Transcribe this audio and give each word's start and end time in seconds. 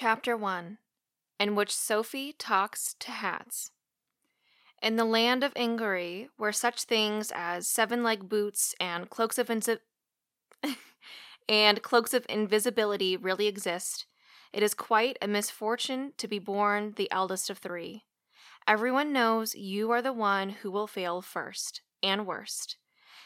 Chapter 0.00 0.36
1 0.36 0.78
In 1.40 1.56
which 1.56 1.74
Sophie 1.74 2.32
talks 2.32 2.94
to 3.00 3.10
hats. 3.10 3.72
In 4.80 4.94
the 4.94 5.04
land 5.04 5.42
of 5.42 5.52
Ingary, 5.54 6.28
where 6.36 6.52
such 6.52 6.84
things 6.84 7.32
as 7.34 7.66
seven 7.66 8.04
league 8.04 8.28
boots 8.28 8.76
and 8.78 9.10
cloaks 9.10 9.38
of 9.38 9.48
insi- 9.48 9.80
and 11.48 11.82
cloaks 11.82 12.14
of 12.14 12.24
invisibility 12.28 13.16
really 13.16 13.48
exist, 13.48 14.06
it 14.52 14.62
is 14.62 14.72
quite 14.72 15.18
a 15.20 15.26
misfortune 15.26 16.12
to 16.16 16.28
be 16.28 16.38
born 16.38 16.92
the 16.94 17.10
eldest 17.10 17.50
of 17.50 17.58
three. 17.58 18.04
Everyone 18.68 19.12
knows 19.12 19.56
you 19.56 19.90
are 19.90 20.00
the 20.00 20.12
one 20.12 20.50
who 20.50 20.70
will 20.70 20.86
fail 20.86 21.22
first 21.22 21.82
and 22.04 22.24
worst, 22.24 22.76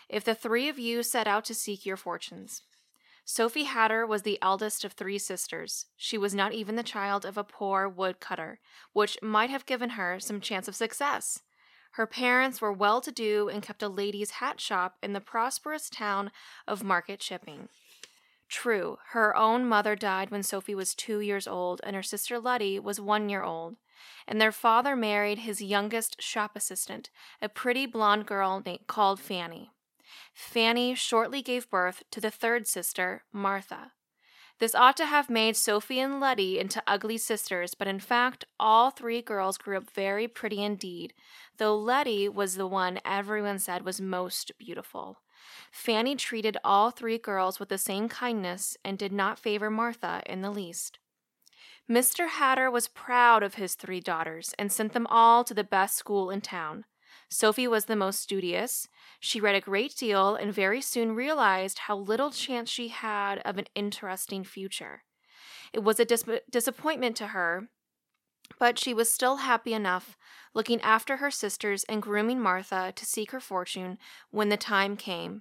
if 0.09 0.25
the 0.25 0.35
three 0.35 0.71
of 0.71 0.79
you 0.79 1.03
set 1.03 1.27
out 1.27 1.45
to 1.45 1.55
seek 1.55 1.85
your 1.85 1.99
fortunes. 1.99 2.63
Sophie 3.25 3.65
Hatter 3.65 4.07
was 4.07 4.23
the 4.23 4.39
eldest 4.43 4.85
of 4.85 4.93
three 4.93 5.19
sisters. 5.19 5.87
She 5.97 6.19
was 6.19 6.35
not 6.35 6.53
even 6.53 6.77
the 6.77 6.83
child 6.83 7.25
of 7.25 7.39
a 7.39 7.45
poor 7.45 7.89
woodcutter, 7.89 8.59
which 8.93 9.17
might 9.23 9.51
have 9.51 9.67
given 9.67 9.91
her 9.91 10.19
some 10.19 10.41
chance 10.41 10.67
of 10.67 10.75
success. 10.75 11.41
Her 11.93 12.07
parents 12.07 12.61
were 12.61 12.73
well 12.73 13.01
to 13.01 13.13
do 13.13 13.49
and 13.49 13.63
kept 13.63 13.83
a 13.83 13.89
lady's 13.89 14.33
hat 14.33 14.61
shop 14.61 14.97
in 15.03 15.13
the 15.13 15.21
prosperous 15.21 15.89
town 15.89 16.33
of 16.67 16.83
Market 16.83 17.21
Chipping. 17.21 17.69
True, 18.49 18.99
her 19.11 19.37
own 19.37 19.67
mother 19.67 19.95
died 19.95 20.31
when 20.31 20.43
Sophie 20.43 20.75
was 20.75 20.95
two 20.95 21.21
years 21.21 21.47
old, 21.47 21.81
and 21.85 21.95
her 21.97 22.03
sister 22.03 22.39
Letty 22.39 22.79
was 22.79 23.01
one 23.01 23.29
year 23.29 23.43
old. 23.43 23.77
And 24.27 24.41
their 24.41 24.53
father 24.53 24.97
married 24.97 25.39
his 25.39 25.63
youngest 25.63 26.21
shop 26.21 26.53
assistant, 26.57 27.09
a 27.41 27.49
pretty 27.49 27.87
blonde 27.87 28.27
girl 28.27 28.63
named, 28.65 28.87
called 28.87 29.21
Fanny. 29.21 29.71
Fanny 30.33 30.95
shortly 30.95 31.43
gave 31.43 31.71
birth 31.71 32.03
to 32.11 32.21
the 32.21 32.31
third 32.31 32.67
sister, 32.67 33.25
Martha. 33.33 33.93
This 34.59 34.75
ought 34.75 34.97
to 34.99 35.07
have 35.07 35.29
made 35.29 35.57
Sophie 35.57 35.99
and 35.99 36.21
Letty 36.21 36.59
into 36.59 36.83
ugly 36.87 37.19
sisters, 37.19 37.75
but 37.75 37.89
in 37.89 37.99
fact, 37.99 38.45
all 38.61 38.91
three 38.91 39.21
girls 39.21 39.59
grew 39.59 39.77
up 39.77 39.91
very 39.91 40.29
pretty 40.29 40.63
indeed, 40.63 41.15
though 41.59 41.77
Letty 41.77 42.29
was 42.29 42.55
the 42.55 42.67
one 42.67 43.01
everyone 43.05 43.59
said 43.59 43.85
was 43.85 44.01
most 44.01 44.53
beautiful. 44.59 45.19
Fanny 45.73 46.15
treated 46.15 46.57
all 46.63 46.91
three 46.91 47.19
girls 47.19 47.59
with 47.59 47.71
the 47.71 47.79
same 47.79 48.09
kindness 48.09 48.77
and 48.85 48.97
did 48.97 49.13
not 49.13 49.39
favor 49.39 49.71
Martha 49.71 50.23
in 50.27 50.43
the 50.43 50.51
least. 50.51 50.99
Mr. 51.91 52.29
Hatter 52.29 52.71
was 52.71 52.87
proud 52.87 53.43
of 53.43 53.55
his 53.55 53.75
three 53.75 54.01
daughters 54.01 54.55
and 54.59 54.71
sent 54.71 54.93
them 54.93 55.07
all 55.09 55.43
to 55.43 55.55
the 55.55 55.65
best 55.65 55.97
school 55.97 56.31
in 56.31 56.41
town. 56.41 56.85
Sophie 57.33 57.67
was 57.67 57.87
the 57.87 57.97
most 57.97 58.21
studious. 58.21 58.89
She 59.19 59.41
read 59.41 59.55
a 59.55 59.61
great 59.61 59.97
deal 59.97 60.35
and 60.35 60.53
very 60.53 60.83
soon 60.83 61.15
realized 61.15 61.79
how 61.79 61.97
little 61.97 62.31
chance 62.31 62.69
she 62.69 62.89
had 62.89 63.39
of 63.39 63.57
an 63.57 63.65
interesting 63.75 64.45
future. 64.45 65.05
It 65.73 65.83
was 65.83 65.99
a 65.99 66.05
dis- 66.05 66.27
disappointment 66.51 67.17
to 67.17 67.29
her, 67.29 67.69
but 68.59 68.79
she 68.79 68.93
was 68.93 69.11
still 69.11 69.37
happy 69.37 69.73
enough 69.73 70.19
looking 70.53 70.79
after 70.83 71.17
her 71.17 71.31
sisters 71.31 71.85
and 71.85 72.03
grooming 72.03 72.39
Martha 72.39 72.93
to 72.95 73.07
seek 73.07 73.31
her 73.31 73.41
fortune 73.41 73.97
when 74.31 74.51
the 74.51 74.59
time 74.59 74.95
came. 74.95 75.41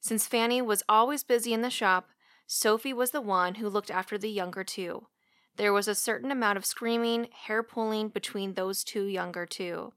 Since 0.00 0.28
Fanny 0.28 0.62
was 0.62 0.84
always 0.88 1.24
busy 1.24 1.52
in 1.52 1.62
the 1.62 1.70
shop, 1.70 2.10
Sophie 2.46 2.92
was 2.92 3.10
the 3.10 3.20
one 3.20 3.56
who 3.56 3.68
looked 3.68 3.90
after 3.90 4.16
the 4.16 4.30
younger 4.30 4.62
two. 4.62 5.08
There 5.56 5.72
was 5.72 5.88
a 5.88 5.94
certain 5.96 6.30
amount 6.30 6.56
of 6.56 6.64
screaming, 6.64 7.26
hair 7.32 7.64
pulling 7.64 8.10
between 8.10 8.54
those 8.54 8.84
two 8.84 9.06
younger 9.06 9.44
two. 9.44 9.92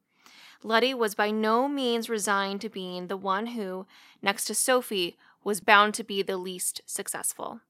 Letty 0.62 0.94
was 0.94 1.16
by 1.16 1.32
no 1.32 1.70
means 1.70 2.10
resigned 2.10 2.60
to 2.62 2.70
being 2.70 3.08
the 3.08 3.16
one 3.16 3.48
who, 3.48 3.86
next 4.22 4.46
to 4.46 4.54
Sophie, 4.54 5.18
was 5.42 5.62
bound 5.62 5.94
to 5.94 6.04
be 6.04 6.22
the 6.22 6.36
least 6.36 6.82
successful. 6.86 7.62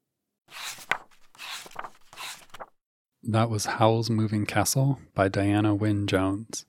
That 3.22 3.50
was 3.50 3.66
Howl's 3.66 4.10
Moving 4.10 4.48
Castle 4.48 4.98
by 5.14 5.30
Diana 5.30 5.76
Wynne 5.76 6.08
Jones. 6.08 6.66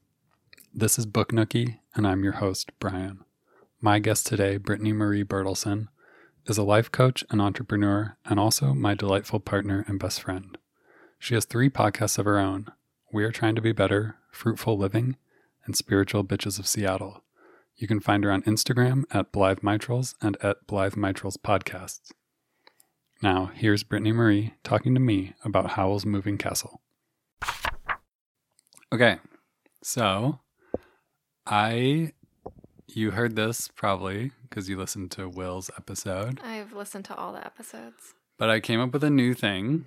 This 0.75 0.99
is 0.99 1.07
Book 1.07 1.33
Nookie, 1.33 1.79
and 1.95 2.07
I'm 2.07 2.23
your 2.23 2.35
host, 2.35 2.71
Brian. 2.79 3.25
My 3.81 3.99
guest 3.99 4.27
today, 4.27 4.59
Brittany 4.59 4.93
Marie 4.93 5.25
Bertelsen, 5.25 5.89
is 6.47 6.59
a 6.59 6.63
life 6.63 6.93
coach 6.93 7.25
and 7.31 7.41
entrepreneur, 7.41 8.19
and 8.27 8.39
also 8.39 8.75
my 8.75 8.93
delightful 8.93 9.41
partner 9.41 9.87
and 9.89 9.99
best 9.99 10.21
friend. 10.21 10.59
She 11.19 11.33
has 11.33 11.47
three 11.47 11.71
podcasts 11.71 12.19
of 12.19 12.27
her 12.27 12.39
own 12.39 12.67
We 13.11 13.25
Are 13.25 13.33
Trying 13.33 13.55
to 13.55 13.63
Be 13.63 13.73
Better, 13.73 14.17
Fruitful 14.31 14.77
Living, 14.77 15.17
and 15.67 15.77
Spiritual 15.77 16.25
Bitches 16.25 16.59
of 16.59 16.67
Seattle. 16.67 17.23
You 17.77 17.87
can 17.89 18.01
find 18.01 18.25
her 18.25 18.31
on 18.31 18.43
Instagram 18.43 19.05
at 19.11 19.33
Blithe 19.33 19.61
Mitrals 19.61 20.15
and 20.21 20.37
at 20.43 20.67
Blithe 20.67 20.95
Mitrals 20.95 21.37
Podcasts. 21.39 22.13
Now, 23.23 23.51
here's 23.55 23.83
Brittany 23.85 24.13
Marie 24.13 24.55
talking 24.65 24.95
to 24.95 25.01
me 25.01 25.35
about 25.45 25.73
Howl's 25.73 26.07
Moving 26.07 26.39
Castle. 26.39 26.81
Okay, 28.93 29.19
so 29.83 30.41
I, 31.47 32.13
you 32.89 33.13
heard 33.13 33.37
this 33.37 33.69
probably 33.69 34.33
because 34.43 34.69
you 34.69 34.77
listened 34.77 35.11
to 35.13 35.29
Will's 35.29 35.71
episode, 35.77 36.41
I've 36.45 36.73
listened 36.73 37.05
to 37.07 37.15
all 37.17 37.33
the 37.33 37.45
episodes. 37.45 38.15
but 38.37 38.51
I 38.51 38.59
came 38.61 38.81
up 38.81 38.93
with 38.93 39.05
a 39.05 39.11
new 39.11 39.33
thing 39.35 39.87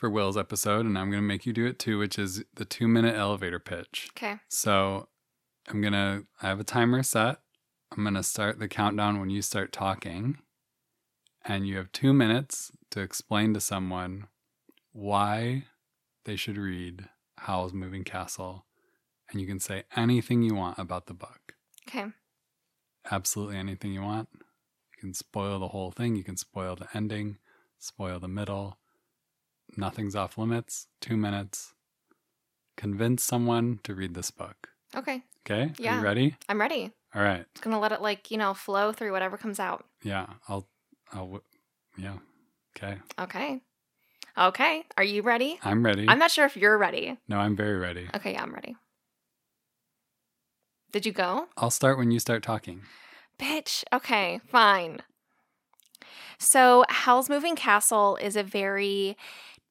for 0.00 0.08
Will's 0.08 0.38
episode, 0.38 0.86
and 0.86 0.98
I'm 0.98 1.10
going 1.10 1.22
to 1.22 1.26
make 1.26 1.44
you 1.44 1.52
do 1.52 1.66
it 1.66 1.78
too, 1.78 1.98
which 1.98 2.18
is 2.18 2.42
the 2.54 2.64
two 2.64 2.88
minute 2.88 3.14
elevator 3.14 3.58
pitch. 3.58 4.08
Okay. 4.16 4.40
So 4.48 5.08
I'm 5.68 5.82
going 5.82 5.92
to, 5.92 6.24
I 6.42 6.48
have 6.48 6.58
a 6.58 6.64
timer 6.64 7.02
set. 7.02 7.40
I'm 7.92 8.02
going 8.02 8.14
to 8.14 8.22
start 8.22 8.58
the 8.58 8.66
countdown 8.66 9.20
when 9.20 9.28
you 9.28 9.42
start 9.42 9.72
talking. 9.72 10.38
And 11.44 11.68
you 11.68 11.76
have 11.76 11.92
two 11.92 12.14
minutes 12.14 12.72
to 12.90 13.00
explain 13.00 13.52
to 13.54 13.60
someone 13.60 14.26
why 14.92 15.64
they 16.24 16.36
should 16.36 16.56
read 16.56 17.08
Howl's 17.38 17.74
Moving 17.74 18.04
Castle. 18.04 18.64
And 19.30 19.40
you 19.40 19.46
can 19.46 19.60
say 19.60 19.84
anything 19.94 20.42
you 20.42 20.54
want 20.54 20.78
about 20.78 21.06
the 21.06 21.14
book. 21.14 21.54
Okay. 21.88 22.06
Absolutely 23.10 23.58
anything 23.58 23.92
you 23.92 24.02
want. 24.02 24.28
You 24.32 25.00
can 25.00 25.14
spoil 25.14 25.58
the 25.58 25.68
whole 25.68 25.90
thing. 25.90 26.16
You 26.16 26.24
can 26.24 26.36
spoil 26.38 26.74
the 26.74 26.88
ending, 26.94 27.36
spoil 27.78 28.18
the 28.18 28.28
middle. 28.28 28.78
Nothing's 29.76 30.14
off 30.16 30.36
limits. 30.38 30.86
Two 31.00 31.16
minutes. 31.16 31.74
Convince 32.76 33.22
someone 33.22 33.80
to 33.84 33.94
read 33.94 34.14
this 34.14 34.30
book. 34.30 34.70
Okay. 34.96 35.22
Okay? 35.46 35.62
Are 35.64 35.74
Yeah. 35.78 35.96
you 35.98 36.04
ready? 36.04 36.36
I'm 36.48 36.60
ready. 36.60 36.92
All 37.14 37.22
right. 37.22 37.44
Just 37.54 37.64
gonna 37.64 37.78
let 37.80 37.92
it 37.92 38.00
like, 38.00 38.30
you 38.30 38.38
know, 38.38 38.54
flow 38.54 38.92
through 38.92 39.12
whatever 39.12 39.36
comes 39.36 39.60
out. 39.60 39.84
Yeah. 40.02 40.26
I'll, 40.48 40.66
I'll, 41.12 41.42
yeah. 41.96 42.18
Okay. 42.76 42.98
Okay. 43.18 43.60
Okay. 44.38 44.84
Are 44.96 45.04
you 45.04 45.22
ready? 45.22 45.58
I'm 45.62 45.84
ready. 45.84 46.06
I'm 46.08 46.18
not 46.18 46.30
sure 46.30 46.46
if 46.46 46.56
you're 46.56 46.78
ready. 46.78 47.18
no, 47.28 47.38
I'm 47.38 47.56
very 47.56 47.76
ready. 47.78 48.08
Okay, 48.14 48.32
yeah, 48.32 48.42
I'm 48.42 48.54
ready. 48.54 48.76
Did 50.92 51.06
you 51.06 51.12
go? 51.12 51.46
I'll 51.56 51.70
start 51.70 51.98
when 51.98 52.10
you 52.10 52.18
start 52.18 52.42
talking. 52.42 52.82
Bitch. 53.38 53.84
Okay, 53.92 54.40
fine. 54.48 55.00
So, 56.38 56.84
Howl's 56.88 57.28
Moving 57.28 57.54
Castle 57.54 58.16
is 58.16 58.34
a 58.34 58.42
very 58.42 59.16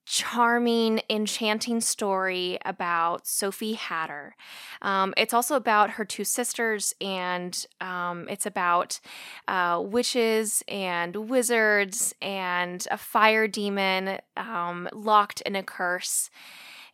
charming, 0.09 0.99
enchanting 1.07 1.79
story 1.79 2.57
about 2.65 3.27
Sophie 3.27 3.73
Hatter. 3.73 4.35
Um, 4.81 5.13
it's 5.15 5.35
also 5.35 5.55
about 5.55 5.91
her 5.91 6.03
two 6.03 6.23
sisters, 6.23 6.95
and 6.99 7.65
um, 7.79 8.27
it's 8.27 8.47
about 8.47 8.99
uh, 9.47 9.79
witches 9.85 10.63
and 10.67 11.15
wizards 11.15 12.15
and 12.23 12.87
a 12.89 12.97
fire 12.97 13.47
demon 13.47 14.17
um, 14.35 14.89
locked 14.93 15.41
in 15.41 15.55
a 15.55 15.61
curse, 15.61 16.31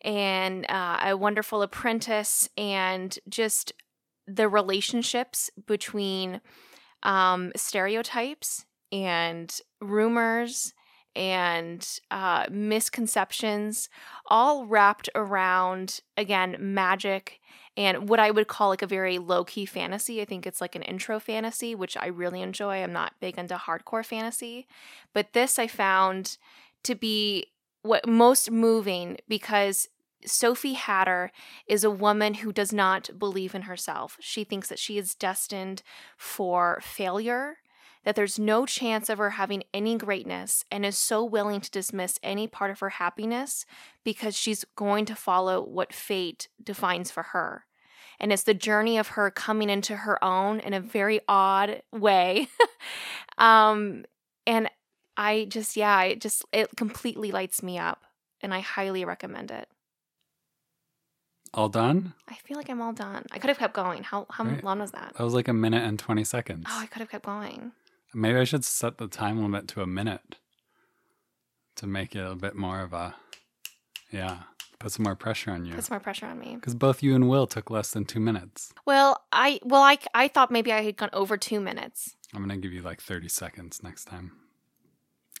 and 0.02 0.70
uh, 0.70 0.98
a 1.06 1.16
wonderful 1.16 1.62
apprentice, 1.62 2.50
and 2.58 3.18
just 3.30 3.72
the 4.26 4.46
relationships 4.46 5.50
between 5.66 6.42
um, 7.02 7.50
stereotypes 7.56 8.66
and 8.92 9.58
rumors 9.80 10.74
and 11.16 12.00
uh, 12.10 12.46
misconceptions, 12.50 13.88
all 14.26 14.66
wrapped 14.66 15.08
around, 15.14 16.00
again, 16.16 16.56
magic 16.60 17.40
and 17.76 18.08
what 18.08 18.20
I 18.20 18.30
would 18.30 18.48
call 18.48 18.70
like 18.70 18.82
a 18.82 18.86
very 18.86 19.18
low 19.18 19.44
key 19.44 19.66
fantasy. 19.66 20.22
I 20.22 20.24
think 20.24 20.46
it's 20.46 20.60
like 20.60 20.74
an 20.74 20.82
intro 20.82 21.20
fantasy, 21.20 21.74
which 21.74 21.96
I 21.96 22.06
really 22.06 22.40
enjoy. 22.40 22.82
I'm 22.82 22.92
not 22.92 23.20
big 23.20 23.38
into 23.38 23.56
hardcore 23.56 24.04
fantasy, 24.04 24.66
but 25.12 25.32
this 25.32 25.58
I 25.58 25.66
found 25.66 26.38
to 26.84 26.94
be 26.94 27.52
what 27.82 28.08
most 28.08 28.50
moving 28.50 29.18
because 29.28 29.88
Sophie 30.24 30.72
Hatter 30.72 31.30
is 31.66 31.84
a 31.84 31.90
woman 31.90 32.34
who 32.34 32.52
does 32.52 32.72
not 32.72 33.10
believe 33.18 33.54
in 33.54 33.62
herself. 33.62 34.16
She 34.20 34.42
thinks 34.42 34.68
that 34.68 34.78
she 34.78 34.98
is 34.98 35.14
destined 35.14 35.82
for 36.16 36.80
failure, 36.82 37.58
that 38.06 38.14
there's 38.14 38.38
no 38.38 38.64
chance 38.64 39.08
of 39.10 39.18
her 39.18 39.30
having 39.30 39.64
any 39.74 39.98
greatness, 39.98 40.64
and 40.70 40.86
is 40.86 40.96
so 40.96 41.22
willing 41.24 41.60
to 41.60 41.70
dismiss 41.70 42.18
any 42.22 42.46
part 42.46 42.70
of 42.70 42.78
her 42.78 42.88
happiness 42.90 43.66
because 44.04 44.34
she's 44.36 44.64
going 44.76 45.04
to 45.06 45.14
follow 45.16 45.60
what 45.60 45.92
fate 45.92 46.46
defines 46.62 47.10
for 47.10 47.24
her. 47.24 47.64
And 48.20 48.32
it's 48.32 48.44
the 48.44 48.54
journey 48.54 48.96
of 48.96 49.08
her 49.08 49.30
coming 49.30 49.68
into 49.68 49.96
her 49.96 50.22
own 50.24 50.60
in 50.60 50.72
a 50.72 50.80
very 50.80 51.20
odd 51.28 51.82
way. 51.92 52.48
um, 53.38 54.04
and 54.46 54.70
I 55.16 55.46
just, 55.50 55.76
yeah, 55.76 56.02
it 56.04 56.20
just, 56.20 56.44
it 56.52 56.70
completely 56.76 57.32
lights 57.32 57.60
me 57.62 57.76
up. 57.76 58.04
and 58.40 58.54
I 58.54 58.60
highly 58.60 59.04
recommend 59.04 59.50
it. 59.50 59.68
All 61.54 61.68
done? 61.68 62.12
I 62.28 62.34
feel 62.44 62.56
like 62.56 62.68
I'm 62.68 62.82
all 62.82 62.92
done. 62.92 63.24
I 63.32 63.38
could 63.38 63.48
have 63.48 63.58
kept 63.58 63.72
going. 63.74 64.02
How 64.02 64.26
how 64.30 64.44
Right. 64.44 64.62
long 64.62 64.78
was 64.78 64.90
that? 64.92 65.14
That 65.16 65.24
was 65.24 65.32
like 65.34 65.48
a 65.48 65.52
minute 65.54 65.82
and 65.84 65.98
20 65.98 66.22
seconds. 66.22 66.66
Oh, 66.68 66.78
I 66.80 66.86
could 66.86 67.00
have 67.00 67.10
kept 67.10 67.24
going. 67.24 67.72
Maybe 68.14 68.38
I 68.38 68.44
should 68.44 68.64
set 68.64 68.98
the 68.98 69.08
time 69.08 69.42
limit 69.42 69.68
to 69.68 69.82
a 69.82 69.86
minute 69.86 70.36
to 71.76 71.86
make 71.86 72.16
it 72.16 72.20
a 72.24 72.34
bit 72.34 72.54
more 72.54 72.80
of 72.80 72.92
a, 72.92 73.14
yeah, 74.10 74.38
put 74.78 74.92
some 74.92 75.04
more 75.04 75.14
pressure 75.16 75.50
on 75.50 75.66
you. 75.66 75.74
Put 75.74 75.84
some 75.84 75.94
more 75.94 76.00
pressure 76.00 76.26
on 76.26 76.38
me. 76.38 76.54
Because 76.56 76.74
both 76.74 77.02
you 77.02 77.14
and 77.14 77.28
Will 77.28 77.46
took 77.46 77.70
less 77.70 77.90
than 77.90 78.04
two 78.04 78.20
minutes. 78.20 78.72
Well, 78.86 79.24
I 79.32 79.60
well 79.62 79.82
I 79.82 79.98
I 80.14 80.28
thought 80.28 80.50
maybe 80.50 80.72
I 80.72 80.82
had 80.82 80.96
gone 80.96 81.10
over 81.12 81.36
two 81.36 81.60
minutes. 81.60 82.16
I'm 82.34 82.46
going 82.46 82.60
to 82.60 82.62
give 82.66 82.72
you 82.72 82.82
like 82.82 83.00
30 83.00 83.28
seconds 83.28 83.82
next 83.82 84.06
time. 84.06 84.32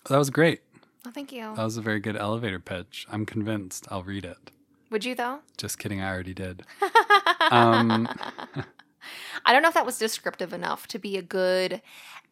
That 0.08 0.18
was 0.18 0.30
great. 0.30 0.60
Oh, 1.06 1.10
thank 1.10 1.32
you. 1.32 1.54
That 1.54 1.64
was 1.64 1.76
a 1.76 1.82
very 1.82 2.00
good 2.00 2.16
elevator 2.16 2.60
pitch. 2.60 3.06
I'm 3.10 3.26
convinced 3.26 3.86
I'll 3.90 4.02
read 4.04 4.24
it. 4.24 4.50
Would 4.90 5.04
you 5.04 5.14
though? 5.14 5.40
Just 5.56 5.78
kidding, 5.78 6.00
I 6.00 6.10
already 6.12 6.34
did. 6.34 6.62
Um, 7.48 8.08
I 9.44 9.52
don't 9.52 9.62
know 9.62 9.68
if 9.68 9.74
that 9.74 9.86
was 9.86 9.98
descriptive 9.98 10.52
enough 10.52 10.86
to 10.88 10.98
be 10.98 11.16
a 11.16 11.22
good 11.22 11.80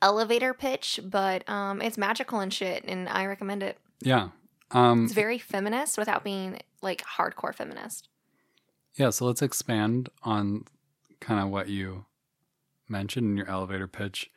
elevator 0.02 0.52
pitch, 0.54 1.00
but 1.04 1.48
um, 1.48 1.80
it's 1.80 1.96
magical 1.98 2.40
and 2.40 2.52
shit, 2.52 2.84
and 2.86 3.08
I 3.08 3.26
recommend 3.26 3.62
it. 3.62 3.78
Yeah. 4.00 4.28
Um, 4.70 5.04
It's 5.04 5.14
very 5.14 5.38
feminist 5.38 5.96
without 5.98 6.24
being 6.24 6.60
like 6.82 7.02
hardcore 7.16 7.54
feminist. 7.54 8.08
yeah, 8.96 9.10
so 9.10 9.26
let's 9.26 9.42
expand 9.42 10.08
on 10.22 10.64
kind 11.20 11.40
of 11.40 11.48
what 11.48 11.68
you 11.68 12.04
mentioned 12.88 13.26
in 13.26 13.36
your 13.36 13.48
elevator 13.48 13.88
pitch 13.88 14.30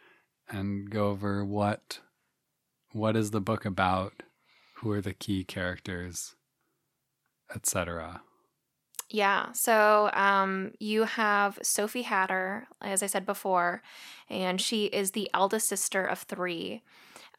and 0.50 0.90
go 0.90 1.10
over 1.10 1.44
what 1.44 2.00
what 2.94 3.16
is 3.18 3.32
the 3.32 3.42
book 3.42 3.66
about, 3.66 4.24
who 4.76 4.92
are 4.92 5.02
the 5.02 5.14
key 5.14 5.44
characters, 5.44 6.36
etc. 7.54 8.22
Yeah. 9.10 9.54
So 9.54 10.10
um, 10.14 10.72
you 10.80 11.04
have 11.04 11.58
Sophie 11.62 12.02
Hatter, 12.02 12.68
as 12.82 13.02
I 13.02 13.06
said 13.08 13.26
before, 13.26 13.82
and 14.30 14.60
she 14.60 14.86
is 14.86 15.12
the 15.12 15.30
eldest 15.34 15.70
sister 15.70 16.06
of 16.06 16.20
three. 16.20 16.84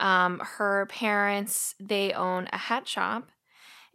Um, 0.01 0.41
her 0.59 0.87
parents 0.87 1.75
they 1.81 2.13
own 2.13 2.49
a 2.53 2.59
hat 2.59 2.89
shop, 2.89 3.31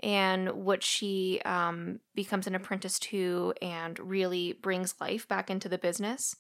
and 0.01 0.51
what 0.51 0.83
she 0.83 1.41
um, 1.45 1.99
becomes 2.15 2.47
an 2.47 2.55
apprentice 2.55 2.99
to, 2.99 3.53
and 3.61 3.99
really 3.99 4.53
brings 4.53 4.95
life 5.01 5.27
back 5.27 5.49
into 5.49 5.69
the 5.69 5.77
business. 5.79 6.35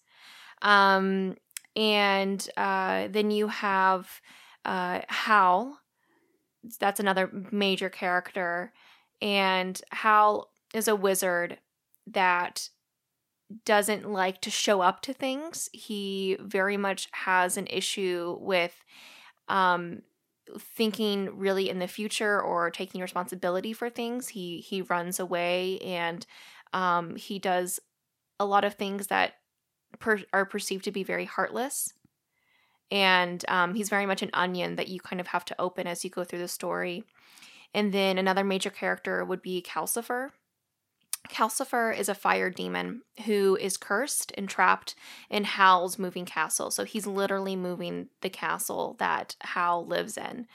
Um, 0.61 1.37
and 1.75 2.47
uh, 2.57 3.07
then 3.11 3.31
you 3.31 3.47
have 3.49 4.21
uh, 4.65 5.01
Hal. 5.09 5.79
That's 6.79 6.99
another 6.99 7.29
major 7.51 7.89
character, 7.89 8.71
and 9.21 9.79
Hal 9.91 10.49
is 10.73 10.87
a 10.87 10.95
wizard 10.95 11.59
that 12.07 12.69
doesn't 13.65 14.09
like 14.09 14.41
to 14.41 14.49
show 14.49 14.81
up 14.81 15.01
to 15.01 15.13
things. 15.13 15.69
He 15.73 16.37
very 16.39 16.77
much 16.77 17.07
has 17.11 17.57
an 17.57 17.67
issue 17.69 18.37
with 18.39 18.83
um 19.47 20.01
thinking 20.59 21.37
really 21.37 21.69
in 21.69 21.79
the 21.79 21.87
future 21.87 22.41
or 22.41 22.69
taking 22.69 23.01
responsibility 23.01 23.73
for 23.73 23.89
things. 23.89 24.29
He 24.29 24.59
he 24.59 24.81
runs 24.81 25.19
away 25.19 25.79
and 25.79 26.25
um 26.73 27.15
he 27.15 27.39
does 27.39 27.79
a 28.39 28.45
lot 28.45 28.65
of 28.65 28.73
things 28.73 29.07
that 29.07 29.33
per- 29.99 30.23
are 30.33 30.45
perceived 30.45 30.83
to 30.85 30.91
be 30.91 31.03
very 31.03 31.25
heartless. 31.25 31.93
And 32.91 33.43
um, 33.47 33.73
he's 33.73 33.89
very 33.89 34.05
much 34.05 34.21
an 34.21 34.29
onion 34.33 34.75
that 34.75 34.87
you 34.87 34.99
kind 34.99 35.19
of 35.19 35.27
have 35.27 35.45
to 35.45 35.55
open 35.59 35.87
as 35.87 36.03
you 36.03 36.09
go 36.09 36.23
through 36.23 36.39
the 36.39 36.47
story. 36.47 37.03
And 37.73 37.91
then 37.91 38.17
another 38.17 38.43
major 38.43 38.69
character 38.69 39.23
would 39.25 39.41
be 39.41 39.63
Calcifer. 39.67 40.29
Calcifer 41.29 41.97
is 41.97 42.09
a 42.09 42.15
fire 42.15 42.49
demon 42.49 43.01
who 43.25 43.55
is 43.59 43.77
cursed 43.77 44.33
and 44.37 44.49
trapped 44.49 44.95
in 45.29 45.45
Hal's 45.45 45.97
moving 45.97 46.25
castle. 46.25 46.69
So 46.69 46.83
he's 46.83 47.07
literally 47.07 47.55
moving 47.55 48.09
the 48.21 48.29
castle 48.29 48.95
that 48.99 49.35
Hal 49.41 49.85
lives 49.85 50.17
in. 50.17 50.47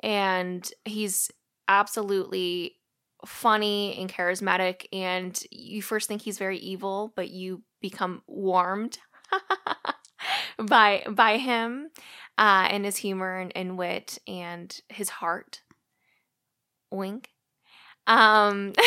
And 0.00 0.70
he's 0.84 1.30
absolutely 1.68 2.76
funny 3.24 3.96
and 3.98 4.12
charismatic. 4.12 4.86
And 4.92 5.40
you 5.50 5.80
first 5.80 6.08
think 6.08 6.22
he's 6.22 6.38
very 6.38 6.58
evil, 6.58 7.12
but 7.16 7.30
you 7.30 7.62
become 7.80 8.22
warmed 8.26 8.98
by 10.58 11.04
by 11.08 11.38
him 11.38 11.88
uh, 12.38 12.68
and 12.70 12.84
his 12.84 12.96
humor 12.96 13.38
and, 13.38 13.52
and 13.56 13.78
wit 13.78 14.18
and 14.26 14.78
his 14.88 15.08
heart. 15.08 15.62
Wink. 16.90 17.30
Um 18.06 18.74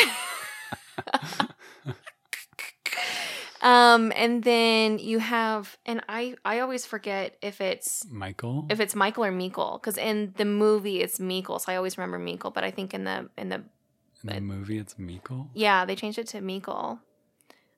um 3.62 4.12
and 4.16 4.44
then 4.44 5.00
you 5.00 5.20
have 5.20 5.78
and 5.86 6.02
I 6.08 6.36
I 6.46 6.60
always 6.60 6.86
forget 6.86 7.36
if 7.42 7.62
it's 7.62 8.06
Michael? 8.10 8.66
if 8.70 8.80
it's 8.80 8.96
Michael 8.96 9.26
or 9.26 9.32
Meekle 9.32 9.80
cuz 9.82 9.98
in 9.98 10.34
the 10.38 10.46
movie 10.46 11.02
it's 11.02 11.20
Meekle 11.20 11.60
so 11.60 11.72
I 11.72 11.76
always 11.76 11.98
remember 11.98 12.20
Meekle 12.20 12.52
but 12.54 12.64
I 12.64 12.72
think 12.72 12.94
in 12.94 13.04
the 13.06 13.30
in 13.38 13.50
the 13.50 13.64
in 14.24 14.34
the 14.36 14.42
movie, 14.42 14.78
it's 14.78 14.96
Meekle? 14.96 15.50
yeah 15.54 15.86
they 15.86 15.96
changed 15.96 16.18
it 16.20 16.28
to 16.28 16.42
Meekle 16.42 17.00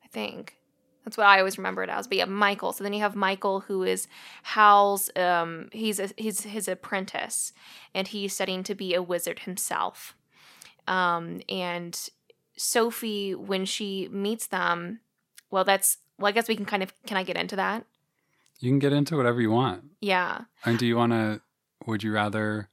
I 0.04 0.08
think 0.08 0.56
that's 1.04 1.16
what 1.18 1.28
I 1.28 1.40
always 1.40 1.58
remember 1.58 1.84
it 1.84 1.90
as 1.90 2.08
but 2.08 2.18
yeah 2.18 2.26
Michael 2.26 2.74
so 2.74 2.84
then 2.84 2.94
you 2.94 3.02
have 3.02 3.16
Michael 3.16 3.62
who 3.62 3.84
is 3.84 4.08
Hal's 4.44 5.10
um 5.16 5.70
he's 5.72 6.00
a, 6.00 6.10
he's 6.18 6.42
his 6.42 6.68
apprentice 6.68 7.54
and 7.94 8.08
he's 8.08 8.34
studying 8.34 8.64
to 8.64 8.76
be 8.76 8.94
a 8.94 9.02
wizard 9.02 9.40
himself 9.40 10.16
um 10.88 11.42
and 11.50 12.10
Sophie 12.58 13.36
when 13.36 13.66
she 13.66 14.08
meets 14.12 14.48
them 14.48 15.00
well 15.52 15.64
that's 15.64 15.98
well 16.18 16.28
I 16.28 16.32
guess 16.32 16.48
we 16.48 16.56
can 16.56 16.66
kind 16.66 16.84
of 16.84 16.92
can 17.06 17.18
I 17.18 17.24
get 17.24 17.38
into 17.38 17.56
that 17.56 17.86
You 18.60 18.70
can 18.72 18.80
get 18.80 18.94
into 18.94 19.16
whatever 19.16 19.40
you 19.42 19.52
want. 19.52 19.84
yeah 20.02 20.46
And 20.66 20.78
do 20.80 20.86
you 20.86 20.96
want 20.98 21.14
to, 21.14 21.42
would 21.86 22.04
you 22.04 22.12
rather 22.12 22.70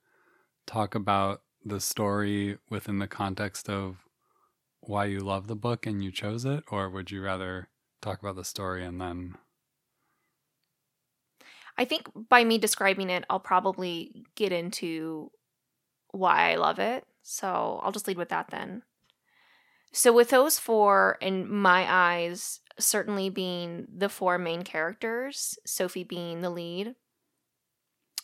talk 0.67 0.95
about 0.95 1.43
the 1.65 1.81
story 1.81 2.59
within 2.71 2.99
the 2.99 3.07
context 3.07 3.69
of 3.69 3.97
why 4.81 5.05
you 5.07 5.21
love 5.21 5.47
the 5.47 5.57
book 5.57 5.87
and 5.87 6.03
you 6.03 6.11
chose 6.11 6.45
it? 6.45 6.65
Or 6.71 6.89
would 6.91 7.11
you 7.11 7.23
rather 7.23 7.69
talk 8.03 8.21
about 8.21 8.37
the 8.37 8.45
story 8.45 8.85
and 8.85 9.01
then, 9.01 9.37
I 11.77 11.85
think 11.85 12.09
by 12.29 12.45
me 12.45 12.59
describing 12.59 13.11
it, 13.11 13.25
I'll 13.29 13.41
probably 13.41 14.25
get 14.37 14.53
into 14.53 15.31
why 16.13 16.53
I 16.53 16.57
love 16.57 16.79
it. 16.79 17.05
So 17.23 17.81
I'll 17.83 17.93
just 17.93 18.07
lead 18.07 18.17
with 18.19 18.29
that 18.29 18.49
then. 18.51 18.83
So, 19.95 20.13
with 20.13 20.31
those 20.31 20.59
four, 20.59 21.19
in 21.21 21.49
my 21.49 21.87
eyes, 21.89 22.59
certainly 22.81 23.31
being 23.31 23.87
the 23.97 24.09
four 24.09 24.39
main 24.39 24.63
characters, 24.63 25.57
Sophie 25.65 26.03
being 26.03 26.41
the 26.41 26.51
lead. 26.51 26.97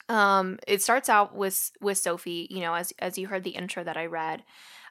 Um, 0.08 0.58
it 0.66 0.82
starts 0.82 1.08
out 1.08 1.36
with 1.36 1.70
with 1.80 1.96
Sophie, 1.96 2.48
you 2.50 2.58
know, 2.60 2.74
as 2.74 2.92
as 2.98 3.16
you 3.16 3.28
heard 3.28 3.44
the 3.44 3.50
intro 3.50 3.84
that 3.84 3.96
I 3.96 4.06
read. 4.06 4.42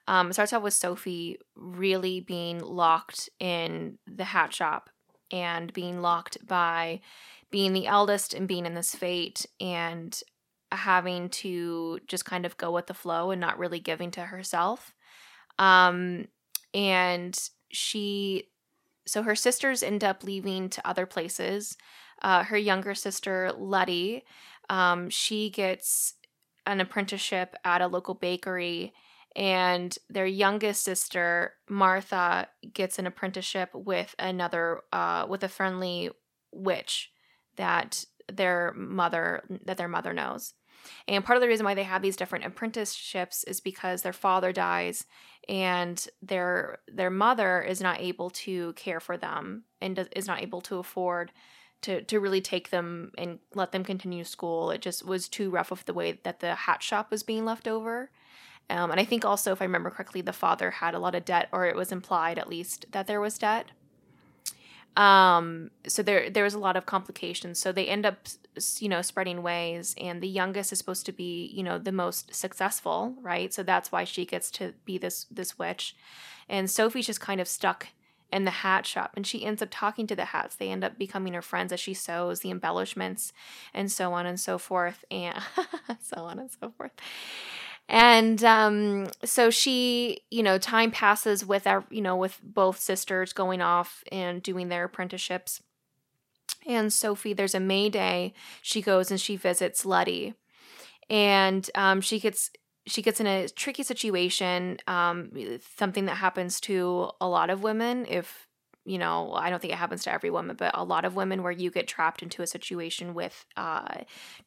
Um, 0.08 0.30
it 0.30 0.34
starts 0.34 0.54
out 0.54 0.64
with 0.64 0.74
Sophie 0.74 1.38
really 1.56 2.22
being 2.22 2.60
locked 2.60 3.30
in 3.42 4.00
the 4.08 4.24
hat 4.24 4.54
shop 4.54 4.90
and 5.32 5.74
being 5.74 6.02
locked 6.02 6.38
by 6.48 7.02
being 7.52 7.74
the 7.74 7.88
eldest 7.88 8.34
and 8.34 8.48
being 8.48 8.66
in 8.66 8.74
this 8.74 8.96
fate 8.96 9.46
and 9.60 10.18
having 10.72 11.28
to 11.30 12.00
just 12.08 12.24
kind 12.24 12.46
of 12.46 12.56
go 12.56 12.72
with 12.72 12.88
the 12.88 12.94
flow 12.94 13.32
and 13.32 13.42
not 13.42 13.60
really 13.60 13.80
giving 13.80 14.12
to 14.12 14.22
herself. 14.22 14.94
Um, 15.60 16.28
and 16.74 17.38
she, 17.72 18.50
so 19.06 19.24
her 19.24 19.36
sisters 19.36 19.84
end 19.84 20.04
up 20.04 20.24
leaving 20.24 20.70
to 20.70 20.88
other 20.88 21.06
places. 21.06 21.78
Uh, 22.22 22.44
her 22.44 22.58
younger 22.58 22.94
sister, 22.96 23.52
Letty, 23.58 24.24
um, 24.70 25.10
she 25.10 25.50
gets 25.50 26.16
an 26.66 26.82
apprenticeship 26.82 27.56
at 27.64 27.82
a 27.82 27.88
local 27.88 28.14
bakery. 28.14 28.94
And 29.36 29.96
their 30.10 30.26
youngest 30.26 30.84
sister, 30.84 31.54
Martha, 31.70 32.48
gets 32.74 33.00
an 33.00 33.08
apprenticeship 33.08 33.70
with 33.74 34.16
another, 34.20 34.82
uh, 34.92 35.28
with 35.30 35.44
a 35.44 35.50
friendly 35.50 36.10
witch 36.52 37.12
that 37.56 38.06
their 38.32 38.74
mother 38.76 39.44
that 39.66 39.78
their 39.78 39.88
mother 39.88 40.14
knows. 40.14 40.54
And 41.08 41.24
part 41.24 41.38
of 41.38 41.42
the 41.42 41.48
reason 41.48 41.66
why 41.66 41.74
they 41.74 41.84
have 41.84 42.02
these 42.02 42.16
different 42.16 42.46
apprenticeships 42.46 43.44
is 43.46 43.60
because 43.60 44.02
their 44.02 44.14
father 44.14 44.52
dies 44.52 45.06
and 45.48 46.08
their 46.22 46.80
their 46.88 47.10
mother 47.10 47.62
is 47.62 47.82
not 47.82 48.00
able 48.00 48.30
to 48.30 48.74
care 48.74 49.00
for 49.00 49.18
them 49.18 49.64
and 49.82 50.08
is 50.16 50.28
not 50.28 50.42
able 50.42 50.62
to 50.62 50.78
afford 50.78 51.32
to 51.82 52.02
to 52.04 52.20
really 52.20 52.42
take 52.42 52.70
them 52.70 53.12
and 53.18 53.40
let 53.56 53.72
them 53.72 53.84
continue 53.84 54.24
school. 54.24 54.72
It 54.72 54.82
just 54.82 55.06
was 55.06 55.28
too 55.28 55.50
rough 55.50 55.72
of 55.72 55.86
the 55.86 55.94
way 55.94 56.20
that 56.24 56.40
the 56.40 56.56
hat 56.56 56.84
shop 56.84 57.10
was 57.12 57.24
being 57.24 57.46
left 57.46 57.68
over. 57.68 58.12
Um, 58.70 58.92
and 58.92 59.00
I 59.00 59.06
think 59.06 59.26
also, 59.26 59.52
if 59.52 59.62
I 59.62 59.66
remember 59.66 59.90
correctly, 59.90 60.22
the 60.22 60.32
father 60.32 60.70
had 60.70 60.94
a 60.94 61.00
lot 61.00 61.16
of 61.16 61.26
debt, 61.26 61.50
or 61.52 61.66
it 61.66 61.76
was 61.76 61.92
implied 61.92 62.38
at 62.38 62.50
least 62.50 62.86
that 62.92 63.08
there 63.08 63.20
was 63.20 63.40
debt. 63.40 63.72
Um, 64.96 65.72
so 65.88 66.04
there 66.04 66.30
there 66.30 66.44
was 66.44 66.54
a 66.54 66.60
lot 66.60 66.76
of 66.76 66.86
complications. 66.86 67.60
So 67.60 67.72
they 67.72 67.88
end 67.88 68.06
up 68.06 68.28
you 68.80 68.90
know 68.90 69.02
spreading 69.02 69.42
ways, 69.42 69.96
and 70.00 70.22
the 70.22 70.28
youngest 70.28 70.72
is 70.72 70.80
supposed 70.80 71.06
to 71.06 71.12
be 71.12 71.52
you 71.54 71.64
know 71.64 71.78
the 71.78 71.92
most 71.92 72.34
successful, 72.34 73.16
right? 73.22 73.54
So 73.54 73.64
that's 73.64 73.92
why 73.92 74.04
she 74.04 74.26
gets 74.26 74.52
to 74.52 74.74
be 74.86 74.98
this 74.98 75.26
this 75.32 75.58
witch, 75.58 75.96
and 76.48 76.70
Sophie's 76.70 77.06
just 77.08 77.22
kind 77.22 77.40
of 77.40 77.48
stuck 77.48 77.88
in 78.32 78.46
the 78.46 78.52
hat 78.52 78.86
shop 78.86 79.12
and 79.16 79.26
she 79.26 79.44
ends 79.46 79.62
up 79.62 79.70
talking 79.72 80.06
to 80.06 80.16
the 80.16 80.26
hats 80.26 80.56
they 80.56 80.70
end 80.70 80.84
up 80.84 80.98
becoming 80.98 81.34
her 81.34 81.42
friends 81.42 81.74
as 81.74 81.80
she 81.80 81.94
sews 81.94 82.42
the 82.42 82.52
embellishments 82.52 83.34
and 83.74 83.92
so 83.92 84.14
on 84.14 84.26
and 84.26 84.40
so 84.40 84.58
forth 84.58 85.04
and 85.10 85.36
so 86.00 86.24
on 86.24 86.38
and 86.38 86.52
so 86.52 86.72
forth 86.78 86.92
and 87.90 88.44
um, 88.44 89.08
so 89.26 89.50
she, 89.50 90.20
you 90.30 90.44
know, 90.44 90.60
time 90.60 90.92
passes 90.92 91.44
with 91.44 91.66
our, 91.66 91.84
you 91.90 92.02
know, 92.02 92.16
with 92.16 92.40
both 92.44 92.80
sisters 92.80 93.34
going 93.34 93.62
off 93.62 94.04
and 94.12 94.44
doing 94.44 94.70
their 94.70 94.84
apprenticeships. 94.84 95.64
And 96.68 96.94
Sophie, 96.94 97.34
there's 97.34 97.56
a 97.56 97.60
May 97.60 97.90
Day. 97.90 98.36
She 98.62 98.84
goes 98.84 99.10
and 99.10 99.20
she 99.20 99.36
visits 99.36 99.86
Letty, 99.86 100.36
and 101.10 101.68
um, 101.74 102.00
she 102.00 102.20
gets 102.20 102.52
she 102.86 103.02
gets 103.02 103.20
in 103.20 103.26
a 103.26 103.50
tricky 103.50 103.82
situation. 103.82 104.78
Um, 104.86 105.32
something 105.76 106.06
that 106.06 106.16
happens 106.16 106.62
to 106.62 107.10
a 107.20 107.28
lot 107.28 107.50
of 107.50 107.64
women 107.64 108.06
if 108.08 108.49
you 108.90 108.98
know, 108.98 109.34
I 109.34 109.52
don't 109.52 109.62
think 109.62 109.72
it 109.72 109.78
happens 109.78 110.04
to 110.06 110.12
every 110.12 110.32
woman, 110.32 110.56
but 110.58 110.72
a 110.74 110.84
lot 110.84 111.06
of 111.06 111.16
women 111.16 111.44
where 111.44 111.52
you 111.52 111.70
get 111.70 111.88
trapped 111.88 112.24
into 112.24 112.42
a 112.42 112.48
situation 112.48 113.14
with 113.14 113.46
uh, 113.56 114.00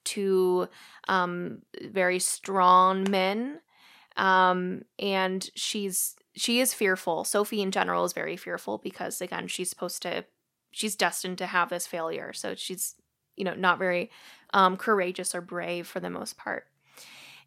two 0.03 0.67
um, 1.07 1.63
very 1.81 2.19
strong 2.19 3.09
men. 3.09 3.61
Um, 4.17 4.83
and 4.99 5.49
she's 5.55 6.17
she 6.35 6.59
is 6.59 6.75
fearful. 6.75 7.23
Sophie 7.23 7.63
in 7.63 7.71
general 7.71 8.05
is 8.05 8.13
very 8.13 8.37
fearful 8.37 8.79
because 8.79 9.21
again, 9.21 9.47
she's 9.47 9.71
supposed 9.71 10.03
to 10.03 10.25
she's 10.73 10.97
destined 10.97 11.39
to 11.39 11.47
have 11.47 11.69
this 11.69 11.87
failure. 11.87 12.33
So 12.33 12.57
she's, 12.57 12.97
you 13.37 13.45
know, 13.45 13.55
not 13.55 13.79
very 13.79 14.11
um, 14.53 14.77
courageous 14.77 15.37
or 15.37 15.41
brave 15.41 15.87
for 15.87 16.01
the 16.01 16.11
most 16.11 16.37
part. 16.37 16.67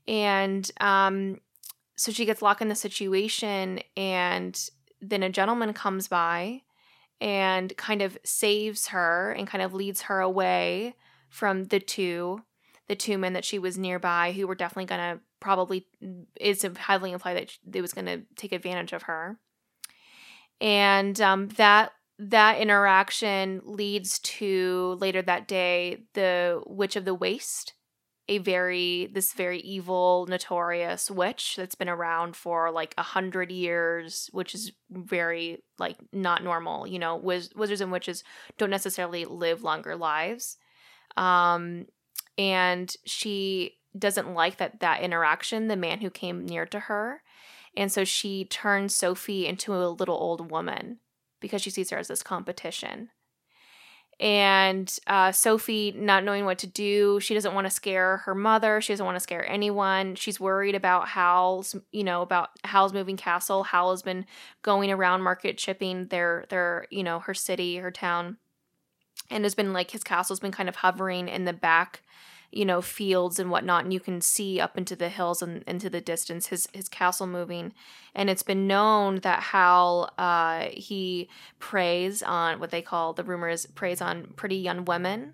And 0.07 0.71
um, 0.79 1.41
so 1.97 2.13
she 2.13 2.23
gets 2.23 2.41
locked 2.41 2.61
in 2.61 2.69
the 2.69 2.75
situation 2.75 3.81
and 3.97 4.69
then 5.01 5.23
a 5.23 5.29
gentleman 5.29 5.73
comes 5.73 6.07
by 6.07 6.61
and 7.21 7.75
kind 7.77 8.01
of 8.01 8.17
saves 8.23 8.87
her 8.87 9.31
and 9.31 9.47
kind 9.47 9.61
of 9.61 9.73
leads 9.73 10.03
her 10.03 10.19
away 10.19 10.95
from 11.29 11.65
the 11.65 11.79
two 11.79 12.41
the 12.87 12.95
two 12.95 13.17
men 13.17 13.33
that 13.33 13.45
she 13.45 13.57
was 13.57 13.77
nearby 13.77 14.31
who 14.31 14.45
were 14.47 14.55
definitely 14.55 14.85
going 14.85 15.17
to 15.17 15.19
probably 15.39 15.87
is 16.39 16.65
highly 16.77 17.11
implied 17.11 17.35
that 17.35 17.57
they 17.65 17.81
was 17.81 17.93
going 17.93 18.05
to 18.05 18.21
take 18.35 18.51
advantage 18.51 18.93
of 18.93 19.03
her. 19.03 19.37
And 20.61 21.19
um, 21.21 21.49
that 21.49 21.91
that 22.17 22.59
interaction 22.59 23.61
leads 23.65 24.19
to 24.19 24.97
later 25.01 25.21
that 25.21 25.47
day 25.47 26.03
the 26.13 26.61
witch 26.65 26.95
of 26.95 27.05
the 27.05 27.13
waste 27.13 27.73
a 28.27 28.39
very 28.39 29.07
this 29.13 29.33
very 29.33 29.59
evil 29.59 30.25
notorious 30.27 31.11
witch 31.11 31.55
that's 31.55 31.75
been 31.75 31.89
around 31.89 32.35
for 32.35 32.71
like 32.71 32.93
a 32.97 33.03
hundred 33.03 33.51
years 33.51 34.29
which 34.31 34.55
is 34.55 34.71
very 34.89 35.63
like 35.77 35.97
not 36.11 36.43
normal 36.43 36.87
you 36.87 36.99
know? 36.99 37.15
Wiz- 37.15 37.53
wizards 37.55 37.81
and 37.81 37.91
witches 37.91 38.23
don't 38.57 38.69
necessarily 38.69 39.25
live 39.25 39.63
longer 39.63 39.95
lives 39.95 40.57
um 41.17 41.85
and 42.37 42.95
she 43.05 43.77
doesn't 43.97 44.33
like 44.33 44.57
that 44.57 44.79
that 44.79 45.01
interaction 45.01 45.67
the 45.67 45.75
man 45.75 46.01
who 46.01 46.09
came 46.09 46.45
near 46.45 46.65
to 46.65 46.81
her 46.81 47.21
and 47.77 47.91
so 47.91 48.03
she 48.03 48.45
turns 48.45 48.95
sophie 48.95 49.45
into 49.45 49.73
a 49.73 49.85
little 49.89 50.17
old 50.17 50.49
woman 50.49 50.99
because 51.39 51.61
she 51.61 51.69
sees 51.69 51.91
her 51.91 51.97
as 51.97 52.07
this 52.07 52.23
competition 52.23 53.09
and 54.19 54.97
uh, 55.07 55.31
Sophie 55.31 55.93
not 55.95 56.23
knowing 56.23 56.45
what 56.45 56.59
to 56.59 56.67
do. 56.67 57.19
She 57.19 57.33
doesn't 57.33 57.53
want 57.53 57.67
to 57.67 57.71
scare 57.71 58.17
her 58.17 58.33
mother. 58.33 58.79
She 58.79 58.93
doesn't 58.93 59.05
want 59.05 59.17
to 59.17 59.21
scare 59.21 59.49
anyone. 59.49 60.15
She's 60.15 60.39
worried 60.39 60.75
about 60.75 61.09
Howl's, 61.09 61.75
you 61.91 62.03
know, 62.03 62.21
about 62.21 62.49
Howl's 62.63 62.93
moving 62.93 63.17
castle. 63.17 63.63
Howl 63.63 63.91
has 63.91 64.01
been 64.01 64.25
going 64.61 64.89
around 64.89 65.21
Market 65.21 65.57
Chipping 65.57 66.07
their 66.07 66.45
their, 66.49 66.87
you 66.89 67.03
know, 67.03 67.19
her 67.19 67.33
city, 67.33 67.77
her 67.77 67.91
town, 67.91 68.37
and 69.29 69.43
has 69.43 69.55
been 69.55 69.73
like 69.73 69.91
his 69.91 70.03
castle's 70.03 70.39
been 70.39 70.51
kind 70.51 70.69
of 70.69 70.77
hovering 70.77 71.27
in 71.27 71.43
the 71.45 71.53
back 71.53 72.01
you 72.55 72.65
know 72.65 72.81
fields 72.81 73.37
and 73.37 73.51
whatnot 73.51 73.83
and 73.83 73.93
you 73.93 73.99
can 73.99 74.21
see 74.21 74.61
up 74.61 74.77
into 74.77 74.95
the 74.95 75.09
hills 75.09 75.41
and 75.41 75.61
into 75.67 75.89
the 75.89 76.01
distance 76.01 76.47
his 76.47 76.67
his 76.73 76.89
castle 76.89 77.27
moving. 77.27 77.73
And 78.15 78.29
it's 78.29 78.43
been 78.43 78.65
known 78.65 79.17
that 79.19 79.41
Howl 79.41 80.09
uh, 80.17 80.67
he 80.71 81.29
preys 81.59 82.23
on 82.23 82.59
what 82.59 82.71
they 82.71 82.81
call 82.81 83.13
the 83.13 83.25
rumor 83.25 83.49
is 83.49 83.65
preys 83.65 84.01
on 84.01 84.33
pretty 84.37 84.55
young 84.55 84.85
women 84.85 85.33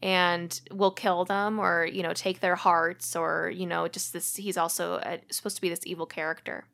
and 0.00 0.60
will 0.70 0.92
kill 0.92 1.24
them 1.24 1.58
or 1.58 1.84
you 1.84 2.02
know 2.02 2.12
take 2.12 2.40
their 2.40 2.56
hearts 2.56 3.16
or 3.16 3.52
you 3.54 3.66
know 3.66 3.88
just 3.88 4.12
this 4.12 4.36
he's 4.36 4.56
also 4.56 4.94
a, 5.04 5.20
supposed 5.30 5.56
to 5.56 5.62
be 5.62 5.68
this 5.68 5.84
evil 5.84 6.06
character 6.06 6.64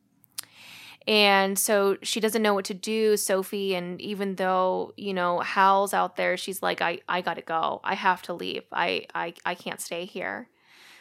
and 1.08 1.58
so 1.58 1.96
she 2.02 2.20
doesn't 2.20 2.42
know 2.42 2.52
what 2.52 2.66
to 2.66 2.74
do, 2.74 3.16
Sophie. 3.16 3.74
And 3.74 3.98
even 3.98 4.34
though, 4.34 4.92
you 4.98 5.14
know, 5.14 5.40
Hal's 5.40 5.94
out 5.94 6.16
there, 6.16 6.36
she's 6.36 6.62
like, 6.62 6.82
I, 6.82 7.00
I 7.08 7.22
gotta 7.22 7.40
go. 7.40 7.80
I 7.82 7.94
have 7.94 8.20
to 8.24 8.34
leave. 8.34 8.64
I, 8.72 9.06
I, 9.14 9.32
I 9.46 9.54
can't 9.54 9.80
stay 9.80 10.04
here. 10.04 10.50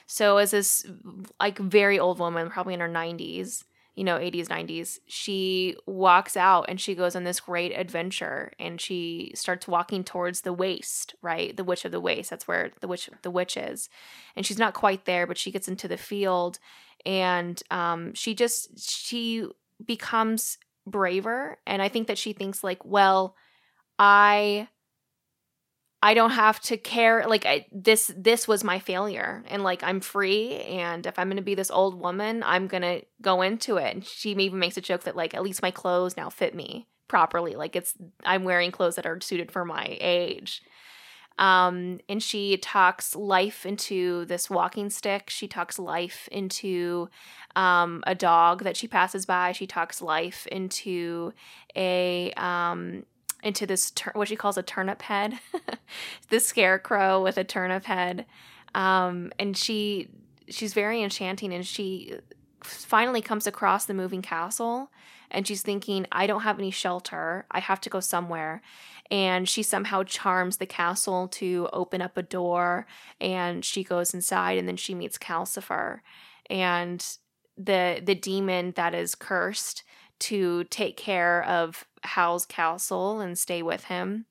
So 0.06 0.38
as 0.38 0.52
this 0.52 0.86
like 1.42 1.60
very 1.60 2.00
old 2.00 2.20
woman, 2.20 2.50
probably 2.50 2.74
in 2.74 2.80
her 2.80 2.88
90s, 2.88 3.66
you 3.96 4.06
know, 4.06 4.18
80s, 4.18 4.48
90s, 4.48 5.00
she 5.08 5.76
walks 5.86 6.38
out 6.38 6.68
and 6.70 6.80
she 6.80 6.96
goes 6.96 7.14
on 7.14 7.26
this 7.26 7.42
great 7.42 7.74
adventure 7.74 8.54
and 8.60 8.80
she 8.80 9.34
starts 9.36 9.68
walking 9.68 10.06
towards 10.06 10.42
the 10.42 10.54
waste, 10.54 11.16
right? 11.22 11.58
The 11.58 11.66
witch 11.66 11.84
of 11.84 11.92
the 11.92 12.00
waste. 12.00 12.30
That's 12.30 12.48
where 12.48 12.72
the 12.80 12.88
witch 12.88 13.10
the 13.24 13.32
witch 13.32 13.58
is. 13.58 13.90
And 14.38 14.46
she's 14.46 14.60
not 14.60 14.74
quite 14.74 15.04
there, 15.04 15.28
but 15.28 15.38
she 15.38 15.52
gets 15.52 15.68
into 15.68 15.90
the 15.90 15.98
field 15.98 16.60
and 17.06 17.62
um 17.72 18.14
she 18.14 18.34
just 18.34 18.80
she 18.90 19.48
becomes 19.86 20.58
braver 20.86 21.58
and 21.66 21.82
I 21.82 21.90
think 21.90 22.08
that 22.08 22.18
she 22.18 22.34
thinks 22.34 22.64
like, 22.64 22.84
well, 22.86 23.36
I 24.00 24.68
I 26.02 26.14
don't 26.14 26.32
have 26.32 26.60
to 26.62 26.78
care 26.78 27.26
like 27.28 27.46
I, 27.46 27.66
this 27.72 28.12
this 28.16 28.48
was 28.48 28.64
my 28.64 28.78
failure 28.80 29.44
and 29.48 29.64
like 29.64 29.84
I'm 29.84 30.00
free 30.00 30.54
and 30.54 31.06
if 31.06 31.18
I'm 31.18 31.28
going 31.28 31.38
to 31.38 31.44
be 31.44 31.56
this 31.56 31.72
old 31.72 32.00
woman, 32.00 32.44
I'm 32.46 32.68
going 32.68 32.84
to 32.84 33.02
go 33.22 33.42
into 33.42 33.78
it. 33.78 33.96
And 33.96 34.06
she 34.06 34.32
even 34.32 34.60
makes 34.60 34.78
a 34.78 34.82
joke 34.82 35.04
that 35.04 35.16
like 35.16 35.34
at 35.34 35.42
least 35.42 35.64
my 35.64 35.72
clothes 35.72 36.16
now 36.16 36.30
fit 36.30 36.54
me 36.54 36.88
properly. 37.08 37.56
Like 37.56 37.76
it's 37.76 37.96
I'm 38.24 38.44
wearing 38.44 38.72
clothes 38.72 38.96
that 38.96 39.08
are 39.08 39.20
suited 39.22 39.52
for 39.52 39.66
my 39.66 39.98
age. 40.00 40.62
Um, 41.38 42.00
and 42.10 42.22
she 42.22 42.58
talks 42.58 43.16
life 43.16 43.66
into 43.66 44.26
this 44.26 44.50
walking 44.50 44.90
stick. 44.90 45.30
She 45.30 45.48
talks 45.48 45.78
life 45.78 46.28
into 46.32 47.10
um, 47.56 48.04
a 48.08 48.16
dog 48.16 48.64
that 48.64 48.78
she 48.78 48.88
passes 48.88 49.26
by. 49.26 49.52
She 49.52 49.68
talks 49.68 50.02
life 50.02 50.48
into 50.48 51.34
a 51.76 52.32
um, 52.34 53.04
into 53.44 53.68
this 53.68 53.92
tur- 53.92 54.12
what 54.16 54.28
she 54.28 54.36
calls 54.36 54.58
a 54.58 54.64
turnip 54.64 55.04
head, 55.04 55.40
this 56.30 56.48
scarecrow 56.48 57.24
with 57.24 57.38
a 57.38 57.44
turnip 57.44 57.86
head. 57.86 58.26
Um, 58.74 59.32
and 59.38 59.56
she 59.56 60.10
she's 60.50 60.74
very 60.74 61.04
enchanting, 61.04 61.54
and 61.54 61.66
she 61.66 62.16
finally 62.64 63.22
comes 63.22 63.46
across 63.46 63.86
the 63.86 63.94
moving 63.94 64.22
castle 64.22 64.92
and 65.32 65.48
she's 65.48 65.62
thinking, 65.62 66.06
I 66.12 66.28
don't 66.28 66.42
have 66.42 66.60
any 66.60 66.72
shelter. 66.72 67.46
I 67.52 67.60
have 67.60 67.82
to 67.82 67.90
go 67.90 68.00
somewhere. 68.00 68.62
And 69.10 69.48
she 69.48 69.64
somehow 69.64 70.04
charms 70.04 70.58
the 70.58 70.66
castle 70.66 71.28
to 71.30 71.70
open 71.74 72.02
up 72.02 72.18
a 72.18 72.24
door 72.24 72.86
and 73.20 73.64
she 73.64 73.84
goes 73.84 74.14
inside 74.14 74.58
and 74.58 74.68
then 74.68 74.78
she 74.78 74.96
meets 74.96 75.18
Calcifer. 75.18 76.00
And 76.50 77.06
the 77.58 78.02
the 78.04 78.16
demon 78.16 78.74
that 78.76 78.94
is 78.94 79.16
cursed 79.16 79.84
to 80.20 80.64
take 80.66 80.98
care 80.98 81.44
of 81.44 81.86
Hal's 82.04 82.46
castle 82.46 83.20
and 83.20 83.38
stay 83.38 83.62
with 83.62 83.86
him 83.86 84.26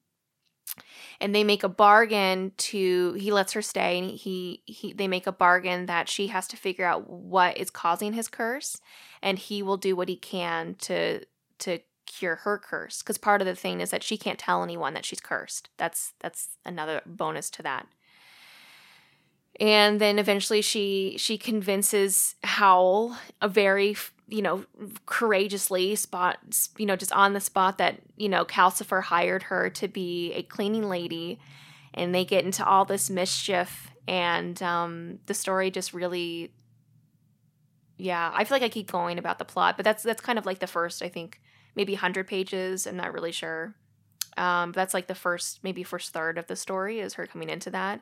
and 1.21 1.35
they 1.35 1.45
make 1.45 1.62
a 1.62 1.68
bargain 1.68 2.52
to 2.56 3.14
he 3.14 3.33
lets 3.33 3.52
her 3.52 3.62
stay 3.62 3.99
and 3.99 4.11
he, 4.11 4.62
he 4.66 4.92
they 4.92 5.09
make 5.09 5.26
a 5.26 5.33
bargain 5.33 5.87
that 5.87 6.09
she 6.09 6.28
has 6.28 6.47
to 6.49 6.56
figure 6.56 6.85
out 6.85 7.09
what 7.09 7.56
is 7.56 7.71
causing 7.71 8.12
his 8.12 8.28
curse 8.28 8.80
and 9.23 9.38
he 9.38 9.62
will 9.62 9.76
do 9.76 9.97
what 9.97 10.09
he 10.09 10.16
can 10.16 10.75
to 10.80 11.25
to 11.59 11.80
cure 12.06 12.37
her 12.37 12.59
curse. 12.59 13.02
Because 13.02 13.18
part 13.18 13.40
of 13.42 13.47
the 13.47 13.54
thing 13.54 13.80
is 13.80 13.90
that 13.90 14.02
she 14.02 14.16
can't 14.16 14.38
tell 14.38 14.62
anyone 14.62 14.95
that 14.95 15.04
she's 15.04 15.21
cursed. 15.21 15.68
That's 15.76 16.14
that's 16.21 16.56
another 16.64 17.02
bonus 17.04 17.50
to 17.50 17.62
that 17.62 17.87
and 19.60 20.00
then 20.00 20.18
eventually 20.18 20.62
she 20.62 21.16
she 21.18 21.38
convinces 21.38 22.34
howl 22.44 23.16
a 23.40 23.48
very 23.48 23.96
you 24.28 24.42
know 24.42 24.64
courageously 25.06 25.94
spot 25.94 26.38
you 26.78 26.86
know 26.86 26.96
just 26.96 27.12
on 27.12 27.32
the 27.32 27.40
spot 27.40 27.78
that 27.78 28.00
you 28.16 28.28
know 28.28 28.44
calcifer 28.44 29.02
hired 29.02 29.44
her 29.44 29.70
to 29.70 29.88
be 29.88 30.32
a 30.32 30.42
cleaning 30.42 30.88
lady 30.88 31.38
and 31.94 32.14
they 32.14 32.25
get 32.25 32.44
into 32.44 32.64
all 32.64 32.84
this 32.84 33.08
mischief 33.08 33.90
and 34.08 34.62
um 34.62 35.18
the 35.26 35.34
story 35.34 35.70
just 35.70 35.94
really 35.94 36.52
yeah 37.96 38.30
i 38.34 38.44
feel 38.44 38.56
like 38.56 38.64
i 38.64 38.68
keep 38.68 38.90
going 38.90 39.18
about 39.18 39.38
the 39.38 39.44
plot 39.44 39.76
but 39.76 39.84
that's 39.84 40.02
that's 40.02 40.20
kind 40.20 40.38
of 40.38 40.44
like 40.44 40.58
the 40.58 40.66
first 40.66 41.02
i 41.02 41.08
think 41.08 41.40
maybe 41.76 41.92
100 41.92 42.26
pages. 42.26 42.86
I'm 42.86 42.96
not 42.96 43.12
really 43.12 43.30
sure. 43.30 43.75
Um, 44.36 44.72
that's 44.72 44.94
like 44.94 45.06
the 45.06 45.14
first, 45.14 45.62
maybe 45.62 45.82
first 45.82 46.12
third 46.12 46.38
of 46.38 46.46
the 46.46 46.56
story 46.56 46.98
is 46.98 47.14
her 47.14 47.26
coming 47.26 47.50
into 47.50 47.70
that. 47.70 48.00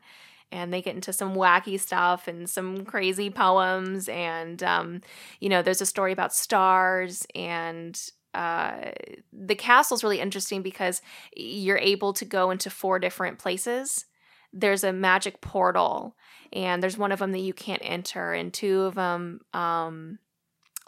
And 0.54 0.72
they 0.72 0.80
get 0.80 0.94
into 0.94 1.12
some 1.12 1.34
wacky 1.34 1.78
stuff 1.80 2.28
and 2.28 2.48
some 2.48 2.84
crazy 2.84 3.28
poems. 3.28 4.08
And, 4.08 4.62
um, 4.62 5.00
you 5.40 5.48
know, 5.48 5.62
there's 5.62 5.80
a 5.80 5.86
story 5.86 6.12
about 6.12 6.32
stars. 6.32 7.26
And 7.34 8.00
uh, 8.34 8.92
the 9.32 9.54
castle's 9.56 10.04
really 10.04 10.20
interesting 10.20 10.62
because 10.62 11.02
you're 11.36 11.78
able 11.78 12.12
to 12.14 12.24
go 12.24 12.50
into 12.50 12.70
four 12.70 12.98
different 12.98 13.38
places. 13.38 14.06
There's 14.52 14.84
a 14.84 14.92
magic 14.92 15.40
portal, 15.40 16.14
and 16.52 16.80
there's 16.80 16.96
one 16.96 17.10
of 17.10 17.18
them 17.18 17.32
that 17.32 17.40
you 17.40 17.52
can't 17.52 17.82
enter, 17.84 18.32
and 18.32 18.54
two 18.54 18.82
of 18.82 18.94
them 18.94 19.40
um, 19.52 20.20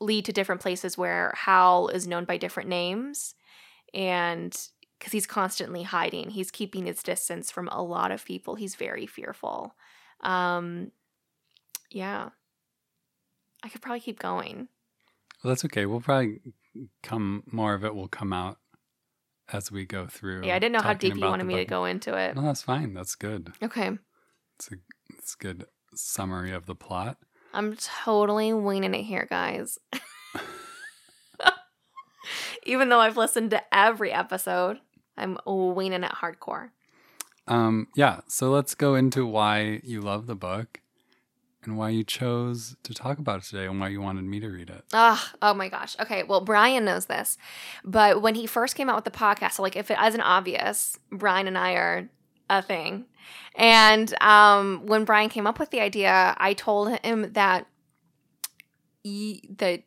lead 0.00 0.24
to 0.26 0.32
different 0.32 0.60
places 0.60 0.96
where 0.96 1.34
hal 1.36 1.88
is 1.88 2.06
known 2.06 2.24
by 2.24 2.36
different 2.36 2.68
names. 2.68 3.34
And 3.92 4.56
because 4.98 5.12
he's 5.12 5.26
constantly 5.26 5.82
hiding. 5.82 6.30
He's 6.30 6.50
keeping 6.50 6.86
his 6.86 7.02
distance 7.02 7.50
from 7.50 7.68
a 7.68 7.82
lot 7.82 8.10
of 8.10 8.24
people. 8.24 8.54
He's 8.54 8.74
very 8.74 9.06
fearful. 9.06 9.74
Um, 10.20 10.90
yeah. 11.90 12.30
I 13.62 13.68
could 13.68 13.82
probably 13.82 14.00
keep 14.00 14.18
going. 14.18 14.68
Well, 15.42 15.50
that's 15.50 15.64
okay. 15.66 15.86
We'll 15.86 16.00
probably 16.00 16.40
come, 17.02 17.42
more 17.50 17.74
of 17.74 17.84
it 17.84 17.94
will 17.94 18.08
come 18.08 18.32
out 18.32 18.58
as 19.52 19.70
we 19.70 19.84
go 19.84 20.06
through. 20.06 20.44
Yeah, 20.44 20.56
I 20.56 20.58
didn't 20.58 20.72
know 20.72 20.82
how 20.82 20.94
deep 20.94 21.14
you 21.14 21.22
wanted 21.22 21.44
me 21.44 21.56
to 21.56 21.64
go 21.64 21.84
into 21.84 22.16
it. 22.16 22.34
No, 22.34 22.42
that's 22.42 22.62
fine. 22.62 22.94
That's 22.94 23.14
good. 23.14 23.52
Okay. 23.62 23.90
It's 24.58 24.72
a, 24.72 24.76
it's 25.10 25.34
a 25.34 25.42
good 25.42 25.66
summary 25.94 26.52
of 26.52 26.66
the 26.66 26.74
plot. 26.74 27.18
I'm 27.52 27.76
totally 27.76 28.52
winging 28.52 28.94
it 28.94 29.04
here, 29.04 29.26
guys. 29.28 29.78
Even 32.64 32.88
though 32.88 33.00
I've 33.00 33.16
listened 33.16 33.50
to 33.50 33.62
every 33.72 34.12
episode, 34.12 34.80
I'm 35.16 35.38
winging 35.46 36.04
it 36.04 36.12
hardcore. 36.12 36.70
Um, 37.48 37.88
yeah, 37.94 38.20
so 38.26 38.50
let's 38.50 38.74
go 38.74 38.94
into 38.94 39.26
why 39.26 39.80
you 39.84 40.00
love 40.00 40.26
the 40.26 40.34
book 40.34 40.80
and 41.62 41.76
why 41.76 41.90
you 41.90 42.04
chose 42.04 42.76
to 42.82 42.94
talk 42.94 43.18
about 43.18 43.38
it 43.38 43.44
today 43.44 43.66
and 43.66 43.80
why 43.80 43.88
you 43.88 44.00
wanted 44.00 44.24
me 44.24 44.40
to 44.40 44.48
read 44.48 44.70
it. 44.70 44.84
Ah, 44.92 45.32
oh 45.42 45.54
my 45.54 45.68
gosh. 45.68 45.96
Okay, 46.00 46.22
well, 46.22 46.40
Brian 46.40 46.84
knows 46.84 47.06
this, 47.06 47.38
but 47.84 48.22
when 48.22 48.34
he 48.34 48.46
first 48.46 48.74
came 48.74 48.88
out 48.88 48.96
with 48.96 49.04
the 49.04 49.10
podcast, 49.10 49.52
so 49.52 49.62
like 49.62 49.76
if 49.76 49.90
it 49.90 49.98
isn't 50.02 50.20
obvious, 50.20 50.98
Brian 51.10 51.46
and 51.46 51.58
I 51.58 51.72
are 51.72 52.08
a 52.48 52.62
thing. 52.62 53.06
And 53.54 54.12
um, 54.22 54.86
when 54.86 55.04
Brian 55.04 55.28
came 55.28 55.46
up 55.46 55.58
with 55.58 55.70
the 55.70 55.80
idea, 55.80 56.34
I 56.38 56.54
told 56.54 56.96
him 57.00 57.32
that 57.32 57.66
he, 59.02 59.48
that 59.58 59.82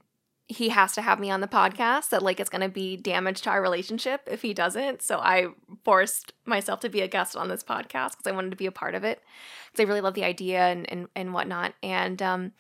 he 0.50 0.70
has 0.70 0.94
to 0.94 1.02
have 1.04 1.20
me 1.20 1.30
on 1.30 1.42
the 1.42 1.48
podcast. 1.48 2.10
That 2.10 2.24
like 2.24 2.40
it's 2.40 2.50
going 2.50 2.64
to 2.64 2.70
be 2.70 2.98
damage 2.98 3.44
to 3.44 3.52
our 3.52 3.62
relationship 3.62 4.22
if 4.26 4.42
he 4.42 4.54
doesn't. 4.54 5.04
So 5.04 5.20
I 5.20 5.48
forced 5.86 6.34
myself 6.46 6.80
to 6.82 6.90
be 6.90 7.02
a 7.02 7.08
guest 7.08 7.38
on 7.38 7.48
this 7.48 7.64
podcast 7.64 8.12
because 8.12 8.28
I 8.28 8.32
wanted 8.32 8.50
to 8.50 8.58
be 8.58 8.66
a 8.66 8.72
part 8.72 8.96
of 8.96 9.04
it 9.04 9.22
because 9.72 9.86
I 9.86 9.88
really 9.88 10.02
love 10.02 10.16
the 10.16 10.24
idea 10.24 10.60
and 10.60 10.92
and, 10.92 11.08
and 11.16 11.34
whatnot. 11.34 11.76
And 11.84 12.22
um, 12.22 12.52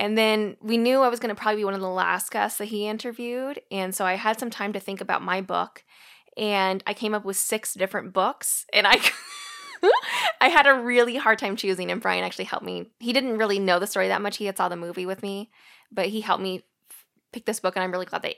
and 0.00 0.18
then 0.18 0.56
we 0.60 0.76
knew 0.76 1.00
I 1.00 1.08
was 1.08 1.20
going 1.20 1.34
to 1.34 1.40
probably 1.40 1.60
be 1.60 1.64
one 1.64 1.74
of 1.74 1.80
the 1.80 1.88
last 1.88 2.32
guests 2.32 2.58
that 2.58 2.66
he 2.66 2.88
interviewed. 2.88 3.60
And 3.70 3.94
so 3.94 4.04
I 4.04 4.14
had 4.14 4.40
some 4.40 4.50
time 4.50 4.72
to 4.72 4.80
think 4.80 5.00
about 5.00 5.22
my 5.22 5.40
book. 5.40 5.84
And 6.36 6.82
I 6.86 6.94
came 6.94 7.14
up 7.14 7.24
with 7.24 7.36
six 7.36 7.72
different 7.72 8.12
books. 8.12 8.66
And 8.72 8.86
I. 8.86 9.00
I 10.40 10.48
had 10.48 10.66
a 10.66 10.74
really 10.74 11.14
hard 11.14 11.38
time 11.38 11.54
choosing, 11.54 11.92
and 11.92 12.00
Brian 12.00 12.24
actually 12.24 12.46
helped 12.46 12.66
me. 12.66 12.86
He 12.98 13.12
didn't 13.12 13.38
really 13.38 13.60
know 13.60 13.78
the 13.78 13.86
story 13.86 14.08
that 14.08 14.20
much. 14.20 14.36
He 14.36 14.46
had 14.46 14.56
saw 14.56 14.68
the 14.68 14.74
movie 14.74 15.06
with 15.06 15.22
me, 15.22 15.50
but 15.92 16.06
he 16.06 16.20
helped 16.20 16.42
me 16.42 16.64
f- 17.28 17.32
pick 17.32 17.44
this 17.44 17.60
book, 17.60 17.76
and 17.76 17.82
I'm 17.82 17.92
really 17.92 18.06
glad 18.06 18.22
that 18.22 18.34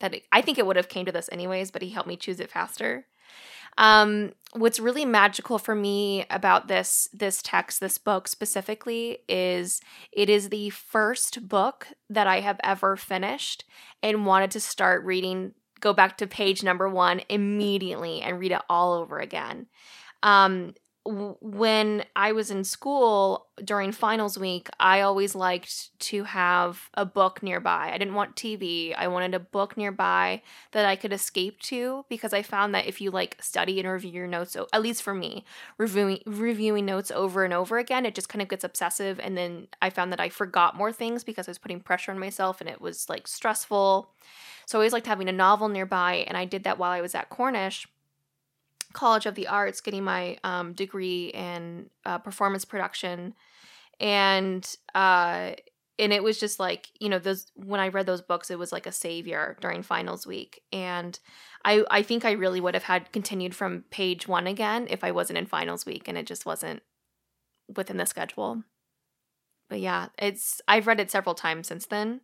that 0.00 0.14
it, 0.14 0.24
I 0.32 0.40
think 0.42 0.58
it 0.58 0.66
would 0.66 0.76
have 0.76 0.88
came 0.88 1.06
to 1.06 1.12
this 1.12 1.28
anyways, 1.30 1.70
but 1.70 1.82
he 1.82 1.90
helped 1.90 2.08
me 2.08 2.16
choose 2.16 2.40
it 2.40 2.50
faster. 2.50 3.06
Um, 3.76 4.32
what's 4.52 4.78
really 4.78 5.04
magical 5.04 5.58
for 5.58 5.74
me 5.74 6.26
about 6.30 6.68
this 6.68 7.08
this 7.12 7.42
text, 7.42 7.80
this 7.80 7.98
book 7.98 8.28
specifically, 8.28 9.18
is 9.28 9.80
it 10.12 10.30
is 10.30 10.48
the 10.48 10.70
first 10.70 11.48
book 11.48 11.88
that 12.08 12.26
I 12.26 12.40
have 12.40 12.60
ever 12.62 12.96
finished 12.96 13.64
and 14.02 14.26
wanted 14.26 14.50
to 14.52 14.60
start 14.60 15.04
reading. 15.04 15.54
Go 15.80 15.92
back 15.92 16.16
to 16.18 16.26
page 16.26 16.62
number 16.62 16.88
one 16.88 17.20
immediately 17.28 18.22
and 18.22 18.38
read 18.38 18.52
it 18.52 18.62
all 18.70 18.94
over 18.94 19.18
again. 19.18 19.66
Um, 20.22 20.74
when 21.06 22.04
I 22.16 22.32
was 22.32 22.50
in 22.50 22.64
school 22.64 23.48
during 23.62 23.92
finals 23.92 24.38
week, 24.38 24.68
I 24.80 25.02
always 25.02 25.34
liked 25.34 25.98
to 26.00 26.24
have 26.24 26.88
a 26.94 27.04
book 27.04 27.42
nearby. 27.42 27.90
I 27.92 27.98
didn't 27.98 28.14
want 28.14 28.36
TV. 28.36 28.94
I 28.96 29.08
wanted 29.08 29.34
a 29.34 29.40
book 29.40 29.76
nearby 29.76 30.40
that 30.72 30.86
I 30.86 30.96
could 30.96 31.12
escape 31.12 31.60
to 31.62 32.06
because 32.08 32.32
I 32.32 32.40
found 32.40 32.74
that 32.74 32.86
if 32.86 33.02
you 33.02 33.10
like 33.10 33.36
study 33.40 33.78
and 33.80 33.88
review 33.88 34.12
your 34.12 34.26
notes, 34.26 34.56
at 34.72 34.82
least 34.82 35.02
for 35.02 35.12
me, 35.12 35.44
reviewing 35.76 36.20
reviewing 36.24 36.86
notes 36.86 37.10
over 37.10 37.44
and 37.44 37.52
over 37.52 37.76
again, 37.76 38.06
it 38.06 38.14
just 38.14 38.30
kind 38.30 38.40
of 38.40 38.48
gets 38.48 38.64
obsessive 38.64 39.20
and 39.20 39.36
then 39.36 39.68
I 39.82 39.90
found 39.90 40.10
that 40.12 40.20
I 40.20 40.30
forgot 40.30 40.74
more 40.76 40.92
things 40.92 41.22
because 41.22 41.46
I 41.46 41.50
was 41.50 41.58
putting 41.58 41.80
pressure 41.80 42.12
on 42.12 42.18
myself 42.18 42.62
and 42.62 42.70
it 42.70 42.80
was 42.80 43.10
like 43.10 43.28
stressful. 43.28 44.10
So 44.66 44.78
I 44.78 44.80
always 44.80 44.94
liked 44.94 45.06
having 45.06 45.28
a 45.28 45.32
novel 45.32 45.68
nearby 45.68 46.24
and 46.26 46.38
I 46.38 46.46
did 46.46 46.64
that 46.64 46.78
while 46.78 46.92
I 46.92 47.02
was 47.02 47.14
at 47.14 47.28
Cornish. 47.28 47.86
College 48.94 49.26
of 49.26 49.34
the 49.34 49.48
Arts, 49.48 49.80
getting 49.80 50.04
my 50.04 50.38
um, 50.44 50.72
degree 50.72 51.26
in 51.28 51.90
uh, 52.06 52.18
performance 52.18 52.64
production, 52.64 53.34
and 54.00 54.76
uh, 54.94 55.52
and 55.98 56.12
it 56.12 56.22
was 56.22 56.40
just 56.40 56.58
like 56.58 56.88
you 56.98 57.08
know 57.08 57.18
those 57.18 57.46
when 57.54 57.80
I 57.80 57.88
read 57.88 58.06
those 58.06 58.22
books, 58.22 58.50
it 58.50 58.58
was 58.58 58.72
like 58.72 58.86
a 58.86 58.92
savior 58.92 59.56
during 59.60 59.82
finals 59.82 60.26
week, 60.26 60.62
and 60.72 61.18
I 61.64 61.84
I 61.90 62.02
think 62.02 62.24
I 62.24 62.32
really 62.32 62.60
would 62.60 62.74
have 62.74 62.84
had 62.84 63.12
continued 63.12 63.54
from 63.54 63.84
page 63.90 64.26
one 64.26 64.46
again 64.46 64.86
if 64.88 65.04
I 65.04 65.10
wasn't 65.10 65.38
in 65.38 65.46
finals 65.46 65.84
week, 65.84 66.08
and 66.08 66.16
it 66.16 66.26
just 66.26 66.46
wasn't 66.46 66.82
within 67.76 67.98
the 67.98 68.06
schedule. 68.06 68.62
But 69.68 69.80
yeah, 69.80 70.08
it's 70.18 70.60
I've 70.68 70.86
read 70.86 71.00
it 71.00 71.10
several 71.10 71.34
times 71.34 71.68
since 71.68 71.86
then, 71.86 72.20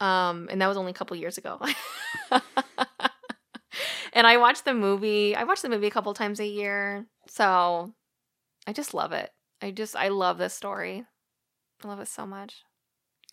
um, 0.00 0.48
and 0.50 0.60
that 0.60 0.68
was 0.68 0.76
only 0.76 0.90
a 0.90 0.94
couple 0.94 1.16
years 1.16 1.38
ago. 1.38 1.60
and 4.16 4.26
I 4.26 4.38
watch 4.38 4.64
the 4.64 4.74
movie. 4.74 5.36
I 5.36 5.44
watch 5.44 5.60
the 5.60 5.68
movie 5.68 5.86
a 5.86 5.90
couple 5.90 6.12
times 6.14 6.40
a 6.40 6.46
year. 6.46 7.06
So 7.28 7.92
I 8.66 8.72
just 8.72 8.94
love 8.94 9.12
it. 9.12 9.30
I 9.62 9.70
just 9.70 9.94
I 9.94 10.08
love 10.08 10.38
this 10.38 10.54
story. 10.54 11.04
I 11.84 11.88
love 11.88 12.00
it 12.00 12.08
so 12.08 12.26
much. 12.26 12.64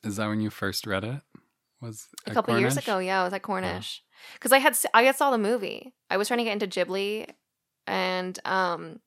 Is 0.03 0.17
that 0.17 0.27
when 0.27 0.41
you 0.41 0.49
first 0.49 0.85
read 0.85 1.05
it? 1.05 1.21
Was 1.81 2.07
A 2.27 2.31
couple 2.31 2.57
years 2.59 2.77
ago, 2.77 2.99
yeah, 2.99 3.21
I 3.21 3.23
was 3.23 3.33
at 3.33 3.41
Cornish 3.41 4.03
because 4.33 4.51
I 4.51 4.59
had 4.59 4.77
I 4.93 5.03
had 5.03 5.15
saw 5.15 5.31
the 5.31 5.37
movie. 5.37 5.93
I 6.09 6.17
was 6.17 6.27
trying 6.27 6.39
to 6.39 6.43
get 6.43 6.61
into 6.61 6.67
Ghibli, 6.67 7.27
and 7.87 8.37
um, 8.45 8.99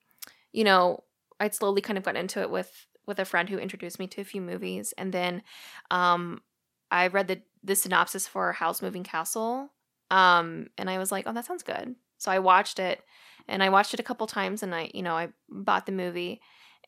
you 0.53 0.65
know, 0.65 1.05
I'd 1.41 1.55
slowly 1.55 1.81
kind 1.81 1.99
of 1.99 2.05
got 2.05 2.17
into 2.17 2.41
it 2.41 2.51
with 2.51 2.87
with 3.07 3.19
a 3.19 3.25
friend 3.25 3.49
who 3.49 3.59
introduced 3.59 3.99
me 3.99 4.07
to 4.09 4.21
a 4.21 4.25
few 4.25 4.41
movies, 4.43 4.93
and 4.99 5.13
then 5.13 5.43
um, 5.91 6.43
I 6.91 7.07
read 7.07 7.29
the 7.29 7.43
the 7.63 7.77
synopsis 7.77 8.27
for 8.27 8.53
Howl's 8.53 8.83
Moving 8.83 9.05
Castle, 9.05 9.73
um, 10.11 10.69
and 10.79 10.89
I 10.89 10.99
was 10.99 11.11
like, 11.13 11.25
oh, 11.27 11.33
that 11.33 11.45
sounds 11.45 11.63
good. 11.63 11.95
So 12.19 12.31
I 12.31 12.39
watched 12.39 12.79
it, 12.79 13.03
and 13.49 13.63
I 13.63 13.69
watched 13.69 13.95
it 13.95 14.01
a 14.01 14.05
couple 14.05 14.27
times, 14.27 14.63
and 14.63 14.75
I 14.75 14.91
you 14.95 15.03
know 15.03 15.15
I 15.15 15.29
bought 15.49 15.87
the 15.87 15.93
movie, 15.93 16.41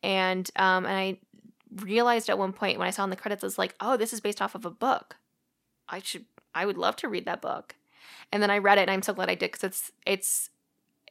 and 0.03 0.49
um, 0.57 0.87
and 0.87 0.95
I 0.95 1.19
realized 1.83 2.31
at 2.31 2.39
one 2.39 2.53
point 2.53 2.79
when 2.79 2.89
I 2.89 2.91
saw 2.91 3.05
in 3.05 3.11
the 3.11 3.17
credits, 3.17 3.45
I 3.45 3.47
was 3.47 3.59
like, 3.59 3.75
oh, 3.81 3.97
this 3.97 4.13
is 4.13 4.21
based 4.21 4.41
off 4.41 4.55
of 4.55 4.65
a 4.65 4.71
book. 4.71 5.17
I 5.89 6.01
should 6.01 6.25
I 6.55 6.67
would 6.67 6.79
love 6.79 6.97
to 6.97 7.09
read 7.09 7.25
that 7.27 7.43
book. 7.43 7.77
And 8.33 8.43
then 8.43 8.51
I 8.51 8.59
read 8.59 8.79
it 8.79 8.83
and 8.83 8.91
I'm 8.91 9.03
so 9.03 9.15
glad 9.15 9.31
I 9.31 9.35
did 9.35 9.53
cuz 9.53 9.65
it's 9.65 9.93
it's 10.07 10.51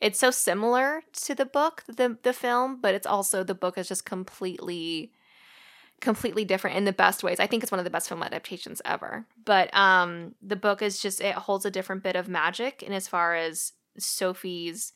it's 0.01 0.19
so 0.19 0.31
similar 0.31 1.03
to 1.23 1.35
the 1.35 1.45
book, 1.45 1.83
the 1.87 2.17
the 2.23 2.33
film, 2.33 2.79
but 2.81 2.93
it's 2.95 3.07
also 3.07 3.43
the 3.43 3.55
book 3.55 3.77
is 3.77 3.87
just 3.87 4.05
completely 4.05 5.11
completely 6.01 6.45
different 6.45 6.77
in 6.77 6.85
the 6.85 6.93
best 6.93 7.23
ways. 7.23 7.39
I 7.39 7.47
think 7.47 7.63
it's 7.63 7.71
one 7.71 7.79
of 7.79 7.85
the 7.85 7.89
best 7.89 8.09
film 8.09 8.23
adaptations 8.23 8.81
ever. 8.85 9.25
But 9.45 9.73
um 9.75 10.35
the 10.41 10.55
book 10.55 10.81
is 10.81 11.01
just 11.01 11.21
it 11.21 11.35
holds 11.35 11.65
a 11.65 11.71
different 11.71 12.03
bit 12.03 12.15
of 12.15 12.27
magic 12.27 12.83
in 12.83 12.93
as 12.93 13.07
far 13.07 13.35
as 13.35 13.73
Sophie's 13.97 14.93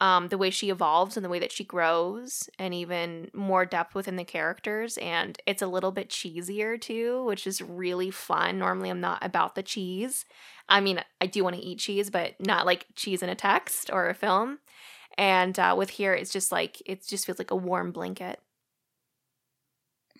um, 0.00 0.28
the 0.28 0.38
way 0.38 0.48
she 0.48 0.70
evolves 0.70 1.16
and 1.16 1.24
the 1.24 1.28
way 1.28 1.38
that 1.38 1.52
she 1.52 1.62
grows, 1.62 2.48
and 2.58 2.72
even 2.72 3.30
more 3.34 3.66
depth 3.66 3.94
within 3.94 4.16
the 4.16 4.24
characters. 4.24 4.96
And 4.96 5.38
it's 5.46 5.60
a 5.60 5.66
little 5.66 5.92
bit 5.92 6.08
cheesier 6.08 6.80
too, 6.80 7.22
which 7.24 7.46
is 7.46 7.60
really 7.60 8.10
fun. 8.10 8.58
Normally, 8.58 8.88
I'm 8.88 9.00
not 9.00 9.24
about 9.24 9.54
the 9.54 9.62
cheese. 9.62 10.24
I 10.68 10.80
mean, 10.80 11.02
I 11.20 11.26
do 11.26 11.44
want 11.44 11.56
to 11.56 11.62
eat 11.62 11.80
cheese, 11.80 12.08
but 12.08 12.34
not 12.40 12.64
like 12.64 12.86
cheese 12.94 13.22
in 13.22 13.28
a 13.28 13.34
text 13.34 13.90
or 13.92 14.08
a 14.08 14.14
film. 14.14 14.60
And 15.18 15.58
uh, 15.58 15.74
with 15.76 15.90
here, 15.90 16.14
it's 16.14 16.32
just 16.32 16.50
like 16.50 16.80
it 16.86 17.06
just 17.06 17.26
feels 17.26 17.38
like 17.38 17.50
a 17.50 17.56
warm 17.56 17.92
blanket. 17.92 18.40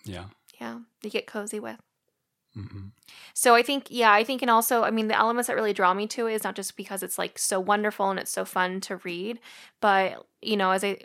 Yeah. 0.05 0.25
Yeah, 0.59 0.79
you 1.01 1.09
get 1.09 1.27
cozy 1.27 1.59
with. 1.59 1.77
hmm 2.53 2.89
So 3.33 3.55
I 3.55 3.63
think, 3.63 3.87
yeah, 3.89 4.11
I 4.13 4.23
think, 4.23 4.41
and 4.41 4.51
also, 4.51 4.83
I 4.83 4.91
mean, 4.91 5.07
the 5.07 5.17
elements 5.17 5.47
that 5.47 5.55
really 5.55 5.73
draw 5.73 5.93
me 5.93 6.07
to 6.07 6.27
it 6.27 6.33
is 6.35 6.43
not 6.43 6.55
just 6.55 6.77
because 6.77 7.03
it's 7.03 7.17
like 7.17 7.39
so 7.39 7.59
wonderful 7.59 8.09
and 8.09 8.19
it's 8.19 8.31
so 8.31 8.45
fun 8.45 8.81
to 8.81 8.97
read, 8.97 9.39
but 9.81 10.25
you 10.41 10.57
know, 10.57 10.71
as 10.71 10.83
I, 10.83 10.99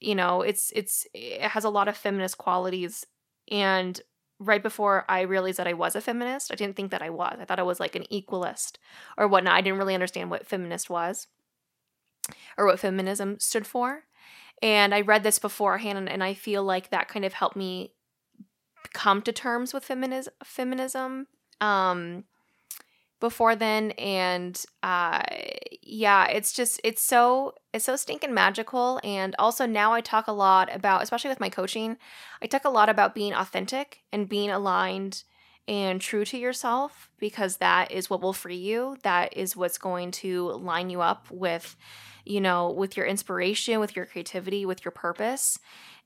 you 0.00 0.14
know, 0.14 0.42
it's 0.42 0.72
it's 0.76 1.06
it 1.14 1.42
has 1.42 1.64
a 1.64 1.70
lot 1.70 1.88
of 1.88 1.96
feminist 1.96 2.38
qualities. 2.38 3.06
And 3.50 4.00
right 4.40 4.62
before 4.62 5.04
I 5.08 5.22
realized 5.22 5.58
that 5.58 5.66
I 5.68 5.72
was 5.74 5.96
a 5.96 6.00
feminist, 6.00 6.52
I 6.52 6.56
didn't 6.56 6.76
think 6.76 6.90
that 6.92 7.02
I 7.02 7.10
was. 7.10 7.38
I 7.40 7.44
thought 7.44 7.58
I 7.60 7.64
was 7.64 7.80
like 7.80 7.96
an 7.96 8.04
equalist 8.12 8.78
or 9.18 9.28
whatnot. 9.28 9.54
I 9.54 9.60
didn't 9.62 9.78
really 9.78 9.94
understand 9.94 10.30
what 10.30 10.46
feminist 10.46 10.90
was. 10.90 11.26
or 12.56 12.66
what 12.66 12.80
feminism 12.80 13.38
stood 13.38 13.66
for. 13.66 14.04
And 14.60 14.94
I 14.94 15.02
read 15.02 15.22
this 15.22 15.38
beforehand, 15.38 16.08
and 16.08 16.22
I 16.24 16.34
feel 16.34 16.64
like 16.64 16.90
that 16.90 17.08
kind 17.08 17.24
of 17.24 17.32
helped 17.32 17.56
me 17.56 17.92
come 18.92 19.22
to 19.22 19.32
terms 19.32 19.72
with 19.72 19.84
feminism. 19.84 20.32
Feminism. 20.44 21.26
Um, 21.60 22.24
before 23.20 23.56
then 23.56 23.90
and 23.92 24.64
uh 24.82 25.22
yeah 25.82 26.26
it's 26.26 26.52
just 26.52 26.80
it's 26.84 27.02
so 27.02 27.52
it's 27.72 27.84
so 27.84 27.96
stinking 27.96 28.32
magical 28.32 29.00
and 29.02 29.34
also 29.38 29.66
now 29.66 29.92
i 29.92 30.00
talk 30.00 30.26
a 30.28 30.32
lot 30.32 30.74
about 30.74 31.02
especially 31.02 31.30
with 31.30 31.40
my 31.40 31.48
coaching 31.48 31.96
i 32.42 32.46
talk 32.46 32.64
a 32.64 32.70
lot 32.70 32.88
about 32.88 33.14
being 33.14 33.34
authentic 33.34 34.02
and 34.12 34.28
being 34.28 34.50
aligned 34.50 35.24
and 35.66 36.00
true 36.00 36.24
to 36.24 36.38
yourself 36.38 37.10
because 37.18 37.56
that 37.56 37.90
is 37.90 38.08
what 38.08 38.22
will 38.22 38.32
free 38.32 38.56
you 38.56 38.96
that 39.02 39.36
is 39.36 39.56
what's 39.56 39.78
going 39.78 40.10
to 40.10 40.52
line 40.52 40.88
you 40.88 41.00
up 41.00 41.26
with 41.30 41.76
you 42.24 42.40
know 42.40 42.70
with 42.70 42.96
your 42.96 43.06
inspiration 43.06 43.80
with 43.80 43.96
your 43.96 44.06
creativity 44.06 44.64
with 44.64 44.84
your 44.84 44.92
purpose 44.92 45.58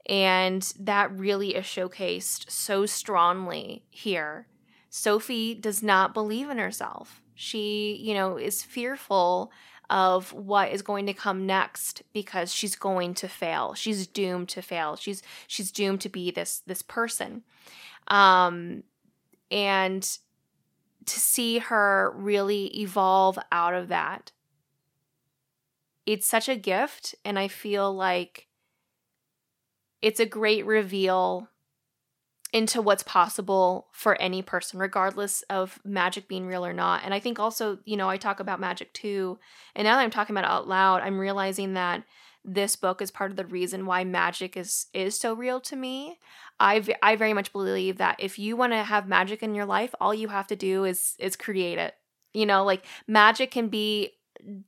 and 0.07 0.73
that 0.79 1.17
really 1.17 1.55
is 1.55 1.65
showcased 1.65 2.51
so 2.51 2.87
strongly 2.87 3.85
here 3.91 4.47
Sophie 4.95 5.55
does 5.55 5.83
not 5.83 6.13
believe 6.13 6.51
in 6.51 6.59
herself. 6.59 7.23
She, 7.35 7.97
you 8.03 8.13
know, 8.13 8.37
is 8.37 8.63
fearful 8.63 9.51
of 9.89 10.35
what 10.35 10.71
is 10.71 10.83
going 10.83 11.07
to 11.07 11.15
come 11.15 11.47
next 11.47 12.03
because 12.13 12.53
she's 12.53 12.77
going 12.77 13.15
to 13.15 13.27
fail. 13.27 13.73
She's 13.73 14.07
doomed 14.07 14.51
to 14.51 14.61
fail. 14.61 14.97
She's 14.97 15.23
she's 15.47 15.73
doomed 15.73 16.03
to 16.03 16.11
be 16.11 16.31
this 16.31 16.59
this 16.67 16.83
person. 16.83 17.43
Um 18.09 18.83
and 19.51 20.03
to 21.07 21.19
see 21.19 21.59
her 21.59 22.13
really 22.15 22.67
evolve 22.79 23.39
out 23.51 23.75
of 23.75 23.89
that 23.89 24.31
it's 26.07 26.27
such 26.27 26.49
a 26.49 26.57
gift 26.57 27.15
and 27.25 27.39
i 27.41 27.49
feel 27.49 27.93
like 27.93 28.47
it's 30.03 30.21
a 30.21 30.27
great 30.27 30.67
reveal 30.67 31.49
into 32.53 32.83
what's 32.83 33.03
possible 33.03 33.89
for 33.93 34.21
any 34.21 34.43
person, 34.43 34.79
regardless 34.79 35.43
of 35.49 35.81
magic 35.85 36.29
being 36.29 36.47
real 36.47 36.67
or 36.67 36.75
not. 36.75 37.03
And 37.03 37.15
I 37.15 37.19
think 37.19 37.39
also, 37.39 37.79
you 37.87 37.97
know, 37.97 38.11
I 38.11 38.19
talk 38.19 38.41
about 38.41 38.61
magic 38.61 38.93
too. 38.93 39.39
And 39.75 39.87
now 39.87 39.97
that 39.97 40.03
I'm 40.03 40.11
talking 40.11 40.35
about 40.37 40.45
it 40.45 40.51
out 40.51 40.69
loud, 40.69 41.01
I'm 41.01 41.19
realizing 41.19 41.75
that 41.75 42.05
this 42.45 42.77
book 42.77 43.01
is 43.01 43.11
part 43.11 43.31
of 43.31 43.37
the 43.37 43.47
reason 43.47 43.87
why 43.87 44.05
magic 44.05 44.57
is 44.57 44.87
is 44.93 45.19
so 45.19 45.33
real 45.33 45.61
to 45.61 45.77
me. 45.77 46.19
I 46.61 46.85
I 47.01 47.17
very 47.17 47.33
much 47.33 47.53
believe 47.53 47.99
that 47.99 48.17
if 48.19 48.39
you 48.39 48.57
want 48.57 48.73
to 48.73 48.83
have 48.83 49.09
magic 49.09 49.43
in 49.43 49.55
your 49.55 49.65
life, 49.65 49.95
all 50.01 50.13
you 50.13 50.29
have 50.29 50.49
to 50.49 50.57
do 50.57 50.85
is 50.85 51.15
is 51.19 51.37
create 51.37 51.79
it. 51.79 51.95
You 52.35 52.45
know, 52.45 52.65
like 52.65 52.85
magic 53.07 53.51
can 53.53 53.69
be 53.69 54.13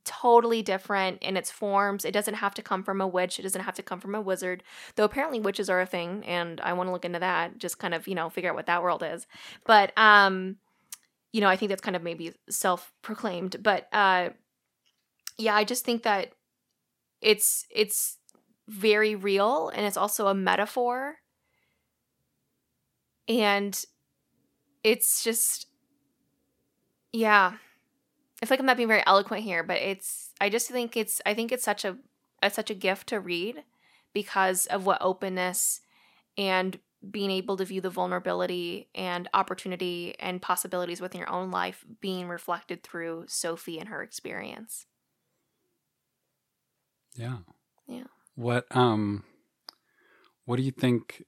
totally 0.03 0.61
different 0.61 1.21
in 1.21 1.37
its 1.37 1.51
forms. 1.51 2.05
It 2.05 2.11
doesn't 2.11 2.35
have 2.35 2.53
to 2.55 2.61
come 2.61 2.83
from 2.83 3.01
a 3.01 3.07
witch. 3.07 3.39
It 3.39 3.43
doesn't 3.43 3.63
have 3.63 3.75
to 3.75 3.83
come 3.83 3.99
from 3.99 4.15
a 4.15 4.21
wizard. 4.21 4.63
Though 4.95 5.03
apparently 5.03 5.39
witches 5.39 5.69
are 5.69 5.81
a 5.81 5.85
thing, 5.85 6.23
and 6.25 6.61
I 6.61 6.73
want 6.73 6.87
to 6.87 6.91
look 6.91 7.05
into 7.05 7.19
that. 7.19 7.57
Just 7.57 7.79
kind 7.79 7.93
of 7.93 8.07
you 8.07 8.15
know 8.15 8.29
figure 8.29 8.49
out 8.49 8.55
what 8.55 8.67
that 8.67 8.83
world 8.83 9.03
is. 9.03 9.27
But 9.65 9.97
um, 9.97 10.57
you 11.31 11.41
know, 11.41 11.49
I 11.49 11.57
think 11.57 11.69
that's 11.69 11.81
kind 11.81 11.95
of 11.95 12.03
maybe 12.03 12.33
self-proclaimed. 12.49 13.57
But 13.61 13.87
uh, 13.93 14.29
yeah, 15.37 15.55
I 15.55 15.63
just 15.63 15.85
think 15.85 16.03
that 16.03 16.33
it's 17.21 17.65
it's 17.69 18.17
very 18.67 19.15
real, 19.15 19.69
and 19.69 19.85
it's 19.85 19.97
also 19.97 20.27
a 20.27 20.33
metaphor, 20.35 21.17
and 23.27 23.83
it's 24.83 25.23
just 25.23 25.67
yeah 27.11 27.53
I 28.41 28.45
feel 28.45 28.55
like 28.55 28.59
I'm 28.59 28.65
not 28.65 28.77
being 28.77 28.89
very 28.89 29.03
eloquent 29.05 29.43
here, 29.43 29.63
but 29.63 29.77
it's 29.77 30.31
I 30.41 30.49
just 30.49 30.69
think 30.69 30.97
it's 30.97 31.21
I 31.25 31.33
think 31.33 31.51
it's 31.51 31.63
such 31.63 31.85
a, 31.85 31.97
a 32.41 32.49
such 32.49 32.69
a 32.69 32.75
gift 32.75 33.07
to 33.07 33.19
read 33.19 33.63
because 34.13 34.65
of 34.67 34.85
what 34.85 35.01
openness 35.01 35.81
and 36.37 36.79
being 37.11 37.31
able 37.31 37.55
to 37.57 37.65
view 37.65 37.81
the 37.81 37.89
vulnerability 37.89 38.89
and 38.95 39.29
opportunity 39.33 40.15
and 40.19 40.41
possibilities 40.41 41.01
within 41.01 41.19
your 41.19 41.31
own 41.31 41.51
life 41.51 41.85
being 42.01 42.27
reflected 42.27 42.83
through 42.83 43.25
Sophie 43.27 43.79
and 43.79 43.89
her 43.89 44.01
experience. 44.01 44.85
Yeah. 47.15 47.37
Yeah. 47.87 48.05
What 48.35 48.65
um 48.71 49.23
what 50.45 50.57
do 50.57 50.63
you 50.63 50.71
think 50.71 51.23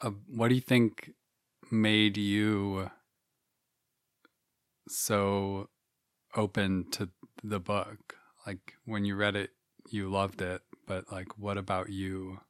uh, 0.00 0.10
what 0.34 0.48
do 0.48 0.54
you 0.54 0.60
think 0.60 1.12
made 1.70 2.16
you 2.16 2.90
so 4.88 5.68
open 6.36 6.86
to 6.92 7.08
the 7.42 7.60
book? 7.60 8.16
Like 8.46 8.74
when 8.84 9.04
you 9.04 9.16
read 9.16 9.36
it, 9.36 9.50
you 9.88 10.08
loved 10.10 10.42
it, 10.42 10.62
but 10.86 11.10
like 11.12 11.38
what 11.38 11.58
about 11.58 11.90
you? 11.90 12.40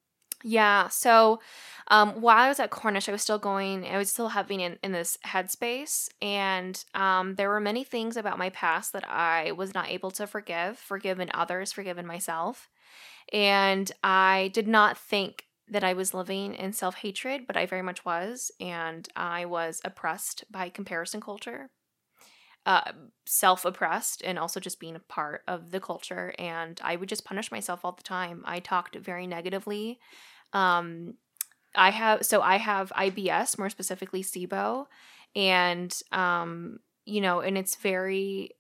Yeah. 0.43 0.89
So 0.89 1.41
um, 1.89 2.21
while 2.21 2.39
I 2.39 2.49
was 2.49 2.61
at 2.61 2.71
Cornish, 2.71 3.09
I 3.09 3.13
was 3.13 3.23
still 3.23 3.39
going, 3.39 3.85
I 3.87 3.99
was 3.99 4.11
still 4.11 4.29
having 4.29 4.61
in, 4.61 4.79
in 4.83 4.93
this 4.93 5.19
headspace. 5.27 6.09
And 6.23 6.83
um, 6.95 7.35
there 7.35 7.51
were 7.51 7.61
many 7.61 7.85
things 7.85 8.17
about 8.17 8.39
my 8.39 8.51
past 8.51 8.93
that 8.93 9.09
I 9.09 9.53
was 9.53 9.75
not 9.75 9.91
able 9.91 10.11
to 10.13 10.27
forgive, 10.27 10.79
forgive 10.79 11.21
in 11.21 11.31
others, 11.35 11.73
forgive 11.73 11.99
in 11.99 12.07
myself. 12.07 12.71
And 13.33 13.91
I 14.03 14.51
did 14.55 14.67
not 14.67 14.97
think 14.97 15.45
that 15.69 15.85
I 15.85 15.93
was 15.93 16.15
living 16.15 16.55
in 16.55 16.73
self 16.73 16.97
hatred, 16.97 17.47
but 17.47 17.57
I 17.57 17.67
very 17.67 17.83
much 17.83 18.05
was. 18.05 18.51
And 18.59 19.09
I 19.15 19.45
was 19.45 19.81
oppressed 19.85 20.45
by 20.51 20.69
comparison 20.69 21.21
culture 21.21 21.71
uh, 22.71 22.93
self 23.27 23.65
oppressed 23.65 24.23
and 24.25 24.39
also 24.39 24.61
just 24.61 24.79
being 24.79 24.95
a 24.95 25.01
part 25.01 25.43
of 25.49 25.73
the 25.73 25.81
culture. 25.81 26.33
And 26.39 26.81
I 26.85 26.95
would 26.95 27.09
just 27.09 27.25
punish 27.25 27.51
myself 27.51 27.85
all 27.85 27.91
the 27.91 28.05
time. 28.05 28.45
I 28.47 28.61
talked 28.61 28.95
very 28.95 29.27
negatively. 29.27 29.99
Um, 30.53 31.15
I 31.75 31.91
have, 31.91 32.25
so 32.25 32.43
I 32.43 32.59
have 32.59 32.93
IBS, 32.97 33.59
more 33.59 33.71
specifically 33.71 34.23
SIBO. 34.23 34.87
And, 35.35 35.93
um, 36.13 36.79
you 37.05 37.21
know, 37.21 37.41
and 37.41 37.59
it's 37.59 37.75
very, 37.75 38.53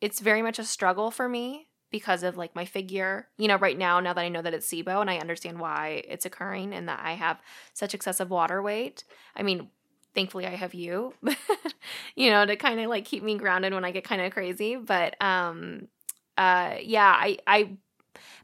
it's 0.00 0.20
very 0.20 0.42
much 0.42 0.60
a 0.60 0.64
struggle 0.64 1.10
for 1.10 1.28
me 1.28 1.66
because 1.90 2.22
of 2.22 2.36
like 2.36 2.54
my 2.54 2.64
figure. 2.64 3.26
You 3.38 3.48
know, 3.48 3.56
right 3.56 3.76
now, 3.76 3.98
now 3.98 4.12
that 4.12 4.24
I 4.24 4.28
know 4.28 4.42
that 4.42 4.54
it's 4.54 4.72
SIBO 4.72 5.00
and 5.00 5.10
I 5.10 5.18
understand 5.18 5.58
why 5.58 6.04
it's 6.06 6.26
occurring 6.26 6.72
and 6.72 6.88
that 6.88 7.00
I 7.02 7.14
have 7.14 7.40
such 7.74 7.92
excessive 7.92 8.30
water 8.30 8.62
weight. 8.62 9.02
I 9.34 9.42
mean, 9.42 9.68
thankfully 10.14 10.46
I 10.46 10.50
have 10.50 10.74
you, 10.74 11.14
you 12.16 12.30
know, 12.30 12.44
to 12.44 12.56
kind 12.56 12.80
of 12.80 12.88
like 12.88 13.04
keep 13.04 13.22
me 13.22 13.36
grounded 13.36 13.74
when 13.74 13.84
I 13.84 13.90
get 13.90 14.04
kind 14.04 14.20
of 14.22 14.32
crazy. 14.32 14.76
But 14.76 15.20
um 15.22 15.88
uh 16.36 16.76
yeah, 16.82 17.14
I 17.16 17.38
I 17.46 17.76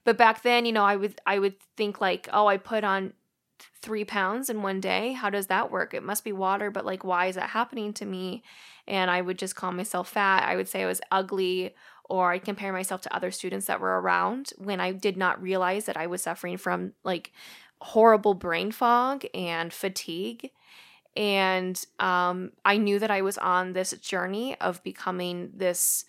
but 0.05 0.17
back 0.17 0.43
then, 0.43 0.67
you 0.67 0.73
know, 0.73 0.85
I 0.85 0.97
would 0.97 1.21
I 1.27 1.39
would 1.39 1.55
think 1.77 2.01
like, 2.01 2.29
oh, 2.33 2.47
I 2.47 2.57
put 2.57 2.85
on 2.85 3.13
three 3.83 4.05
pounds 4.05 4.51
in 4.51 4.63
one 4.63 4.81
day. 4.81 5.13
How 5.13 5.31
does 5.31 5.47
that 5.47 5.71
work? 5.71 5.95
It 5.95 6.03
must 6.03 6.25
be 6.25 6.33
water, 6.33 6.71
but 6.71 6.85
like 6.85 7.05
why 7.05 7.27
is 7.27 7.37
that 7.37 7.51
happening 7.51 7.93
to 7.95 8.05
me? 8.05 8.43
And 8.87 9.11
I 9.11 9.21
would 9.21 9.39
just 9.39 9.57
call 9.57 9.73
myself 9.73 10.09
fat. 10.09 10.45
I 10.49 10.57
would 10.57 10.69
say 10.69 10.83
I 10.83 10.87
was 10.87 11.01
ugly 11.11 11.75
or 12.09 12.33
I'd 12.33 12.45
compare 12.45 12.73
myself 12.73 13.01
to 13.03 13.15
other 13.15 13.31
students 13.31 13.67
that 13.67 13.81
were 13.81 14.01
around 14.01 14.53
when 14.59 14.81
I 14.81 14.93
did 14.93 15.17
not 15.17 15.43
realize 15.43 15.87
that 15.87 15.97
I 15.97 16.07
was 16.07 16.23
suffering 16.23 16.57
from 16.57 16.93
like 17.03 17.33
horrible 17.81 18.35
brain 18.35 18.71
fog 18.71 19.25
and 19.35 19.73
fatigue 19.73 20.51
and 21.17 21.83
um, 21.99 22.53
I 22.65 22.77
knew 22.77 22.99
that 22.99 23.11
I 23.11 23.23
was 23.23 23.39
on 23.39 23.73
this 23.73 23.93
journey 23.93 24.55
of 24.61 24.83
becoming 24.83 25.53
this 25.55 26.05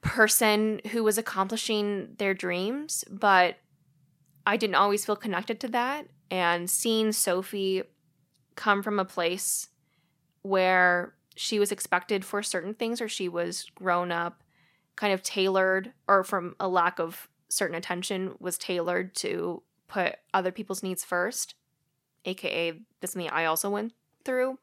person 0.00 0.80
who 0.90 1.04
was 1.04 1.18
accomplishing 1.18 2.14
their 2.18 2.34
dreams, 2.34 3.04
but 3.10 3.56
I 4.46 4.56
didn't 4.56 4.76
always 4.76 5.04
feel 5.04 5.16
connected 5.16 5.60
to 5.60 5.68
that. 5.68 6.06
And 6.30 6.68
seeing 6.68 7.12
Sophie 7.12 7.84
come 8.56 8.82
from 8.82 8.98
a 8.98 9.04
place 9.04 9.68
where 10.42 11.14
she 11.36 11.58
was 11.58 11.72
expected 11.72 12.24
for 12.24 12.42
certain 12.42 12.74
things 12.74 13.00
or 13.00 13.08
she 13.08 13.28
was 13.28 13.70
grown 13.74 14.12
up 14.12 14.42
kind 14.96 15.12
of 15.12 15.22
tailored 15.22 15.92
or 16.06 16.22
from 16.22 16.54
a 16.60 16.68
lack 16.68 17.00
of 17.00 17.28
certain 17.48 17.76
attention 17.76 18.34
was 18.38 18.58
tailored 18.58 19.14
to 19.14 19.62
put 19.88 20.16
other 20.32 20.52
people's 20.52 20.82
needs 20.82 21.04
first 21.04 21.54
aka 22.24 22.72
this 23.00 23.16
me 23.16 23.28
I 23.28 23.46
also 23.46 23.70
went 23.70 23.92
through. 24.24 24.58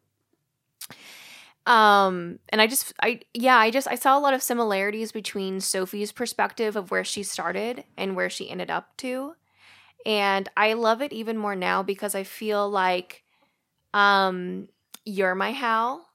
Um 1.67 2.39
and 2.50 2.60
I 2.60 2.65
just 2.67 2.93
I 3.02 3.19
yeah, 3.34 3.58
I 3.58 3.69
just 3.69 3.88
I 3.88 3.95
saw 3.95 4.17
a 4.17 4.19
lot 4.19 4.34
of 4.34 4.41
similarities 4.41 5.12
between 5.12 5.62
Sophie's 5.62 6.12
perspective 6.12 6.76
of 6.76 6.89
where 6.89 7.04
she 7.04 7.21
started 7.21 7.84
and 7.97 8.15
where 8.15 8.30
she 8.30 8.50
ended 8.50 8.71
up 8.71 8.97
to. 8.97 9.36
And 10.06 10.50
I 10.58 10.74
love 10.74 11.02
it 11.02 11.13
even 11.13 11.38
more 11.38 11.56
now 11.56 11.84
because 11.84 12.15
I 12.15 12.24
feel 12.24 12.69
like 12.69 13.24
um 13.93 14.69
you're 15.06 15.36
my 15.36 15.52
Hal. 15.52 16.08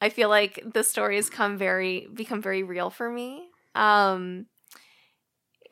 I 0.00 0.08
feel 0.10 0.28
like 0.28 0.62
the 0.74 0.82
stories 0.84 1.30
come 1.30 1.56
very 1.56 2.08
become 2.12 2.42
very 2.42 2.62
real 2.62 2.90
for 2.90 3.10
me. 3.10 3.48
Um 3.74 4.46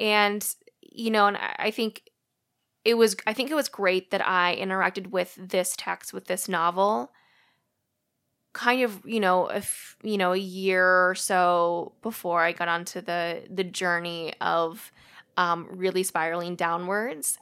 and 0.00 0.46
you 0.82 1.10
know, 1.10 1.26
and 1.26 1.36
I 1.36 1.70
think 1.70 2.02
it 2.84 2.94
was 2.94 3.16
I 3.26 3.32
think 3.32 3.50
it 3.50 3.54
was 3.54 3.68
great 3.68 4.10
that 4.10 4.26
I 4.26 4.56
interacted 4.60 5.10
with 5.10 5.36
this 5.40 5.74
text 5.76 6.12
with 6.12 6.26
this 6.26 6.48
novel 6.48 7.10
kind 8.52 8.82
of 8.82 9.00
you 9.04 9.20
know 9.20 9.48
if 9.48 9.96
you 10.02 10.16
know 10.16 10.32
a 10.32 10.38
year 10.38 11.08
or 11.08 11.14
so 11.14 11.92
before 12.02 12.42
I 12.42 12.52
got 12.52 12.68
onto 12.68 13.00
the 13.00 13.42
the 13.50 13.64
journey 13.64 14.34
of 14.40 14.92
um, 15.36 15.66
really 15.68 16.04
spiraling 16.04 16.54
downwards 16.54 17.36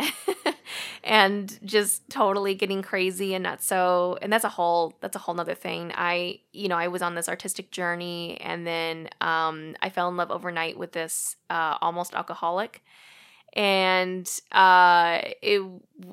and 1.05 1.59
just 1.63 2.09
totally 2.09 2.55
getting 2.55 2.81
crazy 2.81 3.35
and 3.35 3.43
not 3.43 3.63
so 3.63 4.17
and 4.23 4.33
that's 4.33 4.45
a 4.45 4.49
whole 4.49 4.95
that's 5.03 5.15
a 5.15 5.19
whole 5.19 5.35
nother 5.35 5.55
thing. 5.55 5.93
I 5.95 6.41
you 6.53 6.69
know 6.69 6.77
i 6.77 6.89
was 6.89 7.03
on 7.03 7.15
this 7.15 7.29
artistic 7.29 7.71
journey 7.71 8.39
and 8.41 8.67
then 8.67 9.11
um, 9.21 9.77
i 9.83 9.91
fell 9.91 10.09
in 10.09 10.17
love 10.17 10.31
overnight 10.31 10.79
with 10.79 10.93
this 10.93 11.37
uh, 11.51 11.77
almost 11.83 12.15
alcoholic 12.15 12.83
and 13.55 14.41
uh 14.53 15.21
it 15.43 15.62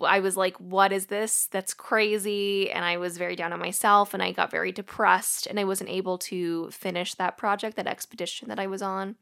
i 0.06 0.19
was 0.19 0.36
like 0.36 0.58
what 0.58 0.91
is 0.91 1.06
this? 1.06 1.47
That's 1.47 1.73
crazy 1.73 2.69
and 2.69 2.84
i 2.84 2.97
was 2.97 3.17
very 3.17 3.36
down 3.36 3.54
on 3.54 3.60
myself 3.60 4.13
and 4.13 4.21
i 4.21 4.32
got 4.32 4.52
very 4.52 4.71
depressed 4.71 5.47
and 5.47 5.60
i 5.60 5.63
wasn't 5.63 5.89
able 5.89 6.17
to 6.17 6.69
finish 6.71 7.13
that 7.15 7.38
project 7.38 7.78
that 7.78 7.88
expedition 7.88 8.49
that 8.49 8.60
i 8.60 8.67
was 8.67 8.82
on. 8.82 9.15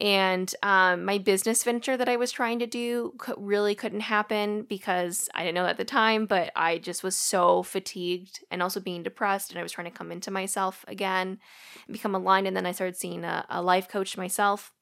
And 0.00 0.52
um, 0.64 1.04
my 1.04 1.18
business 1.18 1.62
venture 1.62 1.96
that 1.96 2.08
i 2.08 2.16
was 2.16 2.30
trying 2.30 2.60
to 2.60 2.66
do 2.66 3.14
really 3.36 3.74
couldn't 3.74 4.00
happen 4.00 4.62
because 4.62 5.28
i 5.34 5.40
didn't 5.42 5.54
know 5.54 5.66
at 5.66 5.76
the 5.76 5.84
time 5.84 6.26
but 6.26 6.52
i 6.56 6.78
just 6.78 7.02
was 7.02 7.16
so 7.16 7.62
fatigued 7.62 8.44
and 8.50 8.62
also 8.62 8.80
being 8.80 9.02
depressed 9.02 9.50
and 9.50 9.58
i 9.58 9.62
was 9.62 9.72
trying 9.72 9.90
to 9.90 9.96
come 9.96 10.10
into 10.10 10.30
myself 10.30 10.84
again 10.88 11.38
become 11.90 12.14
aligned 12.14 12.48
and 12.48 12.56
then 12.56 12.66
i 12.66 12.72
started 12.72 12.96
seeing 12.96 13.24
a, 13.24 13.44
a 13.48 13.62
life 13.62 13.88
coach 13.88 14.16
myself 14.16 14.72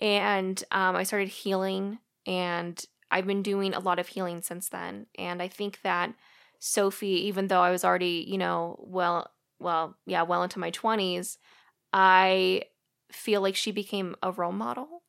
and 0.00 0.62
um, 0.70 0.96
I 0.96 1.04
started 1.04 1.28
healing, 1.28 1.98
and 2.26 2.82
I've 3.10 3.26
been 3.26 3.42
doing 3.42 3.74
a 3.74 3.80
lot 3.80 3.98
of 3.98 4.08
healing 4.08 4.42
since 4.42 4.68
then. 4.68 5.06
And 5.18 5.42
I 5.42 5.48
think 5.48 5.80
that 5.82 6.12
Sophie, 6.58 7.26
even 7.26 7.48
though 7.48 7.60
I 7.60 7.70
was 7.70 7.84
already, 7.84 8.24
you 8.26 8.38
know, 8.38 8.76
well, 8.80 9.30
well, 9.58 9.96
yeah, 10.06 10.22
well 10.22 10.42
into 10.42 10.58
my 10.58 10.70
twenties, 10.70 11.38
I 11.92 12.62
feel 13.10 13.40
like 13.40 13.56
she 13.56 13.70
became 13.70 14.16
a 14.22 14.32
role 14.32 14.52
model 14.52 15.02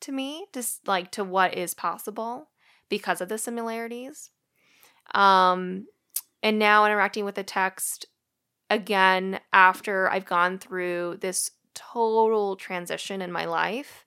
to 0.00 0.12
me, 0.12 0.46
just 0.52 0.86
like 0.86 1.10
to 1.12 1.24
what 1.24 1.54
is 1.54 1.74
possible 1.74 2.50
because 2.88 3.20
of 3.20 3.28
the 3.28 3.38
similarities. 3.38 4.30
Um, 5.14 5.86
and 6.42 6.58
now 6.58 6.84
interacting 6.86 7.24
with 7.24 7.34
the 7.34 7.42
text 7.42 8.06
again 8.70 9.40
after 9.52 10.08
I've 10.10 10.24
gone 10.24 10.58
through 10.58 11.18
this 11.20 11.50
total 11.74 12.56
transition 12.56 13.20
in 13.20 13.30
my 13.30 13.44
life 13.44 14.05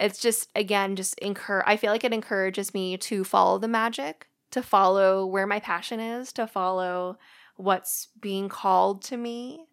it's 0.00 0.18
just 0.18 0.48
again 0.54 0.96
just 0.96 1.18
incur 1.18 1.62
i 1.66 1.76
feel 1.76 1.90
like 1.90 2.04
it 2.04 2.12
encourages 2.12 2.74
me 2.74 2.96
to 2.96 3.24
follow 3.24 3.58
the 3.58 3.68
magic 3.68 4.28
to 4.50 4.62
follow 4.62 5.26
where 5.26 5.46
my 5.46 5.60
passion 5.60 6.00
is 6.00 6.32
to 6.32 6.46
follow 6.46 7.18
what's 7.56 8.08
being 8.20 8.48
called 8.48 9.02
to 9.02 9.16
me 9.16 9.64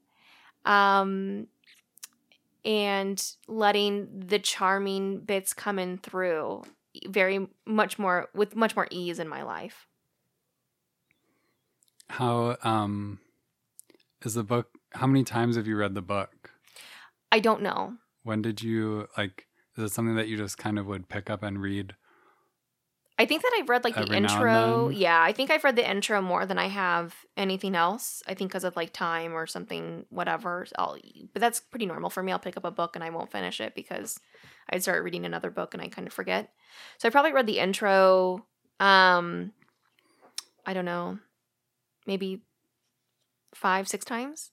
um 0.65 1.47
and 2.63 3.33
letting 3.47 4.07
the 4.27 4.39
charming 4.39 5.19
bits 5.19 5.53
come 5.53 5.79
in 5.79 5.97
through 5.97 6.63
very 7.07 7.47
much 7.65 7.97
more 7.97 8.29
with 8.33 8.55
much 8.55 8.75
more 8.75 8.87
ease 8.91 9.19
in 9.19 9.27
my 9.27 9.43
life. 9.43 9.87
How 12.09 12.57
um 12.63 13.19
is 14.23 14.33
the 14.33 14.43
book 14.43 14.67
how 14.93 15.07
many 15.07 15.23
times 15.23 15.55
have 15.55 15.67
you 15.67 15.77
read 15.77 15.95
the 15.95 16.01
book? 16.01 16.51
I 17.31 17.39
don't 17.39 17.61
know. 17.61 17.95
When 18.23 18.41
did 18.41 18.61
you 18.61 19.07
like 19.17 19.47
is 19.77 19.83
it 19.83 19.93
something 19.93 20.15
that 20.15 20.27
you 20.27 20.37
just 20.37 20.57
kind 20.57 20.77
of 20.77 20.85
would 20.87 21.09
pick 21.09 21.29
up 21.29 21.43
and 21.43 21.61
read? 21.61 21.95
I 23.17 23.25
think 23.27 23.43
that 23.43 23.51
I've 23.59 23.69
read 23.69 23.83
like 23.83 23.93
the 23.93 24.11
intro. 24.15 24.89
Yeah, 24.89 25.21
I 25.21 25.31
think 25.31 25.51
I've 25.51 25.63
read 25.63 25.75
the 25.75 25.87
intro 25.87 26.21
more 26.21 26.45
than 26.47 26.57
I 26.57 26.69
have 26.69 27.15
anything 27.37 27.75
else. 27.75 28.23
I 28.27 28.33
think 28.33 28.49
because 28.49 28.63
of 28.63 28.75
like 28.75 28.93
time 28.93 29.33
or 29.33 29.45
something, 29.45 30.05
whatever. 30.09 30.65
I'll, 30.75 30.97
but 31.31 31.39
that's 31.39 31.59
pretty 31.59 31.85
normal 31.85 32.09
for 32.09 32.23
me. 32.23 32.31
I'll 32.31 32.39
pick 32.39 32.57
up 32.57 32.65
a 32.65 32.71
book 32.71 32.95
and 32.95 33.03
I 33.03 33.11
won't 33.11 33.31
finish 33.31 33.61
it 33.61 33.75
because 33.75 34.19
I'd 34.71 34.81
start 34.81 35.03
reading 35.03 35.25
another 35.25 35.51
book 35.51 35.75
and 35.75 35.83
I 35.83 35.87
kind 35.87 36.07
of 36.07 36.13
forget. 36.13 36.51
So 36.97 37.07
I 37.07 37.11
probably 37.11 37.31
read 37.31 37.45
the 37.45 37.59
intro. 37.59 38.45
Um, 38.79 39.51
I 40.65 40.73
don't 40.73 40.85
know, 40.85 41.19
maybe 42.07 42.41
five, 43.53 43.87
six 43.87 44.03
times. 44.03 44.51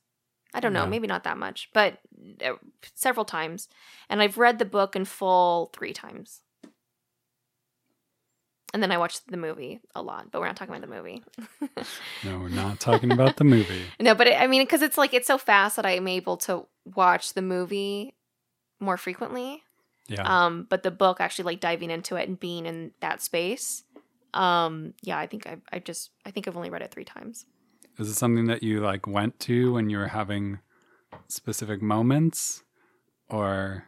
I 0.54 0.61
don't 0.61 0.72
know, 0.72 0.87
maybe 0.87 1.06
not 1.06 1.24
that 1.24 1.37
much, 1.37 1.68
but 1.74 1.98
uh, 2.44 2.54
several 2.94 3.24
times. 3.24 3.68
And 4.08 4.22
I've 4.22 4.38
read 4.38 4.58
the 4.58 4.64
book 4.64 4.96
in 4.96 5.04
full 5.04 5.70
three 5.74 5.92
times. 5.92 6.40
And 8.74 8.82
then 8.82 8.92
I 8.92 8.98
watched 8.98 9.28
the 9.28 9.37
movie 9.37 9.80
a 9.94 10.02
lot, 10.02 10.30
but 10.30 10.40
we're 10.40 10.46
not 10.46 10.56
talking 10.56 10.74
about 10.74 10.88
the 10.88 10.94
movie. 10.94 11.22
no, 12.24 12.38
we're 12.38 12.48
not 12.48 12.80
talking 12.80 13.11
about 13.11 13.37
the 13.37 13.44
movie. 13.44 13.82
No, 14.00 14.14
but 14.14 14.26
it, 14.26 14.40
I 14.40 14.46
mean, 14.46 14.62
because 14.62 14.82
it's 14.82 14.98
like 14.98 15.14
it's 15.14 15.26
so 15.26 15.38
fast 15.38 15.76
that 15.76 15.87
I'm 15.87 16.06
able 16.08 16.37
to 16.38 16.66
watch 16.84 17.34
the 17.34 17.42
movie 17.42 18.14
more 18.80 18.96
frequently. 18.96 19.62
Yeah. 20.06 20.22
Um, 20.22 20.66
but 20.68 20.82
the 20.82 20.90
book 20.90 21.20
actually 21.20 21.46
like 21.46 21.61
diving 21.61 21.90
into 21.90 22.16
it 22.16 22.28
and 22.28 22.38
being 22.38 22.66
in 22.66 22.92
that 23.00 23.22
space. 23.22 23.84
Um, 24.34 24.94
yeah, 25.02 25.18
I 25.18 25.26
think 25.26 25.46
I 25.46 25.58
I 25.72 25.78
just 25.78 26.11
I 26.24 26.30
think 26.30 26.46
I've 26.46 26.56
only 26.56 26.70
read 26.70 26.82
it 26.82 26.90
three 26.90 27.04
times. 27.04 27.46
Is 27.98 28.08
it 28.08 28.14
something 28.14 28.46
that 28.46 28.62
you 28.62 28.80
like 28.80 29.06
went 29.06 29.40
to 29.40 29.72
when 29.72 29.90
you 29.90 29.98
were 29.98 30.08
having 30.08 30.61
specific 31.26 31.82
moments 31.82 32.62
or 33.28 33.84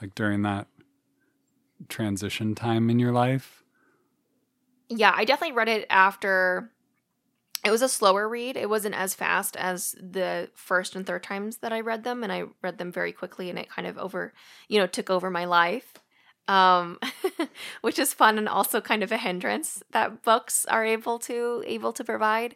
like 0.00 0.14
during 0.14 0.42
that 0.42 0.66
transition 1.88 2.54
time 2.54 2.90
in 2.90 2.98
your 2.98 3.12
life? 3.12 3.64
Yeah, 4.90 5.12
I 5.14 5.24
definitely 5.24 5.56
read 5.56 5.68
it 5.68 5.86
after 5.90 6.70
it 7.64 7.70
was 7.70 7.82
a 7.82 7.88
slower 7.88 8.28
read. 8.28 8.56
It 8.56 8.70
wasn't 8.70 8.94
as 8.94 9.14
fast 9.14 9.56
as 9.56 9.94
the 10.00 10.50
first 10.54 10.94
and 10.94 11.06
third 11.06 11.22
times 11.22 11.58
that 11.58 11.72
I 11.72 11.80
read 11.80 12.04
them 12.04 12.22
and 12.22 12.32
I 12.32 12.44
read 12.62 12.78
them 12.78 12.92
very 12.92 13.12
quickly 13.12 13.50
and 13.50 13.58
it 13.58 13.68
kind 13.68 13.86
of 13.86 13.98
over, 13.98 14.32
you 14.68 14.78
know, 14.78 14.86
took 14.86 15.10
over 15.10 15.30
my 15.30 15.44
life. 15.46 15.94
Um 16.48 16.98
which 17.82 17.98
is 17.98 18.14
fun 18.14 18.38
and 18.38 18.48
also 18.48 18.80
kind 18.80 19.02
of 19.02 19.12
a 19.12 19.18
hindrance 19.18 19.82
that 19.90 20.22
books 20.22 20.64
are 20.66 20.84
able 20.84 21.18
to 21.20 21.62
able 21.66 21.92
to 21.92 22.04
provide. 22.04 22.54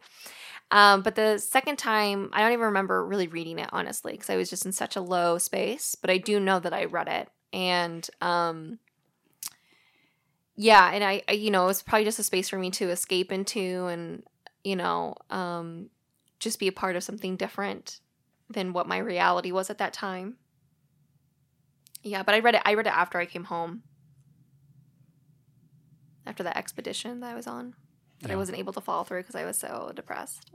Um, 0.73 1.03
but 1.03 1.17
the 1.17 1.37
second 1.37 1.77
time, 1.77 2.31
I 2.33 2.41
don't 2.41 2.53
even 2.53 2.65
remember 2.65 3.05
really 3.07 3.29
reading 3.29 3.59
it, 3.59 3.69
honestly, 3.73 4.13
because 4.13 4.31
I 4.31 4.37
was 4.37 4.49
just 4.49 4.65
in 4.65 4.73
such 4.73 4.97
a 4.97 5.03
low 5.03 5.37
space. 5.37 5.95
But 5.95 6.09
I 6.09 6.17
do 6.17 6.41
know 6.41 6.59
that 6.59 6.73
I 6.73 6.87
read 6.87 7.09
it. 7.09 7.29
And 7.53 8.09
um, 8.23 8.79
yeah, 10.57 10.91
and 10.91 11.05
I, 11.05 11.23
I, 11.29 11.33
you 11.33 11.51
know, 11.51 11.65
it 11.65 11.67
was 11.67 11.83
probably 11.83 12.07
just 12.07 12.19
a 12.19 12.23
space 12.23 12.49
for 12.49 12.59
me 12.59 12.71
to 12.73 12.89
escape 12.89 13.31
into 13.31 13.87
and, 13.87 14.23
you 14.65 14.75
know, 14.75 15.15
um, 15.29 15.91
just 16.41 16.59
be 16.59 16.69
a 16.69 16.73
part 16.73 16.97
of 16.97 17.05
something 17.05 17.37
different 17.37 18.01
than 18.49 18.73
what 18.73 18.89
my 18.89 18.97
reality 18.97 19.53
was 19.53 19.69
at 19.69 19.77
that 19.79 19.93
time. 19.93 20.37
Yeah, 22.03 22.23
but 22.23 22.35
I 22.35 22.39
read 22.39 22.55
it. 22.55 22.63
I 22.65 22.73
read 22.75 22.87
it 22.87 22.97
after 22.97 23.19
I 23.19 23.27
came 23.27 23.45
home. 23.45 23.83
After 26.25 26.43
that 26.45 26.57
expedition 26.57 27.21
that 27.21 27.31
I 27.31 27.35
was 27.35 27.47
on 27.47 27.75
that 28.23 28.29
yeah. 28.29 28.35
I 28.35 28.39
wasn't 28.39 28.59
able 28.59 28.73
to 28.73 28.81
follow 28.81 29.05
through 29.05 29.21
because 29.21 29.35
I 29.35 29.45
was 29.45 29.59
so 29.59 29.93
depressed. 29.95 30.51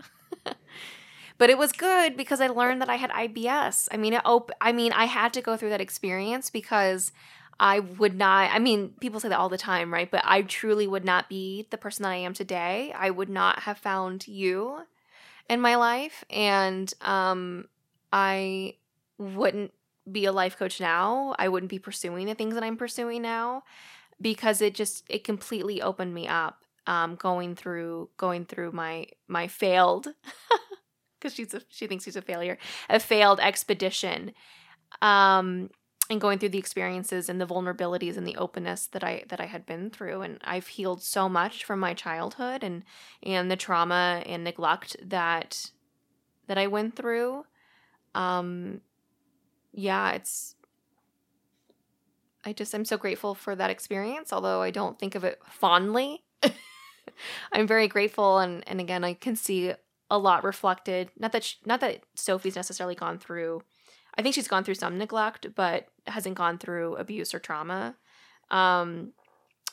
but 1.38 1.50
it 1.50 1.58
was 1.58 1.72
good 1.72 2.18
because 2.18 2.42
I 2.42 2.48
learned 2.48 2.82
that 2.82 2.90
I 2.90 2.96
had 2.96 3.12
IBS. 3.12 3.88
I 3.92 3.98
mean, 3.98 4.14
it 4.14 4.22
op- 4.26 4.52
I 4.60 4.72
mean, 4.72 4.92
I 4.94 5.06
had 5.06 5.34
to 5.34 5.42
go 5.42 5.58
through 5.58 5.70
that 5.70 5.82
experience 5.82 6.50
because 6.50 7.12
I 7.60 7.80
would 7.80 8.16
not. 8.16 8.52
I 8.52 8.60
mean, 8.60 8.94
people 9.00 9.20
say 9.20 9.30
that 9.30 9.40
all 9.40 9.50
the 9.50 9.58
time, 9.58 9.94
right? 9.94 10.10
But 10.10 10.22
I 10.24 10.44
truly 10.44 10.88
would 10.88 11.06
not 11.06 11.30
be 11.30 11.68
the 11.70 11.78
person 11.78 12.04
that 12.04 12.12
I 12.12 12.18
am 12.18 12.34
today. 12.34 12.94
I 12.96 13.10
would 13.10 13.30
not 13.30 13.60
have 13.60 13.78
found 13.78 14.28
you 14.28 14.82
in 15.50 15.62
my 15.62 15.76
life, 15.76 16.24
and 16.30 16.92
um, 17.02 17.66
I 18.12 18.76
wouldn't 19.18 19.74
be 20.10 20.26
a 20.26 20.32
life 20.32 20.58
coach 20.58 20.80
now. 20.80 21.36
I 21.40 21.50
wouldn't 21.50 21.70
be 21.70 21.80
pursuing 21.80 22.28
the 22.28 22.36
things 22.36 22.54
that 22.54 22.64
I'm 22.64 22.78
pursuing 22.78 23.22
now 23.22 23.64
because 24.22 24.62
it 24.62 24.74
just 24.74 25.04
it 25.10 25.24
completely 25.24 25.82
opened 25.82 26.14
me 26.14 26.28
up 26.28 26.64
um, 26.88 27.16
going 27.16 27.56
through 27.56 28.10
going 28.18 28.46
through 28.46 28.72
my 28.72 29.06
my 29.28 29.48
failed 29.48 30.08
because 31.20 31.36
she's 31.36 31.54
a, 31.54 31.62
she 31.70 31.86
thinks 31.88 32.06
she's 32.06 32.16
a 32.16 32.22
failure 32.22 32.58
a 32.90 33.00
failed 33.00 33.40
expedition 33.40 34.34
um, 35.02 35.70
and 36.10 36.22
going 36.22 36.40
through 36.40 36.50
the 36.50 36.58
experiences 36.58 37.28
and 37.30 37.40
the 37.42 37.46
vulnerabilities 37.46 38.18
and 38.18 38.26
the 38.26 38.38
openness 38.38 38.88
that 38.88 39.04
I 39.04 39.24
that 39.30 39.42
I 39.42 39.46
had 39.46 39.66
been 39.66 39.90
through. 39.90 40.22
And 40.22 40.40
I've 40.44 40.68
healed 40.68 41.04
so 41.04 41.28
much 41.28 41.64
from 41.64 41.80
my 41.80 41.94
childhood 41.94 42.64
and 42.64 42.84
and 43.24 43.52
the 43.52 43.56
trauma 43.56 44.24
and 44.26 44.44
neglect 44.44 44.96
that 45.04 45.72
that 46.48 46.58
I 46.58 46.68
went 46.68 46.96
through. 46.96 47.46
Um 48.16 48.82
yeah 49.74 50.12
it's 50.12 50.56
I 52.46 52.54
just 52.54 52.74
I'm 52.74 52.86
so 52.86 52.98
grateful 52.98 53.36
for 53.36 53.56
that 53.56 53.70
experience 53.70 54.32
although 54.32 54.62
I 54.62 54.72
don't 54.72 54.98
think 54.98 55.14
of 55.16 55.24
it 55.24 55.40
fondly 55.50 56.24
I'm 57.54 57.68
very 57.68 57.88
grateful, 57.88 58.40
and 58.40 58.64
and 58.68 58.80
again, 58.80 59.04
I 59.04 59.14
can 59.14 59.36
see 59.36 59.74
a 60.10 60.18
lot 60.18 60.44
reflected. 60.44 61.12
Not 61.20 61.32
that 61.34 61.44
she, 61.44 61.58
not 61.66 61.82
that 61.82 62.04
Sophie's 62.16 62.56
necessarily 62.56 62.96
gone 62.96 63.20
through. 63.20 63.62
I 64.18 64.22
think 64.24 64.36
she's 64.36 64.48
gone 64.48 64.64
through 64.64 64.76
some 64.76 64.98
neglect, 64.98 65.54
but 65.56 65.88
hasn't 66.08 66.36
gone 66.38 66.58
through 66.58 66.96
abuse 66.98 67.34
or 67.34 67.40
trauma. 67.40 67.96
Um, 68.52 69.14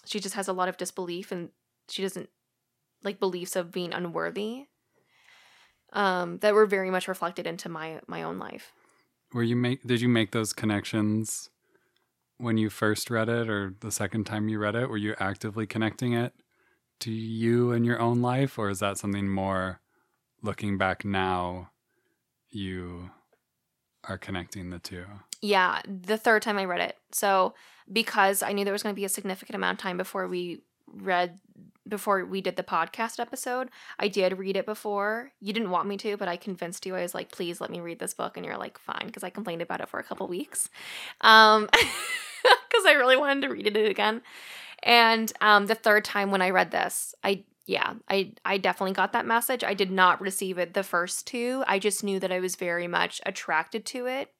she 0.06 0.20
just 0.20 0.34
has 0.34 0.48
a 0.48 0.52
lot 0.52 0.68
of 0.68 0.76
disbelief, 0.76 1.32
and 1.32 1.50
she 1.88 2.02
doesn't 2.02 2.28
like 3.02 3.20
beliefs 3.20 3.56
of 3.56 3.72
being 3.72 3.92
unworthy. 3.94 4.66
um, 5.92 6.38
that 6.38 6.54
were 6.54 6.66
very 6.66 6.90
much 6.90 7.08
reflected 7.08 7.46
into 7.46 7.68
my 7.68 8.00
my 8.06 8.22
own 8.22 8.38
life. 8.38 8.72
Were 9.32 9.42
you 9.42 9.56
make 9.56 9.82
did 9.86 10.00
you 10.00 10.08
make 10.08 10.32
those 10.32 10.52
connections 10.52 11.50
when 12.38 12.58
you 12.58 12.70
first 12.70 13.10
read 13.10 13.28
it 13.28 13.48
or 13.48 13.74
the 13.80 13.90
second 13.90 14.24
time 14.24 14.48
you 14.48 14.58
read 14.58 14.74
it? 14.74 14.88
Were 14.88 14.96
you 14.96 15.14
actively 15.20 15.66
connecting 15.66 16.12
it 16.14 16.34
to 17.00 17.10
you 17.10 17.72
and 17.72 17.84
your 17.84 18.00
own 18.00 18.22
life 18.22 18.58
or 18.58 18.70
is 18.70 18.80
that 18.80 18.98
something 18.98 19.28
more 19.28 19.80
looking 20.42 20.78
back 20.78 21.04
now 21.04 21.70
you 22.50 23.10
are 24.04 24.18
connecting 24.18 24.70
the 24.70 24.78
two? 24.78 25.04
Yeah, 25.40 25.82
the 25.86 26.16
third 26.16 26.42
time 26.42 26.58
I 26.58 26.64
read 26.64 26.80
it. 26.80 26.96
So 27.12 27.54
because 27.92 28.42
I 28.42 28.52
knew 28.52 28.64
there 28.64 28.72
was 28.72 28.82
going 28.82 28.94
to 28.94 29.00
be 29.00 29.04
a 29.04 29.10
significant 29.10 29.56
amount 29.56 29.78
of 29.78 29.82
time 29.82 29.96
before 29.96 30.26
we 30.28 30.62
read 30.86 31.38
before 31.86 32.24
we 32.24 32.40
did 32.40 32.56
the 32.56 32.62
podcast 32.62 33.20
episode. 33.20 33.68
I 33.98 34.08
did 34.08 34.38
read 34.38 34.56
it 34.56 34.66
before. 34.66 35.32
You 35.40 35.52
didn't 35.52 35.70
want 35.70 35.88
me 35.88 35.96
to, 35.98 36.16
but 36.16 36.28
I 36.28 36.36
convinced 36.36 36.86
you. 36.86 36.96
I 36.96 37.02
was 37.02 37.14
like, 37.14 37.30
"Please 37.30 37.60
let 37.60 37.70
me 37.70 37.80
read 37.80 37.98
this 37.98 38.14
book," 38.14 38.36
and 38.36 38.46
you're 38.46 38.56
like, 38.56 38.78
"Fine," 38.78 39.06
because 39.06 39.24
I 39.24 39.30
complained 39.30 39.62
about 39.62 39.80
it 39.80 39.88
for 39.88 40.00
a 40.00 40.04
couple 40.04 40.26
weeks, 40.26 40.70
um, 41.20 41.68
because 41.72 42.86
I 42.86 42.94
really 42.96 43.16
wanted 43.16 43.42
to 43.42 43.48
read 43.48 43.66
it 43.66 43.90
again. 43.90 44.22
And 44.84 45.32
um, 45.40 45.66
the 45.66 45.74
third 45.74 46.04
time 46.04 46.30
when 46.30 46.42
I 46.42 46.50
read 46.50 46.70
this, 46.70 47.14
I 47.24 47.44
yeah, 47.66 47.94
I 48.08 48.32
I 48.44 48.58
definitely 48.58 48.92
got 48.92 49.12
that 49.14 49.26
message. 49.26 49.64
I 49.64 49.72
did 49.72 49.90
not 49.90 50.20
receive 50.20 50.58
it 50.58 50.74
the 50.74 50.82
first 50.82 51.26
two. 51.26 51.64
I 51.66 51.78
just 51.78 52.04
knew 52.04 52.20
that 52.20 52.30
I 52.30 52.38
was 52.38 52.56
very 52.56 52.86
much 52.86 53.20
attracted 53.24 53.86
to 53.86 54.06
it 54.06 54.30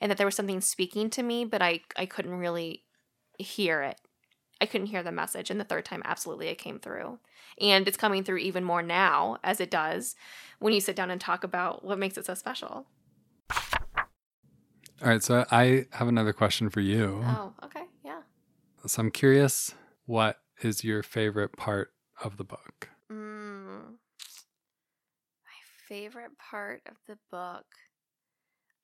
and 0.00 0.10
that 0.10 0.16
there 0.16 0.26
was 0.26 0.36
something 0.36 0.60
speaking 0.60 1.10
to 1.10 1.22
me, 1.22 1.44
but 1.44 1.60
I 1.60 1.80
I 1.96 2.06
couldn't 2.06 2.36
really 2.36 2.84
hear 3.38 3.82
it. 3.82 4.00
I 4.60 4.66
couldn't 4.66 4.86
hear 4.88 5.02
the 5.02 5.12
message. 5.12 5.50
And 5.50 5.60
the 5.60 5.64
third 5.64 5.84
time, 5.84 6.02
absolutely, 6.04 6.48
it 6.48 6.58
came 6.58 6.78
through. 6.78 7.18
And 7.60 7.86
it's 7.88 7.96
coming 7.96 8.22
through 8.22 8.38
even 8.38 8.64
more 8.64 8.82
now, 8.82 9.38
as 9.42 9.60
it 9.60 9.70
does 9.70 10.14
when 10.60 10.72
you 10.72 10.80
sit 10.80 10.96
down 10.96 11.10
and 11.10 11.20
talk 11.20 11.42
about 11.42 11.84
what 11.84 11.98
makes 11.98 12.16
it 12.16 12.26
so 12.26 12.34
special. 12.34 12.86
All 15.00 15.08
right. 15.08 15.22
So 15.22 15.44
I 15.50 15.86
have 15.92 16.08
another 16.08 16.32
question 16.32 16.70
for 16.70 16.80
you. 16.80 17.22
Oh, 17.24 17.52
okay. 17.64 17.84
Yeah. 18.04 18.22
So 18.86 19.00
I'm 19.00 19.10
curious 19.10 19.74
what 20.08 20.38
is 20.62 20.82
your 20.82 21.02
favorite 21.02 21.52
part 21.52 21.90
of 22.24 22.38
the 22.38 22.44
book? 22.44 22.88
Mm, 23.12 23.98
my 25.44 25.58
favorite 25.86 26.32
part 26.38 26.80
of 26.88 26.96
the 27.06 27.18
book. 27.30 27.66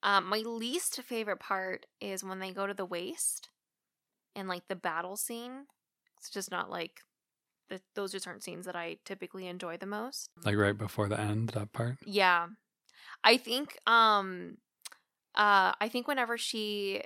Um, 0.03 0.29
my 0.29 0.37
least 0.45 1.01
favorite 1.01 1.39
part 1.39 1.87
is 1.99 2.23
when 2.23 2.37
they 2.37 2.51
go 2.51 2.67
to 2.67 2.75
the 2.75 2.85
waste 2.85 3.49
and 4.35 4.47
like 4.47 4.67
the 4.67 4.75
battle 4.75 5.17
scene. 5.17 5.65
It's 6.19 6.29
just 6.29 6.51
not 6.51 6.69
like 6.69 6.99
the, 7.69 7.81
those 7.95 8.11
just 8.11 8.27
aren't 8.27 8.43
scenes 8.43 8.67
that 8.67 8.75
I 8.75 8.97
typically 9.03 9.47
enjoy 9.47 9.77
the 9.77 9.87
most. 9.87 10.29
Like 10.43 10.55
right 10.55 10.77
before 10.77 11.09
the 11.09 11.19
end, 11.19 11.49
that 11.49 11.73
part? 11.73 11.97
Yeah. 12.05 12.49
I 13.23 13.37
think 13.37 13.79
um 13.87 14.57
uh 15.33 15.73
I 15.81 15.89
think 15.89 16.07
whenever 16.07 16.37
she 16.37 17.01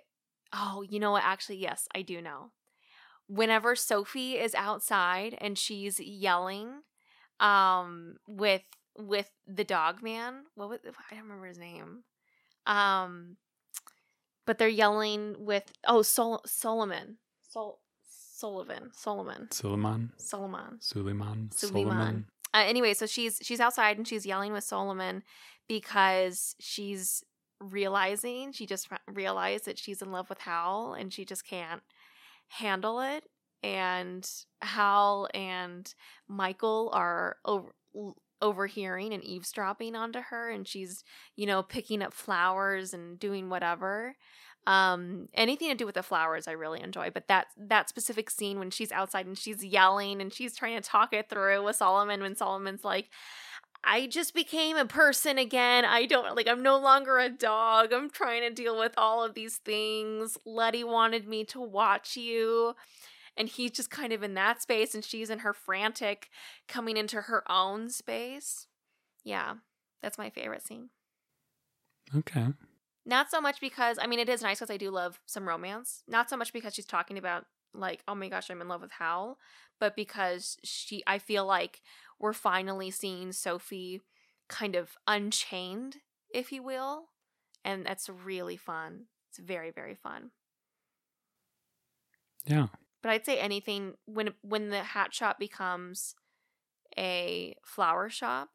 oh, 0.52 0.84
you 0.90 1.00
know 1.00 1.12
what 1.12 1.24
actually 1.24 1.60
yes, 1.60 1.88
I 1.96 2.02
do 2.02 2.22
know. 2.22 2.52
Whenever 3.30 3.76
Sophie 3.76 4.34
is 4.34 4.56
outside 4.56 5.38
and 5.40 5.58
she's 5.58 6.00
yelling 6.00 6.82
um 7.40 8.16
with 8.28 8.64
with 8.98 9.32
the 9.48 9.64
dog 9.64 10.02
man, 10.04 10.44
what 10.56 10.68
was 10.70 10.80
I 10.84 11.16
don't 11.16 11.24
remember 11.24 11.46
his 11.46 11.60
name. 11.60 12.04
Um 12.66 13.38
but 14.46 14.58
they're 14.58 14.68
yelling 14.68 15.36
with 15.38 15.72
oh 15.88 16.02
Sol- 16.02 16.44
Solomon. 16.46 17.18
Sol- 17.48 17.80
Sullivan. 18.10 18.90
Solomon. 18.94 19.48
Suleiman. 19.52 20.12
Solomon. 20.18 20.78
Suleiman. 20.80 21.50
Suleiman. 21.54 22.26
Uh, 22.54 22.64
anyway, 22.66 22.94
so 22.94 23.06
she's 23.06 23.40
she's 23.44 23.60
outside 23.60 23.98
and 23.98 24.08
she's 24.08 24.26
yelling 24.26 24.54
with 24.54 24.64
Solomon 24.64 25.24
because 25.68 26.56
she's 26.60 27.24
realizing 27.60 28.52
she 28.54 28.66
just 28.66 28.88
realized 29.08 29.66
that 29.66 29.78
she's 29.78 30.02
in 30.02 30.12
love 30.12 30.30
with 30.30 30.40
Hal 30.40 30.94
and 30.94 31.14
she 31.14 31.26
just 31.26 31.46
can't 31.46 31.82
handle 32.50 33.00
it. 33.02 33.24
And 33.64 34.30
Hal 34.62 35.28
and 35.34 35.94
Michael 36.28 36.92
are 36.94 37.38
over, 37.46 37.72
overhearing 38.42 39.14
and 39.14 39.24
eavesdropping 39.24 39.96
onto 39.96 40.20
her, 40.30 40.50
and 40.50 40.68
she's 40.68 41.04
you 41.36 41.46
know 41.46 41.64
picking 41.64 42.02
up 42.02 42.14
flowers 42.14 42.94
and 42.94 43.20
doing 43.20 43.50
whatever 43.50 44.16
um 44.68 45.30
anything 45.34 45.70
to 45.70 45.76
do 45.76 45.86
with 45.86 45.96
the 45.96 46.04
flowers 46.04 46.48
i 46.48 46.52
really 46.52 46.82
enjoy 46.82 47.10
but 47.10 47.28
that 47.28 47.48
that 47.58 47.88
specific 47.88 48.30
scene 48.30 48.60
when 48.60 48.70
she's 48.70 48.92
outside 48.92 49.26
and 49.26 49.38
she's 49.38 49.64
yelling 49.64 50.22
and 50.22 50.34
she's 50.34 50.56
trying 50.56 50.76
to 50.80 50.88
talk 50.88 51.14
it 51.14 51.30
through 51.30 51.64
with 51.64 51.76
solomon 51.78 52.22
when 52.22 52.36
solomon's 52.36 52.84
like 52.84 53.10
i 53.84 54.08
just 54.08 54.34
became 54.34 54.78
a 54.78 54.86
person 54.86 55.38
again. 55.38 55.86
I 55.86 56.06
don't 56.06 56.36
like 56.36 56.48
i'm 56.48 56.64
no 56.64 56.78
longer 56.80 57.20
a 57.20 57.30
dog. 57.30 57.94
I'm 57.94 58.10
trying 58.10 58.42
to 58.42 58.50
deal 58.50 58.78
with 58.78 58.94
all 58.98 59.24
of 59.24 59.34
these 59.34 59.58
things. 59.58 60.38
Letty 60.46 60.84
wanted 60.84 61.28
me 61.28 61.44
to 61.46 61.62
watch 61.62 62.18
you 62.18 62.76
and 63.38 63.48
he's 63.48 63.72
just 63.72 63.90
kind 63.90 64.12
of 64.12 64.22
in 64.24 64.34
that 64.34 64.62
space 64.62 64.94
and 64.94 65.04
she's 65.04 65.30
in 65.30 65.40
her 65.40 65.54
frantic 65.54 66.30
coming 66.68 66.98
into 66.98 67.22
her 67.22 67.50
own 67.52 67.90
space. 67.90 68.68
Yeah 69.24 69.56
that's 70.02 70.18
my 70.18 70.30
favorite 70.30 70.66
scene. 70.66 70.90
Okay. 72.16 72.48
not 73.06 73.30
so 73.30 73.40
much 73.40 73.62
because 73.62 73.98
I 74.02 74.08
mean 74.08 74.20
it 74.20 74.30
is 74.30 74.42
nice 74.42 74.60
because 74.60 74.72
I 74.72 74.78
do 74.78 74.90
love 74.92 75.20
some 75.26 75.48
romance. 75.48 76.04
Not 76.08 76.30
so 76.30 76.38
much 76.38 76.52
because 76.54 76.74
she's 76.74 76.86
talking 76.86 77.18
about 77.18 77.46
like 77.74 78.02
oh 78.08 78.16
my 78.16 78.30
gosh 78.30 78.50
I'm 78.50 78.62
in 78.62 78.68
love 78.68 78.82
with 78.82 78.92
Hal, 78.92 79.38
but 79.80 79.96
because 79.96 80.58
she 80.64 81.04
I 81.06 81.20
feel 81.20 81.46
like 81.46 81.82
we're 82.20 82.34
finally 82.34 82.92
seeing 82.92 83.32
Sophie 83.32 84.02
kind 84.48 84.76
of 84.76 84.98
unchained, 85.08 85.98
if 86.34 86.52
you 86.52 86.64
will, 86.64 87.10
and 87.64 87.86
that's 87.86 88.10
really 88.10 88.58
fun. 88.58 89.06
It's 89.30 89.40
very 89.40 89.72
very 89.72 89.96
fun. 89.96 90.32
Yeah. 92.46 92.68
But 93.02 93.12
I'd 93.12 93.26
say 93.26 93.40
anything 93.40 93.94
when 94.06 94.34
when 94.42 94.70
the 94.70 94.84
hat 94.84 95.14
shop 95.14 95.40
becomes 95.40 96.16
a 96.98 97.56
flower 97.64 98.10
shop, 98.10 98.50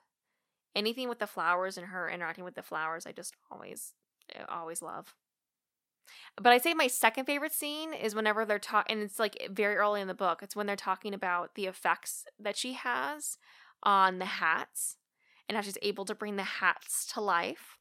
anything 0.74 1.08
with 1.08 1.18
the 1.18 1.26
flowers 1.26 1.78
and 1.78 1.86
her 1.86 2.08
interacting 2.08 2.44
with 2.44 2.54
the 2.54 2.62
flowers, 2.62 3.06
I 3.06 3.12
just 3.12 3.34
always 3.50 3.94
always 4.48 4.82
love. 4.82 5.14
But 6.36 6.52
I'd 6.52 6.62
say 6.62 6.74
my 6.74 6.86
second 6.88 7.26
favorite 7.26 7.52
scene 7.52 7.92
is 7.94 8.14
whenever 8.14 8.44
they're 8.44 8.58
talking, 8.58 8.96
and 8.96 9.02
it's 9.02 9.18
like 9.18 9.48
very 9.50 9.76
early 9.76 10.00
in 10.00 10.08
the 10.08 10.14
book. 10.14 10.42
It's 10.42 10.56
when 10.56 10.66
they're 10.66 10.76
talking 10.76 11.14
about 11.14 11.54
the 11.54 11.66
effects 11.66 12.24
that 12.38 12.56
she 12.56 12.74
has 12.74 13.38
on 13.82 14.18
the 14.18 14.24
hats 14.24 14.96
and 15.48 15.56
how 15.56 15.62
she's 15.62 15.78
able 15.82 16.04
to 16.06 16.14
bring 16.14 16.36
the 16.36 16.42
hats 16.42 17.06
to 17.14 17.20
life. 17.20 17.78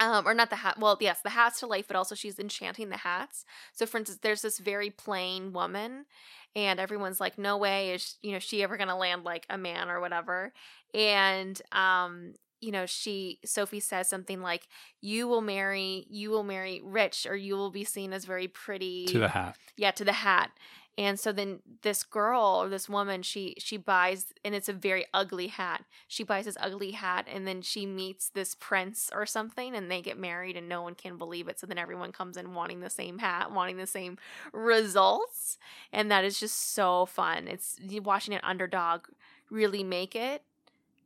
Um, 0.00 0.28
or 0.28 0.34
not 0.34 0.48
the 0.50 0.56
hat. 0.56 0.78
Well, 0.78 0.96
yes, 1.00 1.22
the 1.22 1.30
hats 1.30 1.58
to 1.60 1.66
life, 1.66 1.86
but 1.88 1.96
also 1.96 2.14
she's 2.14 2.38
enchanting 2.38 2.88
the 2.88 2.98
hats. 2.98 3.44
So, 3.72 3.84
for 3.84 3.98
instance, 3.98 4.20
there's 4.22 4.42
this 4.42 4.58
very 4.58 4.90
plain 4.90 5.52
woman, 5.52 6.06
and 6.54 6.78
everyone's 6.78 7.18
like, 7.20 7.36
"No 7.36 7.56
way 7.56 7.94
is 7.94 8.16
you 8.22 8.30
know 8.30 8.38
she 8.38 8.62
ever 8.62 8.76
gonna 8.76 8.96
land 8.96 9.24
like 9.24 9.44
a 9.50 9.58
man 9.58 9.88
or 9.90 10.00
whatever." 10.00 10.52
And 10.94 11.60
um, 11.72 12.34
you 12.60 12.72
know, 12.72 12.86
she 12.86 13.38
Sophie 13.44 13.80
says 13.80 14.08
something 14.08 14.42
like, 14.42 14.68
"You 15.00 15.28
will 15.28 15.40
marry, 15.40 16.06
you 16.10 16.30
will 16.30 16.42
marry 16.44 16.80
rich, 16.82 17.26
or 17.26 17.36
you 17.36 17.56
will 17.56 17.70
be 17.70 17.84
seen 17.84 18.12
as 18.12 18.24
very 18.24 18.48
pretty." 18.48 19.06
To 19.06 19.18
the 19.18 19.28
hat. 19.28 19.56
yeah, 19.76 19.90
to 19.92 20.04
the 20.04 20.12
hat. 20.12 20.50
And 20.98 21.18
so 21.18 21.30
then 21.30 21.60
this 21.82 22.02
girl 22.02 22.60
or 22.60 22.68
this 22.68 22.88
woman, 22.88 23.22
she 23.22 23.54
she 23.58 23.76
buys, 23.76 24.32
and 24.44 24.52
it's 24.52 24.68
a 24.68 24.72
very 24.72 25.06
ugly 25.14 25.46
hat. 25.46 25.84
She 26.08 26.24
buys 26.24 26.46
this 26.46 26.56
ugly 26.58 26.90
hat, 26.90 27.28
and 27.32 27.46
then 27.46 27.62
she 27.62 27.86
meets 27.86 28.30
this 28.30 28.56
prince 28.56 29.08
or 29.14 29.24
something, 29.24 29.76
and 29.76 29.88
they 29.88 30.02
get 30.02 30.18
married, 30.18 30.56
and 30.56 30.68
no 30.68 30.82
one 30.82 30.96
can 30.96 31.16
believe 31.16 31.46
it. 31.46 31.60
So 31.60 31.68
then 31.68 31.78
everyone 31.78 32.10
comes 32.10 32.36
in 32.36 32.52
wanting 32.52 32.80
the 32.80 32.90
same 32.90 33.18
hat, 33.18 33.52
wanting 33.52 33.76
the 33.76 33.86
same 33.86 34.18
results, 34.52 35.56
and 35.92 36.10
that 36.10 36.24
is 36.24 36.40
just 36.40 36.74
so 36.74 37.06
fun. 37.06 37.46
It's 37.46 37.78
watching 38.02 38.34
an 38.34 38.40
underdog 38.42 39.02
really 39.50 39.84
make 39.84 40.16
it 40.16 40.42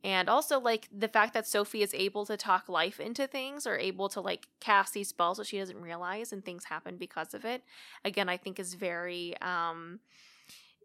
and 0.03 0.29
also 0.29 0.59
like 0.59 0.87
the 0.91 1.07
fact 1.07 1.33
that 1.33 1.47
sophie 1.47 1.81
is 1.81 1.93
able 1.93 2.25
to 2.25 2.35
talk 2.35 2.67
life 2.67 2.99
into 2.99 3.25
things 3.25 3.65
or 3.65 3.77
able 3.77 4.09
to 4.09 4.19
like 4.19 4.47
cast 4.59 4.93
these 4.93 5.09
spells 5.09 5.37
that 5.37 5.47
she 5.47 5.57
doesn't 5.57 5.81
realize 5.81 6.33
and 6.33 6.43
things 6.43 6.65
happen 6.65 6.97
because 6.97 7.33
of 7.33 7.45
it 7.45 7.63
again 8.03 8.29
i 8.29 8.37
think 8.37 8.59
is 8.59 8.73
very 8.73 9.35
um 9.41 9.99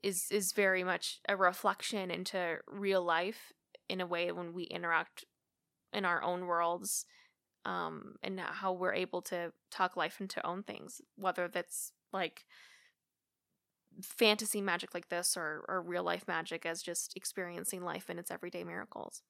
is 0.03 0.29
is 0.31 0.53
very 0.53 0.85
much 0.85 1.21
a 1.29 1.37
reflection 1.37 2.11
into 2.11 2.59
real 2.69 3.03
life 3.03 3.53
in 3.89 4.01
a 4.01 4.07
way 4.07 4.31
when 4.31 4.53
we 4.53 4.65
interact 4.65 5.25
in 5.93 6.05
our 6.05 6.23
own 6.23 6.47
worlds 6.47 7.05
um 7.65 8.15
and 8.23 8.39
how 8.41 8.73
we're 8.73 8.95
able 8.95 9.21
to 9.21 9.53
talk 9.71 9.97
life 9.97 10.21
into 10.21 10.45
own 10.47 10.63
things 10.63 11.01
whether 11.17 11.49
that's 11.49 11.93
like 12.13 12.45
fantasy 14.03 14.61
magic 14.61 14.95
like 14.95 15.09
this 15.09 15.37
or, 15.37 15.65
or 15.69 15.83
real 15.83 16.03
life 16.03 16.27
magic 16.29 16.67
as 16.67 16.83
just 16.83 17.17
experiencing 17.17 17.83
life 17.83 18.11
in 18.11 18.19
its 18.19 18.31
everyday 18.31 18.65
miracles. 18.65 19.23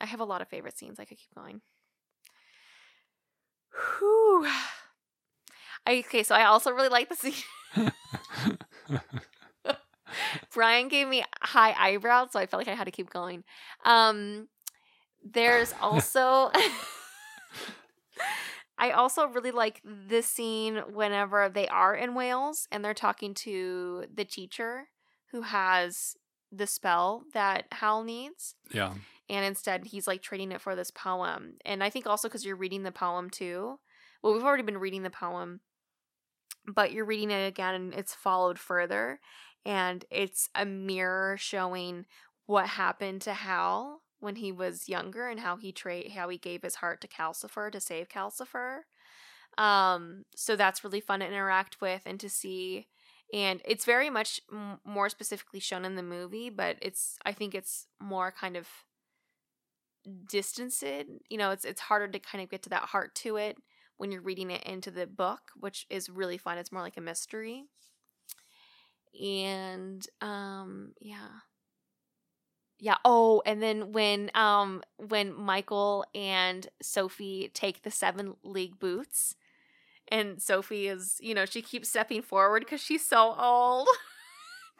I 0.00 0.06
have 0.06 0.20
a 0.20 0.24
lot 0.24 0.42
of 0.42 0.48
favorite 0.48 0.78
scenes. 0.78 1.00
I 1.00 1.04
could 1.04 1.18
keep 1.18 1.34
going. 1.34 1.60
Whew. 3.98 4.46
I, 5.86 6.04
okay, 6.06 6.22
so 6.22 6.34
I 6.34 6.44
also 6.44 6.70
really 6.70 6.88
like 6.88 7.08
the 7.08 7.16
scene. 7.16 7.34
Brian 10.52 10.88
gave 10.88 11.08
me 11.08 11.24
high 11.42 11.74
eyebrows, 11.78 12.32
so 12.32 12.38
I 12.38 12.46
felt 12.46 12.60
like 12.60 12.68
I 12.68 12.74
had 12.74 12.84
to 12.84 12.90
keep 12.90 13.10
going. 13.10 13.44
Um, 13.84 14.48
There's 15.24 15.74
also 15.80 16.50
I 18.78 18.92
also 18.92 19.26
really 19.26 19.50
like 19.50 19.80
this 19.84 20.26
scene 20.26 20.76
whenever 20.92 21.48
they 21.48 21.66
are 21.68 21.94
in 21.94 22.14
Wales 22.14 22.68
and 22.70 22.84
they're 22.84 22.94
talking 22.94 23.34
to 23.34 24.04
the 24.14 24.24
teacher 24.24 24.84
who 25.32 25.42
has 25.42 26.16
the 26.52 26.66
spell 26.66 27.24
that 27.34 27.66
Hal 27.72 28.04
needs. 28.04 28.54
Yeah. 28.72 28.94
And 29.28 29.44
instead, 29.44 29.86
he's 29.86 30.06
like 30.06 30.22
trading 30.22 30.52
it 30.52 30.60
for 30.60 30.74
this 30.74 30.90
poem. 30.90 31.54
And 31.66 31.82
I 31.82 31.90
think 31.90 32.06
also 32.06 32.28
because 32.28 32.46
you're 32.46 32.56
reading 32.56 32.84
the 32.84 32.92
poem 32.92 33.28
too. 33.30 33.78
Well, 34.22 34.32
we've 34.32 34.44
already 34.44 34.62
been 34.62 34.78
reading 34.78 35.02
the 35.02 35.10
poem, 35.10 35.60
but 36.66 36.92
you're 36.92 37.04
reading 37.04 37.30
it 37.30 37.46
again 37.46 37.74
and 37.74 37.94
it's 37.94 38.14
followed 38.14 38.58
further. 38.58 39.20
And 39.64 40.04
it's 40.10 40.48
a 40.54 40.64
mirror 40.64 41.36
showing 41.36 42.06
what 42.46 42.66
happened 42.66 43.22
to 43.22 43.34
Hal 43.34 44.02
when 44.20 44.36
he 44.36 44.52
was 44.52 44.88
younger 44.88 45.28
and 45.28 45.40
how 45.40 45.56
he 45.56 45.72
tra- 45.72 46.10
how 46.10 46.28
he 46.28 46.38
gave 46.38 46.62
his 46.62 46.76
heart 46.76 47.00
to 47.02 47.08
Calcifer 47.08 47.70
to 47.72 47.80
save 47.80 48.08
Calcifer. 48.08 48.80
Um, 49.58 50.24
so 50.36 50.56
that's 50.56 50.84
really 50.84 51.00
fun 51.00 51.20
to 51.20 51.26
interact 51.26 51.80
with 51.80 52.02
and 52.06 52.20
to 52.20 52.28
see. 52.28 52.88
And 53.32 53.60
it's 53.64 53.84
very 53.84 54.10
much 54.10 54.40
m- 54.52 54.80
more 54.84 55.08
specifically 55.08 55.60
shown 55.60 55.84
in 55.84 55.96
the 55.96 56.02
movie, 56.02 56.50
but 56.50 56.76
it's 56.82 57.18
I 57.26 57.32
think 57.32 57.54
it's 57.54 57.86
more 58.00 58.32
kind 58.32 58.56
of 58.56 58.68
distanced. 60.28 60.82
You 60.82 61.38
know, 61.38 61.50
it's 61.50 61.64
it's 61.64 61.80
harder 61.80 62.08
to 62.08 62.18
kind 62.18 62.42
of 62.42 62.50
get 62.50 62.62
to 62.64 62.70
that 62.70 62.82
heart 62.84 63.14
to 63.16 63.36
it 63.36 63.56
when 63.96 64.12
you're 64.12 64.22
reading 64.22 64.50
it 64.50 64.62
into 64.64 64.90
the 64.90 65.06
book, 65.06 65.40
which 65.56 65.86
is 65.90 66.08
really 66.08 66.38
fun. 66.38 66.58
It's 66.58 66.72
more 66.72 66.82
like 66.82 66.96
a 66.96 67.00
mystery. 67.00 67.64
And 69.20 70.06
um 70.20 70.92
yeah 71.00 71.40
yeah 72.80 72.96
oh 73.04 73.42
and 73.44 73.62
then 73.62 73.92
when 73.92 74.30
um 74.34 74.82
when 74.96 75.34
michael 75.34 76.04
and 76.14 76.68
sophie 76.80 77.50
take 77.54 77.82
the 77.82 77.90
seven 77.90 78.34
league 78.44 78.78
boots 78.78 79.34
and 80.08 80.40
sophie 80.40 80.88
is 80.88 81.18
you 81.20 81.34
know 81.34 81.44
she 81.44 81.62
keeps 81.62 81.88
stepping 81.88 82.22
forward 82.22 82.60
because 82.64 82.80
she's 82.80 83.04
so 83.04 83.34
old. 83.38 83.88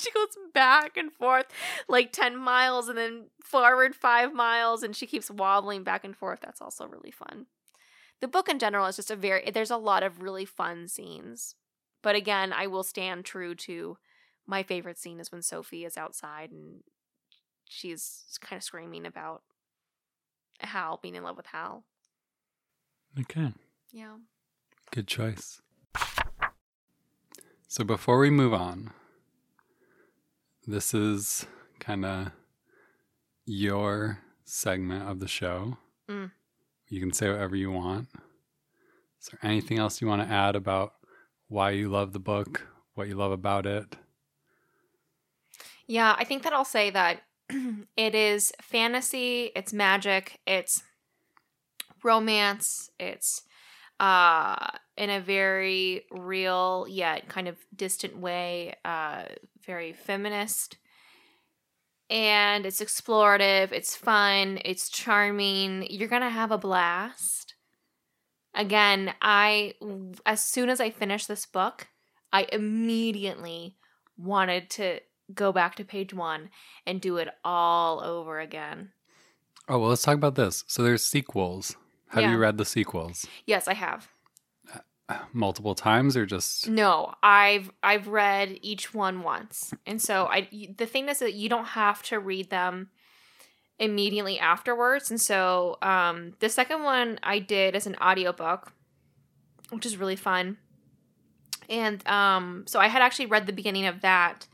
She 0.00 0.12
goes 0.12 0.38
back 0.54 0.96
and 0.96 1.12
forth 1.12 1.46
like 1.88 2.12
10 2.12 2.36
miles 2.36 2.88
and 2.88 2.96
then 2.96 3.30
forward 3.42 3.96
five 3.96 4.32
miles 4.32 4.84
and 4.84 4.94
she 4.94 5.06
keeps 5.06 5.28
wobbling 5.28 5.82
back 5.82 6.04
and 6.04 6.16
forth. 6.16 6.38
That's 6.40 6.62
also 6.62 6.86
really 6.86 7.10
fun. 7.10 7.46
The 8.20 8.28
book 8.28 8.48
in 8.48 8.58
general 8.60 8.86
is 8.86 8.96
just 8.96 9.10
a 9.10 9.16
very 9.16 9.50
there's 9.50 9.72
a 9.72 9.76
lot 9.76 10.02
of 10.04 10.22
really 10.22 10.44
fun 10.44 10.86
scenes 10.88 11.56
but 12.02 12.16
again 12.16 12.52
i 12.52 12.66
will 12.66 12.82
stand 12.82 13.24
true 13.24 13.54
to 13.54 13.96
my 14.46 14.62
favorite 14.62 14.98
scene 14.98 15.20
is 15.20 15.30
when 15.30 15.42
sophie 15.42 15.84
is 15.84 15.96
outside 15.96 16.50
and 16.50 16.82
she's 17.68 18.38
kind 18.40 18.58
of 18.58 18.64
screaming 18.64 19.06
about 19.06 19.42
Hal 20.60 20.98
being 21.02 21.14
in 21.14 21.22
love 21.22 21.36
with 21.36 21.46
Hal. 21.46 21.84
Okay. 23.20 23.52
Yeah. 23.92 24.16
Good 24.90 25.06
choice. 25.06 25.60
So 27.68 27.84
before 27.84 28.18
we 28.18 28.30
move 28.30 28.54
on, 28.54 28.90
this 30.66 30.94
is 30.94 31.46
kind 31.78 32.04
of 32.04 32.32
your 33.44 34.20
segment 34.44 35.08
of 35.08 35.20
the 35.20 35.28
show. 35.28 35.76
Mm. 36.08 36.30
You 36.88 37.00
can 37.00 37.12
say 37.12 37.30
whatever 37.30 37.56
you 37.56 37.70
want. 37.70 38.08
Is 39.20 39.28
there 39.30 39.40
anything 39.42 39.78
else 39.78 40.00
you 40.00 40.08
want 40.08 40.22
to 40.26 40.32
add 40.32 40.56
about 40.56 40.94
why 41.48 41.70
you 41.70 41.88
love 41.88 42.12
the 42.12 42.18
book, 42.18 42.66
what 42.94 43.08
you 43.08 43.14
love 43.14 43.32
about 43.32 43.66
it? 43.66 43.96
Yeah, 45.86 46.14
I 46.18 46.24
think 46.24 46.42
that 46.42 46.52
I'll 46.52 46.64
say 46.64 46.90
that 46.90 47.22
it 47.96 48.14
is 48.14 48.52
fantasy, 48.60 49.50
it's 49.54 49.72
magic, 49.72 50.40
it's 50.46 50.82
romance, 52.02 52.90
it's 52.98 53.42
uh 54.00 54.68
in 54.96 55.10
a 55.10 55.20
very 55.20 56.04
real 56.12 56.86
yet 56.88 57.28
kind 57.28 57.48
of 57.48 57.56
distant 57.74 58.16
way, 58.16 58.74
uh 58.84 59.24
very 59.66 59.92
feminist. 59.92 60.76
And 62.10 62.64
it's 62.64 62.80
explorative, 62.80 63.72
it's 63.72 63.94
fun, 63.94 64.60
it's 64.64 64.88
charming. 64.88 65.86
You're 65.90 66.08
going 66.08 66.22
to 66.22 66.30
have 66.30 66.50
a 66.50 66.56
blast. 66.56 67.54
Again, 68.54 69.12
I 69.20 69.74
as 70.24 70.42
soon 70.42 70.70
as 70.70 70.80
I 70.80 70.90
finished 70.90 71.28
this 71.28 71.44
book, 71.44 71.88
I 72.32 72.46
immediately 72.50 73.76
wanted 74.16 74.70
to 74.70 75.00
go 75.34 75.52
back 75.52 75.74
to 75.76 75.84
page 75.84 76.12
one 76.14 76.50
and 76.86 77.00
do 77.00 77.16
it 77.18 77.28
all 77.44 78.00
over 78.02 78.40
again. 78.40 78.90
Oh, 79.68 79.78
well, 79.78 79.90
let's 79.90 80.02
talk 80.02 80.14
about 80.14 80.34
this. 80.34 80.64
So 80.66 80.82
there's 80.82 81.04
sequels. 81.04 81.76
Have 82.08 82.22
Yeah. 82.22 82.32
you 82.32 82.38
read 82.38 82.56
the 82.56 82.64
sequels 82.64 83.26
Yes, 83.46 83.68
I 83.68 83.74
have. 83.74 84.08
multiple 85.32 85.74
times 85.74 86.16
or 86.16 86.24
just 86.26 86.68
No, 86.68 87.14
I've 87.22 87.70
I've 87.82 88.08
read 88.08 88.58
each 88.62 88.92
one 88.94 89.22
once, 89.22 89.72
and 89.86 90.00
so 90.00 90.26
I 90.26 90.48
the 90.76 90.86
thing 90.86 91.08
is 91.08 91.18
that 91.20 91.34
you 91.34 91.48
don't 91.48 91.66
have 91.66 92.02
to 92.04 92.18
read 92.18 92.50
them 92.50 92.90
immediately 93.78 94.38
afterwards, 94.38 95.10
and 95.10 95.20
so 95.20 95.78
um, 95.82 96.34
the 96.40 96.48
second 96.48 96.82
one 96.82 97.18
I 97.22 97.38
did 97.38 97.74
as 97.76 97.86
an 97.86 97.96
audiobook, 97.96 98.72
which 99.70 99.86
is 99.86 99.96
really 99.96 100.16
fun, 100.16 100.58
and 101.68 102.06
um, 102.08 102.64
so 102.66 102.80
I 102.80 102.88
had 102.88 103.02
actually 103.02 103.26
read 103.26 103.46
the 103.46 103.52
beginning 103.52 103.86
of 103.86 104.00
that. 104.02 104.46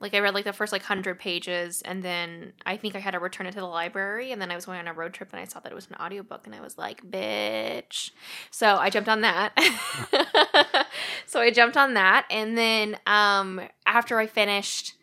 Like 0.00 0.14
I 0.14 0.20
read 0.20 0.34
like 0.34 0.44
the 0.44 0.52
first 0.52 0.72
like 0.72 0.84
hundred 0.84 1.18
pages, 1.18 1.82
and 1.82 2.02
then 2.02 2.52
I 2.64 2.76
think 2.76 2.94
I 2.94 3.00
had 3.00 3.12
to 3.12 3.18
return 3.18 3.46
it 3.46 3.52
to 3.52 3.58
the 3.58 3.66
library, 3.66 4.30
and 4.30 4.40
then 4.40 4.50
I 4.50 4.54
was 4.54 4.66
going 4.66 4.78
on 4.78 4.86
a 4.86 4.92
road 4.92 5.12
trip, 5.12 5.30
and 5.32 5.40
I 5.40 5.44
saw 5.44 5.58
that 5.60 5.72
it 5.72 5.74
was 5.74 5.88
an 5.88 5.96
audiobook, 5.96 6.46
and 6.46 6.54
I 6.54 6.60
was 6.60 6.78
like, 6.78 7.02
"Bitch!" 7.02 8.12
So 8.50 8.76
I 8.76 8.90
jumped 8.90 9.08
on 9.08 9.22
that. 9.22 9.52
so 11.26 11.40
I 11.40 11.50
jumped 11.50 11.76
on 11.76 11.94
that, 11.94 12.26
and 12.30 12.56
then 12.56 12.96
um, 13.06 13.60
after 13.86 14.20
I 14.20 14.26
finished, 14.26 14.94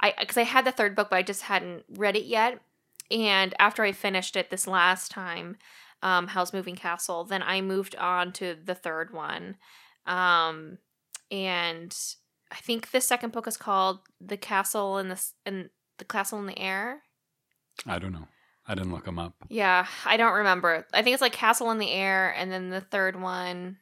I 0.00 0.14
because 0.20 0.36
I 0.36 0.44
had 0.44 0.64
the 0.64 0.72
third 0.72 0.94
book, 0.94 1.10
but 1.10 1.16
I 1.16 1.22
just 1.22 1.42
hadn't 1.42 1.84
read 1.96 2.16
it 2.16 2.24
yet. 2.24 2.60
And 3.10 3.54
after 3.58 3.82
I 3.82 3.92
finished 3.92 4.36
it 4.36 4.50
this 4.50 4.66
last 4.68 5.10
time, 5.10 5.56
um, 6.02 6.28
Howl's 6.28 6.52
Moving 6.52 6.76
Castle, 6.76 7.24
then 7.24 7.42
I 7.42 7.60
moved 7.60 7.96
on 7.96 8.32
to 8.34 8.54
the 8.62 8.74
third 8.74 9.12
one, 9.12 9.56
um, 10.06 10.78
and 11.30 11.96
I 12.50 12.56
think 12.56 12.90
the 12.90 13.00
second 13.00 13.32
book 13.32 13.46
is 13.46 13.56
called 13.56 14.00
"The 14.20 14.36
Castle 14.36 14.98
in 14.98 15.08
the 15.08 15.22
in 15.44 15.70
the 15.98 16.04
Castle 16.04 16.38
in 16.38 16.46
the 16.46 16.58
Air." 16.58 17.02
I 17.86 17.98
don't 17.98 18.12
know. 18.12 18.28
I 18.66 18.74
didn't 18.74 18.92
look 18.92 19.06
them 19.06 19.18
up. 19.18 19.34
Yeah, 19.48 19.86
I 20.04 20.16
don't 20.16 20.34
remember. 20.34 20.86
I 20.92 21.02
think 21.02 21.14
it's 21.14 21.22
like 21.22 21.32
Castle 21.32 21.70
in 21.70 21.78
the 21.78 21.90
Air, 21.90 22.34
and 22.36 22.52
then 22.52 22.68
the 22.68 22.82
third 22.82 23.20
one, 23.20 23.78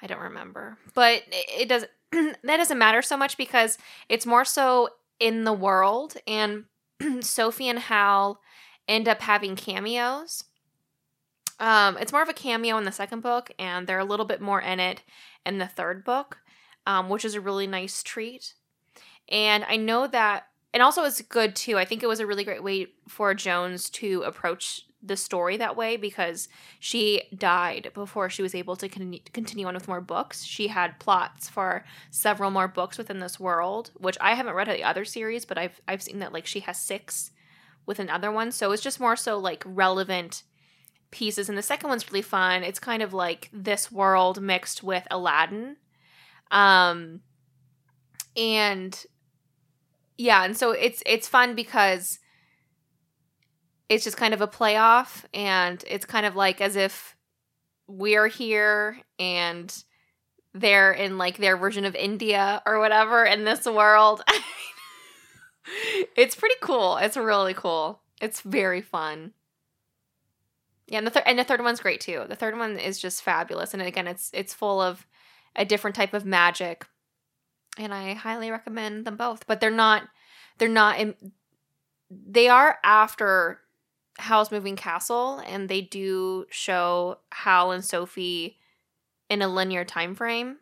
I 0.00 0.06
don't 0.06 0.20
remember. 0.20 0.78
But 0.94 1.22
it, 1.30 1.62
it 1.62 1.68
does 1.68 1.84
that 2.12 2.56
doesn't 2.56 2.78
matter 2.78 3.02
so 3.02 3.16
much 3.16 3.36
because 3.36 3.76
it's 4.08 4.26
more 4.26 4.44
so 4.44 4.88
in 5.20 5.44
the 5.44 5.52
world, 5.52 6.16
and 6.26 6.64
Sophie 7.20 7.68
and 7.68 7.78
Hal 7.78 8.40
end 8.88 9.08
up 9.08 9.20
having 9.20 9.56
cameos. 9.56 10.44
Um, 11.60 11.96
it's 11.98 12.12
more 12.12 12.22
of 12.22 12.28
a 12.28 12.34
cameo 12.34 12.76
in 12.78 12.84
the 12.84 12.92
second 12.92 13.20
book, 13.20 13.50
and 13.58 13.86
they're 13.86 13.98
a 13.98 14.04
little 14.04 14.26
bit 14.26 14.40
more 14.40 14.60
in 14.60 14.80
it 14.80 15.02
in 15.46 15.58
the 15.58 15.68
third 15.68 16.04
book, 16.04 16.38
um, 16.86 17.08
which 17.08 17.24
is 17.24 17.34
a 17.34 17.40
really 17.40 17.66
nice 17.66 18.02
treat. 18.02 18.54
And 19.28 19.64
I 19.64 19.76
know 19.76 20.06
that 20.06 20.46
and 20.72 20.82
also 20.82 21.04
it's 21.04 21.22
good 21.22 21.54
too. 21.54 21.78
I 21.78 21.84
think 21.84 22.02
it 22.02 22.08
was 22.08 22.20
a 22.20 22.26
really 22.26 22.44
great 22.44 22.62
way 22.62 22.88
for 23.08 23.32
Jones 23.32 23.88
to 23.90 24.22
approach 24.22 24.82
the 25.00 25.16
story 25.16 25.56
that 25.56 25.76
way 25.76 25.96
because 25.96 26.48
she 26.80 27.22
died 27.36 27.90
before 27.94 28.30
she 28.30 28.42
was 28.42 28.54
able 28.54 28.74
to 28.76 28.88
con- 28.88 29.20
continue 29.32 29.66
on 29.66 29.74
with 29.74 29.86
more 29.86 30.00
books. 30.00 30.42
She 30.42 30.68
had 30.68 30.98
plots 30.98 31.48
for 31.48 31.84
several 32.10 32.50
more 32.50 32.68
books 32.68 32.98
within 32.98 33.20
this 33.20 33.38
world, 33.38 33.90
which 33.98 34.16
I 34.20 34.34
haven't 34.34 34.54
read 34.54 34.66
the 34.66 34.82
other 34.82 35.04
series, 35.04 35.44
but 35.44 35.58
I've 35.58 35.80
I've 35.86 36.02
seen 36.02 36.18
that 36.18 36.32
like 36.32 36.46
she 36.46 36.60
has 36.60 36.78
six 36.80 37.30
with 37.86 37.98
another 37.98 38.32
one. 38.32 38.50
So 38.50 38.72
it's 38.72 38.82
just 38.82 38.98
more 38.98 39.16
so 39.16 39.38
like 39.38 39.62
relevant 39.66 40.42
pieces. 41.10 41.48
And 41.48 41.56
the 41.56 41.62
second 41.62 41.88
one's 41.88 42.10
really 42.10 42.22
fun. 42.22 42.64
It's 42.64 42.80
kind 42.80 43.02
of 43.02 43.12
like 43.12 43.48
this 43.52 43.92
world 43.92 44.40
mixed 44.40 44.82
with 44.82 45.06
Aladdin. 45.10 45.76
Um 46.54 47.20
and 48.36 49.04
yeah, 50.16 50.44
and 50.44 50.56
so 50.56 50.70
it's 50.70 51.02
it's 51.04 51.28
fun 51.28 51.54
because 51.54 52.18
it's 53.88 54.04
just 54.04 54.16
kind 54.16 54.32
of 54.32 54.40
a 54.40 54.48
playoff 54.48 55.24
and 55.34 55.84
it's 55.86 56.06
kind 56.06 56.24
of 56.24 56.34
like 56.34 56.60
as 56.60 56.76
if 56.76 57.16
we're 57.86 58.28
here 58.28 58.98
and 59.18 59.84
they're 60.54 60.92
in 60.92 61.18
like 61.18 61.36
their 61.36 61.56
version 61.56 61.84
of 61.84 61.94
India 61.94 62.62
or 62.64 62.78
whatever 62.78 63.24
in 63.24 63.44
this 63.44 63.66
world. 63.66 64.22
it's 66.16 66.34
pretty 66.34 66.54
cool. 66.60 66.96
It's 66.96 67.16
really 67.16 67.54
cool. 67.54 68.00
It's 68.20 68.40
very 68.40 68.80
fun. 68.80 69.32
Yeah, 70.86 70.98
and 70.98 71.06
the 71.06 71.28
and 71.28 71.38
the 71.38 71.44
third 71.44 71.62
one's 71.62 71.80
great 71.80 72.00
too. 72.00 72.24
The 72.28 72.36
third 72.36 72.56
one 72.56 72.78
is 72.78 73.00
just 73.00 73.22
fabulous, 73.22 73.72
and 73.72 73.82
again, 73.82 74.06
it's 74.06 74.30
it's 74.34 74.52
full 74.52 74.80
of 74.82 75.06
a 75.56 75.64
different 75.64 75.96
type 75.96 76.14
of 76.14 76.24
magic, 76.24 76.86
and 77.78 77.92
I 77.92 78.14
highly 78.14 78.50
recommend 78.50 79.04
them 79.04 79.16
both. 79.16 79.46
But 79.46 79.60
they're 79.60 79.70
not, 79.70 80.08
they're 80.58 80.68
not. 80.68 80.98
In, 80.98 81.14
they 82.10 82.48
are 82.48 82.78
after 82.84 83.60
Howl's 84.18 84.52
Moving 84.52 84.76
Castle, 84.76 85.42
and 85.46 85.68
they 85.68 85.80
do 85.80 86.46
show 86.50 87.18
Hal 87.32 87.72
and 87.72 87.84
Sophie 87.84 88.58
in 89.28 89.42
a 89.42 89.48
linear 89.48 89.84
time 89.84 90.14
frame 90.14 90.58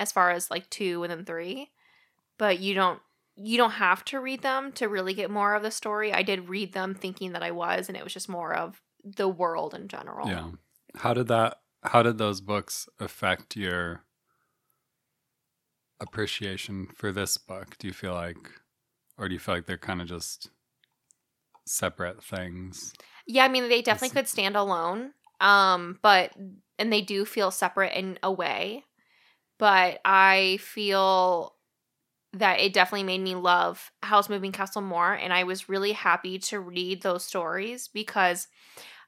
as 0.00 0.12
far 0.12 0.30
as 0.30 0.50
like 0.50 0.70
two 0.70 1.02
and 1.02 1.10
then 1.10 1.24
three. 1.24 1.70
But 2.38 2.60
you 2.60 2.74
don't 2.74 3.00
you 3.36 3.56
don't 3.56 3.72
have 3.72 4.04
to 4.06 4.18
read 4.18 4.42
them 4.42 4.72
to 4.72 4.88
really 4.88 5.14
get 5.14 5.30
more 5.30 5.54
of 5.54 5.62
the 5.62 5.70
story. 5.70 6.12
I 6.12 6.22
did 6.22 6.48
read 6.48 6.72
them 6.72 6.94
thinking 6.94 7.32
that 7.32 7.42
I 7.42 7.52
was, 7.52 7.88
and 7.88 7.96
it 7.96 8.02
was 8.02 8.12
just 8.12 8.28
more 8.28 8.54
of 8.54 8.80
the 9.04 9.28
world 9.28 9.74
in 9.74 9.88
general. 9.88 10.28
Yeah. 10.28 10.50
How 10.96 11.14
did 11.14 11.28
that 11.28 11.60
how 11.84 12.02
did 12.02 12.18
those 12.18 12.40
books 12.40 12.88
affect 12.98 13.56
your 13.56 14.02
appreciation 16.00 16.88
for 16.94 17.12
this 17.12 17.36
book? 17.36 17.76
Do 17.78 17.86
you 17.86 17.92
feel 17.92 18.14
like 18.14 18.50
or 19.18 19.28
do 19.28 19.34
you 19.34 19.40
feel 19.40 19.56
like 19.56 19.66
they're 19.66 19.76
kind 19.76 20.00
of 20.00 20.08
just 20.08 20.50
separate 21.66 22.22
things? 22.22 22.92
Yeah, 23.26 23.44
I 23.44 23.48
mean 23.48 23.68
they 23.68 23.82
definitely 23.82 24.14
could 24.14 24.28
stand 24.28 24.56
alone. 24.56 25.12
Um, 25.40 25.98
but 26.02 26.32
and 26.78 26.92
they 26.92 27.02
do 27.02 27.24
feel 27.24 27.50
separate 27.50 27.94
in 27.94 28.18
a 28.22 28.32
way. 28.32 28.84
But 29.58 30.00
I 30.04 30.58
feel 30.60 31.54
that 32.34 32.60
it 32.60 32.72
definitely 32.72 33.04
made 33.04 33.22
me 33.22 33.34
love 33.34 33.90
Howl's 34.02 34.28
Moving 34.28 34.52
Castle 34.52 34.82
more 34.82 35.14
and 35.14 35.32
I 35.32 35.44
was 35.44 35.68
really 35.68 35.92
happy 35.92 36.38
to 36.40 36.60
read 36.60 37.02
those 37.02 37.24
stories 37.24 37.88
because 37.88 38.48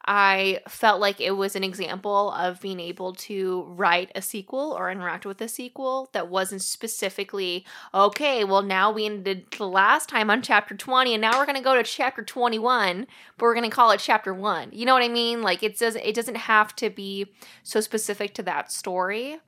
I 0.07 0.61
felt 0.67 1.01
like 1.01 1.21
it 1.21 1.33
was 1.33 1.55
an 1.55 1.65
example 1.65 2.31
of 2.33 2.61
being 2.61 2.81
able 2.81 3.13
to 3.15 3.65
write 3.69 4.11
a 4.15 4.23
sequel 4.23 4.75
or 4.77 4.91
interact 4.91 5.27
with 5.27 5.41
a 5.43 5.49
sequel 5.49 6.09
that 6.13 6.29
wasn't 6.29 6.63
specifically, 6.63 7.67
okay, 7.93 8.43
well, 8.45 8.63
now 8.63 8.91
we 8.91 9.05
ended 9.05 9.45
the 9.57 9.67
last 9.67 10.09
time 10.09 10.31
on 10.31 10.41
chapter 10.41 10.75
20, 10.75 11.15
and 11.15 11.21
now 11.21 11.39
we're 11.39 11.47
going 11.47 11.57
to 11.57 11.63
go 11.63 11.75
to 11.75 11.83
chapter 11.83 12.23
21, 12.23 13.07
but 13.37 13.45
we're 13.45 13.55
going 13.55 13.69
to 13.69 13.75
call 13.75 13.91
it 13.91 14.01
chapter 14.01 14.33
1. 14.33 14.71
You 14.73 14.87
know 14.87 14.95
what 14.95 15.03
I 15.03 15.09
mean? 15.09 15.43
Like, 15.43 15.63
it, 15.63 15.79
does, 15.79 15.97
it 15.97 16.15
doesn't 16.15 16.37
have 16.37 16.75
to 16.77 16.89
be 16.89 17.27
so 17.63 17.81
specific 17.81 18.33
to 18.35 18.43
that 18.45 18.73
story. 18.73 19.39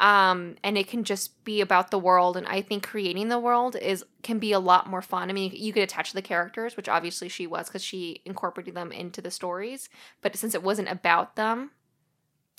Um, 0.00 0.56
and 0.64 0.78
it 0.78 0.88
can 0.88 1.04
just 1.04 1.44
be 1.44 1.60
about 1.60 1.90
the 1.90 1.98
world. 1.98 2.36
And 2.36 2.46
I 2.46 2.62
think 2.62 2.86
creating 2.86 3.28
the 3.28 3.38
world 3.38 3.76
is 3.76 4.02
can 4.22 4.38
be 4.38 4.52
a 4.52 4.58
lot 4.58 4.88
more 4.88 5.02
fun. 5.02 5.28
I 5.28 5.34
mean, 5.34 5.52
you, 5.54 5.72
could 5.72 5.82
attach 5.82 6.12
the 6.12 6.22
characters, 6.22 6.76
which 6.76 6.88
obviously 6.88 7.28
she 7.28 7.46
was 7.46 7.68
because 7.68 7.84
she 7.84 8.22
incorporated 8.24 8.74
them 8.74 8.92
into 8.92 9.20
the 9.20 9.30
stories. 9.30 9.90
But 10.22 10.34
since 10.36 10.54
it 10.54 10.62
wasn't 10.62 10.90
about 10.90 11.36
them, 11.36 11.72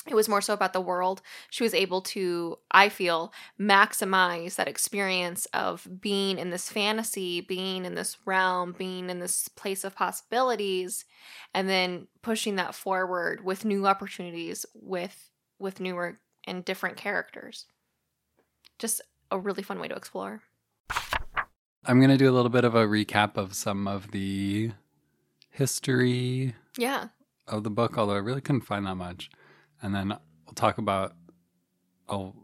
it 0.08 0.16
was 0.16 0.30
more 0.30 0.42
so 0.42 0.54
about 0.54 0.74
the 0.74 0.82
world. 0.82 1.22
She 1.50 1.64
was 1.64 1.74
able 1.74 2.02
to, 2.02 2.58
I 2.72 2.90
feel, 2.90 3.34
maximize 3.60 4.56
that 4.56 4.68
experience 4.68 5.46
of 5.48 5.88
being 6.00 6.40
in 6.40 6.50
this 6.50 6.70
fantasy, 6.70 7.42
being 7.42 7.86
in 7.86 7.96
this 7.96 8.18
realm, 8.26 8.74
being 8.78 9.10
in 9.10 9.20
this 9.20 9.48
place 9.48 9.84
of 9.84 9.96
possibilities, 9.96 11.06
and 11.54 11.70
then 11.70 12.08
pushing 12.22 12.56
that 12.56 12.74
forward 12.74 13.44
with 13.44 13.66
new 13.66 13.88
opportunities 13.88 14.66
with 14.74 15.30
with 15.60 15.80
newer 15.80 16.20
and 16.46 16.66
different 16.66 16.98
characters. 16.98 17.66
Just 18.80 19.02
a 19.30 19.38
really 19.40 19.64
fun 19.64 19.80
way 19.80 19.88
to 19.88 19.96
explore. 19.96 20.42
I'm 21.86 22.00
going 22.00 22.10
to 22.10 22.18
do 22.18 22.30
a 22.30 22.34
little 22.36 22.50
bit 22.50 22.64
of 22.64 22.76
a 22.76 22.86
recap 22.86 23.38
of 23.38 23.54
some 23.56 23.88
of 23.88 24.12
the 24.12 24.72
history 25.50 26.54
Yeah. 26.78 27.08
of 27.48 27.64
the 27.64 27.70
book, 27.72 27.98
although 27.98 28.14
I 28.16 28.20
really 28.20 28.42
couldn't 28.42 28.62
find 28.62 28.86
that 28.86 28.96
much. 28.96 29.30
And 29.82 29.96
then 29.96 30.10
we'll 30.46 30.54
talk 30.56 30.78
about 30.78 31.16
I'll 32.10 32.36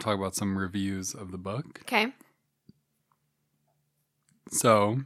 talk 0.00 0.16
about 0.16 0.34
some 0.36 0.56
reviews 0.56 1.12
of 1.14 1.32
the 1.32 1.38
book. 1.38 1.80
Okay. 1.82 2.12
So, 4.50 5.00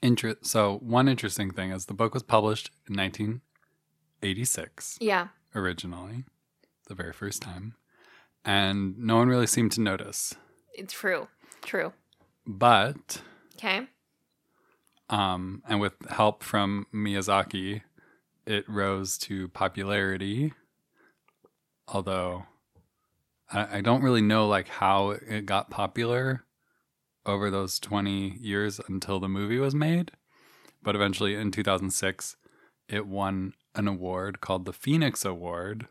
inter- 0.00 0.36
so 0.42 0.78
one 0.78 1.08
interesting 1.08 1.50
thing 1.50 1.72
is 1.72 1.86
the 1.86 1.94
book 1.94 2.14
was 2.14 2.22
published 2.22 2.70
in 2.88 2.94
1986 2.94 4.98
Yeah. 5.00 5.28
originally, 5.54 6.24
the 6.86 6.94
very 6.94 7.12
first 7.12 7.42
time, 7.42 7.74
and 8.44 8.98
no 8.98 9.16
one 9.16 9.28
really 9.28 9.46
seemed 9.46 9.72
to 9.72 9.80
notice. 9.80 10.34
It's 10.74 10.92
true. 10.94 11.28
True. 11.62 11.92
But 12.46 13.22
Okay. 13.56 13.86
um, 15.08 15.62
and 15.68 15.80
with 15.80 15.94
help 16.10 16.42
from 16.42 16.86
Miyazaki, 16.94 17.82
it 18.46 18.68
rose 18.68 19.18
to 19.18 19.48
popularity. 19.48 20.52
Although 21.88 22.44
I, 23.50 23.78
I 23.78 23.80
don't 23.80 24.02
really 24.02 24.20
know 24.22 24.46
like 24.46 24.68
how 24.68 25.10
it 25.10 25.46
got 25.46 25.70
popular 25.70 26.44
over 27.24 27.50
those 27.50 27.80
20 27.80 28.36
years 28.40 28.80
until 28.88 29.18
the 29.18 29.28
movie 29.28 29.58
was 29.58 29.74
made. 29.74 30.12
But 30.82 30.94
eventually 30.94 31.34
in 31.34 31.50
2006, 31.50 32.36
it 32.88 33.06
won 33.06 33.54
an 33.74 33.88
award 33.88 34.40
called 34.40 34.64
the 34.64 34.72
Phoenix 34.72 35.24
Award, 35.24 35.88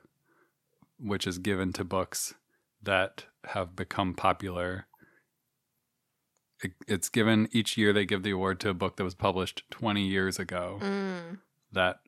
which 1.00 1.28
is 1.28 1.38
given 1.38 1.74
to 1.74 1.84
books 1.84 2.34
that 2.82 3.26
have 3.46 3.76
become 3.76 4.14
popular. 4.14 4.88
It, 6.64 6.72
it's 6.88 7.10
given 7.10 7.50
each 7.52 7.78
year, 7.78 7.91
they 7.93 8.06
give 8.06 8.24
the 8.24 8.32
award 8.32 8.60
to 8.62 8.70
a 8.70 8.74
book 8.74 8.96
that 8.96 9.04
was 9.04 9.16
published 9.16 9.64
20 9.72 10.06
years 10.08 10.39
ago 10.39 10.80
Mm. 10.82 11.39
that 11.74 12.00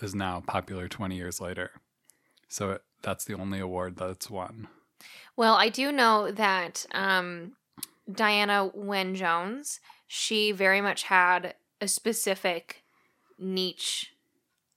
is 0.00 0.14
now 0.14 0.42
popular 0.46 0.88
20 0.88 1.16
years 1.16 1.40
later. 1.40 1.70
So 2.48 2.70
it, 2.72 2.82
that's 3.02 3.24
the 3.24 3.34
only 3.34 3.58
award 3.58 3.96
that's 3.96 4.30
won. 4.30 4.68
Well, 5.36 5.54
I 5.54 5.68
do 5.68 5.90
know 5.90 6.30
that 6.30 6.86
um, 6.92 7.52
Diana 8.10 8.70
Wynne 8.72 9.14
Jones, 9.14 9.80
she 10.06 10.52
very 10.52 10.80
much 10.80 11.04
had 11.04 11.54
a 11.80 11.88
specific 11.88 12.84
niche 13.38 14.12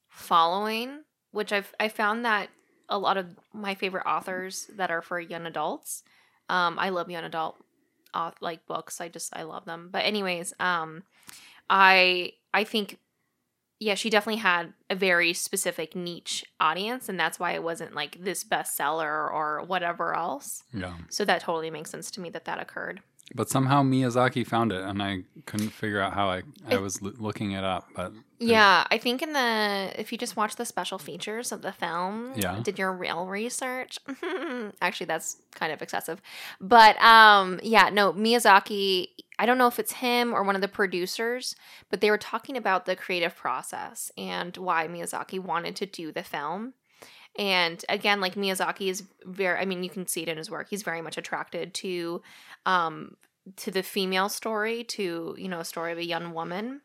following, 0.10 1.04
which 1.32 1.54
I've 1.54 1.74
I 1.80 1.88
found 1.88 2.26
that 2.26 2.50
a 2.90 2.98
lot 2.98 3.18
of 3.18 3.28
my 3.54 3.76
favorite 3.76 4.06
authors 4.06 4.70
that 4.76 4.92
are 4.92 5.02
for 5.02 5.20
young 5.20 5.46
adults. 5.46 6.04
Um, 6.50 6.78
I 6.80 6.90
love 6.90 7.10
young 7.10 7.24
adult 7.24 7.56
auth- 8.14 8.42
like 8.42 8.66
books. 8.66 9.00
I 9.00 9.08
just 9.08 9.36
I 9.36 9.44
love 9.44 9.66
them. 9.66 9.90
But 9.92 10.06
anyways, 10.06 10.54
um, 10.60 11.04
I 11.70 12.34
I 12.54 12.64
think 12.64 12.98
yeah, 13.80 13.96
she 13.96 14.10
definitely 14.10 14.42
had 14.42 14.74
a 14.90 14.96
very 14.96 15.34
specific 15.34 15.96
niche 15.96 16.44
audience, 16.60 17.08
and 17.08 17.18
that's 17.18 17.40
why 17.40 17.54
it 17.54 17.64
wasn't 17.64 17.96
like 17.96 18.22
this 18.22 18.44
bestseller 18.44 19.32
or 19.32 19.64
whatever 19.66 20.14
else. 20.14 20.64
Yeah. 20.74 20.96
So 21.10 21.24
that 21.26 21.42
totally 21.42 21.70
makes 21.70 21.90
sense 21.90 22.12
to 22.12 22.22
me 22.22 22.30
that 22.32 22.46
that 22.46 22.60
occurred. 22.60 23.02
But 23.36 23.50
somehow 23.50 23.84
Miyazaki 23.84 24.46
found 24.46 24.72
it, 24.72 24.82
and 24.82 25.02
I 25.04 25.20
couldn't 25.46 25.70
figure 25.70 26.02
out 26.02 26.14
how 26.14 26.30
I, 26.30 26.42
I 26.68 26.78
was 26.78 27.02
l- 27.04 27.14
looking 27.20 27.52
it 27.52 27.64
up. 27.64 27.88
But 27.96 28.12
Yeah, 28.40 28.86
I 28.90 28.98
think 28.98 29.22
in 29.22 29.34
the 29.34 29.92
if 29.98 30.12
you 30.12 30.18
just 30.18 30.36
watch 30.36 30.56
the 30.56 30.66
special 30.66 30.98
features 30.98 31.52
of 31.52 31.62
the 31.62 31.72
film, 31.72 32.34
Yeah. 32.36 32.60
did 32.64 32.80
your 32.80 32.92
real 32.92 33.28
research. 33.28 34.00
Actually, 34.82 35.06
that's 35.06 35.38
kind 35.52 35.72
of 35.72 35.82
excessive, 35.82 36.22
but 36.60 37.00
um, 37.04 37.60
yeah, 37.64 37.90
no, 37.90 38.14
Miyazaki. 38.14 39.10
I 39.42 39.46
don't 39.46 39.58
know 39.58 39.68
if 39.68 39.80
it's 39.80 39.94
him 39.94 40.34
or 40.34 40.44
one 40.44 40.56
of 40.56 40.62
the 40.62 40.68
producers, 40.68 41.56
but 41.90 42.02
they 42.02 42.10
were 42.12 42.18
talking 42.18 42.58
about 42.58 42.86
the 42.86 42.96
creative 42.98 43.38
process 43.38 44.12
and 44.18 44.56
why 44.58 44.86
Miyazaki 44.90 45.40
wanted 45.40 45.78
to 45.78 45.86
do 45.86 46.12
the 46.12 46.24
film. 46.24 46.74
And 47.40 47.84
again, 47.88 48.20
like 48.20 48.36
Miyazaki 48.36 48.90
is 48.90 49.06
very. 49.24 49.58
I 49.58 49.66
mean, 49.66 49.82
you 49.82 49.90
can 49.90 50.06
see 50.06 50.22
it 50.22 50.28
in 50.28 50.38
his 50.38 50.52
work. 50.52 50.68
He's 50.70 50.84
very 50.84 51.02
much 51.02 51.18
attracted 51.18 51.74
to, 51.76 52.22
um, 52.66 53.16
to 53.56 53.72
the 53.72 53.82
female 53.82 54.28
story, 54.28 54.84
to 54.84 55.36
you 55.38 55.48
know, 55.48 55.62
a 55.62 55.66
story 55.66 55.94
of 55.94 55.98
a 55.98 56.06
young 56.06 56.34
woman. 56.34 56.82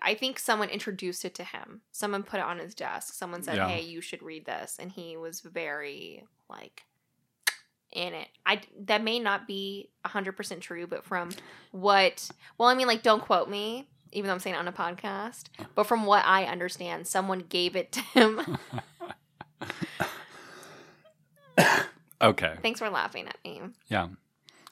I 0.00 0.14
think 0.14 0.38
someone 0.38 0.68
introduced 0.68 1.24
it 1.24 1.34
to 1.34 1.44
him. 1.44 1.80
Someone 1.90 2.22
put 2.22 2.38
it 2.38 2.46
on 2.46 2.58
his 2.60 2.76
desk. 2.76 3.14
Someone 3.14 3.42
said, 3.42 3.56
Yeah. 3.56 3.68
"Hey, 3.68 3.82
you 3.82 4.00
should 4.00 4.22
read 4.22 4.46
this," 4.46 4.76
and 4.78 4.90
he 4.92 5.16
was 5.16 5.40
very 5.40 6.24
like 6.48 6.84
in 7.92 8.14
it. 8.14 8.28
I 8.46 8.60
that 8.84 9.02
may 9.02 9.18
not 9.18 9.48
be 9.48 9.90
hundred 10.06 10.36
percent 10.36 10.60
true, 10.60 10.86
but 10.86 11.04
from 11.04 11.30
what, 11.72 12.30
well, 12.56 12.68
I 12.68 12.74
mean, 12.74 12.86
like, 12.86 13.02
don't 13.02 13.22
quote 13.22 13.50
me, 13.50 13.88
even 14.12 14.28
though 14.28 14.34
I'm 14.34 14.38
saying 14.40 14.54
it 14.54 14.60
on 14.60 14.68
a 14.68 14.72
podcast. 14.72 15.46
But 15.74 15.88
from 15.88 16.06
what 16.06 16.24
I 16.24 16.44
understand, 16.44 17.08
someone 17.08 17.40
gave 17.40 17.74
it 17.74 17.90
to 17.92 18.00
him. 18.00 18.58
okay, 22.20 22.54
Thanks 22.62 22.80
for 22.80 22.90
laughing 22.90 23.26
at 23.28 23.36
me. 23.44 23.60
yeah. 23.88 24.08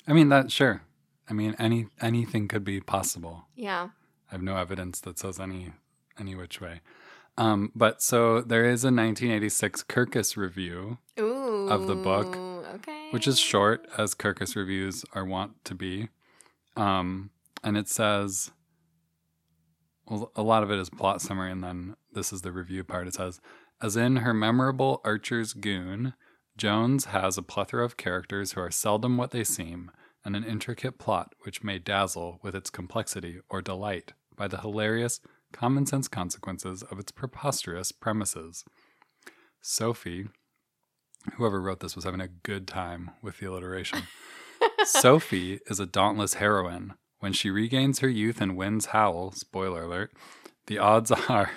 I 0.06 0.12
mean 0.12 0.28
that 0.30 0.50
sure. 0.50 0.82
I 1.28 1.32
mean 1.34 1.54
any 1.58 1.86
anything 2.00 2.48
could 2.48 2.64
be 2.64 2.80
possible. 2.80 3.44
Yeah. 3.54 3.88
I 4.30 4.34
have 4.34 4.42
no 4.42 4.56
evidence 4.56 5.00
that 5.00 5.18
says 5.18 5.38
any 5.38 5.72
any 6.18 6.34
which 6.34 6.60
way. 6.60 6.80
Um, 7.38 7.70
but 7.74 8.02
so 8.02 8.40
there 8.42 8.64
is 8.64 8.82
a 8.84 8.88
1986 8.88 9.84
Kirkus 9.84 10.36
review, 10.36 10.98
Ooh. 11.18 11.68
Of 11.70 11.86
the 11.86 11.94
book, 11.94 12.36
Okay. 12.74 13.08
which 13.12 13.26
is 13.26 13.38
short, 13.38 13.86
as 13.96 14.14
Kirkus 14.14 14.56
reviews 14.56 15.04
are 15.14 15.24
wont 15.24 15.52
to 15.64 15.74
be. 15.74 16.08
Um, 16.76 17.30
and 17.64 17.76
it 17.78 17.88
says, 17.88 18.50
well, 20.06 20.30
a 20.36 20.42
lot 20.42 20.62
of 20.62 20.70
it 20.70 20.78
is 20.78 20.90
plot 20.90 21.22
summary, 21.22 21.50
and 21.50 21.62
then 21.64 21.94
this 22.12 22.32
is 22.32 22.42
the 22.42 22.52
review 22.52 22.84
part. 22.84 23.06
It 23.06 23.14
says, 23.14 23.40
as 23.82 23.96
in 23.96 24.16
her 24.16 24.34
memorable 24.34 25.00
Archer's 25.04 25.52
Goon, 25.52 26.14
Jones 26.56 27.06
has 27.06 27.38
a 27.38 27.42
plethora 27.42 27.84
of 27.84 27.96
characters 27.96 28.52
who 28.52 28.60
are 28.60 28.70
seldom 28.70 29.16
what 29.16 29.30
they 29.30 29.44
seem, 29.44 29.90
and 30.24 30.36
an 30.36 30.44
intricate 30.44 30.98
plot 30.98 31.34
which 31.44 31.64
may 31.64 31.78
dazzle 31.78 32.38
with 32.42 32.54
its 32.54 32.68
complexity 32.68 33.38
or 33.48 33.62
delight 33.62 34.12
by 34.36 34.46
the 34.46 34.60
hilarious, 34.60 35.20
common 35.52 35.86
sense 35.86 36.08
consequences 36.08 36.82
of 36.82 36.98
its 36.98 37.10
preposterous 37.10 37.92
premises. 37.92 38.64
Sophie, 39.62 40.26
whoever 41.34 41.60
wrote 41.60 41.80
this 41.80 41.96
was 41.96 42.04
having 42.04 42.20
a 42.20 42.28
good 42.28 42.68
time 42.68 43.10
with 43.22 43.38
the 43.38 43.46
alliteration. 43.46 44.02
Sophie 44.84 45.60
is 45.66 45.80
a 45.80 45.86
dauntless 45.86 46.34
heroine. 46.34 46.94
When 47.20 47.32
she 47.32 47.50
regains 47.50 47.98
her 48.00 48.08
youth 48.08 48.40
and 48.40 48.56
wins 48.56 48.86
Howl, 48.86 49.32
spoiler 49.32 49.84
alert, 49.84 50.12
the 50.66 50.78
odds 50.78 51.10
are 51.28 51.50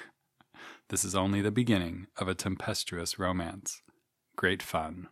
this 0.90 1.04
is 1.04 1.16
only 1.16 1.42
the 1.42 1.52
beginning 1.52 2.08
of 2.18 2.28
a 2.28 2.36
tempestuous 2.36 3.18
romance. 3.18 3.82
Great 4.36 4.62
fun. 4.62 5.08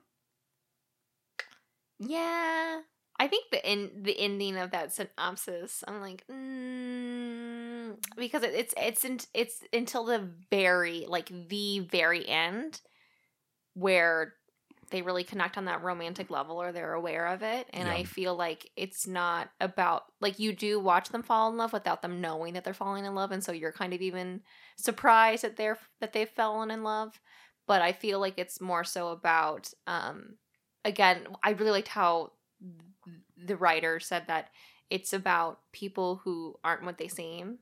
Yeah. 2.00 2.82
I 3.20 3.28
think 3.28 3.52
the 3.52 3.72
in 3.72 3.92
the 4.02 4.20
ending 4.20 4.58
of 4.58 4.72
that 4.72 4.92
synopsis, 4.92 5.84
I'm 5.88 6.02
like, 6.02 6.26
mm, 6.26 7.96
because 8.18 8.42
it, 8.42 8.54
it's 8.56 8.74
it's 8.76 9.06
in, 9.06 9.20
it's 9.36 9.64
until 9.72 10.06
the 10.06 10.28
very 10.50 11.06
like 11.08 11.30
the 11.50 11.82
very 11.82 12.28
end 12.28 12.82
where 13.76 14.34
they 14.92 15.02
really 15.02 15.24
connect 15.24 15.58
on 15.58 15.66
that 15.66 15.84
romantic 15.84 16.30
level 16.30 16.62
or 16.62 16.72
they're 16.72 16.94
aware 16.94 17.28
of 17.28 17.42
it. 17.44 17.68
And 17.74 17.88
Yeah. 17.88 17.94
i 17.96 18.04
feel 18.04 18.36
like 18.36 18.70
it's 18.76 19.08
not 19.08 19.50
about 19.60 20.04
like 20.20 20.40
you 20.40 20.54
do 20.54 20.80
watch 20.80 21.10
them 21.10 21.24
fall 21.24 21.50
in 21.50 21.58
love 21.58 21.74
without 21.74 22.02
them 22.02 22.22
knowing 22.22 22.54
that 22.54 22.64
they're 22.64 22.74
falling 22.74 23.06
in 23.06 23.16
love. 23.16 23.32
And 23.32 23.44
so 23.44 23.52
you're 23.52 23.72
kind 23.72 23.94
of 23.94 24.02
even 24.02 24.42
surprised 24.78 25.44
that 25.44 25.58
they're 25.58 25.78
that 26.00 26.14
they've 26.14 26.30
fallen 26.30 26.72
in 26.72 26.84
love. 26.84 27.20
But 27.68 27.82
i 27.82 27.92
feel 27.94 28.20
like 28.20 28.36
it's 28.38 28.60
more 28.62 28.84
so 28.84 29.10
about 29.10 29.72
um 29.88 30.36
again 30.84 31.28
i 31.44 31.52
really 31.52 31.72
liked 31.72 31.88
how 31.88 32.32
the 33.38 33.56
writer 33.56 34.00
said 34.00 34.26
that 34.28 34.50
it's 34.90 35.14
about 35.14 35.60
people 35.72 36.22
who 36.24 36.56
aren't 36.64 36.84
what 36.84 36.98
they 36.98 37.08
seem 37.08 37.60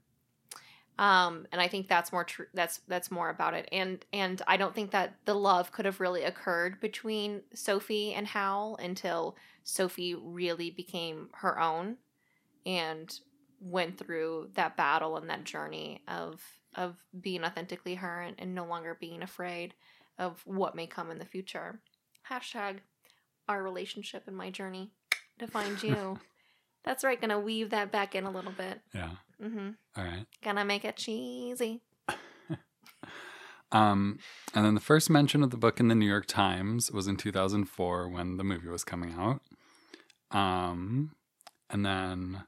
um 1.00 1.48
and 1.52 1.60
i 1.60 1.68
think 1.68 1.88
that's 1.88 2.12
more 2.12 2.24
true 2.24 2.46
that's 2.54 2.82
that's 2.88 3.10
more 3.10 3.30
about 3.30 3.56
it. 3.56 3.68
And 3.72 4.06
and 4.14 4.40
i 4.48 4.58
don't 4.58 4.76
think 4.76 4.92
that 4.92 5.16
the 5.26 5.34
love 5.34 5.72
could 5.72 5.86
have 5.86 6.00
really 6.00 6.24
occurred 6.24 6.80
between 6.80 7.42
sophie 7.56 8.14
and 8.14 8.28
howl 8.28 8.78
until 8.80 9.36
sophie 9.64 10.14
really 10.14 10.70
became 10.70 11.30
her 11.34 11.60
own 11.60 11.98
and 12.66 13.20
went 13.62 13.98
through 13.98 14.50
that 14.54 14.78
battle 14.78 15.18
and 15.18 15.30
that 15.30 15.44
journey 15.44 16.02
of 16.08 16.42
of 16.76 16.96
being 17.20 17.44
authentically 17.44 17.96
her 17.96 18.22
and, 18.22 18.36
and 18.40 18.54
no 18.54 18.66
longer 18.66 18.98
being 19.00 19.22
afraid 19.22 19.74
of 20.18 20.42
what 20.46 20.76
may 20.76 20.86
come 20.86 21.10
in 21.10 21.18
the 21.18 21.26
future. 21.26 21.80
Hashtag 22.30 22.78
our 23.48 23.64
relationship 23.64 24.24
and 24.28 24.38
my 24.38 24.50
journey 24.50 24.92
to 25.40 25.48
find 25.48 25.82
you 25.84 26.20
that's 26.84 27.04
right 27.04 27.20
gonna 27.20 27.40
weave 27.40 27.70
that 27.72 27.92
back 27.92 28.16
in 28.16 28.26
a 28.26 28.32
little 28.32 28.52
bit 28.52 28.82
Yeah. 28.94 29.12
mm-hmm 29.42 29.70
All 29.98 30.04
right. 30.04 30.26
Gonna 30.44 30.66
make 30.66 30.86
it 30.86 30.96
cheesy. 30.98 31.82
Um, 33.72 34.20
and 34.56 34.66
then 34.66 34.74
the 34.74 34.82
first 34.82 35.10
mention 35.10 35.44
of 35.44 35.52
the 35.52 35.58
book 35.58 35.80
in 35.80 35.90
the 35.90 35.96
New 35.96 36.08
York 36.08 36.26
Times 36.26 36.92
was 36.92 37.08
in 37.08 37.18
2004 37.18 38.10
when 38.10 38.38
the 38.38 38.44
movie 38.44 38.68
was 38.68 38.84
coming 38.84 39.14
out. 39.14 39.42
Um, 40.32 41.12
and 41.70 41.86
then 41.86 42.44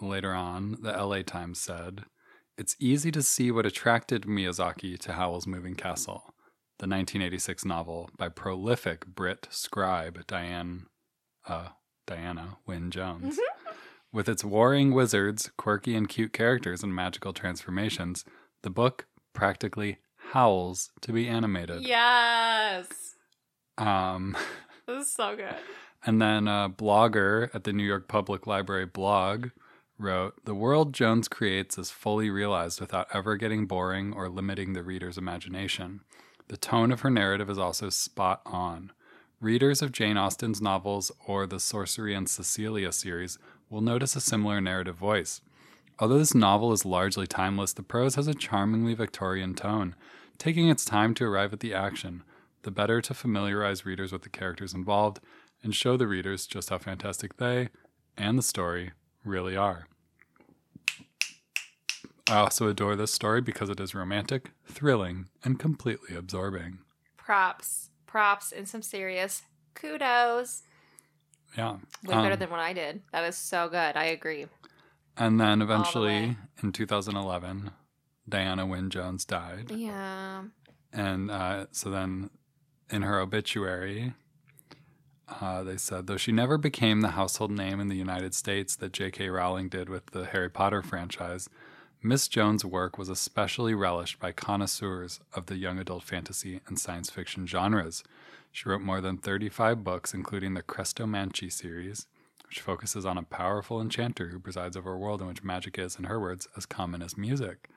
later 0.00 0.32
on, 0.32 0.78
the 0.82 0.92
LA 0.92 1.22
Times 1.22 1.60
said, 1.60 2.04
It's 2.58 2.74
easy 2.80 3.12
to 3.12 3.22
see 3.22 3.50
what 3.50 3.66
attracted 3.66 4.22
Miyazaki 4.22 4.98
to 5.00 5.12
Howl's 5.12 5.46
Moving 5.46 5.76
Castle, 5.76 6.34
the 6.78 6.88
1986 6.88 7.64
novel 7.64 8.10
by 8.18 8.28
prolific 8.28 9.06
Brit 9.06 9.46
scribe 9.50 10.26
Diane, 10.26 10.86
uh, 11.46 11.68
Diana 12.08 12.56
Wynne 12.66 12.90
Jones. 12.90 13.38
With 14.12 14.28
its 14.28 14.44
warring 14.44 14.92
wizards, 14.92 15.50
quirky 15.56 15.94
and 15.94 16.08
cute 16.08 16.32
characters, 16.32 16.82
and 16.82 16.94
magical 16.94 17.32
transformations, 17.32 18.24
the 18.62 18.70
book 18.70 19.06
practically 19.32 19.98
howls 20.32 20.90
to 21.02 21.12
be 21.12 21.28
animated. 21.28 21.82
Yes. 21.86 23.14
Um, 23.78 24.36
This 24.86 25.06
is 25.06 25.14
so 25.14 25.36
good. 25.36 25.54
and 26.04 26.20
then 26.20 26.48
a 26.48 26.68
blogger 26.68 27.54
at 27.54 27.62
the 27.62 27.72
New 27.72 27.84
York 27.84 28.08
Public 28.08 28.44
Library 28.48 28.86
blog 28.86 29.50
wrote 29.98 30.34
The 30.44 30.54
world 30.54 30.92
Jones 30.92 31.28
creates 31.28 31.78
is 31.78 31.92
fully 31.92 32.28
realized 32.28 32.80
without 32.80 33.06
ever 33.14 33.36
getting 33.36 33.66
boring 33.66 34.12
or 34.12 34.28
limiting 34.28 34.72
the 34.72 34.82
reader's 34.82 35.16
imagination. 35.16 36.00
The 36.48 36.56
tone 36.56 36.90
of 36.90 37.02
her 37.02 37.10
narrative 37.10 37.48
is 37.48 37.58
also 37.58 37.88
spot 37.90 38.40
on. 38.44 38.90
Readers 39.40 39.80
of 39.80 39.92
Jane 39.92 40.16
Austen's 40.18 40.60
novels 40.60 41.12
or 41.24 41.46
the 41.46 41.60
Sorcery 41.60 42.12
and 42.12 42.28
Cecilia 42.28 42.90
series 42.90 43.38
will 43.70 43.80
notice 43.80 44.16
a 44.16 44.20
similar 44.20 44.60
narrative 44.60 44.96
voice. 44.96 45.40
Although 45.98 46.18
this 46.18 46.34
novel 46.34 46.72
is 46.72 46.84
largely 46.84 47.26
timeless, 47.26 47.72
the 47.72 47.82
prose 47.82 48.16
has 48.16 48.26
a 48.26 48.34
charmingly 48.34 48.94
Victorian 48.94 49.54
tone, 49.54 49.94
taking 50.36 50.68
its 50.68 50.84
time 50.84 51.14
to 51.14 51.24
arrive 51.24 51.52
at 51.52 51.60
the 51.60 51.72
action, 51.72 52.22
the 52.62 52.70
better 52.70 53.00
to 53.00 53.14
familiarize 53.14 53.86
readers 53.86 54.12
with 54.12 54.22
the 54.22 54.28
characters 54.28 54.74
involved 54.74 55.20
and 55.62 55.74
show 55.74 55.96
the 55.96 56.06
readers 56.06 56.46
just 56.46 56.70
how 56.70 56.78
fantastic 56.78 57.36
they 57.36 57.68
and 58.16 58.36
the 58.36 58.42
story 58.42 58.92
really 59.24 59.56
are. 59.56 59.86
I 62.28 62.36
also 62.36 62.68
adore 62.68 62.96
this 62.96 63.12
story 63.12 63.40
because 63.40 63.70
it 63.70 63.80
is 63.80 63.94
romantic, 63.94 64.52
thrilling, 64.64 65.28
and 65.42 65.58
completely 65.58 66.16
absorbing. 66.16 66.78
Props. 67.16 67.90
Props 68.06 68.52
and 68.52 68.68
some 68.68 68.82
serious 68.82 69.42
kudos. 69.74 70.62
Yeah. 71.56 71.72
Way 72.04 72.14
better 72.14 72.32
Um, 72.34 72.38
than 72.38 72.50
what 72.50 72.60
I 72.60 72.72
did. 72.72 73.02
That 73.12 73.24
is 73.24 73.36
so 73.36 73.68
good. 73.68 73.96
I 73.96 74.04
agree. 74.04 74.46
And 75.16 75.40
then 75.40 75.60
eventually 75.62 76.08
way. 76.28 76.36
in 76.62 76.72
2011, 76.72 77.70
Diana 78.28 78.66
Wynne 78.66 78.90
Jones 78.90 79.24
died. 79.24 79.70
Yeah. 79.74 80.44
And 80.92 81.30
uh, 81.30 81.66
so 81.72 81.90
then 81.90 82.30
in 82.90 83.02
her 83.02 83.18
obituary, 83.20 84.14
uh, 85.40 85.62
they 85.62 85.76
said, 85.76 86.06
though 86.06 86.16
she 86.16 86.32
never 86.32 86.58
became 86.58 87.00
the 87.00 87.10
household 87.10 87.50
name 87.50 87.80
in 87.80 87.88
the 87.88 87.96
United 87.96 88.34
States 88.34 88.74
that 88.76 88.92
J.K. 88.92 89.28
Rowling 89.30 89.68
did 89.68 89.88
with 89.88 90.06
the 90.06 90.26
Harry 90.26 90.48
Potter 90.50 90.82
franchise, 90.82 91.48
Miss 92.02 92.26
Jones' 92.28 92.64
work 92.64 92.96
was 92.98 93.08
especially 93.08 93.74
relished 93.74 94.18
by 94.18 94.32
connoisseurs 94.32 95.20
of 95.34 95.46
the 95.46 95.56
young 95.56 95.78
adult 95.78 96.02
fantasy 96.02 96.60
and 96.66 96.78
science 96.78 97.10
fiction 97.10 97.46
genres. 97.46 98.02
She 98.52 98.68
wrote 98.68 98.80
more 98.80 99.00
than 99.00 99.18
35 99.18 99.84
books, 99.84 100.12
including 100.12 100.54
the 100.54 100.62
Chrestomanci 100.62 101.52
series, 101.52 102.06
which 102.46 102.60
focuses 102.60 103.06
on 103.06 103.16
a 103.16 103.22
powerful 103.22 103.80
enchanter 103.80 104.28
who 104.28 104.40
presides 104.40 104.76
over 104.76 104.92
a 104.92 104.98
world 104.98 105.20
in 105.20 105.28
which 105.28 105.44
magic 105.44 105.78
is, 105.78 105.96
in 105.96 106.04
her 106.04 106.18
words, 106.18 106.48
as 106.56 106.66
common 106.66 107.02
as 107.02 107.16
music. 107.16 107.70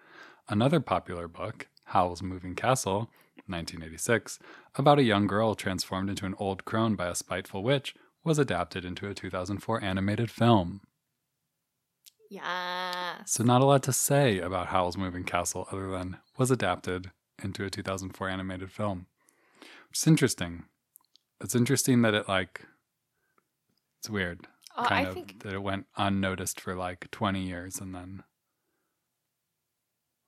Another 0.50 0.80
popular 0.80 1.28
book, 1.28 1.68
Howl's 1.86 2.24
Moving 2.24 2.56
Castle, 2.56 3.10
1986, 3.46 4.40
about 4.76 5.00
a 5.00 5.04
young 5.04 5.28
girl 5.28 5.54
transformed 5.54 6.10
into 6.10 6.26
an 6.26 6.36
old 6.40 6.66
crone 6.66 6.96
by 6.96 7.08
a 7.08 7.16
spiteful 7.16 7.64
witch, 7.64 7.94
was 8.24 8.40
adapted 8.40 8.84
into 8.84 9.08
a 9.08 9.14
2004 9.14 9.84
animated 9.84 10.32
film. 10.32 10.82
Yes. 12.30 13.32
So, 13.32 13.44
not 13.44 13.62
a 13.62 13.66
lot 13.66 13.84
to 13.84 13.94
say 13.94 14.40
about 14.40 14.68
Howl's 14.68 14.98
Moving 14.98 15.24
Castle 15.24 15.68
other 15.72 15.92
than 15.92 16.18
was 16.38 16.50
adapted 16.50 17.12
into 17.44 17.64
a 17.64 17.70
2004 17.70 18.28
animated 18.28 18.72
film. 18.72 19.06
Is 19.96 20.06
interesting. 20.08 20.66
It's 21.41 21.56
interesting 21.56 22.02
that 22.04 22.14
it, 22.16 22.28
like, 22.30 22.66
it's 24.00 24.10
weird. 24.10 24.48
Oh, 24.76 24.84
kind 24.84 25.04
I 25.04 25.06
of 25.06 25.22
think 25.24 25.39
that 25.39 25.54
it 25.54 25.60
went 25.64 25.88
unnoticed 25.98 26.60
for 26.60 26.76
like 26.76 27.10
20 27.12 27.44
years 27.46 27.80
and 27.80 27.94
then, 27.96 28.24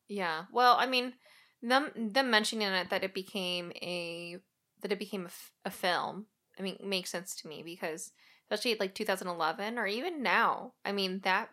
Yeah. 0.07 0.45
Well, 0.51 0.75
I 0.77 0.85
mean, 0.85 1.15
them 1.61 1.91
them 1.95 2.29
mentioning 2.29 2.67
it 2.67 2.89
that 2.89 3.03
it 3.03 3.13
became 3.13 3.71
a 3.81 4.37
that 4.81 4.91
it 4.91 4.99
became 4.99 5.23
a, 5.23 5.27
f- 5.27 5.51
a 5.65 5.71
film. 5.71 6.27
I 6.59 6.61
mean, 6.61 6.77
makes 6.83 7.09
sense 7.09 7.35
to 7.37 7.47
me 7.47 7.63
because 7.63 8.11
especially 8.49 8.77
like 8.79 8.93
2011 8.95 9.77
or 9.79 9.87
even 9.87 10.21
now. 10.21 10.75
I 10.83 10.91
mean 10.91 11.21
that 11.21 11.49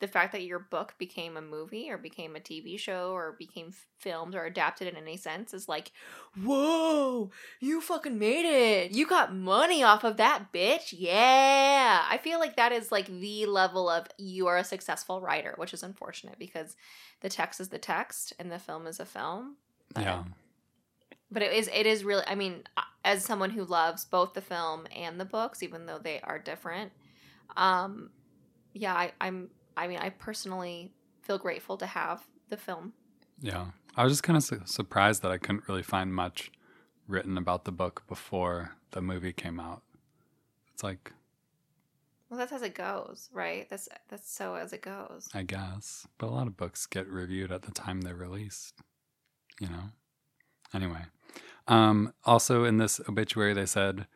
the 0.00 0.08
fact 0.08 0.32
that 0.32 0.44
your 0.44 0.58
book 0.58 0.94
became 0.98 1.36
a 1.36 1.42
movie 1.42 1.90
or 1.90 1.98
became 1.98 2.36
a 2.36 2.40
TV 2.40 2.78
show 2.78 3.10
or 3.10 3.34
became 3.38 3.72
filmed 3.98 4.34
or 4.34 4.44
adapted 4.44 4.86
in 4.86 4.96
any 4.96 5.16
sense 5.16 5.52
is 5.52 5.68
like, 5.68 5.90
whoa, 6.40 7.30
you 7.60 7.80
fucking 7.80 8.18
made 8.18 8.44
it. 8.44 8.92
You 8.92 9.06
got 9.06 9.34
money 9.34 9.82
off 9.82 10.04
of 10.04 10.16
that, 10.18 10.52
bitch. 10.52 10.94
Yeah. 10.96 12.04
I 12.08 12.18
feel 12.18 12.38
like 12.38 12.56
that 12.56 12.72
is 12.72 12.92
like 12.92 13.06
the 13.06 13.46
level 13.46 13.88
of 13.88 14.06
you 14.18 14.46
are 14.46 14.56
a 14.56 14.64
successful 14.64 15.20
writer, 15.20 15.54
which 15.56 15.74
is 15.74 15.82
unfortunate 15.82 16.38
because 16.38 16.76
the 17.20 17.28
text 17.28 17.60
is 17.60 17.68
the 17.70 17.78
text 17.78 18.32
and 18.38 18.52
the 18.52 18.58
film 18.58 18.86
is 18.86 19.00
a 19.00 19.06
film. 19.06 19.56
But- 19.94 20.04
yeah. 20.04 20.24
But 21.30 21.42
it 21.42 21.52
is 21.52 21.68
it 21.74 21.84
is 21.84 22.04
really 22.04 22.22
I 22.26 22.34
mean 22.36 22.62
as 23.04 23.22
someone 23.22 23.50
who 23.50 23.64
loves 23.64 24.06
both 24.06 24.32
the 24.32 24.40
film 24.40 24.86
and 24.96 25.20
the 25.20 25.26
books 25.26 25.62
even 25.62 25.84
though 25.84 25.98
they 25.98 26.20
are 26.22 26.38
different 26.38 26.90
um 27.54 28.08
yeah 28.72 28.94
I 28.94 29.12
I'm 29.20 29.50
I 29.78 29.88
mean 29.88 29.98
I 29.98 30.10
personally 30.10 30.92
feel 31.22 31.38
grateful 31.38 31.76
to 31.78 31.86
have 31.86 32.24
the 32.48 32.56
film. 32.56 32.92
Yeah. 33.40 33.66
I 33.96 34.04
was 34.04 34.12
just 34.12 34.22
kind 34.22 34.36
of 34.36 34.42
su- 34.42 34.62
surprised 34.64 35.22
that 35.22 35.30
I 35.30 35.38
couldn't 35.38 35.68
really 35.68 35.82
find 35.82 36.14
much 36.14 36.50
written 37.06 37.36
about 37.38 37.64
the 37.64 37.72
book 37.72 38.02
before 38.08 38.76
the 38.92 39.00
movie 39.00 39.32
came 39.32 39.58
out. 39.60 39.82
It's 40.72 40.82
like, 40.82 41.12
Well, 42.28 42.38
that's 42.38 42.52
as 42.52 42.62
it 42.62 42.74
goes, 42.74 43.28
right? 43.32 43.68
That's 43.68 43.88
that's 44.08 44.30
so 44.30 44.54
as 44.54 44.72
it 44.72 44.82
goes. 44.82 45.28
I 45.34 45.42
guess. 45.42 46.06
But 46.18 46.28
a 46.28 46.34
lot 46.34 46.46
of 46.46 46.56
books 46.56 46.86
get 46.86 47.06
reviewed 47.08 47.52
at 47.52 47.62
the 47.62 47.72
time 47.72 48.00
they're 48.00 48.14
released. 48.14 48.74
You 49.60 49.68
know? 49.68 49.84
Anyway. 50.74 51.06
Um, 51.66 52.14
also, 52.24 52.64
in 52.64 52.78
this 52.78 53.00
obituary, 53.08 53.52
they 53.52 53.66
said 53.66 54.06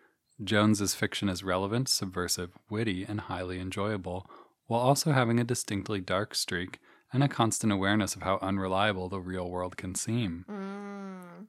Jones's 0.43 0.95
fiction 0.95 1.29
is 1.29 1.45
relevant, 1.45 1.89
subversive, 1.89 2.57
witty, 2.71 3.05
and 3.05 3.23
highly 3.23 3.61
enjoyable, 3.61 4.31
while 4.73 4.81
also 4.81 5.13
having 5.13 5.39
a 5.39 5.45
distinctly 5.45 6.01
dark 6.01 6.35
streak 6.35 6.79
and 7.13 7.23
a 7.23 7.29
constant 7.29 7.71
awareness 7.71 8.17
of 8.17 8.23
how 8.23 8.39
unreliable 8.41 9.07
the 9.07 9.21
real 9.21 9.51
world 9.51 9.77
can 9.77 9.95
seem. 9.95 10.47
Mm. 10.51 11.47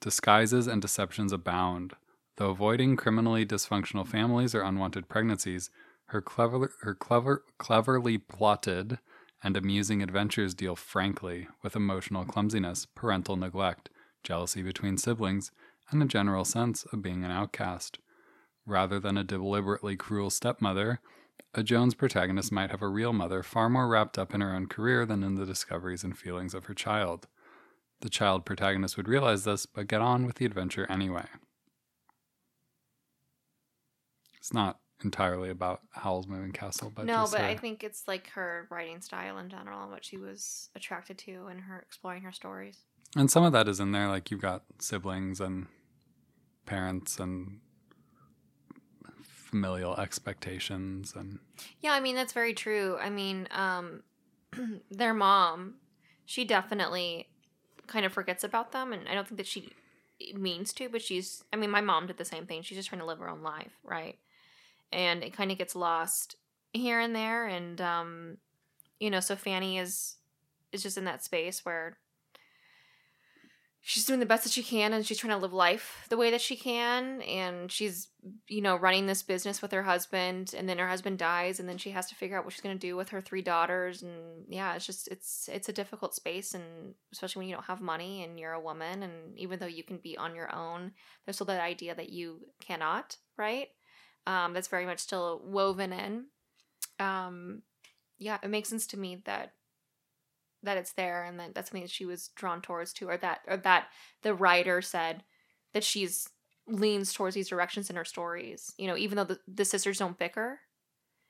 Disguises 0.00 0.66
and 0.66 0.82
deceptions 0.82 1.32
abound. 1.32 1.92
Though 2.38 2.50
avoiding 2.50 2.96
criminally 2.96 3.46
dysfunctional 3.46 4.04
families 4.04 4.52
or 4.52 4.62
unwanted 4.62 5.08
pregnancies, 5.08 5.70
her 6.06 6.20
clever, 6.20 6.72
her 6.80 6.96
clever, 6.96 7.44
cleverly 7.58 8.18
plotted 8.18 8.98
and 9.40 9.56
amusing 9.56 10.02
adventures 10.02 10.54
deal 10.54 10.74
frankly 10.74 11.46
with 11.62 11.76
emotional 11.76 12.24
clumsiness, 12.24 12.84
parental 12.84 13.36
neglect, 13.36 13.90
jealousy 14.24 14.62
between 14.62 14.98
siblings, 14.98 15.52
and 15.92 16.02
a 16.02 16.06
general 16.06 16.44
sense 16.44 16.84
of 16.86 17.00
being 17.00 17.22
an 17.22 17.30
outcast. 17.30 18.00
Rather 18.66 18.98
than 18.98 19.16
a 19.16 19.22
deliberately 19.22 19.94
cruel 19.94 20.30
stepmother, 20.30 21.00
a 21.54 21.62
Jones 21.62 21.94
protagonist 21.94 22.50
might 22.52 22.70
have 22.70 22.82
a 22.82 22.88
real 22.88 23.12
mother 23.12 23.42
far 23.42 23.68
more 23.68 23.88
wrapped 23.88 24.18
up 24.18 24.34
in 24.34 24.40
her 24.40 24.54
own 24.54 24.66
career 24.66 25.04
than 25.04 25.22
in 25.22 25.34
the 25.34 25.44
discoveries 25.46 26.02
and 26.04 26.16
feelings 26.16 26.54
of 26.54 26.64
her 26.66 26.74
child. 26.74 27.28
The 28.00 28.08
child 28.08 28.44
protagonist 28.44 28.96
would 28.96 29.08
realize 29.08 29.44
this, 29.44 29.66
but 29.66 29.86
get 29.86 30.00
on 30.00 30.26
with 30.26 30.36
the 30.36 30.46
adventure 30.46 30.86
anyway. 30.90 31.26
It's 34.38 34.52
not 34.52 34.80
entirely 35.04 35.50
about 35.50 35.80
Howl's 35.90 36.26
Moving 36.26 36.52
Castle, 36.52 36.92
but 36.94 37.06
no, 37.06 37.26
but 37.30 37.42
I 37.42 37.56
think 37.56 37.84
it's 37.84 38.06
like 38.08 38.30
her 38.30 38.66
writing 38.70 39.00
style 39.00 39.38
in 39.38 39.48
general 39.48 39.82
and 39.82 39.90
what 39.92 40.04
she 40.04 40.16
was 40.16 40.70
attracted 40.74 41.18
to 41.18 41.46
and 41.48 41.60
her 41.62 41.78
exploring 41.80 42.22
her 42.22 42.32
stories. 42.32 42.78
and 43.16 43.30
some 43.30 43.44
of 43.44 43.52
that 43.52 43.68
is 43.68 43.78
in 43.78 43.92
there. 43.92 44.08
Like 44.08 44.30
you've 44.30 44.40
got 44.40 44.64
siblings 44.80 45.40
and 45.40 45.66
parents 46.66 47.18
and 47.20 47.60
familial 49.52 49.94
expectations, 50.00 51.12
and 51.14 51.38
Yeah, 51.80 51.92
I 51.92 52.00
mean 52.00 52.16
that's 52.16 52.32
very 52.32 52.54
true. 52.54 52.96
I 53.00 53.10
mean, 53.10 53.46
um 53.52 54.02
their 54.90 55.14
mom, 55.14 55.74
she 56.24 56.44
definitely 56.44 57.28
kind 57.86 58.06
of 58.06 58.12
forgets 58.12 58.42
about 58.42 58.72
them 58.72 58.92
and 58.94 59.06
I 59.08 59.14
don't 59.14 59.28
think 59.28 59.36
that 59.36 59.46
she 59.46 59.70
means 60.34 60.72
to, 60.74 60.88
but 60.88 61.02
she's 61.02 61.44
I 61.52 61.56
mean, 61.56 61.70
my 61.70 61.82
mom 61.82 62.06
did 62.06 62.16
the 62.16 62.24
same 62.24 62.46
thing. 62.46 62.62
She's 62.62 62.78
just 62.78 62.88
trying 62.88 63.00
to 63.00 63.06
live 63.06 63.18
her 63.18 63.28
own 63.28 63.42
life, 63.42 63.72
right? 63.84 64.18
And 64.90 65.22
it 65.22 65.34
kind 65.34 65.52
of 65.52 65.58
gets 65.58 65.76
lost 65.76 66.36
here 66.72 66.98
and 66.98 67.14
there 67.14 67.46
and 67.46 67.78
um 67.80 68.38
you 68.98 69.10
know, 69.10 69.20
so 69.20 69.36
Fanny 69.36 69.78
is 69.78 70.16
is 70.72 70.82
just 70.82 70.96
in 70.96 71.04
that 71.04 71.22
space 71.22 71.62
where 71.62 71.98
she's 73.84 74.04
doing 74.04 74.20
the 74.20 74.26
best 74.26 74.44
that 74.44 74.52
she 74.52 74.62
can 74.62 74.92
and 74.92 75.04
she's 75.04 75.18
trying 75.18 75.32
to 75.32 75.42
live 75.42 75.52
life 75.52 76.06
the 76.08 76.16
way 76.16 76.30
that 76.30 76.40
she 76.40 76.54
can. 76.56 77.20
And 77.22 77.70
she's 77.70 78.08
you 78.48 78.62
know 78.62 78.76
running 78.76 79.06
this 79.06 79.24
business 79.24 79.60
with 79.60 79.72
her 79.72 79.82
husband 79.82 80.54
and 80.56 80.68
then 80.68 80.78
her 80.78 80.88
husband 80.88 81.18
dies 81.18 81.58
and 81.58 81.68
then 81.68 81.78
she 81.78 81.90
has 81.90 82.06
to 82.06 82.14
figure 82.14 82.38
out 82.38 82.44
what 82.44 82.52
she's 82.52 82.62
going 82.62 82.78
to 82.78 82.86
do 82.86 82.96
with 82.96 83.08
her 83.08 83.20
three 83.20 83.42
daughters. 83.42 84.02
And 84.02 84.44
yeah 84.48 84.74
it's 84.74 84.86
just 84.86 85.08
it's 85.08 85.48
it's 85.52 85.68
a 85.68 85.72
difficult 85.72 86.14
space 86.14 86.54
and 86.54 86.94
especially 87.12 87.40
when 87.40 87.48
you 87.48 87.56
don't 87.56 87.66
have 87.66 87.80
money 87.80 88.22
and 88.22 88.38
you're 88.38 88.52
a 88.52 88.60
woman 88.60 89.02
and 89.02 89.36
even 89.36 89.58
though 89.58 89.66
you 89.66 89.82
can 89.82 89.98
be 89.98 90.16
on 90.16 90.36
your 90.36 90.54
own 90.54 90.92
there's 91.24 91.36
still 91.36 91.46
that 91.46 91.60
idea 91.60 91.94
that 91.94 92.10
you 92.10 92.40
cannot 92.60 93.16
right? 93.36 93.68
Um, 94.28 94.52
that's 94.52 94.68
very 94.68 94.86
much 94.86 95.00
still 95.00 95.42
woven 95.44 95.92
in. 95.92 96.26
Um, 97.00 97.62
yeah 98.18 98.38
it 98.42 98.50
makes 98.50 98.68
sense 98.68 98.86
to 98.88 98.96
me 98.96 99.22
that 99.24 99.54
that 100.62 100.76
it's 100.76 100.92
there 100.92 101.24
and 101.24 101.38
that 101.40 101.54
that's 101.54 101.70
something 101.70 101.82
that 101.82 101.90
she 101.90 102.04
was 102.06 102.28
drawn 102.36 102.60
towards 102.62 102.92
too 102.92 103.08
or 103.08 103.16
that 103.16 103.40
or 103.48 103.56
that 103.56 103.88
the 104.22 104.34
writer 104.34 104.80
said 104.82 105.22
that 105.74 105.84
she's 105.84 106.28
leans 106.68 107.12
towards 107.12 107.34
these 107.34 107.48
directions 107.48 107.90
in 107.90 107.96
her 107.96 108.04
stories 108.04 108.72
you 108.78 108.86
know 108.86 108.96
even 108.96 109.16
though 109.16 109.24
the, 109.24 109.38
the 109.48 109.64
sisters 109.64 109.98
don't 109.98 110.18
bicker 110.18 110.60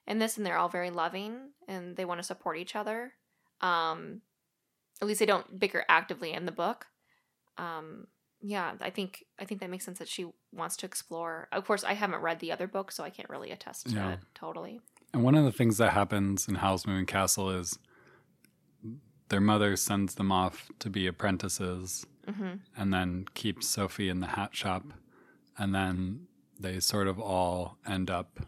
in 0.06 0.18
this 0.18 0.36
and 0.36 0.44
they're 0.44 0.58
all 0.58 0.68
very 0.68 0.90
loving 0.90 1.50
and 1.68 1.96
they 1.96 2.04
want 2.04 2.18
to 2.18 2.26
support 2.26 2.58
each 2.58 2.76
other 2.76 3.12
um 3.62 4.20
at 5.00 5.08
least 5.08 5.20
they 5.20 5.26
don't 5.26 5.58
bicker 5.58 5.84
actively 5.88 6.32
in 6.32 6.44
the 6.46 6.52
book. 6.52 6.86
Um 7.58 8.06
yeah 8.44 8.72
i 8.80 8.90
think 8.90 9.24
i 9.38 9.44
think 9.44 9.60
that 9.60 9.70
makes 9.70 9.84
sense 9.84 9.98
that 10.00 10.08
she 10.08 10.26
wants 10.52 10.76
to 10.76 10.86
explore. 10.86 11.48
Of 11.52 11.64
course 11.64 11.84
i 11.84 11.94
haven't 11.94 12.20
read 12.22 12.40
the 12.40 12.52
other 12.52 12.66
book 12.66 12.90
so 12.92 13.02
i 13.04 13.10
can't 13.10 13.30
really 13.30 13.50
attest 13.52 13.86
to 13.88 13.94
Yeah. 13.94 14.12
it 14.12 14.18
totally. 14.34 14.80
And 15.14 15.22
one 15.22 15.34
of 15.34 15.44
the 15.44 15.52
things 15.52 15.76
that 15.78 15.92
happens 15.92 16.48
in 16.48 16.56
Howl's 16.56 16.86
Moving 16.86 17.06
Castle 17.06 17.50
is 17.50 17.78
their 19.28 19.40
mother 19.40 19.76
sends 19.76 20.14
them 20.14 20.30
off 20.32 20.70
to 20.78 20.90
be 20.90 21.06
apprentices, 21.06 22.06
hmm 22.28 22.54
and 22.76 22.92
then 22.92 23.26
keeps 23.34 23.66
Sophie 23.68 24.08
in 24.08 24.20
the 24.20 24.28
hat 24.28 24.54
shop, 24.54 24.84
and 25.58 25.74
then 25.74 26.26
they 26.58 26.78
sort 26.80 27.08
of 27.08 27.18
all 27.18 27.78
end 27.86 28.10
up 28.10 28.40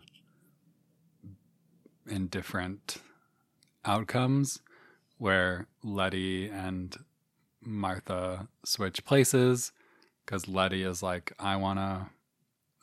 in 2.06 2.26
different 2.28 2.98
outcomes 3.84 4.60
where 5.18 5.66
Letty 5.82 6.48
and 6.48 6.96
Martha 7.60 8.48
switch 8.64 9.04
places 9.04 9.72
because 10.24 10.48
Letty 10.48 10.82
is 10.82 11.02
like, 11.02 11.32
I 11.38 11.56
want 11.56 11.78
to 11.78 12.06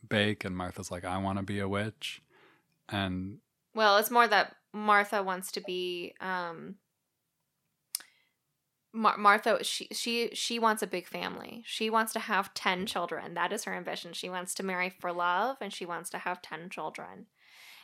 bake, 0.07 0.43
and 0.45 0.55
Martha's 0.55 0.91
like, 0.91 1.05
I 1.05 1.17
want 1.17 1.37
to 1.39 1.43
be 1.43 1.59
a 1.59 1.67
witch. 1.67 2.21
And 2.89 3.39
Well, 3.73 3.97
it's 3.97 4.11
more 4.11 4.27
that 4.27 4.55
Martha 4.73 5.23
wants 5.23 5.51
to 5.53 5.61
be 5.61 6.13
um 6.21 6.75
Mar- 8.93 9.17
Martha 9.17 9.63
she 9.63 9.87
she 9.91 10.29
she 10.33 10.59
wants 10.59 10.81
a 10.81 10.87
big 10.87 11.07
family. 11.07 11.63
She 11.65 11.89
wants 11.89 12.13
to 12.13 12.19
have 12.19 12.53
10 12.53 12.85
children. 12.85 13.33
That 13.35 13.53
is 13.53 13.63
her 13.63 13.73
ambition. 13.73 14.13
She 14.13 14.29
wants 14.29 14.53
to 14.55 14.63
marry 14.63 14.89
for 14.89 15.11
love 15.11 15.57
and 15.61 15.73
she 15.73 15.85
wants 15.85 16.09
to 16.11 16.17
have 16.19 16.41
10 16.41 16.69
children. 16.69 17.27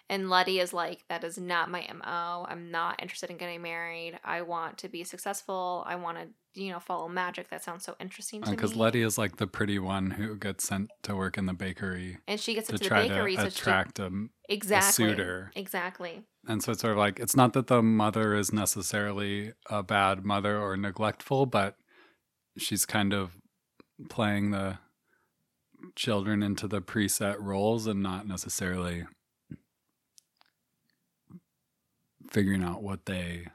And 0.10 0.30
Letty 0.30 0.60
is 0.60 0.74
like 0.74 1.04
that 1.10 1.24
is 1.24 1.38
not 1.38 1.70
my 1.70 1.86
MO. 1.94 2.46
I'm 2.50 2.72
not 2.72 3.02
interested 3.02 3.30
in 3.30 3.38
getting 3.38 3.62
married. 3.62 4.18
I 4.24 4.42
want 4.42 4.78
to 4.80 4.90
be 4.90 5.04
successful. 5.04 5.84
I 5.86 5.96
want 5.96 6.18
to, 6.18 6.62
you 6.62 6.72
know, 6.72 6.80
follow 6.80 7.10
magic. 7.10 7.50
That 7.50 7.62
sounds 7.62 7.84
so 7.84 7.96
interesting 8.00 8.42
to 8.42 8.48
uh, 8.48 8.52
me. 8.52 8.56
because. 8.56 8.76
Letty 8.76 9.02
is 9.02 9.18
like 9.18 9.36
the 9.36 9.48
pretty 9.48 9.80
one 9.80 10.12
who 10.12 10.38
gets 10.38 10.66
sent 10.66 10.92
to 11.04 11.16
work 11.16 11.38
in 11.38 11.46
the 11.46 11.54
bakery 11.54 12.18
and 12.28 12.40
she 12.40 12.54
gets 12.54 12.68
to 12.68 12.74
into 12.74 12.84
the 12.84 12.90
try 12.90 13.08
bakery 13.08 13.36
to 13.36 13.44
so 13.44 13.50
she 13.50 13.60
attract 13.60 14.00
a, 14.00 14.28
exactly 14.48 15.08
suitor. 15.08 15.52
Exactly. 15.56 16.24
And 16.48 16.64
so 16.64 16.72
it's 16.72 16.82
sort 16.82 16.94
of 16.94 16.98
like 16.98 17.20
it's 17.20 17.36
not 17.36 17.54
that 17.54 17.68
the 17.68 17.82
mother 17.82 18.34
is 18.34 18.52
necessarily 18.52 19.54
a 19.70 19.84
bad 19.84 20.26
mother 20.26 20.60
or 20.60 20.78
neglectful, 20.78 21.46
but 21.46 21.76
she's 22.58 22.86
kind 22.86 23.14
of 23.14 23.32
playing 24.10 24.52
the 24.52 24.80
children 25.96 26.42
into 26.42 26.68
the 26.68 26.82
preset 26.82 27.38
roles 27.40 27.88
and 27.88 28.02
not 28.02 28.28
necessarily 28.28 29.06
figuring 32.32 32.64
out 32.64 32.82
what 32.82 33.06
they 33.06 33.48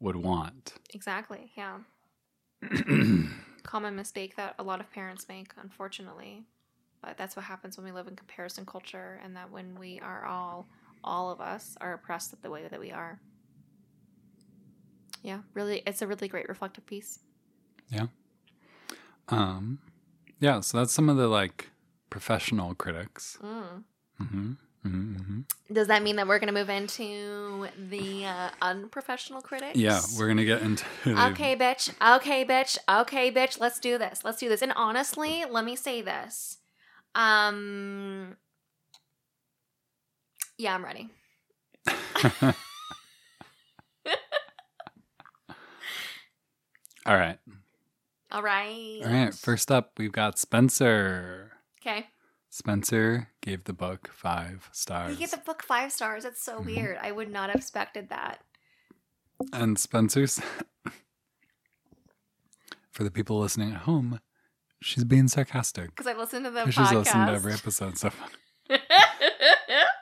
would 0.00 0.16
want. 0.16 0.74
Exactly. 0.94 1.52
Yeah. 1.56 1.78
common 3.68 3.94
mistake 3.94 4.34
that 4.36 4.54
a 4.58 4.62
lot 4.62 4.80
of 4.80 4.90
parents 4.90 5.26
make, 5.28 5.52
unfortunately. 5.60 6.44
But 7.02 7.18
that's 7.18 7.36
what 7.36 7.44
happens 7.44 7.76
when 7.76 7.84
we 7.84 7.92
live 7.92 8.08
in 8.08 8.16
comparison 8.16 8.64
culture, 8.64 9.20
and 9.22 9.36
that 9.36 9.50
when 9.52 9.78
we 9.78 10.00
are 10.00 10.24
all, 10.24 10.66
all 11.04 11.30
of 11.30 11.40
us, 11.40 11.76
are 11.80 11.94
oppressed 11.94 12.40
the 12.42 12.50
way 12.50 12.66
that 12.68 12.80
we 12.80 12.90
are. 12.90 13.20
Yeah, 15.22 15.40
really, 15.54 15.82
it's 15.86 16.02
a 16.02 16.06
really 16.06 16.28
great 16.28 16.48
reflective 16.48 16.86
piece. 16.86 17.20
Yeah. 17.90 18.06
Um, 19.28 19.78
yeah, 20.40 20.60
so 20.60 20.78
that's 20.78 20.92
some 20.92 21.08
of 21.08 21.16
the 21.16 21.28
like 21.28 21.70
professional 22.10 22.74
critics. 22.74 23.38
Mm. 23.42 23.84
hmm 24.18 24.52
hmm 24.82 25.14
hmm 25.16 25.40
Does 25.72 25.88
that 25.88 26.02
mean 26.02 26.16
that 26.16 26.28
we're 26.28 26.38
going 26.38 26.52
to 26.52 26.58
move 26.58 26.70
into 26.70 27.66
the 27.90 28.24
uh, 28.26 28.50
unprofessional 28.62 29.42
critics? 29.42 29.76
Yeah, 29.76 30.00
we're 30.16 30.28
gonna 30.28 30.44
get 30.44 30.62
into 30.62 30.84
the, 31.04 31.26
Okay, 31.30 31.56
bitch. 31.56 31.90
Okay, 32.16 32.44
bitch. 32.44 32.78
Okay, 32.88 33.32
bitch. 33.32 33.60
Let's 33.60 33.80
do 33.80 33.98
this. 33.98 34.24
Let's 34.24 34.38
do 34.38 34.48
this. 34.48 34.62
And 34.62 34.72
honestly, 34.76 35.44
let 35.50 35.64
me 35.64 35.76
say 35.76 36.00
this. 36.00 36.58
Um 37.14 38.36
Yeah, 40.58 40.74
I'm 40.74 40.84
ready. 40.84 41.08
All 47.06 47.16
right, 47.16 47.38
All 48.30 48.42
right. 48.42 49.00
all 49.02 49.10
right. 49.10 49.32
First 49.34 49.70
up, 49.72 49.92
we've 49.96 50.12
got 50.12 50.38
Spencer. 50.38 51.52
Okay. 51.80 52.08
Spencer 52.50 53.28
gave 53.40 53.64
the 53.64 53.72
book 53.72 54.10
five 54.12 54.68
stars. 54.72 55.12
He 55.12 55.16
get 55.18 55.30
the 55.30 55.38
book 55.38 55.62
5 55.62 55.92
stars. 55.92 56.24
That's 56.24 56.42
so 56.42 56.60
Mhm. 56.60 56.66
weird. 56.66 56.98
I 57.00 57.12
would 57.12 57.30
not 57.30 57.48
have 57.50 57.56
expected 57.56 58.08
that. 58.10 58.42
and 59.52 59.78
Spencer's. 59.78 60.40
For 62.90 63.04
the 63.04 63.10
people 63.12 63.38
listening 63.38 63.70
at 63.72 63.82
home, 63.82 64.20
she's 64.82 65.04
being 65.04 65.28
sarcastic. 65.28 65.94
Cuz 65.94 66.08
I 66.08 66.14
listened 66.14 66.44
to 66.46 66.50
the 66.50 66.62
podcast. 66.64 66.72
She's 66.72 66.90
listened 66.92 67.28
to 67.28 67.32
every 67.34 67.52
episode 67.52 67.96
so 67.96 68.10
far. 68.10 68.28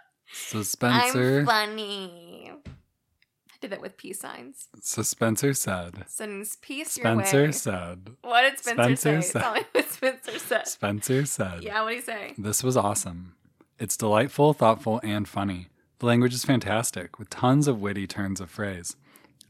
So 0.49 0.63
Spencer, 0.63 1.41
I'm 1.41 1.47
funny. 1.47 2.53
I 2.67 3.55
did 3.61 3.71
that 3.71 3.81
with 3.81 3.97
peace 3.97 4.21
signs. 4.21 4.69
so 4.81 5.03
Spencer 5.03 5.55
said, 5.55 6.05
Sends 6.09 6.57
peace 6.57 6.93
Spencer 6.93 7.37
your 7.39 7.47
way. 7.47 7.53
said, 7.53 8.11
What 8.23 8.43
did 8.43 8.59
Spencer, 8.59 8.97
Spencer 8.97 9.23
say? 9.23 9.29
said- 9.33 9.41
Tell 9.43 9.55
me 9.55 9.61
what 9.73 9.91
Spencer 9.93 10.39
said. 10.39 10.69
Spencer 10.69 11.27
said, 11.27 11.63
Yeah, 11.63 11.83
what 11.83 11.91
did 11.91 11.97
he 11.97 12.03
say? 12.03 12.35
This 12.39 12.63
was 12.63 12.77
awesome. 12.77 13.35
It's 13.79 13.97
delightful, 13.97 14.53
thoughtful, 14.53 15.01
and 15.03 15.29
funny. 15.29 15.69
The 15.99 16.07
language 16.07 16.35
is 16.35 16.45
fantastic, 16.45 17.19
with 17.19 17.31
tons 17.31 17.67
of 17.67 17.81
witty 17.81 18.07
turns 18.07 18.41
of 18.41 18.51
phrase. 18.51 18.97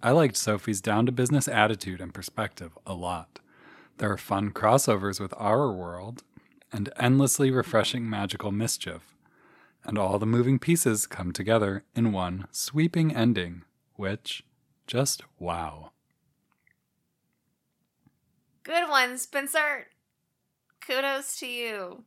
I 0.02 0.12
liked 0.12 0.36
Sophie's 0.36 0.80
down 0.80 1.06
to 1.06 1.12
business 1.12 1.48
attitude 1.48 2.00
and 2.00 2.14
perspective 2.14 2.78
a 2.86 2.94
lot. 2.94 3.40
There 3.98 4.10
are 4.12 4.16
fun 4.18 4.50
crossovers 4.52 5.18
with 5.20 5.34
our 5.36 5.72
world 5.72 6.22
and 6.72 6.92
endlessly 6.98 7.50
refreshing 7.50 8.08
magical 8.08 8.52
mischief. 8.52 9.15
And 9.86 9.98
all 9.98 10.18
the 10.18 10.26
moving 10.26 10.58
pieces 10.58 11.06
come 11.06 11.32
together 11.32 11.84
in 11.94 12.10
one 12.10 12.48
sweeping 12.50 13.14
ending, 13.14 13.62
which 13.94 14.42
just 14.88 15.22
wow. 15.38 15.92
Good 18.64 18.88
one, 18.88 19.16
Spencer. 19.16 19.86
Kudos 20.84 21.38
to 21.38 21.46
you. 21.46 22.02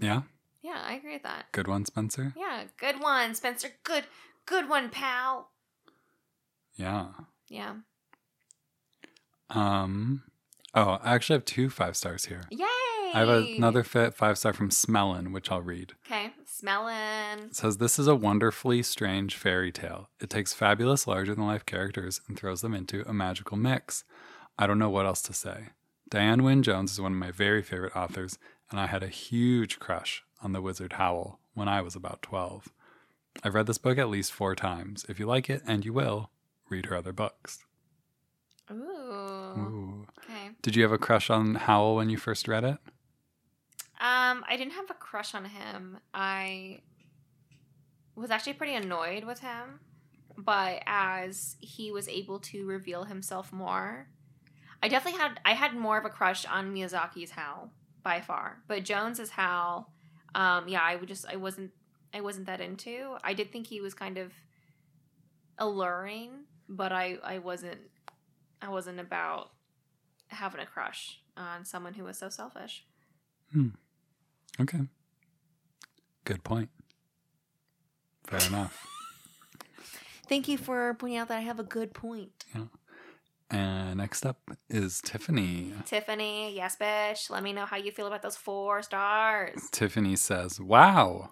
Yeah? 0.00 0.22
Yeah, 0.62 0.80
I 0.82 0.94
agree 0.94 1.12
with 1.12 1.24
that. 1.24 1.52
Good 1.52 1.68
one, 1.68 1.84
Spencer? 1.84 2.32
Yeah, 2.34 2.64
good 2.78 3.02
one, 3.02 3.34
Spencer. 3.34 3.68
Good, 3.84 4.04
good 4.46 4.66
one, 4.66 4.88
pal. 4.88 5.50
Yeah. 6.74 7.08
Yeah. 7.48 7.74
Um 9.50 10.22
oh, 10.74 10.98
I 11.02 11.14
actually 11.14 11.34
have 11.34 11.44
two 11.44 11.70
five 11.70 11.96
stars 11.96 12.26
here. 12.26 12.42
Yay! 12.50 12.66
I 13.14 13.20
have 13.20 13.28
another 13.28 13.84
fit 13.84 14.14
five 14.14 14.38
star 14.38 14.52
from 14.52 14.70
Smellin, 14.70 15.32
which 15.32 15.50
I'll 15.50 15.62
read. 15.62 15.92
Okay, 16.04 16.32
smelling. 16.46 17.46
It 17.46 17.54
says 17.54 17.76
this 17.78 17.98
is 17.98 18.08
a 18.08 18.16
wonderfully 18.16 18.82
strange 18.82 19.36
fairy 19.36 19.70
tale. 19.70 20.08
It 20.20 20.30
takes 20.30 20.52
fabulous 20.52 21.06
larger 21.06 21.34
than 21.34 21.46
life 21.46 21.64
characters 21.64 22.20
and 22.26 22.36
throws 22.36 22.60
them 22.60 22.74
into 22.74 23.08
a 23.08 23.14
magical 23.14 23.56
mix. 23.56 24.04
I 24.58 24.66
don't 24.66 24.78
know 24.78 24.90
what 24.90 25.06
else 25.06 25.22
to 25.22 25.32
say. 25.32 25.68
Diane 26.08 26.42
Wynne 26.42 26.62
Jones 26.62 26.92
is 26.92 27.00
one 27.00 27.12
of 27.12 27.18
my 27.18 27.30
very 27.30 27.62
favorite 27.62 27.96
authors, 27.96 28.38
and 28.70 28.78
I 28.80 28.86
had 28.86 29.02
a 29.02 29.08
huge 29.08 29.78
crush 29.78 30.22
on 30.42 30.52
the 30.52 30.60
wizard 30.60 30.94
Howl 30.94 31.38
when 31.54 31.68
I 31.68 31.80
was 31.82 31.96
about 31.96 32.22
12. 32.22 32.68
I've 33.42 33.54
read 33.54 33.66
this 33.66 33.78
book 33.78 33.98
at 33.98 34.08
least 34.08 34.32
four 34.32 34.54
times. 34.54 35.04
If 35.08 35.18
you 35.18 35.26
like 35.26 35.48
it, 35.48 35.62
and 35.66 35.84
you 35.84 35.92
will, 35.92 36.30
read 36.68 36.86
her 36.86 36.96
other 36.96 37.12
books. 37.12 37.64
Ooh. 38.70 38.74
Ooh. 38.76 39.83
Did 40.64 40.76
you 40.76 40.82
have 40.82 40.92
a 40.92 40.98
crush 40.98 41.28
on 41.28 41.56
Howl 41.56 41.96
when 41.96 42.08
you 42.08 42.16
first 42.16 42.48
read 42.48 42.64
it? 42.64 42.78
Um, 44.00 44.42
I 44.48 44.56
didn't 44.56 44.72
have 44.72 44.88
a 44.88 44.94
crush 44.94 45.34
on 45.34 45.44
him. 45.44 45.98
I 46.14 46.80
was 48.16 48.30
actually 48.30 48.54
pretty 48.54 48.74
annoyed 48.74 49.24
with 49.24 49.40
him, 49.40 49.80
but 50.38 50.82
as 50.86 51.56
he 51.60 51.92
was 51.92 52.08
able 52.08 52.38
to 52.38 52.64
reveal 52.64 53.04
himself 53.04 53.52
more, 53.52 54.08
I 54.82 54.88
definitely 54.88 55.20
had 55.20 55.38
I 55.44 55.52
had 55.52 55.76
more 55.76 55.98
of 55.98 56.06
a 56.06 56.08
crush 56.08 56.46
on 56.46 56.74
Miyazaki's 56.74 57.32
Hal 57.32 57.70
by 58.02 58.22
far. 58.22 58.62
But 58.66 58.84
Jones's 58.84 59.28
Hal, 59.28 59.92
um, 60.34 60.66
yeah, 60.66 60.80
I 60.82 60.96
would 60.96 61.08
just 61.08 61.26
I 61.26 61.36
wasn't 61.36 61.72
I 62.14 62.22
wasn't 62.22 62.46
that 62.46 62.62
into. 62.62 63.18
I 63.22 63.34
did 63.34 63.52
think 63.52 63.66
he 63.66 63.82
was 63.82 63.92
kind 63.92 64.16
of 64.16 64.32
alluring, 65.58 66.46
but 66.70 66.90
I 66.90 67.18
I 67.22 67.40
wasn't 67.40 67.80
I 68.62 68.70
wasn't 68.70 68.98
about 68.98 69.50
having 70.28 70.60
a 70.60 70.66
crush 70.66 71.20
on 71.36 71.64
someone 71.64 71.94
who 71.94 72.04
was 72.04 72.18
so 72.18 72.28
selfish. 72.28 72.84
Hmm. 73.52 73.68
Okay. 74.60 74.80
Good 76.24 76.44
point. 76.44 76.70
Fair 78.26 78.40
enough. 78.48 78.86
Thank 80.28 80.48
you 80.48 80.56
for 80.56 80.94
pointing 80.94 81.18
out 81.18 81.28
that 81.28 81.38
I 81.38 81.42
have 81.42 81.60
a 81.60 81.64
good 81.64 81.92
point. 81.92 82.44
Yeah. 82.54 82.64
And 83.50 83.98
next 83.98 84.24
up 84.24 84.50
is 84.70 85.00
Tiffany. 85.02 85.72
Tiffany, 85.84 86.54
yes, 86.56 86.76
bitch. 86.80 87.30
Let 87.30 87.42
me 87.42 87.52
know 87.52 87.66
how 87.66 87.76
you 87.76 87.92
feel 87.92 88.06
about 88.06 88.22
those 88.22 88.36
four 88.36 88.82
stars. 88.82 89.68
Tiffany 89.70 90.16
says, 90.16 90.58
Wow, 90.58 91.30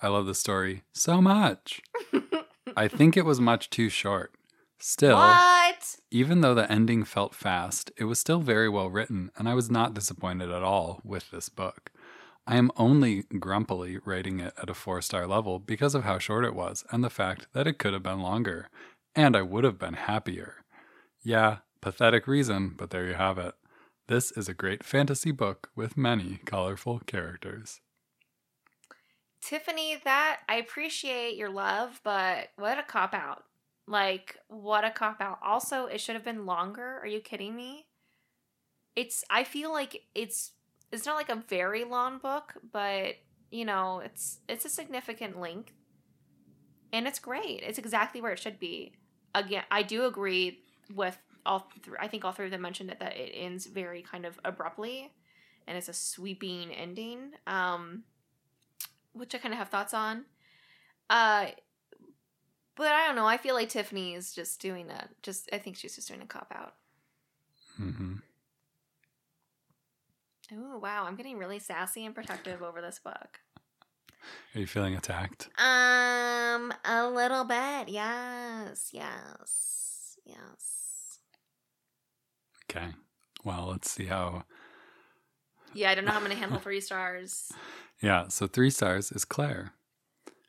I 0.00 0.08
love 0.08 0.26
the 0.26 0.34
story 0.34 0.84
so 0.92 1.20
much. 1.20 1.82
I 2.76 2.86
think 2.86 3.16
it 3.16 3.24
was 3.24 3.40
much 3.40 3.70
too 3.70 3.88
short. 3.88 4.32
Still, 4.80 5.16
what? 5.16 5.96
even 6.10 6.40
though 6.40 6.54
the 6.54 6.70
ending 6.70 7.04
felt 7.04 7.34
fast, 7.34 7.90
it 7.96 8.04
was 8.04 8.20
still 8.20 8.40
very 8.40 8.68
well 8.68 8.88
written, 8.88 9.30
and 9.36 9.48
I 9.48 9.54
was 9.54 9.70
not 9.70 9.94
disappointed 9.94 10.50
at 10.50 10.62
all 10.62 11.00
with 11.04 11.30
this 11.30 11.48
book. 11.48 11.90
I 12.46 12.56
am 12.56 12.70
only 12.76 13.24
grumpily 13.38 13.98
rating 14.04 14.40
it 14.40 14.54
at 14.60 14.70
a 14.70 14.74
four 14.74 15.02
star 15.02 15.26
level 15.26 15.58
because 15.58 15.94
of 15.94 16.04
how 16.04 16.18
short 16.18 16.44
it 16.44 16.54
was 16.54 16.84
and 16.90 17.02
the 17.02 17.10
fact 17.10 17.48
that 17.52 17.66
it 17.66 17.78
could 17.78 17.92
have 17.92 18.02
been 18.02 18.20
longer, 18.20 18.70
and 19.14 19.36
I 19.36 19.42
would 19.42 19.64
have 19.64 19.78
been 19.78 19.94
happier. 19.94 20.64
Yeah, 21.22 21.58
pathetic 21.80 22.26
reason, 22.26 22.74
but 22.76 22.90
there 22.90 23.06
you 23.06 23.14
have 23.14 23.36
it. 23.36 23.54
This 24.06 24.30
is 24.30 24.48
a 24.48 24.54
great 24.54 24.84
fantasy 24.84 25.32
book 25.32 25.70
with 25.76 25.96
many 25.96 26.40
colorful 26.46 27.00
characters. 27.00 27.80
Tiffany, 29.42 30.00
that 30.04 30.40
I 30.48 30.56
appreciate 30.56 31.36
your 31.36 31.50
love, 31.50 32.00
but 32.02 32.48
what 32.56 32.78
a 32.78 32.82
cop 32.82 33.12
out. 33.12 33.44
Like, 33.88 34.36
what 34.48 34.84
a 34.84 34.90
cop 34.90 35.22
out. 35.22 35.38
Also, 35.42 35.86
it 35.86 35.98
should 35.98 36.14
have 36.14 36.24
been 36.24 36.44
longer. 36.44 36.98
Are 37.00 37.06
you 37.06 37.20
kidding 37.20 37.56
me? 37.56 37.86
It's 38.94 39.24
I 39.30 39.44
feel 39.44 39.72
like 39.72 40.02
it's 40.14 40.52
it's 40.92 41.06
not 41.06 41.16
like 41.16 41.30
a 41.30 41.42
very 41.48 41.84
long 41.84 42.18
book, 42.18 42.54
but 42.70 43.14
you 43.50 43.64
know, 43.64 44.00
it's 44.00 44.40
it's 44.46 44.66
a 44.66 44.68
significant 44.68 45.40
length. 45.40 45.72
And 46.92 47.06
it's 47.06 47.18
great. 47.18 47.62
It's 47.62 47.78
exactly 47.78 48.20
where 48.20 48.32
it 48.32 48.38
should 48.38 48.58
be. 48.58 48.92
Again, 49.34 49.64
I 49.70 49.82
do 49.82 50.04
agree 50.04 50.60
with 50.94 51.16
all 51.46 51.70
I 51.98 52.08
think 52.08 52.26
all 52.26 52.32
three 52.32 52.46
of 52.46 52.50
them 52.50 52.60
mentioned 52.60 52.90
it 52.90 53.00
that 53.00 53.16
it 53.16 53.32
ends 53.32 53.64
very 53.64 54.02
kind 54.02 54.26
of 54.26 54.38
abruptly 54.44 55.12
and 55.66 55.78
it's 55.78 55.88
a 55.88 55.94
sweeping 55.94 56.72
ending. 56.72 57.32
Um 57.46 58.04
which 59.14 59.34
I 59.34 59.38
kind 59.38 59.54
of 59.54 59.58
have 59.58 59.70
thoughts 59.70 59.94
on. 59.94 60.26
Uh, 61.10 61.46
but 62.78 62.92
I 62.92 63.06
don't 63.06 63.16
know. 63.16 63.26
I 63.26 63.36
feel 63.36 63.54
like 63.54 63.68
Tiffany 63.68 64.14
is 64.14 64.32
just 64.32 64.60
doing 64.60 64.88
a 64.88 65.08
Just 65.22 65.50
I 65.52 65.58
think 65.58 65.76
she's 65.76 65.96
just 65.96 66.08
doing 66.08 66.22
a 66.22 66.26
cop 66.26 66.52
out. 66.54 66.74
Mm-hmm. 67.78 68.14
Oh 70.54 70.78
wow, 70.78 71.04
I'm 71.04 71.16
getting 71.16 71.36
really 71.36 71.58
sassy 71.58 72.06
and 72.06 72.14
protective 72.14 72.62
over 72.62 72.80
this 72.80 72.98
book. 72.98 73.40
Are 74.54 74.60
you 74.60 74.66
feeling 74.66 74.94
attacked? 74.94 75.48
Um, 75.58 76.72
a 76.84 77.08
little 77.08 77.44
bit. 77.44 77.88
Yes, 77.88 78.90
yes, 78.92 80.16
yes. 80.24 81.18
Okay. 82.70 82.88
Well, 83.44 83.66
let's 83.70 83.90
see 83.90 84.06
how. 84.06 84.44
Yeah, 85.74 85.90
I 85.90 85.94
don't 85.94 86.04
know 86.04 86.12
how 86.12 86.18
I'm 86.18 86.22
gonna 86.22 86.34
handle 86.36 86.60
three 86.60 86.80
stars. 86.80 87.52
Yeah, 88.00 88.28
so 88.28 88.46
three 88.46 88.70
stars 88.70 89.10
is 89.10 89.24
Claire, 89.24 89.72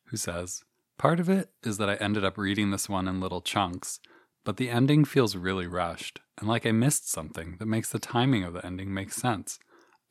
who 0.05 0.17
says, 0.17 0.63
Part 0.99 1.21
of 1.21 1.29
it 1.29 1.49
is 1.63 1.77
that 1.77 1.89
I 1.89 1.95
ended 1.95 2.25
up 2.25 2.37
reading 2.37 2.71
this 2.71 2.89
one 2.89 3.07
in 3.07 3.21
little 3.21 3.39
chunks, 3.39 4.01
but 4.43 4.57
the 4.57 4.69
ending 4.69 5.05
feels 5.05 5.37
really 5.37 5.65
rushed, 5.65 6.19
and 6.37 6.49
like 6.49 6.65
I 6.65 6.73
missed 6.73 7.09
something 7.09 7.55
that 7.57 7.67
makes 7.67 7.89
the 7.89 7.99
timing 7.99 8.43
of 8.43 8.51
the 8.51 8.65
ending 8.65 8.93
make 8.93 9.13
sense. 9.13 9.59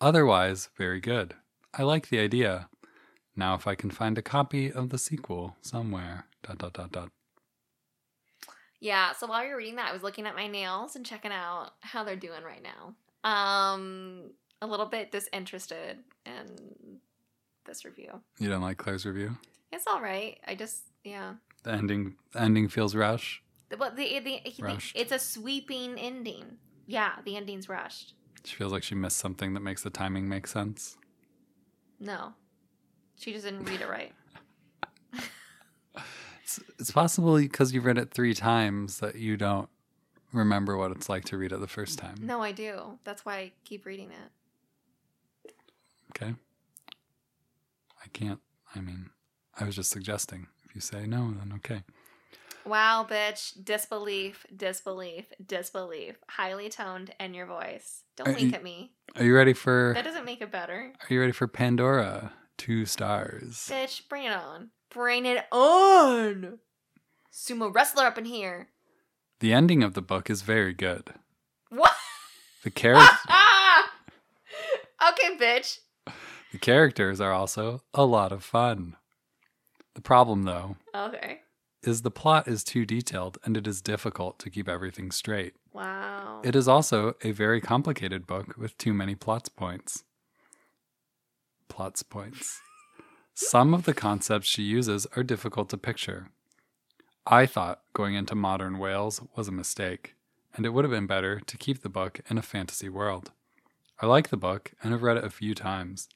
Otherwise, 0.00 0.70
very 0.78 0.98
good. 0.98 1.34
I 1.74 1.82
like 1.82 2.08
the 2.08 2.18
idea. 2.18 2.70
Now, 3.36 3.54
if 3.54 3.66
I 3.66 3.74
can 3.74 3.90
find 3.90 4.16
a 4.16 4.22
copy 4.22 4.72
of 4.72 4.88
the 4.88 4.96
sequel 4.96 5.56
somewhere. 5.60 6.24
Dot 6.42 6.56
dot 6.56 6.72
dot 6.72 6.90
dot. 6.90 7.10
Yeah, 8.80 9.12
so 9.12 9.26
while 9.26 9.44
you're 9.44 9.58
reading 9.58 9.76
that, 9.76 9.90
I 9.90 9.92
was 9.92 10.02
looking 10.02 10.24
at 10.24 10.34
my 10.34 10.46
nails 10.46 10.96
and 10.96 11.04
checking 11.04 11.32
out 11.32 11.72
how 11.80 12.02
they're 12.02 12.16
doing 12.16 12.44
right 12.44 12.62
now. 12.62 12.94
Um, 13.30 14.30
a 14.62 14.66
little 14.66 14.86
bit 14.86 15.12
disinterested 15.12 15.98
in 16.24 17.00
this 17.66 17.84
review. 17.84 18.22
You 18.38 18.48
don't 18.48 18.62
like 18.62 18.78
Claire's 18.78 19.04
review? 19.04 19.36
It's 19.72 19.86
all 19.86 20.00
right. 20.00 20.38
I 20.46 20.54
just 20.54 20.84
yeah. 21.04 21.34
The 21.62 21.72
ending 21.72 22.16
the 22.32 22.40
ending 22.40 22.68
feels 22.68 22.94
rush. 22.94 23.42
But 23.70 23.96
the, 23.96 24.18
the, 24.20 24.40
the 24.44 24.62
Rushed. 24.62 24.96
it's 24.96 25.12
a 25.12 25.18
sweeping 25.18 25.98
ending. 25.98 26.56
Yeah, 26.86 27.12
the 27.26 27.36
ending's 27.36 27.68
rushed. 27.68 28.14
She 28.44 28.56
feels 28.56 28.72
like 28.72 28.82
she 28.82 28.94
missed 28.94 29.18
something 29.18 29.52
that 29.52 29.60
makes 29.60 29.82
the 29.82 29.90
timing 29.90 30.26
make 30.26 30.46
sense. 30.46 30.96
No, 32.00 32.32
she 33.18 33.32
just 33.32 33.44
didn't 33.44 33.64
read 33.64 33.80
it 33.82 33.88
right. 33.88 34.12
It's, 36.42 36.60
it's 36.78 36.90
possible 36.90 37.36
because 37.36 37.74
you've 37.74 37.84
read 37.84 37.98
it 37.98 38.10
three 38.10 38.32
times 38.32 39.00
that 39.00 39.16
you 39.16 39.36
don't 39.36 39.68
remember 40.32 40.78
what 40.78 40.90
it's 40.92 41.06
like 41.06 41.26
to 41.26 41.36
read 41.36 41.52
it 41.52 41.60
the 41.60 41.66
first 41.66 41.98
time. 41.98 42.14
No, 42.22 42.40
I 42.42 42.52
do. 42.52 42.98
That's 43.04 43.22
why 43.26 43.36
I 43.36 43.52
keep 43.64 43.84
reading 43.84 44.10
it. 44.10 45.52
Okay. 46.16 46.34
I 48.02 48.08
can't. 48.14 48.40
I 48.74 48.80
mean, 48.80 49.10
I 49.58 49.64
was 49.64 49.76
just 49.76 49.90
suggesting. 49.90 50.46
If 50.68 50.74
you 50.74 50.80
say 50.80 51.06
no, 51.06 51.32
then 51.38 51.52
okay. 51.56 51.82
Wow, 52.64 53.06
bitch! 53.08 53.64
Disbelief, 53.64 54.46
disbelief, 54.54 55.26
disbelief. 55.44 56.16
Highly 56.28 56.68
toned 56.68 57.14
in 57.18 57.34
your 57.34 57.46
voice. 57.46 58.02
Don't 58.16 58.28
Are 58.28 58.32
wink 58.32 58.50
you- 58.50 58.54
at 58.54 58.62
me. 58.62 58.92
Are 59.16 59.24
you 59.24 59.34
ready 59.34 59.54
for? 59.54 59.92
That 59.94 60.04
doesn't 60.04 60.24
make 60.26 60.42
it 60.42 60.50
better. 60.50 60.92
Are 61.00 61.12
you 61.14 61.18
ready 61.20 61.32
for 61.32 61.46
Pandora 61.46 62.32
two 62.58 62.84
stars. 62.84 63.68
Bitch, 63.72 64.06
bring 64.08 64.24
it 64.24 64.32
on. 64.32 64.70
Bring 64.90 65.24
it 65.24 65.44
on. 65.50 66.58
Sumo 67.32 67.72
wrestler 67.74 68.04
up 68.04 68.18
in 68.18 68.24
here. 68.26 68.68
The 69.40 69.52
ending 69.52 69.82
of 69.82 69.94
the 69.94 70.02
book 70.02 70.28
is 70.28 70.42
very 70.42 70.74
good. 70.74 71.14
What? 71.70 71.92
The 72.64 72.70
characters 72.70 73.08
okay, 75.08 75.36
bitch. 75.38 75.78
the 76.52 76.58
characters 76.58 77.20
are 77.20 77.32
also 77.32 77.82
a 77.94 78.04
lot 78.04 78.32
of 78.32 78.42
fun. 78.42 78.96
The 79.94 80.00
problem 80.00 80.44
though 80.44 80.76
Okay. 80.94 81.40
is 81.82 82.02
the 82.02 82.10
plot 82.10 82.46
is 82.48 82.62
too 82.64 82.84
detailed 82.84 83.38
and 83.44 83.56
it 83.56 83.66
is 83.66 83.80
difficult 83.82 84.38
to 84.40 84.50
keep 84.50 84.68
everything 84.68 85.10
straight. 85.10 85.54
Wow. 85.72 86.40
It 86.44 86.54
is 86.54 86.68
also 86.68 87.14
a 87.22 87.32
very 87.32 87.60
complicated 87.60 88.26
book 88.26 88.56
with 88.56 88.76
too 88.78 88.92
many 88.92 89.14
plots 89.14 89.48
points. 89.48 90.04
Plots 91.68 92.02
points. 92.02 92.60
Some 93.34 93.74
of 93.74 93.84
the 93.84 93.94
concepts 93.94 94.48
she 94.48 94.62
uses 94.62 95.06
are 95.16 95.22
difficult 95.22 95.68
to 95.70 95.76
picture. 95.78 96.30
I 97.26 97.46
thought 97.46 97.82
going 97.92 98.14
into 98.14 98.34
modern 98.34 98.78
Wales 98.78 99.20
was 99.36 99.48
a 99.48 99.52
mistake, 99.52 100.14
and 100.54 100.64
it 100.64 100.70
would 100.70 100.84
have 100.84 100.90
been 100.90 101.06
better 101.06 101.40
to 101.40 101.56
keep 101.56 101.82
the 101.82 101.88
book 101.88 102.20
in 102.28 102.38
a 102.38 102.42
fantasy 102.42 102.88
world. 102.88 103.32
I 104.00 104.06
like 104.06 104.30
the 104.30 104.36
book 104.36 104.72
and 104.82 104.92
have 104.92 105.02
read 105.02 105.18
it 105.18 105.24
a 105.24 105.30
few 105.30 105.54
times 105.54 106.08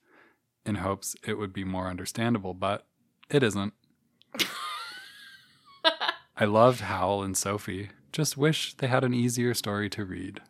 in 0.64 0.76
hopes 0.76 1.14
it 1.26 1.34
would 1.34 1.52
be 1.52 1.64
more 1.64 1.88
understandable, 1.88 2.54
but 2.54 2.86
it 3.32 3.42
isn't. 3.42 3.72
I 6.36 6.44
loved 6.44 6.80
Howl 6.82 7.22
and 7.22 7.36
Sophie. 7.36 7.90
Just 8.12 8.36
wish 8.36 8.74
they 8.74 8.88
had 8.88 9.04
an 9.04 9.14
easier 9.14 9.54
story 9.54 9.88
to 9.90 10.04
read. 10.04 10.40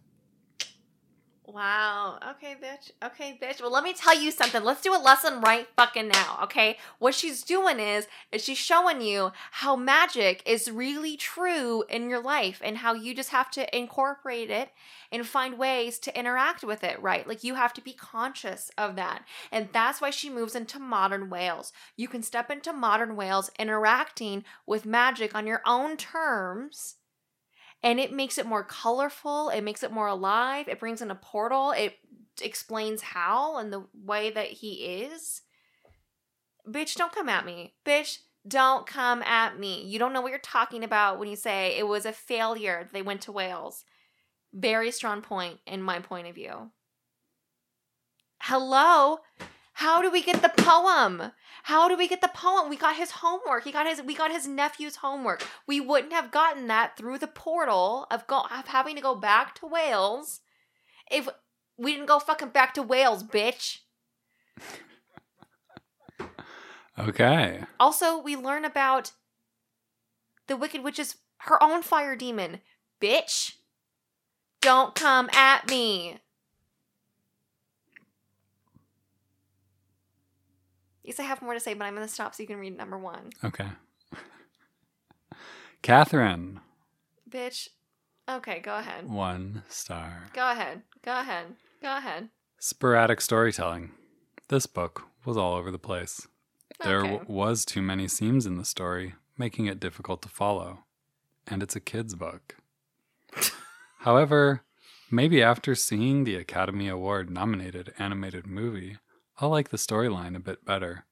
Wow. 1.52 2.18
Okay, 2.30 2.56
bitch. 2.62 2.92
Okay, 3.04 3.38
bitch. 3.40 3.60
Well, 3.60 3.70
let 3.70 3.84
me 3.84 3.92
tell 3.92 4.18
you 4.18 4.30
something. 4.30 4.64
Let's 4.64 4.80
do 4.80 4.94
a 4.94 4.96
lesson 4.96 5.42
right 5.42 5.68
fucking 5.76 6.08
now, 6.08 6.38
okay? 6.44 6.78
What 6.98 7.14
she's 7.14 7.42
doing 7.42 7.78
is 7.78 8.06
is 8.30 8.42
she's 8.42 8.56
showing 8.56 9.02
you 9.02 9.32
how 9.50 9.76
magic 9.76 10.42
is 10.46 10.70
really 10.70 11.14
true 11.18 11.84
in 11.90 12.08
your 12.08 12.22
life 12.22 12.62
and 12.64 12.78
how 12.78 12.94
you 12.94 13.14
just 13.14 13.28
have 13.30 13.50
to 13.50 13.76
incorporate 13.76 14.48
it 14.48 14.70
and 15.10 15.26
find 15.26 15.58
ways 15.58 15.98
to 15.98 16.18
interact 16.18 16.64
with 16.64 16.82
it, 16.82 16.98
right? 17.02 17.28
Like 17.28 17.44
you 17.44 17.54
have 17.54 17.74
to 17.74 17.82
be 17.82 17.92
conscious 17.92 18.70
of 18.78 18.96
that. 18.96 19.26
And 19.50 19.68
that's 19.74 20.00
why 20.00 20.08
she 20.08 20.30
moves 20.30 20.54
into 20.54 20.78
modern 20.78 21.28
Wales. 21.28 21.74
You 21.98 22.08
can 22.08 22.22
step 22.22 22.50
into 22.50 22.72
modern 22.72 23.14
Wales 23.14 23.50
interacting 23.58 24.44
with 24.66 24.86
magic 24.86 25.34
on 25.34 25.46
your 25.46 25.60
own 25.66 25.98
terms 25.98 26.96
and 27.82 27.98
it 27.98 28.12
makes 28.12 28.38
it 28.38 28.46
more 28.46 28.64
colorful 28.64 29.48
it 29.50 29.62
makes 29.62 29.82
it 29.82 29.92
more 29.92 30.06
alive 30.06 30.68
it 30.68 30.80
brings 30.80 31.02
in 31.02 31.10
a 31.10 31.14
portal 31.14 31.72
it 31.72 31.98
explains 32.40 33.02
how 33.02 33.58
and 33.58 33.72
the 33.72 33.84
way 33.92 34.30
that 34.30 34.48
he 34.48 35.02
is. 35.02 35.42
Bitch 36.66 36.94
don't 36.94 37.12
come 37.12 37.28
at 37.28 37.44
me. 37.44 37.74
Bitch 37.84 38.18
don't 38.46 38.86
come 38.86 39.22
at 39.22 39.58
me. 39.58 39.84
You 39.84 39.98
don't 39.98 40.12
know 40.12 40.20
what 40.20 40.30
you're 40.30 40.38
talking 40.38 40.84
about 40.84 41.18
when 41.18 41.28
you 41.28 41.36
say 41.36 41.76
it 41.76 41.86
was 41.86 42.06
a 42.06 42.12
failure. 42.12 42.88
They 42.92 43.02
went 43.02 43.20
to 43.22 43.32
wales. 43.32 43.84
Very 44.52 44.90
strong 44.90 45.22
point 45.22 45.58
in 45.66 45.82
my 45.82 45.98
point 45.98 46.28
of 46.28 46.34
view. 46.34 46.70
Hello 48.40 49.18
how 49.74 50.02
do 50.02 50.10
we 50.10 50.22
get 50.22 50.42
the 50.42 50.48
poem? 50.62 51.32
How 51.64 51.88
do 51.88 51.96
we 51.96 52.08
get 52.08 52.20
the 52.20 52.30
poem? 52.32 52.68
We 52.68 52.76
got 52.76 52.96
his 52.96 53.10
homework. 53.10 53.64
He 53.64 53.72
got 53.72 53.86
his 53.86 54.02
we 54.02 54.14
got 54.14 54.30
his 54.30 54.46
nephew's 54.46 54.96
homework. 54.96 55.46
We 55.66 55.80
wouldn't 55.80 56.12
have 56.12 56.30
gotten 56.30 56.66
that 56.68 56.96
through 56.96 57.18
the 57.18 57.26
portal 57.26 58.06
of 58.10 58.26
go 58.26 58.42
of 58.50 58.68
having 58.68 58.96
to 58.96 59.02
go 59.02 59.14
back 59.14 59.54
to 59.56 59.66
wales 59.66 60.40
if 61.10 61.28
we 61.78 61.92
didn't 61.92 62.06
go 62.06 62.18
fucking 62.18 62.50
back 62.50 62.74
to 62.74 62.82
wales 62.82 63.22
bitch. 63.22 63.78
Okay. 66.98 67.60
also 67.80 68.20
we 68.20 68.36
learn 68.36 68.66
about 68.66 69.12
the 70.46 70.56
wicked 70.56 70.84
witch's 70.84 71.16
her 71.38 71.60
own 71.62 71.82
fire 71.82 72.14
demon. 72.14 72.60
Bitch 73.00 73.54
don't 74.62 74.94
come 74.94 75.28
at 75.32 75.68
me 75.68 76.20
yes 81.04 81.18
i 81.20 81.22
have 81.22 81.42
more 81.42 81.54
to 81.54 81.60
say 81.60 81.74
but 81.74 81.84
i'm 81.84 81.94
gonna 81.94 82.08
stop 82.08 82.34
so 82.34 82.42
you 82.42 82.46
can 82.46 82.58
read 82.58 82.76
number 82.76 82.98
one 82.98 83.30
Okay. 83.44 83.66
Catherine, 85.82 86.60
bitch 87.28 87.68
okay 88.28 88.60
go 88.60 88.76
ahead 88.76 89.08
one 89.08 89.64
star. 89.68 90.28
go 90.32 90.50
ahead 90.50 90.82
go 91.04 91.18
ahead 91.20 91.46
go 91.82 91.96
ahead 91.96 92.28
Sporadic 92.58 93.20
storytelling. 93.20 93.90
This 94.46 94.66
book 94.66 95.02
was 95.24 95.36
all 95.36 95.54
over 95.54 95.72
the 95.72 95.80
place. 95.80 96.28
There 96.84 97.02
w- 97.02 97.24
was 97.26 97.64
too 97.64 97.82
many 97.82 98.06
seams 98.06 98.46
in 98.46 98.56
the 98.56 98.64
story, 98.64 99.14
making 99.36 99.66
it 99.66 99.80
difficult 99.80 100.22
to 100.22 100.28
follow. 100.28 100.84
And 101.48 101.60
it's 101.60 101.74
a 101.74 101.80
kid's 101.80 102.14
book. 102.14 102.54
However, 103.98 104.62
maybe 105.10 105.42
after 105.42 105.74
seeing 105.74 106.22
the 106.22 106.36
Academy 106.36 106.86
Award 106.86 107.30
nominated 107.30 107.92
animated 107.98 108.46
movie, 108.46 108.98
I'll 109.42 109.48
like 109.48 109.70
the 109.70 109.76
storyline 109.76 110.36
a 110.36 110.40
bit 110.40 110.64
better. 110.64 111.04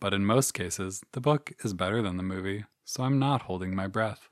But 0.00 0.14
in 0.14 0.24
most 0.24 0.54
cases, 0.54 1.02
the 1.12 1.20
book 1.20 1.52
is 1.62 1.74
better 1.74 2.00
than 2.00 2.16
the 2.16 2.22
movie, 2.22 2.64
so 2.86 3.02
I'm 3.02 3.18
not 3.18 3.42
holding 3.42 3.74
my 3.74 3.86
breath. 3.86 4.30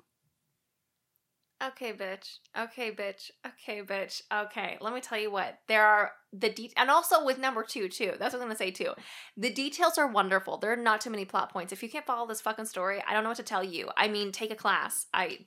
Okay, 1.62 1.92
bitch. 1.92 2.38
Okay, 2.58 2.90
bitch. 2.90 3.30
Okay, 3.46 3.82
bitch. 3.82 4.22
Okay, 4.32 4.78
let 4.80 4.94
me 4.94 5.02
tell 5.02 5.20
you 5.20 5.30
what. 5.30 5.58
There 5.68 5.84
are 5.84 6.12
the 6.32 6.48
de- 6.48 6.72
and 6.74 6.90
also 6.90 7.22
with 7.22 7.38
number 7.38 7.62
two 7.62 7.90
too. 7.90 8.14
That's 8.18 8.32
what 8.32 8.40
I'm 8.40 8.48
gonna 8.48 8.56
say 8.56 8.70
too. 8.70 8.94
The 9.36 9.50
details 9.50 9.98
are 9.98 10.10
wonderful. 10.10 10.56
There 10.56 10.72
are 10.72 10.76
not 10.76 11.02
too 11.02 11.10
many 11.10 11.26
plot 11.26 11.52
points. 11.52 11.70
If 11.70 11.82
you 11.82 11.90
can't 11.90 12.06
follow 12.06 12.26
this 12.26 12.40
fucking 12.40 12.64
story, 12.64 13.04
I 13.06 13.12
don't 13.12 13.24
know 13.24 13.30
what 13.30 13.36
to 13.36 13.42
tell 13.42 13.62
you. 13.62 13.90
I 13.94 14.08
mean, 14.08 14.32
take 14.32 14.50
a 14.50 14.56
class. 14.56 15.04
I 15.12 15.40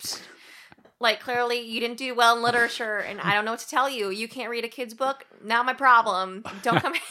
like 0.99 1.19
clearly 1.19 1.61
you 1.61 1.79
didn't 1.79 1.97
do 1.97 2.13
well 2.13 2.37
in 2.37 2.43
literature, 2.43 2.99
and 2.99 3.19
I 3.19 3.33
don't 3.33 3.43
know 3.43 3.51
what 3.51 3.61
to 3.61 3.67
tell 3.67 3.89
you. 3.89 4.11
You 4.11 4.27
can't 4.27 4.51
read 4.51 4.63
a 4.63 4.69
kid's 4.69 4.93
book. 4.93 5.25
Not 5.43 5.65
my 5.65 5.73
problem. 5.73 6.43
Don't 6.61 6.79
come. 6.79 6.93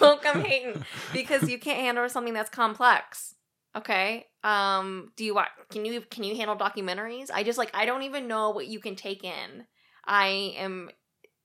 don't 0.00 0.22
come 0.22 0.44
hating 0.44 0.84
because 1.12 1.48
you 1.48 1.58
can't 1.58 1.80
handle 1.80 2.08
something 2.08 2.34
that's 2.34 2.50
complex. 2.50 3.34
Okay. 3.76 4.26
Um. 4.42 5.12
Do 5.16 5.24
you 5.24 5.34
want? 5.34 5.48
Can 5.70 5.84
you 5.84 6.00
can 6.00 6.24
you 6.24 6.36
handle 6.36 6.56
documentaries? 6.56 7.30
I 7.32 7.42
just 7.42 7.58
like 7.58 7.70
I 7.74 7.86
don't 7.86 8.02
even 8.02 8.28
know 8.28 8.50
what 8.50 8.66
you 8.66 8.80
can 8.80 8.96
take 8.96 9.24
in. 9.24 9.66
I 10.06 10.54
am 10.56 10.90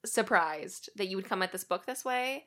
surprised 0.06 0.90
that 0.96 1.08
you 1.08 1.18
would 1.18 1.30
come 1.30 1.42
at 1.42 1.52
this 1.52 1.64
book 1.64 1.86
this 1.86 2.04
way. 2.06 2.46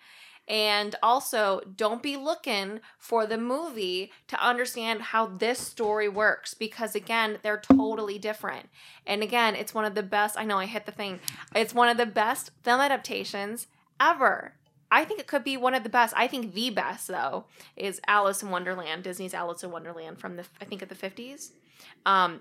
And 0.49 0.95
also, 1.03 1.61
don't 1.75 2.03
be 2.03 2.17
looking 2.17 2.81
for 2.99 3.27
the 3.27 3.39
movie 3.39 4.13
to 4.29 4.41
understand 4.41 5.03
how 5.03 5.27
this 5.27 5.59
story 5.59 6.09
works 6.09 6.55
because, 6.55 6.95
again, 6.95 7.39
they're 7.43 7.61
totally 7.61 8.17
different. 8.19 8.69
And 9.07 9.25
again, 9.25 9.57
it's 9.57 9.75
one 9.75 9.85
of 9.85 9.97
the 9.97 10.05
best. 10.05 10.39
I 10.39 10.45
know 10.45 10.59
I 10.59 10.67
hit 10.67 10.87
the 10.87 10.93
thing. 10.93 11.19
It's 11.55 11.75
one 11.75 11.89
of 11.89 11.97
the 11.97 12.07
best 12.07 12.53
film 12.63 12.81
adaptations 12.81 13.67
ever. 13.99 14.55
I 14.97 15.05
think 15.05 15.21
it 15.21 15.27
could 15.27 15.45
be 15.45 15.59
one 15.59 15.75
of 15.75 15.83
the 15.83 15.91
best. 15.91 16.15
I 16.17 16.27
think 16.27 16.55
the 16.55 16.71
best 16.71 17.09
though 17.09 17.45
is 17.77 18.01
Alice 18.07 18.43
in 18.43 18.49
Wonderland, 18.49 19.03
Disney's 19.03 19.35
Alice 19.35 19.63
in 19.63 19.71
Wonderland 19.71 20.19
from 20.19 20.37
the 20.37 20.47
I 20.59 20.65
think 20.65 20.81
of 20.81 20.89
the 20.89 20.95
50s. 20.95 21.51
Um 22.07 22.41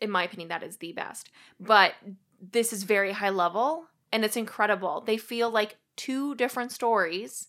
in 0.00 0.10
my 0.10 0.22
opinion 0.22 0.48
that 0.50 0.62
is 0.62 0.76
the 0.76 0.92
best. 0.92 1.30
But 1.58 1.94
this 2.40 2.72
is 2.72 2.84
very 2.84 3.10
high 3.10 3.30
level 3.30 3.86
and 4.12 4.24
it's 4.24 4.36
incredible. 4.36 5.00
They 5.00 5.16
feel 5.16 5.50
like 5.50 5.78
two 5.96 6.36
different 6.36 6.70
stories 6.70 7.48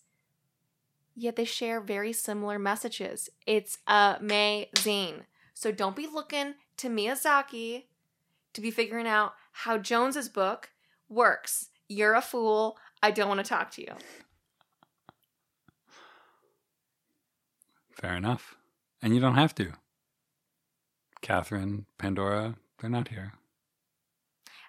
yet 1.15 1.35
they 1.35 1.45
share 1.45 1.79
very 1.79 2.11
similar 2.11 2.57
messages. 2.57 3.29
It's 3.45 3.77
amazing. 3.85 5.25
So 5.53 5.71
don't 5.71 5.95
be 5.95 6.07
looking 6.07 6.55
to 6.77 6.89
Miyazaki 6.89 7.83
to 8.53 8.61
be 8.61 8.71
figuring 8.71 9.07
out 9.07 9.33
how 9.51 9.77
Jones's 9.77 10.29
book 10.29 10.71
works. 11.09 11.69
You're 11.87 12.15
a 12.15 12.21
fool. 12.21 12.77
I 13.03 13.11
don't 13.11 13.27
want 13.27 13.39
to 13.39 13.47
talk 13.47 13.69
to 13.71 13.81
you. 13.83 13.93
Fair 17.97 18.15
enough. 18.15 18.55
And 19.01 19.15
you 19.15 19.19
don't 19.19 19.35
have 19.35 19.55
to. 19.55 19.73
Catherine, 21.21 21.87
Pandora, 21.97 22.55
they're 22.79 22.91
not 22.91 23.07
here. 23.07 23.33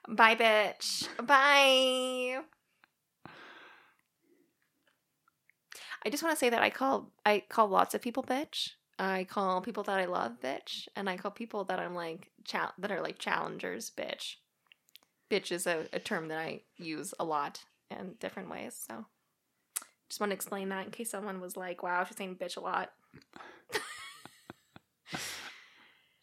Bye, 0.08 0.34
bitch. 0.34 1.08
Bye. 1.18 2.40
I 6.04 6.10
just 6.10 6.22
want 6.22 6.34
to 6.34 6.38
say 6.38 6.48
that 6.48 6.62
I 6.62 6.70
call 6.70 7.10
I 7.26 7.42
call 7.50 7.68
lots 7.68 7.94
of 7.94 8.00
people 8.00 8.22
bitch. 8.22 8.70
I 8.98 9.24
call 9.24 9.60
people 9.60 9.82
that 9.84 9.98
I 9.98 10.06
love 10.06 10.40
bitch, 10.42 10.88
and 10.96 11.10
I 11.10 11.18
call 11.18 11.30
people 11.30 11.64
that 11.64 11.78
I'm 11.78 11.94
like 11.94 12.30
cha- 12.44 12.72
that 12.78 12.90
are 12.90 13.02
like 13.02 13.18
challengers 13.18 13.92
bitch. 13.94 14.36
Bitch 15.30 15.52
is 15.52 15.66
a, 15.66 15.86
a 15.92 15.98
term 15.98 16.28
that 16.28 16.38
I 16.38 16.62
use 16.78 17.12
a 17.20 17.24
lot 17.24 17.64
in 17.90 18.14
different 18.20 18.48
ways. 18.48 18.86
So 18.88 19.04
just 20.08 20.20
want 20.20 20.30
to 20.30 20.34
explain 20.34 20.70
that 20.70 20.86
in 20.86 20.90
case 20.90 21.10
someone 21.10 21.40
was 21.40 21.56
like, 21.56 21.82
"Wow, 21.82 22.04
she's 22.04 22.16
saying 22.16 22.36
bitch 22.36 22.56
a 22.56 22.60
lot." 22.60 22.92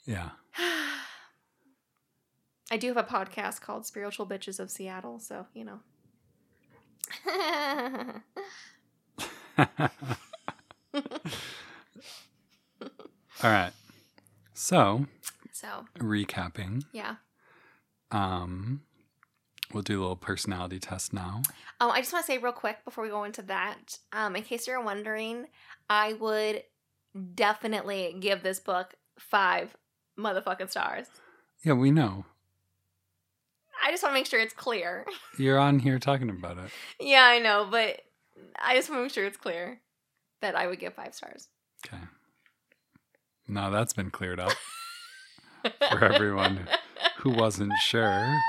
Yeah. 0.06 0.30
I 2.72 2.78
do 2.78 2.88
have 2.88 2.98
a 2.98 3.04
podcast 3.04 3.62
called 3.62 3.86
Spiritual 3.86 4.26
Bitches 4.28 4.60
of 4.60 4.70
Seattle, 4.72 5.20
so 5.20 5.48
you 5.54 5.66
know. 5.66 5.80
All 13.44 13.52
right. 13.52 13.72
So, 14.54 15.06
so, 15.52 15.86
recapping, 16.00 16.86
yeah. 16.94 17.16
um, 18.12 18.82
we'll 19.74 19.84
do 19.84 20.00
a 20.00 20.02
little 20.02 20.16
personality 20.16 20.80
test 20.80 21.14
now. 21.14 21.42
Um, 21.82 21.92
I 21.92 22.00
just 22.00 22.14
want 22.14 22.26
to 22.26 22.32
say 22.32 22.38
real 22.38 22.54
quick 22.54 22.84
before 22.86 23.04
we 23.04 23.10
go 23.10 23.26
into 23.26 23.42
that, 23.44 24.00
um, 24.14 24.36
in 24.36 24.44
case 24.44 24.66
you're 24.68 24.82
wondering, 24.82 25.48
I 25.90 26.14
would 26.14 26.64
definitely 27.34 28.16
give 28.20 28.44
this 28.44 28.60
book 28.60 28.96
five 29.18 29.76
motherfucking 30.18 30.70
stars. 30.70 31.08
Yeah, 31.64 31.74
we 31.74 31.92
know. 31.92 32.26
I 33.84 33.92
just 33.92 34.04
want 34.04 34.14
to 34.14 34.20
make 34.20 34.26
sure 34.26 34.40
it's 34.40 34.54
clear. 34.54 35.06
You're 35.38 35.60
on 35.60 35.80
here 35.80 36.00
talking 36.00 36.30
about 36.30 36.58
it. 36.58 36.70
yeah, 37.00 37.24
I 37.24 37.40
know, 37.40 37.68
but 37.70 38.02
I 38.60 38.76
just 38.76 38.90
want 38.90 39.00
to 39.00 39.04
make 39.04 39.12
sure 39.14 39.26
it's 39.26 39.38
clear 39.38 39.80
that 40.42 40.56
I 40.56 40.68
would 40.68 40.80
give 40.80 40.94
five 40.94 41.14
stars. 41.14 41.48
Okay. 41.86 42.02
Now 43.48 43.70
that's 43.70 43.94
been 43.94 44.10
cleared 44.10 44.40
up 44.40 44.54
for 45.90 46.04
everyone 46.04 46.68
who 47.18 47.30
wasn't 47.32 47.74
sure. 47.82 48.42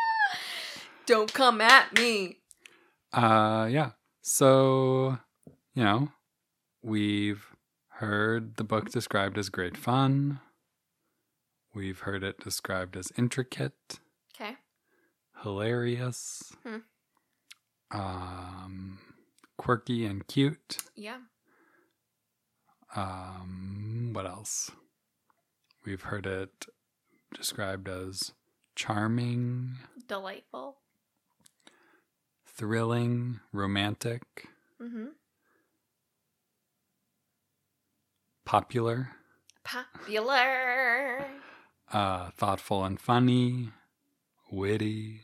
Don't 1.06 1.32
come 1.32 1.60
at 1.60 1.96
me. 1.98 2.38
Uh 3.12 3.68
yeah. 3.70 3.90
So, 4.22 5.18
you 5.74 5.84
know, 5.84 6.08
we've 6.82 7.46
heard 7.98 8.56
the 8.56 8.64
book 8.64 8.90
described 8.90 9.38
as 9.38 9.48
great 9.48 9.76
fun. 9.76 10.40
We've 11.74 12.00
heard 12.00 12.22
it 12.24 12.40
described 12.42 12.96
as 12.96 13.12
intricate, 13.16 14.00
Okay. 14.34 14.56
hilarious, 15.42 16.52
Hmm. 16.62 16.78
um, 17.90 18.98
quirky 19.56 20.04
and 20.06 20.26
cute. 20.26 20.78
Yeah. 20.94 21.20
Um, 22.94 24.10
what 24.12 24.26
else? 24.26 24.70
We've 25.84 26.02
heard 26.02 26.26
it 26.26 26.66
described 27.34 27.88
as 27.88 28.32
charming, 28.74 29.76
Delightful. 30.06 30.78
thrilling, 32.46 33.40
romantic, 33.52 34.48
Mm-hmm. 34.80 35.08
Popular, 38.46 39.10
Popular. 39.64 41.26
uh, 41.92 42.30
thoughtful 42.36 42.84
and 42.84 42.98
funny, 43.00 43.70
witty, 44.50 45.20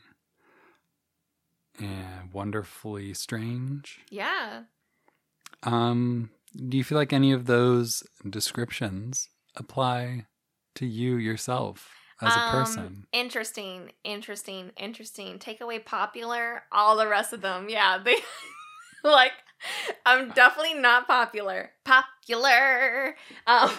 and 1.79 2.31
wonderfully 2.31 3.13
strange. 3.13 3.99
Yeah. 4.09 4.63
Um, 5.63 6.29
do 6.55 6.77
you 6.77 6.83
feel 6.83 6.97
like 6.97 7.13
any 7.13 7.31
of 7.31 7.45
those 7.45 8.03
descriptions 8.29 9.29
apply 9.55 10.27
to 10.75 10.85
you 10.85 11.15
yourself 11.15 11.89
as 12.21 12.35
a 12.35 12.39
Um, 12.39 12.51
person? 12.51 13.07
Interesting, 13.13 13.91
interesting, 14.03 14.71
interesting. 14.77 15.39
Take 15.39 15.61
away 15.61 15.79
popular, 15.79 16.63
all 16.71 16.97
the 16.97 17.07
rest 17.07 17.33
of 17.33 17.41
them. 17.41 17.69
Yeah, 17.69 17.97
they 18.03 18.17
like 19.03 19.31
I'm 20.05 20.29
definitely 20.31 20.75
not 20.75 21.07
popular. 21.07 21.71
Popular. 21.83 23.15
Um 23.47 23.71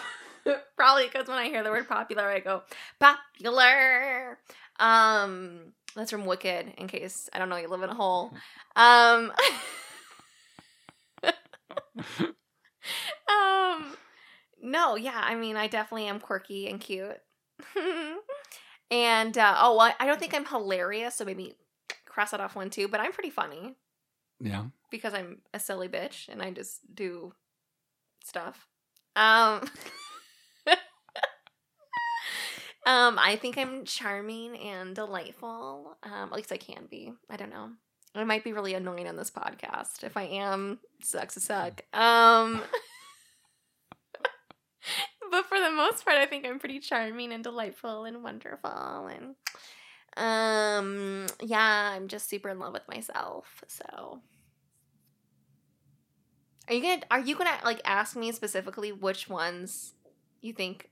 probably 0.77 1.07
because 1.07 1.29
when 1.29 1.39
I 1.39 1.47
hear 1.47 1.63
the 1.63 1.71
word 1.71 1.89
popular 1.89 2.29
I 2.29 2.41
go 2.41 2.63
popular. 3.01 4.39
Um 4.79 5.73
that's 5.95 6.11
from 6.11 6.27
Wicked 6.27 6.75
in 6.79 6.89
case 6.89 7.29
I 7.33 7.39
don't 7.39 7.49
know 7.49 7.57
you 7.57 7.69
live 7.69 7.83
in 7.83 7.91
a 7.91 7.95
hole. 7.95 8.33
Um 8.77 9.33
Um 13.29 13.97
no, 14.63 14.97
yeah, 14.97 15.21
I 15.23 15.35
mean 15.35 15.57
I 15.57 15.67
definitely 15.67 16.07
am 16.07 16.21
quirky 16.21 16.69
and 16.69 16.81
cute. 16.81 17.19
and 18.91 19.39
uh, 19.39 19.57
oh, 19.59 19.77
well, 19.77 19.95
I 19.99 20.07
don't 20.07 20.19
think 20.19 20.35
I'm 20.35 20.47
hilarious, 20.47 21.15
so 21.15 21.25
maybe 21.25 21.55
cross 22.07 22.31
that 22.33 22.41
off 22.41 22.57
one 22.57 22.71
too. 22.71 22.89
But 22.89 23.01
I'm 23.01 23.13
pretty 23.13 23.31
funny 23.31 23.77
yeah. 24.41 24.65
because 24.91 25.15
I'm 25.15 25.39
a 25.53 25.61
silly 25.61 25.89
bitch 25.89 26.29
and 26.29 26.43
I 26.43 26.51
just 26.51 26.81
do 26.95 27.33
stuff. 28.25 28.67
Um, 29.17 29.61
um, 32.87 33.19
I 33.19 33.39
think 33.41 33.59
I'm 33.59 33.85
charming 33.85 34.59
and 34.59 34.95
delightful. 34.95 35.97
Um, 36.03 36.31
at 36.31 36.33
least 36.33 36.53
I 36.53 36.57
can 36.57 36.87
be. 36.91 37.13
I 37.31 37.37
don't 37.37 37.51
know. 37.51 37.71
I 38.15 38.25
might 38.25 38.45
be 38.45 38.53
really 38.53 38.75
annoying 38.75 39.09
on 39.09 39.17
this 39.17 39.31
podcast. 39.31 40.05
If 40.05 40.17
I 40.17 40.23
am, 40.25 40.79
sucks 41.03 41.37
a 41.37 41.41
suck. 41.41 41.83
Um. 41.93 42.63
but 45.31 45.47
for 45.47 45.59
the 45.59 45.71
most 45.71 46.05
part, 46.05 46.19
I 46.19 46.27
think 46.27 46.47
I'm 46.47 46.59
pretty 46.59 46.79
charming 46.79 47.33
and 47.33 47.43
delightful 47.43 48.05
and 48.05 48.23
wonderful 48.23 49.09
and 49.09 49.35
um 50.17 51.24
yeah, 51.45 51.93
I'm 51.95 52.09
just 52.09 52.29
super 52.29 52.49
in 52.49 52.59
love 52.59 52.73
with 52.73 52.89
myself. 52.89 53.63
So 53.69 54.21
Are 56.69 56.75
you 56.75 56.81
going 56.83 57.01
to 57.01 57.07
are 57.11 57.21
you 57.21 57.37
going 57.37 57.51
to 57.59 57.65
like 57.65 57.81
ask 57.85 58.17
me 58.17 58.33
specifically 58.33 58.93
which 58.93 59.29
ones 59.29 59.95
you 60.41 60.53
think 60.53 60.91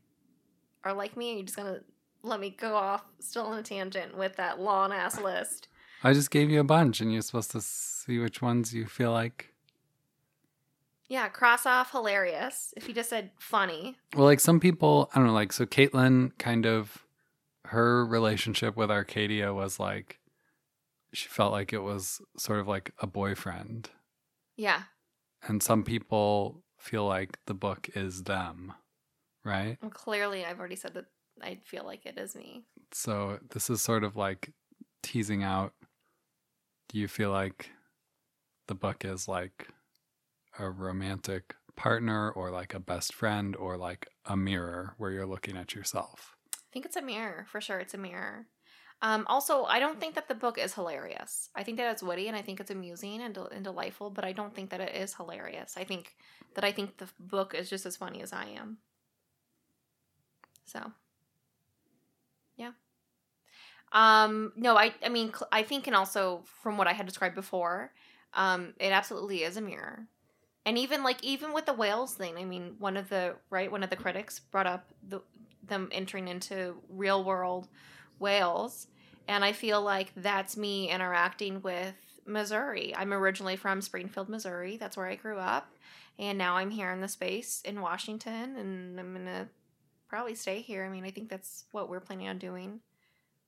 are 0.85 0.93
like 0.93 1.17
me? 1.17 1.35
Are 1.35 1.37
you 1.39 1.43
just 1.45 1.57
going 1.57 1.73
to 1.75 1.81
let 2.23 2.39
me 2.41 2.51
go 2.51 2.75
off 2.75 3.05
still 3.19 3.47
on 3.47 3.59
a 3.59 3.63
tangent 3.63 4.17
with 4.17 4.37
that 4.37 4.61
long 4.61 4.93
ass 4.93 5.19
list? 5.21 5.69
I 6.05 6.13
just 6.13 6.31
gave 6.31 6.51
you 6.51 6.59
a 6.61 6.65
bunch, 6.65 7.01
and 7.01 7.13
you're 7.13 7.23
supposed 7.23 7.53
to 7.53 7.61
see 7.61 8.19
which 8.19 8.43
ones 8.43 8.75
you 8.75 8.87
feel 8.87 9.13
like. 9.13 9.55
Yeah, 11.09 11.29
cross 11.29 11.65
off 11.65 11.93
hilarious. 11.93 12.75
If 12.77 12.89
you 12.89 12.95
just 12.95 13.11
said 13.11 13.31
funny. 13.39 13.97
Well, 14.17 14.25
like 14.25 14.41
some 14.41 14.59
people, 14.59 15.11
I 15.15 15.19
don't 15.19 15.29
know, 15.29 15.33
like 15.33 15.53
so 15.53 15.65
Caitlin 15.65 16.37
kind 16.39 16.67
of 16.67 17.05
her 17.67 18.05
relationship 18.05 18.77
with 18.77 18.91
Arcadia 18.91 19.55
was 19.55 19.79
like 19.79 20.19
she 21.13 21.29
felt 21.29 21.53
like 21.53 21.73
it 21.73 21.83
was 21.83 22.21
sort 22.37 22.61
of 22.61 22.69
like 22.69 22.93
a 22.99 23.07
boyfriend. 23.07 23.91
Yeah. 24.57 24.83
And 25.43 25.63
some 25.63 25.83
people 25.83 26.63
feel 26.79 27.07
like 27.07 27.39
the 27.47 27.55
book 27.55 27.89
is 27.95 28.25
them, 28.25 28.73
right? 29.45 29.79
Well, 29.81 29.91
clearly 29.91 30.45
I've 30.45 30.59
already 30.59 30.77
said 30.77 30.95
that 30.95 31.07
I 31.43 31.59
feel 31.65 31.85
like 31.85 32.07
it 32.07 32.19
is 32.19 32.35
me. 32.35 32.65
So 32.93 33.39
this 33.51 33.71
is 33.71 33.83
sort 33.83 34.05
of 34.05 34.17
like 34.17 34.53
teasing 35.03 35.43
out 35.43 35.73
do 36.93 36.99
you 36.99 37.09
feel 37.09 37.31
like 37.31 37.71
the 38.69 38.75
book 38.75 39.05
is 39.05 39.27
like 39.27 39.69
a 40.59 40.69
romantic 40.69 41.55
partner 41.75 42.31
or 42.31 42.51
like 42.51 42.75
a 42.75 42.81
best 42.81 43.15
friend 43.15 43.57
or 43.57 43.79
like 43.79 44.07
a 44.27 44.37
mirror 44.37 44.95
where 44.99 45.11
you're 45.11 45.27
looking 45.27 45.57
at 45.57 45.75
yourself? 45.75 46.37
I 46.55 46.69
think 46.71 46.85
it's 46.85 46.97
a 46.97 47.03
mirror 47.03 47.47
for 47.51 47.63
sure. 47.63 47.81
It's 47.81 47.95
a 47.95 47.99
mirror. 47.99 48.47
Um, 49.03 49.25
also, 49.27 49.65
I 49.65 49.81
don't 49.81 49.99
think 49.99 50.15
that 50.15 50.29
the 50.29 50.35
book 50.35 50.59
is 50.59 50.75
hilarious. 50.75 51.51
I 51.57 51.65
think 51.65 51.77
that 51.79 51.91
it's 51.91 52.05
witty 52.05 52.29
and 52.29 52.37
I 52.37 52.43
think 52.43 52.61
it's 52.61 52.71
amusing 52.71 53.21
and, 53.21 53.37
and 53.37 53.65
delightful, 53.65 54.11
but 54.11 54.25
I 54.25 54.31
don't 54.31 54.55
think 54.55 54.71
that 54.71 54.81
it 54.81 54.95
is 54.95 55.13
hilarious. 55.15 55.75
I 55.77 55.83
think 55.83 56.15
that 56.55 56.63
I 56.63 56.71
think 56.71 56.99
the 56.99 57.09
book 57.19 57.53
is 57.53 57.69
just 57.69 57.85
as 57.85 57.97
funny 57.97 58.23
as 58.23 58.33
I 58.33 58.47
am. 58.57 58.79
So, 60.67 60.93
yeah. 62.57 62.71
Um, 63.91 64.53
no, 64.57 64.77
I 64.77 64.95
I 65.05 65.09
mean 65.09 65.33
I 65.51 65.65
think 65.65 65.87
and 65.87 65.97
also 65.97 66.45
from 66.63 66.79
what 66.79 66.87
I 66.87 66.93
had 66.93 67.05
described 67.05 67.35
before, 67.35 67.93
um, 68.35 68.73
it 68.79 68.93
absolutely 68.93 69.43
is 69.43 69.57
a 69.57 69.61
mirror. 69.61 70.07
And 70.65 70.79
even 70.79 71.03
like 71.03 71.23
even 71.25 71.53
with 71.53 71.67
the 71.67 71.75
Wales 71.75 72.15
thing, 72.15 72.37
I 72.39 72.45
mean, 72.45 72.77
one 72.79 72.97
of 72.97 73.09
the 73.09 73.35
right 73.51 73.71
one 73.71 73.83
of 73.83 73.91
the 73.91 73.97
critics 73.97 74.39
brought 74.39 74.69
up 74.69 74.91
the 75.07 75.21
them 75.65 75.89
entering 75.93 76.29
into 76.29 76.77
real 76.89 77.25
world 77.25 77.69
Wales, 78.19 78.87
and 79.29 79.45
I 79.45 79.53
feel 79.53 79.83
like 79.83 80.13
that's 80.17 80.57
me 80.57 80.91
interacting 80.91 81.63
with 81.63 81.95
Missouri. 82.27 82.95
I'm 82.97 83.13
originally 83.13 83.57
from 83.57 83.81
Springfield, 83.81 84.29
Missouri. 84.29 84.77
That's 84.77 84.97
where 84.97 85.07
I 85.07 85.17
grew 85.17 85.39
up, 85.39 85.73
and 86.19 86.39
now 86.39 86.57
I'm 86.57 86.71
here 86.71 86.91
in 86.93 87.01
the 87.01 87.09
space 87.09 87.63
in 87.65 87.81
Washington, 87.81 88.57
and 88.57 88.99
I'm 88.99 89.13
gonna 89.13 89.49
probably 90.09 90.35
stay 90.35 90.61
here. 90.61 90.85
I 90.85 90.89
mean, 90.89 91.05
I 91.05 91.11
think 91.11 91.29
that's 91.29 91.65
what 91.73 91.89
we're 91.89 92.01
planning 92.01 92.29
on 92.29 92.39
doing. 92.39 92.81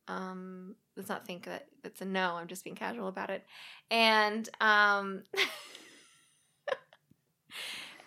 Um, 0.08 0.76
let's 0.96 1.08
not 1.08 1.26
think 1.26 1.44
that 1.44 1.66
it's 1.82 2.00
a 2.00 2.04
no. 2.04 2.34
I'm 2.34 2.46
just 2.46 2.64
being 2.64 2.76
casual 2.76 3.08
about 3.08 3.30
it, 3.30 3.44
and 3.90 4.48
um. 4.60 5.22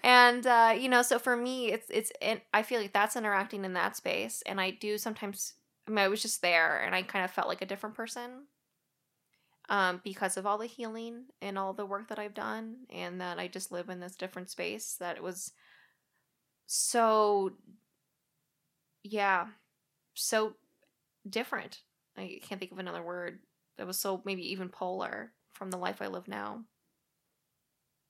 and 0.04 0.48
uh, 0.48 0.74
you 0.78 0.90
know 0.90 1.02
so 1.02 1.20
for 1.20 1.36
me 1.36 1.72
it's 1.72 1.88
it's 1.90 2.12
and 2.22 2.40
i 2.54 2.64
feel 2.64 2.80
like 2.80 2.94
that's 2.94 3.16
interacting 3.16 3.66
in 3.66 3.74
that 3.74 3.96
space 3.96 4.42
and 4.46 4.60
i 4.62 4.70
do 4.72 4.98
sometimes 4.98 5.54
i 5.88 5.92
mean 5.92 6.00
i 6.00 6.08
was 6.08 6.22
just 6.22 6.42
there 6.42 6.82
and 6.82 6.94
i 6.96 7.02
kind 7.02 7.26
of 7.26 7.32
felt 7.32 7.48
like 7.48 7.62
a 7.62 7.66
different 7.68 7.96
person 7.96 8.46
um, 9.70 10.00
because 10.02 10.38
of 10.38 10.46
all 10.46 10.58
the 10.58 10.66
healing 10.66 11.26
and 11.42 11.58
all 11.58 11.74
the 11.74 11.86
work 11.86 12.08
that 12.10 12.20
i've 12.20 12.34
done 12.34 12.76
and 12.90 13.20
that 13.22 13.40
i 13.40 13.48
just 13.48 13.72
live 13.72 13.90
in 13.90 14.00
this 14.00 14.16
different 14.16 14.50
space 14.50 14.96
that 15.00 15.18
it 15.18 15.24
was 15.24 15.52
so 16.66 17.52
yeah 19.04 19.48
so 20.14 20.54
different 21.30 21.82
i 22.18 22.40
can't 22.44 22.60
think 22.60 22.72
of 22.72 22.80
another 22.80 23.04
word 23.04 23.40
that 23.78 23.88
was 23.88 24.00
so 24.00 24.22
maybe 24.26 24.52
even 24.52 24.70
polar 24.70 25.32
from 25.54 25.70
the 25.70 25.78
life 25.78 26.02
i 26.02 26.08
live 26.08 26.28
now 26.28 26.62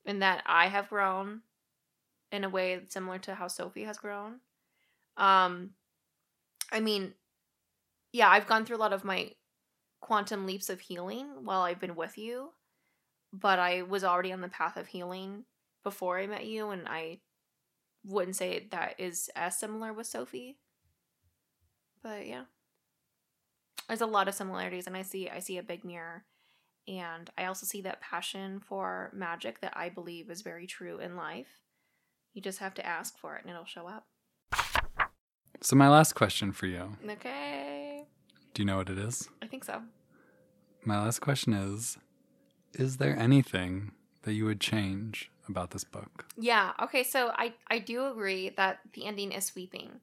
and 0.06 0.22
that 0.22 0.44
i 0.45 0.68
have 0.68 0.90
grown 0.90 1.41
in 2.32 2.44
a 2.44 2.49
way 2.49 2.80
similar 2.90 3.18
to 3.20 3.36
how 3.36 3.48
Sophie 3.48 3.84
has 3.84 3.98
grown. 3.98 4.40
Um, 5.16 5.72
I 6.72 6.80
mean, 6.80 7.14
yeah, 8.12 8.30
I've 8.30 8.48
gone 8.48 8.66
through 8.66 8.78
a 8.78 8.80
lot 8.80 8.94
of 8.94 9.04
my 9.04 9.32
quantum 10.02 10.46
leaps 10.46 10.70
of 10.70 10.80
healing 10.80 11.28
while 11.44 11.62
I've 11.62 11.80
been 11.80 11.96
with 11.96 12.18
you, 12.18 12.52
but 13.34 13.60
I 13.60 13.82
was 13.82 14.04
already 14.04 14.32
on 14.32 14.42
the 14.42 14.50
path 14.50 14.78
of 14.78 14.88
healing 14.88 15.46
before 15.84 16.20
I 16.20 16.28
met 16.28 16.46
you, 16.46 16.70
and 16.70 16.88
I 16.88 17.20
wouldn't 18.04 18.36
say 18.36 18.68
that 18.72 18.96
is 18.98 19.30
as 19.36 19.58
similar 19.58 19.94
with 19.94 20.08
Sophie. 20.08 20.58
But 22.02 22.28
yeah. 22.28 22.44
There's 23.88 24.02
a 24.02 24.06
lot 24.06 24.28
of 24.28 24.34
similarities 24.34 24.86
and 24.86 24.98
I 24.98 25.02
see 25.02 25.30
I 25.30 25.40
see 25.40 25.58
a 25.58 25.64
big 25.64 25.86
mirror 25.86 26.26
and 26.88 27.30
I 27.38 27.46
also 27.46 27.66
see 27.66 27.82
that 27.82 28.02
passion 28.02 28.60
for 28.60 29.12
magic 29.14 29.62
that 29.62 29.74
I 29.76 29.90
believe 29.90 30.30
is 30.30 30.42
very 30.42 30.68
true 30.68 31.00
in 31.00 31.16
life. 31.16 31.62
You 32.34 32.42
just 32.42 32.60
have 32.60 32.74
to 32.76 32.86
ask 32.86 33.18
for 33.18 33.36
it 33.36 33.44
and 33.44 33.52
it'll 33.52 33.66
show 33.66 33.88
up. 33.88 34.08
So, 35.62 35.76
my 35.76 35.90
last 35.90 36.14
question 36.14 36.52
for 36.52 36.68
you 36.68 36.98
Okay. 37.10 37.77
Do 38.58 38.64
you 38.64 38.66
know 38.66 38.78
what 38.78 38.90
it 38.90 38.98
is? 38.98 39.30
I 39.40 39.46
think 39.46 39.64
so. 39.64 39.84
My 40.84 41.00
last 41.00 41.20
question 41.20 41.54
is 41.54 42.00
Is 42.74 42.98
there 42.98 43.16
anything 43.16 43.92
that 44.24 44.34
you 44.34 44.46
would 44.46 44.60
change 44.60 45.30
about 45.48 45.70
this 45.70 45.84
book? 45.84 46.26
Yeah. 46.36 46.72
Okay. 46.82 47.04
So 47.04 47.30
I 47.36 47.54
I 47.68 47.78
do 47.78 48.08
agree 48.08 48.50
that 48.58 48.80
the 48.94 49.06
ending 49.06 49.32
is 49.32 49.46
sweeping. 49.46 50.02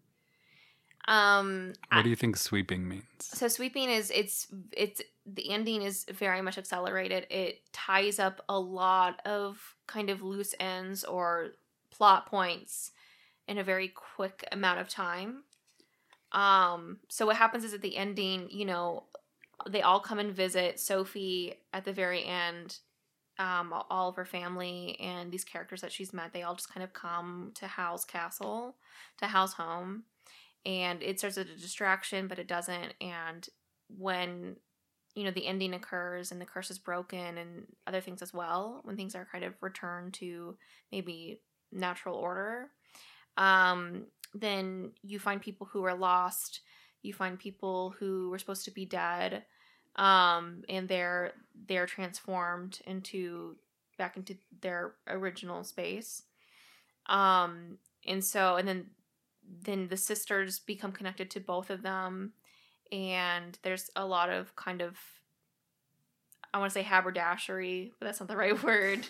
Um. 1.09 1.73
What 1.89 1.99
I- 1.99 2.03
do 2.03 2.11
you 2.11 2.15
think 2.15 2.37
sweeping 2.37 2.89
means? 2.89 3.05
so 3.19 3.49
sweeping 3.49 3.91
is 3.91 4.13
it's 4.15 4.47
it's 4.71 5.03
the 5.27 5.51
ending 5.51 5.83
is 5.83 6.07
very 6.13 6.41
much 6.41 6.57
accelerated. 6.57 7.27
It 7.31 7.59
ties 7.73 8.21
up 8.21 8.41
a 8.49 8.59
lot 8.61 9.21
of 9.27 9.75
kind 9.89 10.11
of 10.11 10.23
loose 10.23 10.55
ends 10.61 11.03
or 11.03 11.49
plot 11.91 12.27
points 12.27 12.93
in 13.49 13.59
a 13.59 13.65
very 13.65 13.89
quick 13.89 14.47
amount 14.53 14.79
of 14.79 14.89
time. 14.89 15.43
Um. 16.35 16.98
So 17.09 17.27
what 17.27 17.36
happens 17.36 17.65
is 17.65 17.73
at 17.73 17.81
the 17.81 17.97
ending, 17.97 18.48
you 18.51 18.65
know, 18.65 19.05
they 19.69 19.82
all 19.82 20.01
come 20.01 20.19
and 20.19 20.32
visit 20.32 20.81
Sophie 20.81 21.55
at 21.73 21.85
the 21.85 21.93
very 21.93 22.24
end. 22.24 22.78
Um, 23.39 23.74
all 23.90 24.11
of 24.11 24.16
her 24.16 24.24
family 24.24 24.97
and 25.01 25.32
these 25.32 25.43
characters 25.43 25.81
that 25.81 25.90
she's 25.90 26.12
met, 26.12 26.32
they 26.32 26.43
all 26.43 26.55
just 26.55 26.73
kind 26.73 26.85
of 26.85 26.93
come 26.93 27.51
to 27.55 27.66
Howl's 27.66 28.05
castle, 28.05 28.77
to 29.19 29.27
Howl's 29.27 29.55
home, 29.55 30.05
and 30.65 31.02
it 31.02 31.19
starts 31.19 31.36
as 31.36 31.47
a 31.47 31.61
distraction, 31.61 32.28
but 32.28 32.39
it 32.39 32.47
doesn't. 32.47 32.94
And 33.01 33.48
when 33.89 34.56
you 35.16 35.24
know 35.24 35.32
the 35.32 35.47
ending 35.47 35.74
occurs 35.74 36.31
and 36.31 36.40
the 36.40 36.44
curse 36.44 36.70
is 36.70 36.78
broken 36.78 37.39
and 37.39 37.66
other 37.86 38.01
things 38.01 38.23
as 38.23 38.32
well, 38.32 38.81
when 38.85 38.97
things 38.97 39.16
are 39.16 39.28
kind 39.31 39.44
of 39.44 39.55
returned 39.61 40.15
to 40.15 40.56
maybe 40.93 41.40
natural 41.73 42.16
order, 42.16 42.70
um, 43.36 44.06
then 44.35 44.93
you 45.02 45.19
find 45.19 45.40
people 45.40 45.69
who 45.73 45.85
are 45.85 45.94
lost. 45.94 46.61
You 47.02 47.12
find 47.12 47.39
people 47.39 47.94
who 47.98 48.31
were 48.31 48.39
supposed 48.39 48.65
to 48.65 48.70
be 48.70 48.85
dead, 48.86 49.44
um, 49.97 50.62
and 50.69 50.89
they're 50.89 51.32
they're 51.69 51.86
transformed 51.86 52.81
into 52.86 53.56
back 53.98 54.16
into 54.16 54.36
their 54.61 54.94
original 55.06 55.62
space. 55.65 56.23
Um, 57.06 57.78
and 58.06 58.24
so, 58.24 58.56
and 58.56 58.66
then 58.66 58.86
then 59.62 59.89
the 59.89 59.97
sisters 59.97 60.59
become 60.59 60.93
connected 60.93 61.31
to 61.32 61.40
both 61.40 61.70
of 61.70 61.82
them, 61.82 62.32
and 62.90 63.59
there's 63.62 63.90
a 63.94 64.06
lot 64.06 64.31
of 64.31 64.56
kind 64.56 64.81
of 64.81 64.97
I 66.52 66.59
want 66.59 66.70
to 66.73 66.74
say 66.74 66.82
haberdashery, 66.82 67.93
but 67.98 68.06
that's 68.06 68.20
not 68.20 68.28
the 68.28 68.36
right 68.36 68.61
word. 68.65 69.06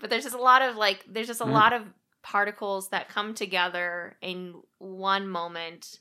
but 0.00 0.10
there's 0.10 0.24
just 0.24 0.36
a 0.36 0.40
lot 0.40 0.62
of 0.62 0.76
like 0.76 1.04
there's 1.08 1.26
just 1.26 1.40
a 1.40 1.44
Mm. 1.44 1.52
lot 1.52 1.72
of 1.72 1.82
particles 2.22 2.88
that 2.88 3.08
come 3.08 3.34
together 3.34 4.16
in 4.20 4.54
one 4.78 5.28
moment 5.28 6.00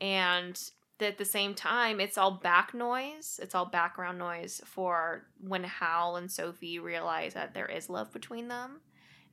and 0.00 0.60
at 1.00 1.18
the 1.18 1.24
same 1.24 1.54
time 1.54 2.00
it's 2.00 2.16
all 2.16 2.30
back 2.30 2.74
noise. 2.74 3.40
It's 3.42 3.54
all 3.54 3.66
background 3.66 4.18
noise 4.18 4.60
for 4.64 5.26
when 5.40 5.64
howl 5.64 6.16
and 6.16 6.30
sophie 6.30 6.78
realize 6.78 7.34
that 7.34 7.54
there 7.54 7.66
is 7.66 7.90
love 7.90 8.12
between 8.12 8.48
them 8.48 8.80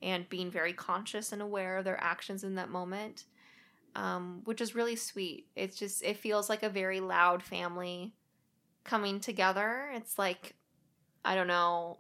and 0.01 0.27
being 0.29 0.49
very 0.49 0.73
conscious 0.73 1.31
and 1.31 1.41
aware 1.41 1.77
of 1.77 1.85
their 1.85 2.01
actions 2.01 2.43
in 2.43 2.55
that 2.55 2.69
moment 2.69 3.25
um, 3.95 4.41
which 4.45 4.61
is 4.61 4.75
really 4.75 4.95
sweet. 4.95 5.47
It's 5.55 5.77
just 5.77 6.03
it 6.03 6.17
feels 6.17 6.49
like 6.49 6.63
a 6.63 6.69
very 6.69 6.99
loud 6.99 7.43
family 7.43 8.13
coming 8.83 9.19
together. 9.19 9.89
It's 9.93 10.17
like 10.17 10.55
i 11.25 11.35
don't 11.35 11.47
know 11.47 11.99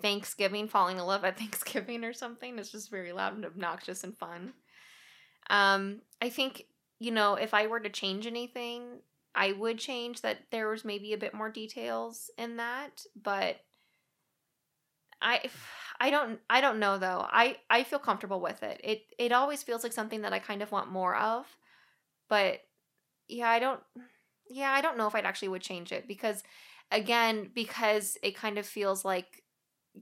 thanksgiving 0.00 0.68
falling 0.68 0.98
in 0.98 1.04
love 1.04 1.24
at 1.24 1.38
thanksgiving 1.38 2.04
or 2.04 2.12
something 2.12 2.58
it's 2.58 2.72
just 2.72 2.90
very 2.90 3.12
loud 3.12 3.34
and 3.34 3.44
obnoxious 3.44 4.04
and 4.04 4.16
fun 4.16 4.52
um, 5.48 6.00
i 6.22 6.28
think 6.28 6.66
you 7.00 7.10
know, 7.10 7.34
if 7.34 7.54
I 7.54 7.66
were 7.66 7.80
to 7.80 7.88
change 7.88 8.26
anything, 8.26 9.00
I 9.34 9.52
would 9.52 9.78
change 9.78 10.20
that 10.20 10.38
there 10.52 10.68
was 10.68 10.84
maybe 10.84 11.12
a 11.12 11.18
bit 11.18 11.34
more 11.34 11.50
details 11.50 12.30
in 12.38 12.58
that, 12.58 13.04
but 13.20 13.56
I 15.22 15.50
I 15.98 16.10
don't 16.10 16.38
I 16.48 16.60
don't 16.60 16.78
know 16.78 16.98
though. 16.98 17.26
I 17.28 17.56
I 17.70 17.84
feel 17.84 17.98
comfortable 17.98 18.40
with 18.40 18.62
it. 18.62 18.80
It 18.84 19.02
it 19.18 19.32
always 19.32 19.62
feels 19.62 19.82
like 19.82 19.92
something 19.92 20.22
that 20.22 20.32
I 20.32 20.38
kind 20.38 20.62
of 20.62 20.72
want 20.72 20.92
more 20.92 21.16
of, 21.16 21.46
but 22.28 22.60
yeah, 23.28 23.48
I 23.48 23.58
don't 23.58 23.80
yeah, 24.48 24.70
I 24.70 24.82
don't 24.82 24.98
know 24.98 25.06
if 25.06 25.14
I'd 25.14 25.24
actually 25.24 25.48
would 25.48 25.62
change 25.62 25.92
it 25.92 26.06
because 26.06 26.42
again, 26.90 27.50
because 27.54 28.18
it 28.22 28.36
kind 28.36 28.58
of 28.58 28.66
feels 28.66 29.04
like 29.04 29.42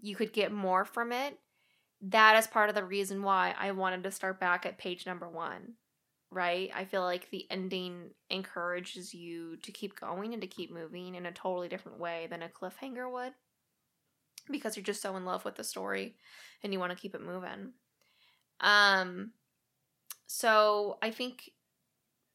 you 0.01 0.16
could 0.16 0.32
get 0.32 0.52
more 0.52 0.85
from 0.85 1.12
it. 1.12 1.39
That 2.01 2.36
is 2.36 2.47
part 2.47 2.69
of 2.69 2.74
the 2.74 2.85
reason 2.85 3.23
why 3.23 3.55
I 3.59 3.73
wanted 3.73 4.05
to 4.05 4.10
start 4.10 4.39
back 4.39 4.65
at 4.66 4.78
page 4.78 5.06
number 5.06 5.28
1 5.28 5.74
right? 6.31 6.70
I 6.74 6.85
feel 6.85 7.02
like 7.02 7.31
the 7.31 7.47
ending 7.51 8.10
encourages 8.31 9.15
you 9.15 9.56
to 9.59 9.73
keep 9.73 9.98
going 9.98 10.32
and 10.32 10.43
to 10.43 10.48
keep 10.48 10.73
moving 10.73 11.15
in 11.15 11.27
a 11.27 11.32
totally 11.32 11.69
different 11.69 11.98
way 11.98 12.27
than 12.28 12.43
a 12.43 12.48
cliffhanger 12.48 13.10
would 13.10 13.32
because 14.51 14.77
you're 14.77 14.85
just 14.85 15.02
so 15.02 15.16
in 15.16 15.24
love 15.24 15.44
with 15.44 15.56
the 15.56 15.65
story 15.65 16.16
and 16.62 16.73
you 16.73 16.78
want 16.78 16.93
to 16.93 16.98
keep 16.98 17.15
it 17.15 17.23
moving. 17.23 17.73
Um 18.60 19.32
so 20.27 20.98
I 21.01 21.10
think 21.10 21.51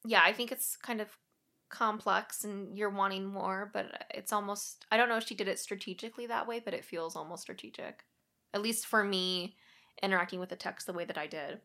yeah, 0.06 0.22
I 0.24 0.34
think 0.34 0.52
it's 0.52 0.76
kind 0.76 1.02
of 1.02 1.08
complex 1.74 2.44
and 2.44 2.78
you're 2.78 2.90
wanting 2.90 3.26
more, 3.26 3.70
but 3.74 4.06
it's 4.12 4.32
almost 4.32 4.86
I 4.91 4.98
don't 4.98 5.10
know 5.10 5.18
if 5.18 5.28
she 5.28 5.36
did 5.36 5.48
it 5.48 5.60
strategically 5.60 6.28
that 6.28 6.48
way, 6.48 6.62
but 6.64 6.74
it 6.74 6.86
feels 6.86 7.16
almost 7.16 7.44
strategic. 7.44 8.04
At 8.54 8.62
least 8.62 8.86
for 8.86 9.04
me 9.04 9.56
interacting 10.02 10.40
with 10.40 10.50
the 10.50 10.56
text 10.56 10.88
the 10.88 10.94
way 10.94 11.06
that 11.06 11.18
I 11.18 11.28
did 11.28 11.60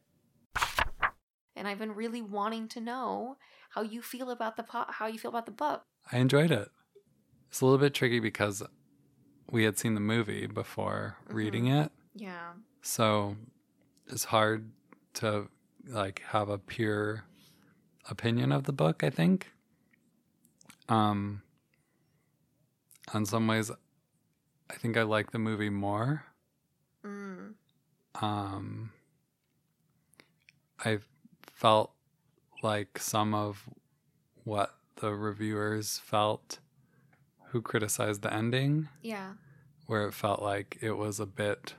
and 1.59 1.66
I've 1.66 1.78
been 1.78 1.94
really 1.94 2.22
wanting 2.22 2.68
to 2.68 2.80
know 2.80 3.36
how 3.70 3.82
you 3.82 4.01
feel 4.01 4.30
about 4.30 4.56
the 4.56 4.62
po- 4.62 4.86
how 4.89 5.06
you 5.06 5.18
feel 5.18 5.30
about 5.30 5.44
the 5.44 5.52
book. 5.52 5.82
I 6.10 6.18
enjoyed 6.18 6.51
it. 6.51 6.68
It's 7.48 7.60
a 7.60 7.66
little 7.66 7.78
bit 7.78 7.94
tricky 7.94 8.20
because 8.20 8.62
we 9.51 9.64
had 9.64 9.78
seen 9.78 9.94
the 9.94 10.01
movie 10.01 10.47
before 10.47 11.16
mm-hmm. 11.24 11.36
reading 11.36 11.66
it. 11.66 11.90
Yeah. 12.14 12.52
So 12.82 13.36
it's 14.06 14.24
hard 14.24 14.70
to 15.14 15.48
like 15.86 16.22
have 16.28 16.48
a 16.48 16.59
pure 16.59 17.24
opinion 18.09 18.52
of 18.52 18.64
the 18.64 18.72
book, 18.72 19.02
I 19.02 19.10
think. 19.10 19.52
Um 20.89 21.43
in 23.15 23.24
some 23.27 23.47
ways 23.47 23.70
I 24.70 24.74
think 24.74 24.97
I 24.97 25.02
like 25.02 25.31
the 25.31 25.39
movie 25.39 25.70
more. 25.70 26.24
Mm. 27.05 27.55
Um 28.20 28.90
I 30.85 30.98
felt 31.43 31.93
like 32.62 32.98
some 32.98 33.35
of 33.35 33.69
what 34.44 34.74
the 34.97 35.12
reviewers 35.15 35.98
felt 35.98 36.59
who 37.47 37.62
criticized 37.62 38.23
the 38.23 38.32
ending 38.32 38.89
Yeah. 39.02 39.32
where 39.86 40.06
it 40.06 40.12
felt 40.12 40.43
like 40.43 40.78
it 40.81 40.93
was 40.93 41.19
a 41.20 41.27
bit 41.27 41.74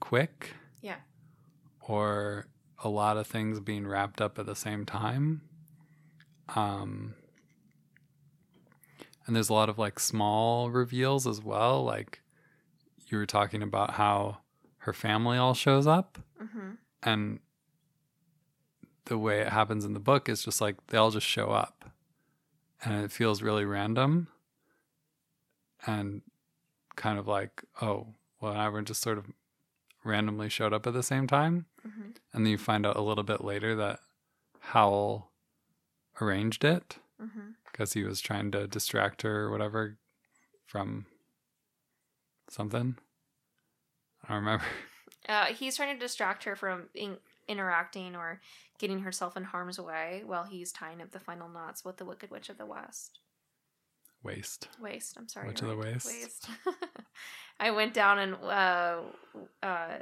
quick 0.00 0.54
Yeah. 0.80 0.96
or 1.80 2.46
a 2.84 2.88
lot 2.88 3.16
of 3.16 3.26
things 3.26 3.60
being 3.60 3.86
wrapped 3.86 4.20
up 4.20 4.38
at 4.38 4.46
the 4.46 4.56
same 4.56 4.84
time. 4.86 5.42
Um, 6.48 7.14
and 9.32 9.36
there's 9.36 9.48
a 9.48 9.54
lot 9.54 9.70
of 9.70 9.78
like 9.78 9.98
small 9.98 10.68
reveals 10.70 11.26
as 11.26 11.40
well. 11.42 11.82
Like 11.82 12.20
you 13.08 13.16
were 13.16 13.24
talking 13.24 13.62
about 13.62 13.92
how 13.92 14.38
her 14.80 14.92
family 14.92 15.38
all 15.38 15.54
shows 15.54 15.86
up, 15.86 16.18
Mm-hmm. 16.42 16.70
and 17.02 17.40
the 19.06 19.16
way 19.16 19.40
it 19.40 19.48
happens 19.48 19.84
in 19.86 19.94
the 19.94 20.00
book 20.00 20.28
is 20.28 20.44
just 20.44 20.60
like 20.60 20.86
they 20.88 20.98
all 20.98 21.10
just 21.10 21.26
show 21.26 21.46
up, 21.50 21.90
and 22.84 23.02
it 23.02 23.10
feels 23.10 23.40
really 23.40 23.64
random 23.64 24.28
and 25.86 26.20
kind 26.94 27.18
of 27.18 27.26
like, 27.26 27.64
oh, 27.80 28.08
well, 28.40 28.54
everyone 28.54 28.84
just 28.84 29.00
sort 29.02 29.16
of 29.18 29.26
randomly 30.04 30.48
showed 30.50 30.72
up 30.74 30.86
at 30.86 30.92
the 30.92 31.02
same 31.02 31.26
time. 31.26 31.64
Mm-hmm. 31.86 32.10
And 32.34 32.44
then 32.44 32.50
you 32.50 32.58
find 32.58 32.84
out 32.86 32.96
a 32.96 33.00
little 33.02 33.24
bit 33.24 33.42
later 33.42 33.74
that 33.76 34.00
Howl 34.60 35.30
arranged 36.20 36.64
it 36.64 36.98
Mm-hmm. 37.22 37.50
Because 37.72 37.94
he 37.94 38.04
was 38.04 38.20
trying 38.20 38.50
to 38.52 38.66
distract 38.66 39.22
her 39.22 39.44
or 39.44 39.50
whatever 39.50 39.96
from 40.66 41.06
something. 42.48 42.96
I 44.24 44.28
don't 44.28 44.44
remember. 44.44 44.64
Uh, 45.28 45.44
he's 45.44 45.76
trying 45.76 45.94
to 45.94 46.00
distract 46.00 46.42
her 46.42 46.56
from 46.56 46.88
in- 46.96 47.16
interacting 47.46 48.16
or 48.16 48.40
getting 48.80 48.98
herself 48.98 49.36
in 49.36 49.44
harm's 49.44 49.78
way 49.78 50.22
while 50.26 50.42
he's 50.42 50.72
tying 50.72 51.00
up 51.00 51.12
the 51.12 51.20
final 51.20 51.48
knots 51.48 51.84
with 51.84 51.96
the 51.96 52.04
Wicked 52.04 52.28
Witch 52.28 52.48
of 52.48 52.58
the 52.58 52.66
West. 52.66 53.20
Waste. 54.24 54.66
Waste. 54.80 55.14
I'm 55.16 55.28
sorry. 55.28 55.46
Witch 55.46 55.62
of 55.62 55.68
the. 55.68 55.76
Waste. 55.76 56.06
Waste. 56.06 56.48
I 57.60 57.70
went 57.70 57.94
down 57.94 58.18
and 58.18 58.34
uh, 58.42 58.96
uh, 59.62 59.98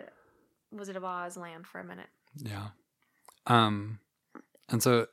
Wizard 0.72 0.96
of 0.96 1.04
Oz 1.04 1.36
land 1.36 1.66
for 1.66 1.80
a 1.80 1.84
minute. 1.84 2.08
Yeah. 2.36 2.68
Um 3.46 3.98
and 4.70 4.82
so 4.82 5.06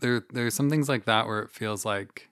there 0.00 0.22
there's 0.32 0.54
some 0.54 0.70
things 0.70 0.88
like 0.88 1.04
that 1.04 1.26
where 1.26 1.40
it 1.40 1.50
feels 1.50 1.84
like 1.84 2.28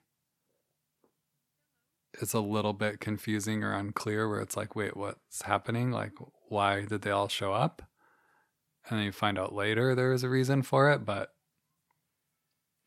it's 2.21 2.33
a 2.33 2.39
little 2.39 2.73
bit 2.73 2.99
confusing 2.99 3.63
or 3.63 3.73
unclear 3.73 4.27
where 4.27 4.41
it's 4.41 4.57
like 4.57 4.75
wait 4.75 4.97
what's 4.97 5.43
happening 5.43 5.91
like 5.91 6.13
why 6.47 6.85
did 6.85 7.01
they 7.01 7.11
all 7.11 7.27
show 7.27 7.53
up 7.53 7.83
and 8.89 8.97
then 8.97 9.05
you 9.05 9.11
find 9.11 9.37
out 9.37 9.53
later 9.53 9.95
there 9.95 10.11
is 10.11 10.23
a 10.23 10.29
reason 10.29 10.61
for 10.61 10.91
it 10.91 11.05
but 11.05 11.33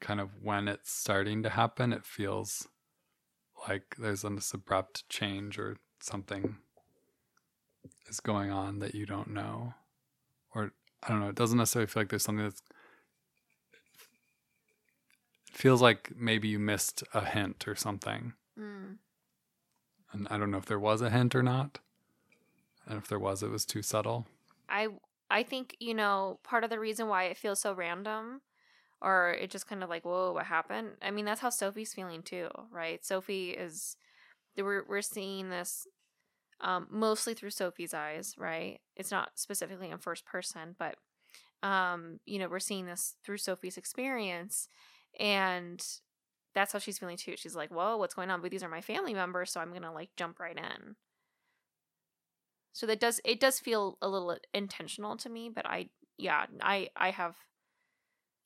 kind 0.01 0.21
of 0.21 0.31
when 0.43 0.67
it's 0.67 0.93
starting 0.93 1.43
to 1.43 1.51
happen 1.51 1.93
it 1.93 2.05
feels 2.05 2.67
like 3.69 3.95
there's 3.99 4.23
this 4.23 4.53
abrupt 4.53 5.09
change 5.09 5.59
or 5.59 5.77
something 6.01 6.57
is 8.09 8.19
going 8.19 8.51
on 8.51 8.81
that 8.81 8.95
you 8.95 9.07
don't 9.07 9.31
know 9.31 9.75
or 10.55 10.73
I 11.03 11.09
don't 11.09 11.21
know. 11.21 11.29
It 11.29 11.35
doesn't 11.35 11.59
necessarily 11.59 11.89
feel 11.89 12.03
like 12.03 12.11
there's 12.11 12.23
something 12.23 12.45
that's. 12.45 12.63
Feels 15.53 15.83
like 15.83 16.13
maybe 16.17 16.49
you 16.49 16.59
missed 16.59 17.05
a 17.13 17.25
hint 17.25 17.69
or 17.69 17.75
something. 17.75 18.33
Mm. 18.59 18.97
And 20.13 20.29
I 20.31 20.39
don't 20.39 20.51
know 20.51 20.59
if 20.59 20.67
there 20.67 20.79
was 20.79 21.03
a 21.03 21.11
hint 21.11 21.35
or 21.35 21.43
not. 21.43 21.79
And 22.87 22.99
if 22.99 23.09
there 23.09 23.19
was, 23.19 23.43
it 23.43 23.51
was 23.51 23.65
too 23.65 23.83
subtle. 23.83 24.27
I 24.69 24.89
I 25.31 25.43
think 25.43 25.77
you 25.79 25.95
know 25.95 26.41
part 26.43 26.65
of 26.65 26.71
the 26.71 26.81
reason 26.81 27.09
why 27.09 27.25
it 27.25 27.37
feels 27.37 27.61
so 27.61 27.75
random, 27.75 28.41
or 29.01 29.37
it 29.41 29.51
just 29.51 29.67
kind 29.67 29.83
of 29.83 29.89
like 29.89 30.05
whoa 30.05 30.33
what 30.33 30.47
happened. 30.47 30.91
I 31.01 31.11
mean 31.11 31.25
that's 31.25 31.41
how 31.41 31.51
Sophie's 31.51 31.95
feeling 31.95 32.23
too, 32.23 32.49
right? 32.71 33.05
Sophie 33.05 33.51
is 33.51 33.97
we're 34.57 34.85
we're 34.89 35.03
seeing 35.03 35.51
this 35.51 35.87
um, 36.61 36.87
mostly 36.91 37.35
through 37.35 37.51
Sophie's 37.51 37.95
eyes, 37.95 38.35
right? 38.39 38.81
It's 38.97 39.11
not 39.11 39.31
specifically 39.35 39.91
in 39.91 39.99
first 39.99 40.25
person, 40.25 40.77
but 40.79 40.97
um, 41.67 42.21
you 42.27 42.39
know 42.39 42.49
we're 42.49 42.59
seeing 42.59 42.87
this 42.87 43.15
through 43.25 43.39
Sophie's 43.39 43.77
experience, 43.77 44.69
and 45.19 45.85
that's 46.55 46.73
how 46.73 46.79
she's 46.79 46.99
feeling 46.99 47.17
too. 47.17 47.37
She's 47.37 47.57
like, 47.57 47.71
whoa, 47.71 47.97
what's 47.97 48.15
going 48.15 48.31
on? 48.31 48.41
But 48.43 48.51
these 48.51 48.63
are 48.63 48.69
my 48.69 48.81
family 48.81 49.15
members, 49.15 49.51
so 49.51 49.61
I'm 49.61 49.73
gonna 49.73 49.93
like 49.93 50.11
jump 50.17 50.39
right 50.39 50.57
in. 50.57 50.97
So 52.73 52.87
that 52.87 53.01
does 53.01 53.21
it 53.25 53.41
does 53.41 53.61
feel 53.61 53.99
a 54.01 54.09
little 54.09 54.37
intentional 54.55 55.17
to 55.19 55.29
me, 55.29 55.49
but 55.49 55.67
I 55.67 55.91
yeah, 56.19 56.47
I 56.61 56.89
I 56.97 57.11
have 57.11 57.37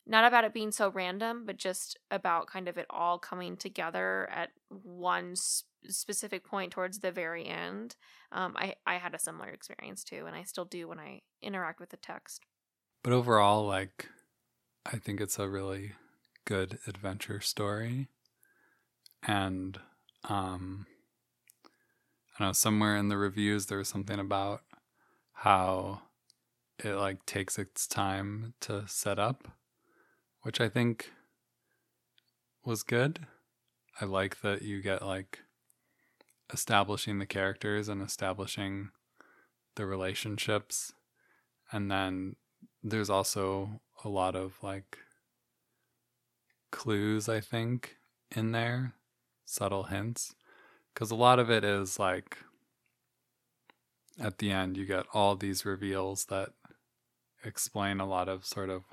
not 0.05 0.25
about 0.25 0.45
it 0.45 0.53
being 0.53 0.71
so 0.71 0.89
random, 0.89 1.45
but 1.45 1.57
just 1.57 1.97
about 2.09 2.47
kind 2.47 2.67
of 2.69 2.77
it 2.77 2.85
all 2.89 3.19
coming 3.19 3.57
together 3.57 4.29
at 4.31 4.51
one 4.69 5.31
s- 5.33 5.65
specific 5.89 6.45
point 6.45 6.71
towards 6.71 6.99
the 6.99 7.11
very 7.11 7.45
end. 7.45 7.95
Um, 8.31 8.55
I 8.57 8.75
I 8.85 8.95
had 8.95 9.13
a 9.13 9.19
similar 9.19 9.49
experience 9.49 10.03
too, 10.03 10.25
and 10.25 10.35
I 10.35 10.43
still 10.43 10.65
do 10.65 10.87
when 10.87 10.99
I 10.99 11.21
interact 11.41 11.79
with 11.79 11.89
the 11.89 11.97
text. 11.97 12.45
But 13.03 13.13
overall, 13.13 13.65
like, 13.65 14.07
I 14.85 14.97
think 14.97 15.19
it's 15.19 15.39
a 15.39 15.49
really 15.49 15.93
good 16.47 16.79
adventure 16.87 17.41
story. 17.41 18.07
And, 19.21 19.77
um, 20.23 20.87
I 22.39 22.45
know, 22.45 22.53
somewhere 22.53 22.95
in 22.95 23.09
the 23.09 23.17
reviews, 23.17 23.65
there 23.65 23.79
was 23.79 23.89
something 23.89 24.19
about 24.19 24.61
how 25.33 26.01
it, 26.79 26.95
like, 26.95 27.25
takes 27.25 27.59
its 27.59 27.85
time 27.85 28.53
to 28.61 28.87
set 28.87 29.19
up, 29.19 29.49
which 30.43 30.61
I 30.61 30.69
think 30.69 31.11
was 32.63 32.81
good. 32.81 33.27
I 33.99 34.05
like 34.05 34.39
that 34.41 34.61
you 34.61 34.81
get, 34.81 35.01
like, 35.01 35.39
establishing 36.53 37.19
the 37.19 37.25
characters 37.25 37.89
and 37.89 38.01
establishing 38.01 38.91
the 39.75 39.85
relationships 39.85 40.93
and 41.71 41.91
then 41.91 42.35
there's 42.83 43.09
also 43.09 43.81
a 44.03 44.09
lot 44.09 44.35
of 44.35 44.53
like 44.61 44.97
clues 46.77 47.27
i 47.27 47.39
think 47.39 47.97
in 48.35 48.51
there 48.51 48.93
subtle 49.45 49.85
hints 49.85 50.35
because 50.93 51.09
a 51.09 51.15
lot 51.15 51.39
of 51.39 51.49
it 51.49 51.63
is 51.63 51.97
like 51.97 52.37
at 54.19 54.37
the 54.37 54.51
end 54.51 54.77
you 54.77 54.85
get 54.85 55.05
all 55.11 55.35
these 55.35 55.65
reveals 55.65 56.25
that 56.25 56.49
explain 57.43 57.99
a 57.99 58.05
lot 58.05 58.29
of 58.29 58.45
sort 58.45 58.69
of 58.69 58.83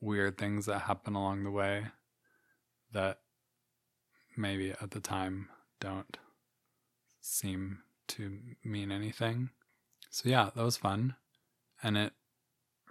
weird 0.00 0.38
things 0.38 0.66
that 0.66 0.80
happen 0.80 1.14
along 1.14 1.42
the 1.42 1.50
way 1.50 1.86
that 2.92 3.18
maybe 4.36 4.70
at 4.70 4.90
the 4.92 5.00
time 5.00 5.48
don't 5.80 6.18
seem 7.20 7.78
to 8.06 8.38
mean 8.62 8.92
anything. 8.92 9.50
So 10.10 10.28
yeah 10.28 10.50
that 10.54 10.64
was 10.64 10.76
fun. 10.76 11.16
And 11.82 11.96
it 11.96 12.12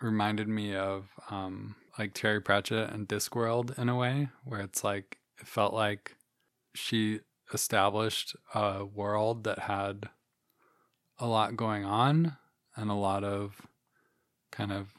reminded 0.03 0.47
me 0.47 0.75
of 0.75 1.07
um, 1.30 1.75
like 1.97 2.13
Terry 2.13 2.41
Pratchett 2.41 2.91
and 2.91 3.07
Discworld 3.07 3.77
in 3.77 3.89
a 3.89 3.95
way, 3.95 4.30
where 4.43 4.61
it's 4.61 4.84
like 4.84 5.19
it 5.39 5.47
felt 5.47 5.73
like 5.73 6.15
she 6.75 7.21
established 7.53 8.35
a 8.53 8.84
world 8.84 9.43
that 9.43 9.59
had 9.59 10.09
a 11.19 11.27
lot 11.27 11.55
going 11.55 11.85
on 11.85 12.38
and 12.75 12.89
a 12.89 12.95
lot 12.95 13.23
of 13.23 13.61
kind 14.51 14.71
of 14.71 14.93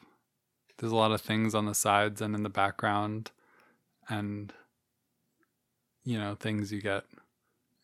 there's 0.79 0.93
a 0.93 0.97
lot 0.97 1.13
of 1.13 1.21
things 1.21 1.55
on 1.55 1.67
the 1.67 1.75
sides 1.75 2.21
and 2.21 2.35
in 2.35 2.43
the 2.43 2.49
background 2.49 3.31
and 4.09 4.53
you 6.05 6.19
know 6.19 6.35
things 6.35 6.73
you 6.73 6.81
get 6.81 7.05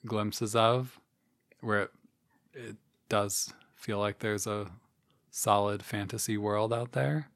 glimpses 0.06 0.54
of 0.54 1.00
where 1.60 1.82
it, 1.82 1.90
it 2.54 2.76
does 3.08 3.52
feel 3.74 3.98
like 3.98 4.18
there's 4.20 4.46
a 4.46 4.70
solid 5.30 5.82
fantasy 5.82 6.36
world 6.36 6.72
out 6.72 6.92
there. 6.92 7.28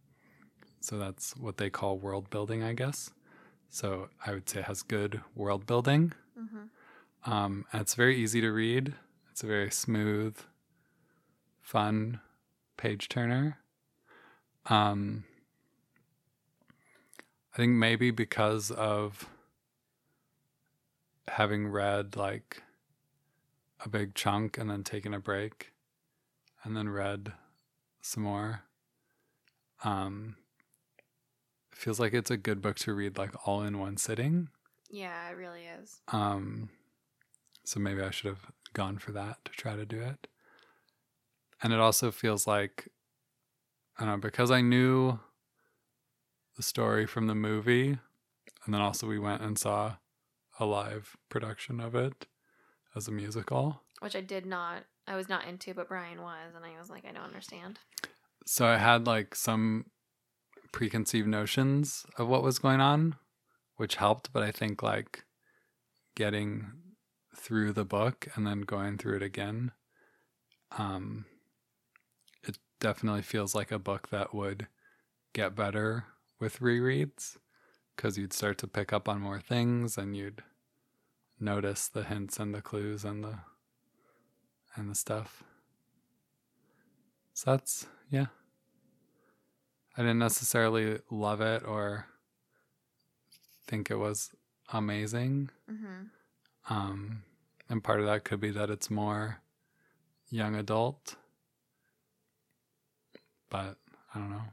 So 0.81 0.99
that's 0.99 1.37
what 1.37 1.57
they 1.57 1.71
call 1.71 1.97
world 1.97 2.29
building, 2.31 2.62
I 2.62 2.75
guess. 2.75 3.11
So 3.71 4.09
I 4.25 4.33
would 4.33 4.49
say 4.49 4.61
it 4.61 4.66
has 4.66 4.83
good 4.83 5.23
world 5.35 5.66
building. 5.66 6.12
Mm-hmm. 6.39 7.33
Um, 7.33 7.65
and 7.73 7.81
it's 7.81 7.95
very 7.95 8.16
easy 8.16 8.41
to 8.41 8.51
read. 8.51 8.95
It's 9.31 9.43
a 9.43 9.47
very 9.47 9.71
smooth, 9.71 10.37
fun 11.62 12.21
page 12.77 13.09
turner. 13.09 13.59
Um, 14.66 15.25
I 17.53 17.57
think 17.57 17.73
maybe 17.73 18.11
because 18.11 18.71
of 18.71 19.29
having 21.29 21.69
read 21.69 22.16
like 22.16 22.62
a 23.85 23.89
big 23.89 24.15
chunk 24.15 24.59
and 24.59 24.69
then 24.69 24.83
taken 24.85 25.15
a 25.15 25.21
break 25.21 25.73
and 26.62 26.77
then 26.77 26.89
read 26.89 27.33
some 28.05 28.23
more. 28.23 28.63
Um, 29.83 30.37
it 31.73 31.79
feels 31.79 31.99
like 31.99 32.13
it's 32.13 32.31
a 32.31 32.37
good 32.37 32.61
book 32.61 32.77
to 32.81 32.95
read 32.95 33.19
like 33.19 33.33
all 33.47 33.63
in 33.63 33.79
one 33.79 33.97
sitting. 33.97 34.49
Yeah, 34.91 35.31
it 35.31 35.37
really 35.37 35.63
is. 35.81 36.01
Um, 36.09 36.69
so 37.65 37.81
maybe 37.81 38.03
I 38.03 38.11
should 38.11 38.29
have 38.29 38.47
gone 38.75 38.99
for 38.99 39.13
that 39.13 39.39
to 39.47 39.53
try 39.53 39.75
to 39.75 39.87
do 39.87 40.01
it. 40.01 40.29
And 41.63 41.73
it 41.73 41.81
also 41.81 42.11
feels 42.11 42.47
like, 42.47 42.89
I 43.99 44.05
don't 44.05 44.15
know, 44.15 44.19
because 44.19 44.51
I 44.51 44.61
knew 44.61 45.19
the 46.57 46.63
story 46.63 47.07
from 47.07 47.27
the 47.27 47.35
movie, 47.35 47.99
and 48.65 48.75
then 48.75 48.81
also 48.81 49.07
we 49.07 49.19
went 49.19 49.43
and 49.43 49.59
saw 49.59 49.97
a 50.61 50.67
live 50.67 51.17
production 51.31 51.81
of 51.81 51.95
it 51.95 52.27
as 52.95 53.09
a 53.09 53.13
musical. 53.13 53.83
Which 54.01 54.15
I 54.15 54.21
did 54.21 54.45
not. 54.45 54.85
I 55.07 55.17
was 55.17 55.29
not 55.29 55.47
into, 55.47 55.75
but 55.75 55.89
Brian 55.89 56.23
was, 56.23 56.55
and 56.55 56.65
I 56.65 56.79
was 56.79 56.89
like, 56.89 57.05
I 57.09 57.13
don't 57.13 57.25
understand. 57.25 57.79
So 58.47 58.67
I 58.67 58.79
had 58.79 59.07
like 59.07 59.35
some 59.35 59.87
preconceived 60.73 61.29
notions 61.29 62.07
of 62.19 62.29
what 62.29 62.43
was 62.43 62.59
going 62.59 62.81
on, 62.81 63.17
which 63.77 63.97
helped, 63.97 64.33
but 64.33 64.43
I 64.43 64.51
think 64.51 64.83
like 64.83 65.25
getting 66.15 66.73
through 67.37 67.73
the 67.73 67.85
book 67.85 68.29
and 68.35 68.47
then 68.47 68.63
going 68.63 68.99
through 68.99 69.17
it 69.17 69.23
again, 69.23 69.73
um, 70.79 71.27
it 72.43 72.59
definitely 72.81 73.23
feels 73.23 73.55
like 73.55 73.71
a 73.71 73.79
book 73.79 74.09
that 74.09 74.35
would 74.35 74.69
get 75.33 75.55
better 75.55 76.07
with 76.41 76.61
rereads 76.61 77.37
because 77.95 78.19
you'd 78.19 78.33
start 78.33 78.59
to 78.59 78.67
pick 78.67 78.93
up 78.93 79.09
on 79.09 79.21
more 79.21 79.41
things 79.41 79.97
and 79.99 80.17
you'd 80.17 80.43
notice 81.39 81.89
the 81.89 82.05
hints 82.05 82.39
and 82.39 82.55
the 82.55 82.63
clues 82.63 83.05
and 83.05 83.23
the 83.23 83.39
and 84.77 84.91
the 84.91 84.95
stuff. 84.95 85.43
So 87.35 87.51
that's 87.53 87.87
yeah. 88.11 88.27
I 89.97 90.03
didn't 90.03 90.19
necessarily 90.19 91.01
love 91.11 91.41
it 91.41 91.65
or 91.67 92.07
think 93.67 93.91
it 93.91 93.97
was 93.97 94.31
amazing. 94.73 95.51
Mm-hmm. 95.71 96.75
Um, 96.75 97.23
and 97.69 97.83
part 97.85 98.01
of 98.01 98.07
that 98.07 98.25
could 98.25 98.41
be 98.41 98.51
that 98.51 98.71
it's 98.71 98.91
more 98.91 99.41
young 100.31 100.55
adult. 100.57 101.17
but 103.51 103.77
I 104.15 104.19
don't 104.19 104.31
know. 104.31 104.45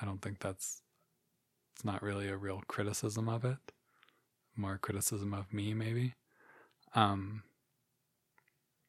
I 0.00 0.04
don't 0.04 0.20
think 0.20 0.40
that's 0.40 0.82
it's 1.74 1.84
not 1.84 2.02
really 2.02 2.28
a 2.28 2.36
real 2.36 2.62
criticism 2.68 3.28
of 3.28 3.44
it. 3.44 3.58
More 4.56 4.78
criticism 4.78 5.34
of 5.34 5.52
me 5.52 5.74
maybe. 5.74 6.14
Um 6.94 7.42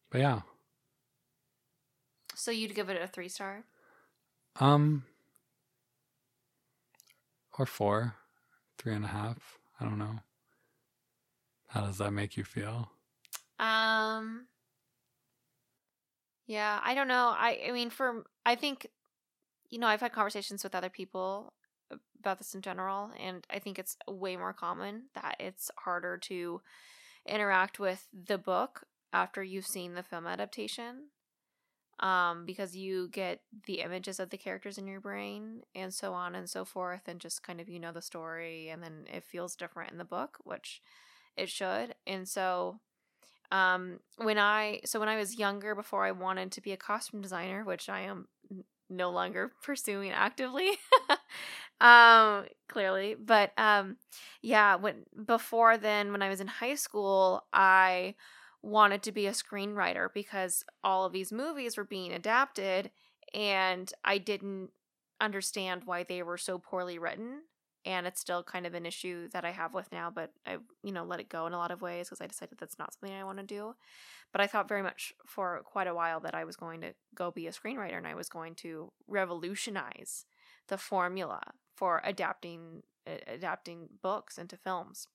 but 0.10 0.22
yeah. 0.22 0.42
So 2.36 2.52
you'd 2.52 2.76
give 2.76 2.90
it 2.90 3.02
a 3.02 3.08
three 3.08 3.30
star? 3.30 3.64
Um 4.60 5.04
or 7.58 7.66
four, 7.66 8.16
three 8.78 8.94
and 8.94 9.06
a 9.06 9.10
half. 9.10 9.58
I 9.80 9.86
don't 9.86 9.98
know. 9.98 10.20
How 11.68 11.82
does 11.82 11.98
that 11.98 12.12
make 12.12 12.38
you 12.38 12.44
feel? 12.44 12.92
Um 13.60 14.48
Yeah, 16.48 16.80
I 16.84 16.94
don't 16.94 17.08
know. 17.08 17.34
I 17.36 17.60
I 17.68 17.72
mean 17.72 17.90
for 17.90 18.26
I 18.46 18.56
think 18.56 18.88
you 19.70 19.80
know, 19.80 19.88
I've 19.88 20.02
had 20.02 20.14
conversations 20.14 20.64
with 20.64 20.76
other 20.76 20.90
people 20.90 21.54
about 22.20 22.38
this 22.38 22.54
in 22.56 22.62
general 22.62 23.12
and 23.20 23.46
I 23.50 23.60
think 23.60 23.80
it's 23.80 23.98
way 24.08 24.36
more 24.36 24.54
common 24.54 25.04
that 25.16 25.36
it's 25.40 25.72
harder 25.78 26.18
to 26.18 26.62
interact 27.28 27.80
with 27.80 28.08
the 28.14 28.38
book 28.38 28.84
after 29.14 29.44
you've 29.44 29.68
seen 29.68 29.94
the 29.94 30.04
film 30.04 30.28
adaptation 30.28 31.08
um, 32.00 32.46
because 32.46 32.76
you 32.76 33.08
get 33.10 33.42
the 33.66 33.82
images 33.82 34.20
of 34.20 34.30
the 34.30 34.38
characters 34.38 34.78
in 34.78 34.88
your 34.88 35.00
brain 35.00 35.62
and 35.76 35.94
so 35.94 36.14
on 36.14 36.36
and 36.36 36.50
so 36.50 36.66
forth, 36.66 37.08
and 37.08 37.20
just 37.20 37.44
kind 37.44 37.62
of 37.62 37.70
you 37.70 37.80
know 37.80 37.92
the 37.92 38.02
story, 38.02 38.70
and 38.70 38.84
then 38.84 39.06
it 39.14 39.24
feels 39.24 39.56
different 39.56 39.92
in 39.92 39.98
the 39.98 40.06
book, 40.06 40.38
which 40.44 40.82
it 41.38 41.50
should. 41.50 41.96
And 42.08 42.28
so, 42.28 42.80
um, 43.52 44.00
when 44.18 44.38
I 44.38 44.82
so 44.86 45.00
when 45.00 45.10
I 45.10 45.18
was 45.18 45.38
younger, 45.38 45.76
before 45.76 46.06
I 46.06 46.12
wanted 46.12 46.52
to 46.54 46.62
be 46.62 46.72
a 46.72 46.78
costume 46.78 47.22
designer, 47.22 47.64
which 47.64 47.90
I 47.90 48.02
am 48.02 48.28
no 48.90 49.12
longer 49.12 49.52
pursuing 49.64 50.12
actively, 50.12 50.70
um, 51.82 52.46
clearly, 52.68 53.16
but 53.20 53.52
um, 53.58 53.98
yeah, 54.42 54.76
when 54.76 55.04
before 55.26 55.78
then, 55.78 56.12
when 56.12 56.22
I 56.22 56.30
was 56.30 56.42
in 56.42 56.48
high 56.48 56.76
school, 56.76 57.44
I 57.54 58.16
wanted 58.66 59.04
to 59.04 59.12
be 59.12 59.28
a 59.28 59.32
screenwriter 59.32 60.08
because 60.14 60.64
all 60.84 61.06
of 61.06 61.14
these 61.14 61.32
movies 61.32 61.78
were 61.78 61.84
being 61.84 62.12
adapted 62.12 62.90
and 63.34 63.94
I 64.04 64.18
didn't 64.18 64.72
understand 65.22 65.84
why 65.86 66.04
they 66.04 66.24
were 66.24 66.38
so 66.38 66.58
poorly 66.58 66.98
written. 66.98 67.42
And 67.86 68.08
it's 68.08 68.20
still 68.20 68.42
kind 68.42 68.66
of 68.66 68.74
an 68.74 68.88
issue 68.88 69.30
that 69.30 69.46
I 69.46 69.52
have 69.52 69.76
with 69.76 69.92
now 69.92 70.10
but 70.10 70.32
I 70.48 70.58
you 70.84 70.92
know 70.92 71.04
let 71.04 71.20
it 71.20 71.30
go 71.30 71.46
in 71.46 71.54
a 71.54 71.58
lot 71.60 71.70
of 71.70 71.84
ways 71.84 72.08
because 72.08 72.20
I 72.20 72.26
decided 72.26 72.58
that's 72.58 72.80
not 72.80 72.94
something 72.94 73.16
I 73.16 73.24
want 73.24 73.38
to 73.38 73.44
do. 73.44 73.76
But 74.32 74.42
I 74.42 74.48
thought 74.48 74.68
very 74.68 74.82
much 74.82 75.14
for 75.28 75.62
quite 75.64 75.86
a 75.86 75.94
while 75.94 76.20
that 76.22 76.34
I 76.34 76.44
was 76.44 76.56
going 76.56 76.82
to 76.82 76.94
go 77.14 77.30
be 77.30 77.46
a 77.46 77.52
screenwriter 77.52 77.98
and 77.98 78.08
I 78.08 78.16
was 78.16 78.30
going 78.30 78.56
to 78.56 78.92
revolutionize 79.08 80.26
the 80.68 80.80
formula 80.80 81.54
for 81.76 82.02
adapting 82.04 82.82
adapting 83.28 83.90
books 84.02 84.40
into 84.40 84.58
films 84.58 85.08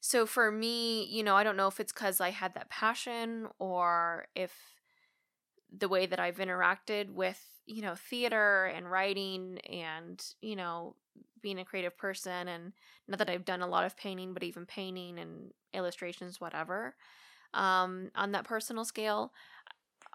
so 0.00 0.26
for 0.26 0.50
me, 0.50 1.04
you 1.04 1.22
know, 1.22 1.36
I 1.36 1.44
don't 1.44 1.56
know 1.56 1.68
if 1.68 1.80
it's 1.80 1.92
because 1.92 2.20
I 2.20 2.30
had 2.30 2.54
that 2.54 2.70
passion 2.70 3.48
or 3.58 4.28
if 4.34 4.52
the 5.76 5.88
way 5.88 6.06
that 6.06 6.18
I've 6.20 6.36
interacted 6.38 7.10
with, 7.10 7.42
you 7.66 7.82
know, 7.82 7.94
theater 7.94 8.66
and 8.66 8.90
writing 8.90 9.58
and, 9.68 10.22
you 10.40 10.56
know, 10.56 10.96
being 11.42 11.58
a 11.58 11.64
creative 11.64 11.96
person 11.96 12.48
and 12.48 12.72
not 13.06 13.18
that 13.18 13.30
I've 13.30 13.44
done 13.44 13.62
a 13.62 13.66
lot 13.66 13.84
of 13.84 13.96
painting, 13.96 14.32
but 14.32 14.42
even 14.42 14.66
painting 14.66 15.18
and 15.18 15.52
illustrations, 15.74 16.40
whatever. 16.40 16.94
Um, 17.54 18.10
on 18.14 18.32
that 18.32 18.44
personal 18.44 18.84
scale, 18.84 19.32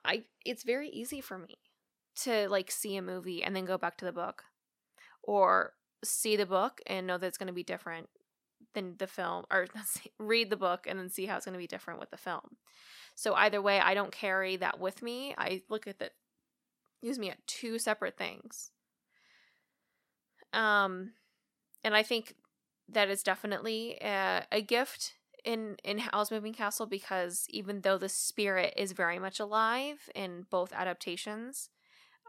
I 0.06 0.24
it's 0.46 0.64
very 0.64 0.90
easy 0.90 1.22
for 1.22 1.38
me 1.38 1.58
to 2.24 2.48
like 2.50 2.72
see 2.72 2.96
a 2.98 3.02
movie 3.02 3.44
and 3.44 3.56
then 3.56 3.66
go 3.66 3.78
back 3.78 3.98
to 3.98 4.06
the 4.06 4.12
book 4.12 4.44
or 5.24 5.74
see 6.04 6.36
the 6.36 6.46
book 6.46 6.82
and 6.88 7.08
know 7.08 7.18
that 7.18 7.28
it's 7.28 7.38
going 7.38 7.48
to 7.48 7.54
be 7.54 7.64
different 7.64 8.10
than 8.74 8.96
the 8.98 9.08
film 9.08 9.46
or 9.52 9.68
read 10.20 10.50
the 10.50 10.58
book 10.58 10.86
and 10.88 11.00
then 11.00 11.10
see 11.10 11.26
how 11.26 11.38
it's 11.38 11.46
going 11.46 11.54
to 11.54 11.60
be 11.60 11.68
different 11.68 12.00
with 12.00 12.12
the 12.12 12.18
film. 12.18 12.58
So 13.16 13.34
either 13.36 13.62
way, 13.62 13.80
I 13.80 13.94
don't 13.94 14.12
carry 14.12 14.56
that 14.58 14.80
with 14.80 15.02
me. 15.02 15.36
I 15.38 15.62
look 15.70 15.88
at 15.88 16.00
the 16.00 16.12
use 17.02 17.20
me 17.20 17.30
at 17.30 17.46
two 17.48 17.80
separate 17.80 18.18
things. 18.18 18.72
Um 20.54 21.12
and 21.84 21.96
I 21.96 22.04
think 22.04 22.36
that 22.90 23.10
is 23.10 23.24
definitely 23.24 23.98
a, 24.02 24.46
a 24.52 24.62
gift 24.62 25.14
in 25.44 25.76
in 25.84 26.00
Howl's 26.00 26.32
Moving 26.32 26.54
Castle 26.54 26.86
because 26.86 27.46
even 27.50 27.82
though 27.82 27.98
the 27.98 28.10
spirit 28.10 28.74
is 28.78 28.94
very 28.94 29.20
much 29.20 29.40
alive 29.40 30.10
in 30.16 30.46
both 30.50 30.72
adaptations, 30.74 31.70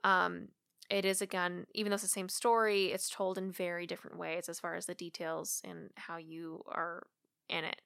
um, 0.03 0.49
it 0.91 1.05
is 1.05 1.23
again 1.23 1.67
even 1.75 1.91
though 1.91 1.95
it's 1.95 2.03
the 2.03 2.09
same 2.09 2.29
story 2.29 2.87
it's 2.87 3.09
told 3.09 3.39
in 3.39 3.51
very 3.51 3.87
different 3.87 4.19
ways 4.19 4.49
as 4.49 4.61
far 4.61 4.75
as 4.75 4.87
the 4.87 4.95
details 4.95 5.63
and 5.65 5.91
how 5.97 6.17
you 6.17 6.63
are 6.69 7.03
in 7.49 7.65
it. 7.65 7.81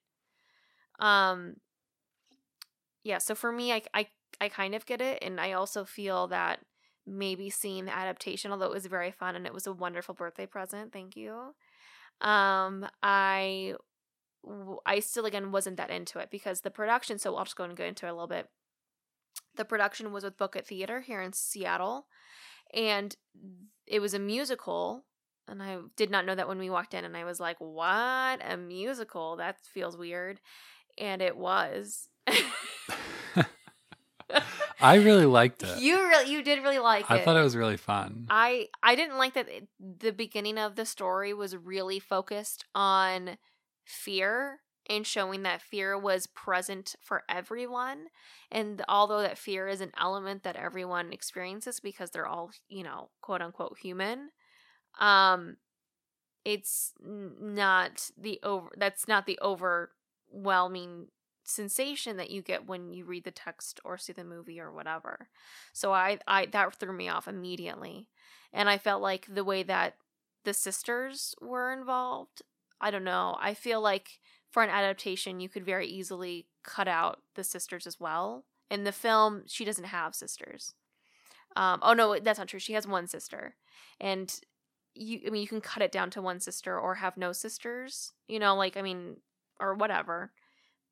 Um 0.98 1.56
yeah 3.04 3.18
so 3.18 3.34
for 3.34 3.50
me 3.50 3.72
i 3.72 3.82
i, 3.94 4.06
I 4.40 4.48
kind 4.48 4.74
of 4.74 4.86
get 4.86 5.00
it 5.00 5.22
and 5.22 5.40
i 5.40 5.52
also 5.52 5.84
feel 5.84 6.28
that 6.28 6.60
maybe 7.06 7.48
seeing 7.48 7.86
the 7.86 7.96
adaptation 7.96 8.52
although 8.52 8.66
it 8.66 8.72
was 8.72 8.86
very 8.86 9.10
fun 9.10 9.34
and 9.34 9.46
it 9.46 9.54
was 9.54 9.66
a 9.66 9.72
wonderful 9.72 10.14
birthday 10.14 10.46
present 10.46 10.92
thank 10.92 11.16
you 11.16 11.54
um 12.20 12.86
i 13.02 13.74
i 14.84 15.00
still 15.00 15.24
again 15.24 15.50
wasn't 15.52 15.76
that 15.76 15.90
into 15.90 16.18
it 16.18 16.30
because 16.30 16.60
the 16.60 16.70
production 16.70 17.18
so 17.18 17.34
i'll 17.36 17.44
just 17.44 17.56
go 17.56 17.64
and 17.64 17.76
go 17.76 17.84
into 17.84 18.06
it 18.06 18.10
a 18.10 18.12
little 18.12 18.28
bit. 18.28 18.48
The 19.56 19.64
production 19.64 20.12
was 20.12 20.22
with 20.22 20.36
book 20.36 20.54
it 20.54 20.66
theater 20.66 21.00
here 21.00 21.20
in 21.20 21.32
seattle 21.32 22.06
and 22.72 23.14
it 23.86 24.00
was 24.00 24.14
a 24.14 24.18
musical 24.18 25.04
and 25.48 25.62
I 25.62 25.78
did 25.96 26.10
not 26.10 26.26
know 26.26 26.34
that 26.34 26.46
when 26.46 26.58
we 26.58 26.68
walked 26.70 26.94
in 26.94 27.04
and 27.04 27.16
I 27.16 27.24
was 27.24 27.40
like, 27.40 27.56
"What? 27.58 28.40
A 28.46 28.56
musical? 28.56 29.36
That 29.36 29.56
feels 29.64 29.96
weird." 29.96 30.40
And 30.98 31.22
it 31.22 31.36
was. 31.36 32.08
I 34.80 34.96
really 34.96 35.26
liked 35.26 35.62
it. 35.62 35.78
You 35.78 35.96
really 35.96 36.30
you 36.30 36.42
did 36.42 36.62
really 36.62 36.78
like 36.78 37.10
I 37.10 37.16
it. 37.16 37.20
I 37.22 37.24
thought 37.24 37.36
it 37.36 37.42
was 37.42 37.56
really 37.56 37.76
fun. 37.76 38.26
I 38.28 38.68
I 38.82 38.94
didn't 38.94 39.18
like 39.18 39.34
that 39.34 39.48
it, 39.48 39.68
the 39.80 40.12
beginning 40.12 40.58
of 40.58 40.76
the 40.76 40.84
story 40.84 41.32
was 41.34 41.56
really 41.56 41.98
focused 41.98 42.64
on 42.74 43.38
fear 43.84 44.60
and 44.88 45.06
showing 45.06 45.42
that 45.42 45.62
fear 45.62 45.98
was 45.98 46.26
present 46.26 46.96
for 47.00 47.22
everyone. 47.28 48.06
And 48.50 48.82
although 48.88 49.22
that 49.22 49.38
fear 49.38 49.68
is 49.68 49.80
an 49.80 49.92
element 49.98 50.42
that 50.44 50.56
everyone 50.56 51.12
experiences 51.12 51.80
because 51.80 52.10
they're 52.10 52.26
all, 52.26 52.50
you 52.68 52.82
know, 52.82 53.10
quote 53.20 53.42
unquote 53.42 53.78
human, 53.78 54.30
um, 55.00 55.56
it's 56.44 56.92
not 57.00 58.10
the 58.16 58.40
over 58.42 58.70
that's 58.76 59.06
not 59.08 59.26
the 59.26 59.38
overwhelming 59.42 61.08
sensation 61.44 62.16
that 62.16 62.30
you 62.30 62.42
get 62.42 62.66
when 62.66 62.92
you 62.92 63.04
read 63.04 63.24
the 63.24 63.30
text 63.30 63.80
or 63.84 63.96
see 63.96 64.12
the 64.12 64.24
movie 64.24 64.60
or 64.60 64.72
whatever. 64.72 65.28
So 65.72 65.92
I 65.92 66.18
I 66.26 66.46
that 66.46 66.74
threw 66.74 66.92
me 66.92 67.08
off 67.08 67.28
immediately. 67.28 68.08
And 68.52 68.68
I 68.68 68.78
felt 68.78 69.02
like 69.02 69.26
the 69.28 69.44
way 69.44 69.62
that 69.64 69.96
the 70.44 70.54
sisters 70.54 71.34
were 71.40 71.72
involved, 71.72 72.42
I 72.80 72.90
don't 72.90 73.04
know. 73.04 73.36
I 73.40 73.54
feel 73.54 73.80
like 73.80 74.20
for 74.50 74.62
an 74.62 74.70
adaptation, 74.70 75.40
you 75.40 75.48
could 75.48 75.64
very 75.64 75.86
easily 75.86 76.46
cut 76.62 76.88
out 76.88 77.20
the 77.34 77.44
sisters 77.44 77.86
as 77.86 78.00
well. 78.00 78.44
In 78.70 78.84
the 78.84 78.92
film, 78.92 79.42
she 79.46 79.64
doesn't 79.64 79.84
have 79.84 80.14
sisters. 80.14 80.74
Um, 81.56 81.80
oh 81.82 81.94
no, 81.94 82.18
that's 82.18 82.38
not 82.38 82.48
true. 82.48 82.60
She 82.60 82.74
has 82.74 82.86
one 82.86 83.06
sister, 83.06 83.56
and 84.00 84.32
you. 84.94 85.20
I 85.26 85.30
mean, 85.30 85.42
you 85.42 85.48
can 85.48 85.60
cut 85.60 85.82
it 85.82 85.92
down 85.92 86.10
to 86.10 86.22
one 86.22 86.40
sister 86.40 86.78
or 86.78 86.96
have 86.96 87.16
no 87.16 87.32
sisters. 87.32 88.12
You 88.26 88.38
know, 88.38 88.54
like 88.54 88.76
I 88.76 88.82
mean, 88.82 89.16
or 89.58 89.74
whatever. 89.74 90.32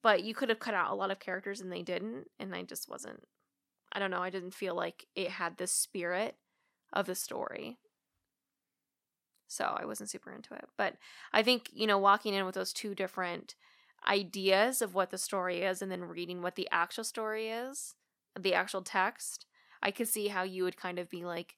But 0.02 0.22
you 0.22 0.34
could 0.34 0.48
have 0.48 0.60
cut 0.60 0.74
out 0.74 0.90
a 0.90 0.94
lot 0.94 1.10
of 1.10 1.20
characters, 1.20 1.60
and 1.60 1.70
they 1.70 1.82
didn't. 1.82 2.28
And 2.38 2.54
I 2.54 2.62
just 2.62 2.88
wasn't. 2.88 3.22
I 3.92 3.98
don't 3.98 4.10
know. 4.10 4.22
I 4.22 4.30
didn't 4.30 4.54
feel 4.54 4.74
like 4.74 5.06
it 5.14 5.30
had 5.30 5.56
the 5.56 5.66
spirit 5.66 6.36
of 6.92 7.06
the 7.06 7.14
story. 7.14 7.78
So 9.48 9.76
I 9.78 9.84
wasn't 9.84 10.10
super 10.10 10.32
into 10.32 10.54
it. 10.54 10.64
But 10.76 10.94
I 11.32 11.42
think, 11.42 11.70
you 11.72 11.86
know, 11.86 11.98
walking 11.98 12.34
in 12.34 12.44
with 12.44 12.54
those 12.54 12.72
two 12.72 12.94
different 12.94 13.54
ideas 14.06 14.82
of 14.82 14.94
what 14.94 15.10
the 15.10 15.18
story 15.18 15.62
is 15.62 15.82
and 15.82 15.90
then 15.90 16.04
reading 16.04 16.42
what 16.42 16.56
the 16.56 16.68
actual 16.70 17.04
story 17.04 17.48
is, 17.48 17.94
the 18.38 18.54
actual 18.54 18.82
text, 18.82 19.46
I 19.82 19.90
could 19.90 20.08
see 20.08 20.28
how 20.28 20.42
you 20.42 20.64
would 20.64 20.76
kind 20.76 20.98
of 20.98 21.10
be 21.10 21.24
like, 21.24 21.56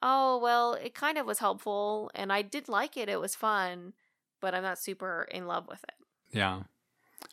oh, 0.00 0.38
well, 0.38 0.74
it 0.74 0.94
kind 0.94 1.18
of 1.18 1.26
was 1.26 1.38
helpful 1.38 2.10
and 2.14 2.32
I 2.32 2.42
did 2.42 2.68
like 2.68 2.96
it. 2.96 3.08
It 3.08 3.20
was 3.20 3.34
fun, 3.34 3.92
but 4.40 4.54
I'm 4.54 4.62
not 4.62 4.78
super 4.78 5.28
in 5.30 5.46
love 5.46 5.68
with 5.68 5.82
it. 5.84 6.36
Yeah. 6.36 6.62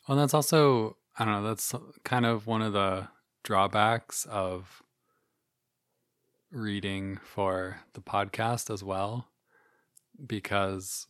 Well, 0.08 0.18
that's 0.18 0.34
also, 0.34 0.98
I 1.18 1.26
don't 1.26 1.42
know, 1.42 1.48
that's 1.48 1.74
kind 2.04 2.26
of 2.26 2.48
one 2.48 2.62
of 2.62 2.74
the 2.74 3.08
drawbacks 3.44 4.26
of 4.26 4.84
reading 6.52 7.18
for 7.24 7.82
the 7.94 8.02
podcast 8.02 8.72
as 8.74 8.84
well 8.84 9.29
because 10.26 11.08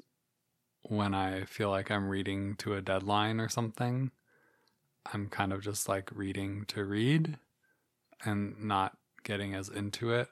when 0.83 1.13
I 1.13 1.43
feel 1.43 1.69
like 1.69 1.91
I'm 1.91 2.09
reading 2.09 2.55
to 2.57 2.75
a 2.75 2.81
deadline 2.81 3.39
or 3.39 3.49
something, 3.49 4.11
I'm 5.13 5.27
kind 5.27 5.53
of 5.53 5.61
just 5.61 5.89
like 5.89 6.09
reading 6.13 6.65
to 6.67 6.85
read 6.85 7.37
and 8.23 8.63
not 8.63 8.97
getting 9.23 9.53
as 9.53 9.69
into 9.69 10.11
it 10.11 10.29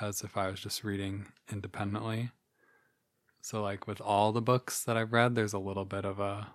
as 0.00 0.22
if 0.22 0.36
I 0.36 0.50
was 0.50 0.60
just 0.60 0.84
reading 0.84 1.26
independently. 1.50 2.30
So, 3.40 3.62
like 3.62 3.86
with 3.86 4.00
all 4.00 4.32
the 4.32 4.42
books 4.42 4.84
that 4.84 4.96
I've 4.96 5.12
read, 5.12 5.34
there's 5.34 5.52
a 5.52 5.58
little 5.58 5.84
bit 5.84 6.04
of 6.04 6.20
a 6.20 6.48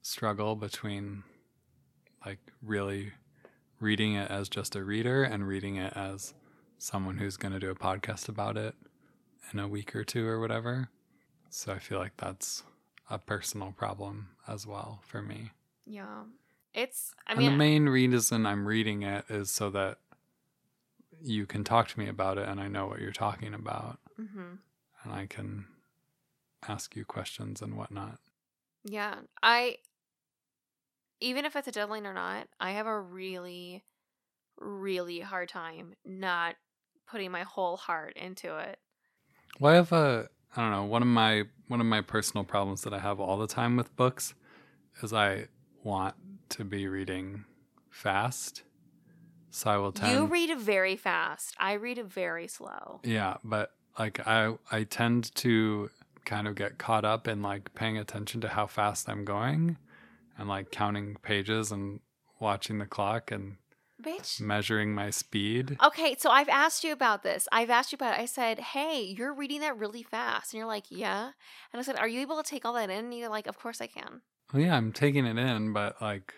struggle 0.00 0.56
between 0.56 1.24
like 2.24 2.38
really 2.62 3.12
reading 3.80 4.14
it 4.14 4.30
as 4.30 4.48
just 4.48 4.76
a 4.76 4.84
reader 4.84 5.24
and 5.24 5.46
reading 5.46 5.76
it 5.76 5.92
as 5.96 6.34
someone 6.78 7.18
who's 7.18 7.36
going 7.36 7.52
to 7.52 7.60
do 7.60 7.70
a 7.70 7.74
podcast 7.74 8.28
about 8.28 8.56
it 8.56 8.74
in 9.52 9.58
a 9.58 9.68
week 9.68 9.94
or 9.96 10.04
two 10.04 10.26
or 10.26 10.40
whatever. 10.40 10.88
So, 11.50 11.72
I 11.72 11.78
feel 11.78 11.98
like 11.98 12.16
that's 12.16 12.62
a 13.10 13.18
personal 13.18 13.72
problem 13.72 14.28
as 14.48 14.66
well 14.66 15.00
for 15.06 15.20
me. 15.22 15.50
Yeah. 15.86 16.24
It's, 16.74 17.14
I 17.26 17.32
and 17.32 17.38
mean, 17.40 17.50
the 17.50 17.56
main 17.56 17.88
reason 17.88 18.46
I'm 18.46 18.66
reading 18.66 19.02
it 19.02 19.26
is 19.28 19.50
so 19.50 19.68
that 19.70 19.98
you 21.20 21.44
can 21.46 21.64
talk 21.64 21.88
to 21.88 21.98
me 21.98 22.08
about 22.08 22.38
it 22.38 22.48
and 22.48 22.58
I 22.60 22.68
know 22.68 22.86
what 22.86 23.00
you're 23.00 23.12
talking 23.12 23.52
about 23.54 23.98
mhm. 24.18 24.58
and 25.04 25.12
I 25.12 25.26
can 25.26 25.66
ask 26.66 26.96
you 26.96 27.04
questions 27.04 27.60
and 27.60 27.76
whatnot. 27.76 28.18
yeah. 28.84 29.16
I, 29.42 29.76
even 31.20 31.44
if 31.44 31.54
it's 31.54 31.68
a 31.68 31.72
deadline 31.72 32.06
or 32.06 32.14
not, 32.14 32.48
I 32.58 32.72
have 32.72 32.86
a 32.86 32.98
really, 33.00 33.84
really 34.58 35.20
hard 35.20 35.48
time 35.48 35.94
not 36.04 36.56
putting 37.06 37.30
my 37.30 37.42
whole 37.42 37.76
heart 37.76 38.16
into 38.16 38.56
it. 38.58 38.78
Well, 39.60 39.72
I 39.72 39.76
have 39.76 39.92
a 39.92 40.28
I 40.56 40.60
don't 40.60 40.70
know 40.70 40.84
one 40.84 41.02
of 41.02 41.08
my 41.08 41.44
one 41.68 41.80
of 41.80 41.86
my 41.86 42.00
personal 42.00 42.44
problems 42.44 42.82
that 42.82 42.92
I 42.92 42.98
have 42.98 43.20
all 43.20 43.38
the 43.38 43.46
time 43.46 43.76
with 43.76 43.94
books 43.96 44.34
is 45.02 45.12
I 45.12 45.48
want 45.82 46.14
to 46.50 46.64
be 46.64 46.86
reading 46.86 47.44
fast, 47.90 48.62
so 49.50 49.70
I 49.70 49.76
will 49.78 49.92
tend 49.92 50.12
You 50.12 50.26
read 50.26 50.50
it 50.50 50.58
very 50.58 50.96
fast. 50.96 51.54
I 51.58 51.74
read 51.74 51.98
it 51.98 52.06
very 52.06 52.46
slow. 52.46 53.00
Yeah, 53.04 53.36
but 53.42 53.72
like 53.98 54.26
I 54.26 54.54
I 54.70 54.84
tend 54.84 55.34
to 55.36 55.90
kind 56.24 56.46
of 56.46 56.54
get 56.54 56.78
caught 56.78 57.04
up 57.04 57.26
in 57.26 57.42
like 57.42 57.74
paying 57.74 57.98
attention 57.98 58.40
to 58.42 58.48
how 58.48 58.66
fast 58.66 59.08
I'm 59.08 59.24
going 59.24 59.76
and 60.38 60.48
like 60.48 60.70
counting 60.70 61.16
pages 61.22 61.72
and 61.72 62.00
watching 62.40 62.78
the 62.78 62.86
clock 62.86 63.30
and 63.30 63.56
Bitch. 64.02 64.40
measuring 64.40 64.94
my 64.94 65.10
speed. 65.10 65.76
Okay, 65.82 66.16
so 66.18 66.30
I've 66.30 66.48
asked 66.48 66.84
you 66.84 66.92
about 66.92 67.22
this. 67.22 67.48
I've 67.52 67.70
asked 67.70 67.92
you 67.92 67.96
about 67.96 68.18
it. 68.18 68.22
I 68.22 68.26
said, 68.26 68.58
"Hey, 68.58 69.14
you're 69.16 69.32
reading 69.32 69.60
that 69.60 69.78
really 69.78 70.02
fast," 70.02 70.52
and 70.52 70.58
you're 70.58 70.66
like, 70.66 70.86
"Yeah." 70.90 71.32
And 71.72 71.80
I 71.80 71.82
said, 71.82 71.96
"Are 71.96 72.08
you 72.08 72.20
able 72.20 72.42
to 72.42 72.48
take 72.48 72.64
all 72.64 72.72
that 72.74 72.90
in?" 72.90 73.04
And 73.06 73.14
you're 73.14 73.28
like, 73.28 73.46
"Of 73.46 73.58
course 73.58 73.80
I 73.80 73.86
can." 73.86 74.22
Well, 74.52 74.62
yeah, 74.62 74.76
I'm 74.76 74.92
taking 74.92 75.24
it 75.24 75.38
in, 75.38 75.72
but 75.72 76.00
like 76.02 76.34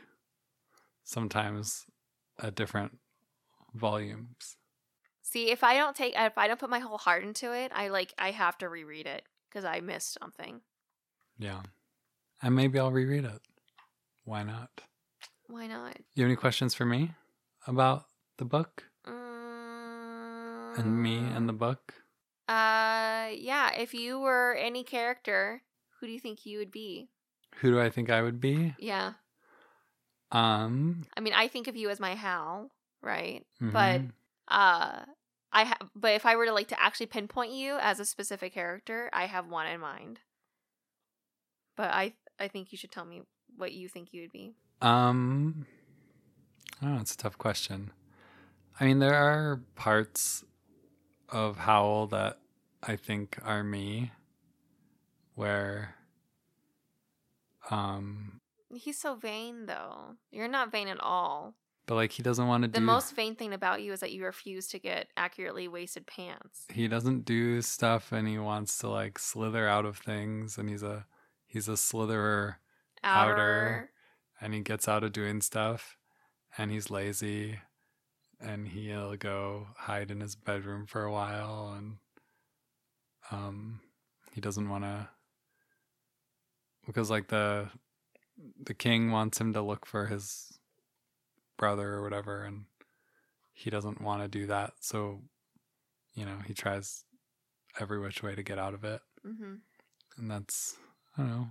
sometimes 1.03 1.87
at 2.43 2.55
different 2.55 2.99
volumes. 3.75 4.57
See, 5.23 5.51
if 5.51 5.65
I 5.65 5.77
don't 5.77 5.97
take, 5.97 6.15
if 6.17 6.39
I 6.39 6.47
don't 6.47 6.61
put 6.61 6.71
my 6.71 6.79
whole 6.79 6.99
heart 6.99 7.25
into 7.25 7.53
it, 7.53 7.73
I 7.75 7.89
like, 7.89 8.13
I 8.19 8.31
have 8.31 8.57
to 8.59 8.69
reread 8.69 9.07
it 9.07 9.25
because 9.49 9.65
I 9.65 9.81
missed 9.81 10.17
something. 10.21 10.61
Yeah. 11.39 11.63
And 12.43 12.55
maybe 12.55 12.79
I'll 12.79 12.93
reread 12.93 13.25
it. 13.25 13.41
Why 14.25 14.43
not? 14.43 14.71
Why 15.49 15.67
not? 15.67 15.97
You 16.15 16.23
have 16.23 16.29
any 16.29 16.37
questions 16.37 16.75
for 16.75 16.85
me 16.85 17.13
about 17.67 18.07
the 18.39 18.45
book 18.45 18.85
Mm, 19.07 20.79
and 20.79 21.03
me 21.03 21.19
and 21.19 21.49
the 21.49 21.53
book? 21.53 21.95
Uh, 22.49 23.29
yeah. 23.33 23.73
If 23.75 23.95
you 23.95 24.19
were 24.19 24.55
any 24.55 24.85
character, 24.85 25.63
who 25.99 26.07
do 26.07 26.13
you 26.13 26.21
think 26.21 26.45
you 26.45 26.59
would 26.59 26.71
be? 26.71 27.09
Who 27.57 27.71
do 27.71 27.81
I 27.81 27.91
think 27.91 28.11
I 28.11 28.23
would 28.23 28.41
be? 28.41 28.75
Yeah. 28.79 29.15
Um, 30.33 31.07
I 31.17 31.21
mean, 31.21 31.33
I 31.33 31.49
think 31.49 31.69
of 31.69 31.77
you 31.77 31.91
as 31.91 32.01
my 32.01 32.15
Howl, 32.15 32.71
right? 33.03 33.47
But 33.61 34.01
mhm. 34.01 34.11
uh 34.49 35.01
I 35.53 35.65
have 35.65 35.79
but 35.95 36.13
if 36.13 36.27
I 36.27 36.35
were 36.37 36.47
to 36.47 36.53
like 36.53 36.69
to 36.69 36.83
actually 36.83 37.07
pinpoint 37.07 37.53
you 37.53 37.79
as 37.81 38.01
a 38.01 38.05
specific 38.05 38.53
character, 38.53 39.09
I 39.13 39.27
have 39.27 39.49
one 39.49 39.69
in 39.69 39.81
mind. 39.81 40.21
But 41.77 41.91
I 41.91 42.15
I 42.39 42.49
think 42.49 42.73
you 42.73 42.79
should 42.79 42.91
tell 42.91 43.05
me 43.05 43.23
what 43.57 43.73
you 43.73 43.89
think 43.89 44.13
you 44.13 44.23
would 44.23 44.33
be. 44.33 44.57
Um, 44.83 45.67
Don't. 46.85 47.01
It's 47.01 47.15
a 47.15 47.19
tough 47.19 47.39
question. 47.39 47.91
I 48.79 48.85
mean, 48.85 48.99
there 48.99 49.15
are 49.15 49.61
parts 49.75 50.45
of 51.29 51.59
Howl 51.59 52.07
that 52.09 52.39
I 52.83 52.97
think 52.97 53.39
are 53.45 53.63
me, 53.65 54.13
where, 55.35 55.95
um, 57.71 58.41
He's 58.73 58.99
so 58.99 59.15
vain 59.15 59.67
though. 59.67 60.17
You're 60.33 60.49
not 60.49 60.73
vain 60.73 60.89
at 60.89 60.99
all. 61.01 61.55
but 61.87 61.95
like 61.95 62.11
he 62.13 62.23
doesn't 62.25 62.47
want 62.49 62.63
to 62.65 62.69
The 62.69 62.73
do. 62.75 62.81
The 62.81 62.87
most 62.87 63.15
vain 63.15 63.37
thing 63.37 63.53
about 63.53 63.83
you 63.83 63.93
is 63.93 64.01
that 64.01 64.11
you 64.13 64.25
refuse 64.25 64.67
to 64.69 64.79
get 64.81 65.09
accurately 65.17 65.69
wasted 65.69 66.07
pants. 66.07 66.65
he 66.73 66.89
doesn't 66.89 67.25
do 67.25 67.63
stuff, 67.63 68.11
and 68.11 68.27
he 68.27 68.39
wants 68.39 68.77
to 68.79 68.89
like 68.89 69.19
slither 69.19 69.69
out 69.69 69.85
of 69.87 69.99
things, 69.99 70.59
and 70.59 70.69
he's 70.69 70.83
a 70.83 71.07
he's 71.47 71.69
a 71.69 71.73
slitherer, 71.73 72.57
Outer. 73.05 73.33
Outer. 73.33 73.91
and 74.41 74.55
he 74.55 74.61
gets 74.61 74.89
out 74.89 75.05
of 75.05 75.13
doing 75.13 75.41
stuff, 75.41 75.97
and 76.59 76.71
he's 76.71 76.91
lazy, 76.91 77.61
and 78.41 78.69
he'll 78.69 79.17
go 79.17 79.69
hide 79.77 80.11
in 80.11 80.21
his 80.21 80.35
bedroom 80.37 80.87
for 80.87 81.05
a 81.05 81.13
while, 81.13 81.75
and 81.77 81.99
um, 83.31 83.81
he 84.33 84.41
doesn't 84.41 84.69
want 84.69 84.85
to 84.85 85.09
because 86.87 87.11
like 87.11 87.29
the 87.29 87.69
the 88.65 88.75
king 88.75 89.11
wants 89.11 89.41
him 89.41 89.53
to 89.53 89.63
look 89.63 89.87
for 89.87 90.07
his 90.07 90.59
brother 91.57 91.95
or 91.95 92.03
whatever, 92.03 92.45
and 92.45 92.65
he 93.53 93.71
doesn't 93.71 94.01
want 94.01 94.23
to 94.23 94.29
do 94.29 94.47
that, 94.47 94.73
so 94.81 95.21
you 96.15 96.25
know 96.25 96.39
he 96.47 96.55
tries 96.55 97.05
every 97.81 98.01
which 98.01 98.23
way 98.23 98.35
to 98.35 98.43
get 98.43 98.59
out 98.59 98.75
of 98.75 98.85
it, 98.85 99.01
hmm 99.25 99.55
and 100.17 100.31
that's 100.31 100.77
I 101.17 101.23
don't 101.23 101.31
know. 101.31 101.47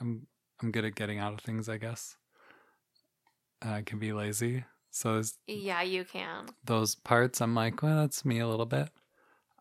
I'm 0.00 0.26
I'm 0.62 0.70
good 0.72 0.84
at 0.84 0.94
getting 0.94 1.18
out 1.18 1.34
of 1.34 1.40
things, 1.40 1.68
I 1.68 1.78
guess. 1.78 2.16
I 3.66 3.82
can 3.82 3.98
be 3.98 4.12
lazy. 4.12 4.64
So 4.90 5.22
Yeah, 5.46 5.82
you 5.82 6.04
can. 6.04 6.46
those 6.64 6.94
parts 6.94 7.40
I'm 7.40 7.54
like, 7.54 7.82
well, 7.82 7.96
that's 7.98 8.24
me 8.24 8.38
a 8.38 8.48
little 8.48 8.66
bit. 8.66 8.88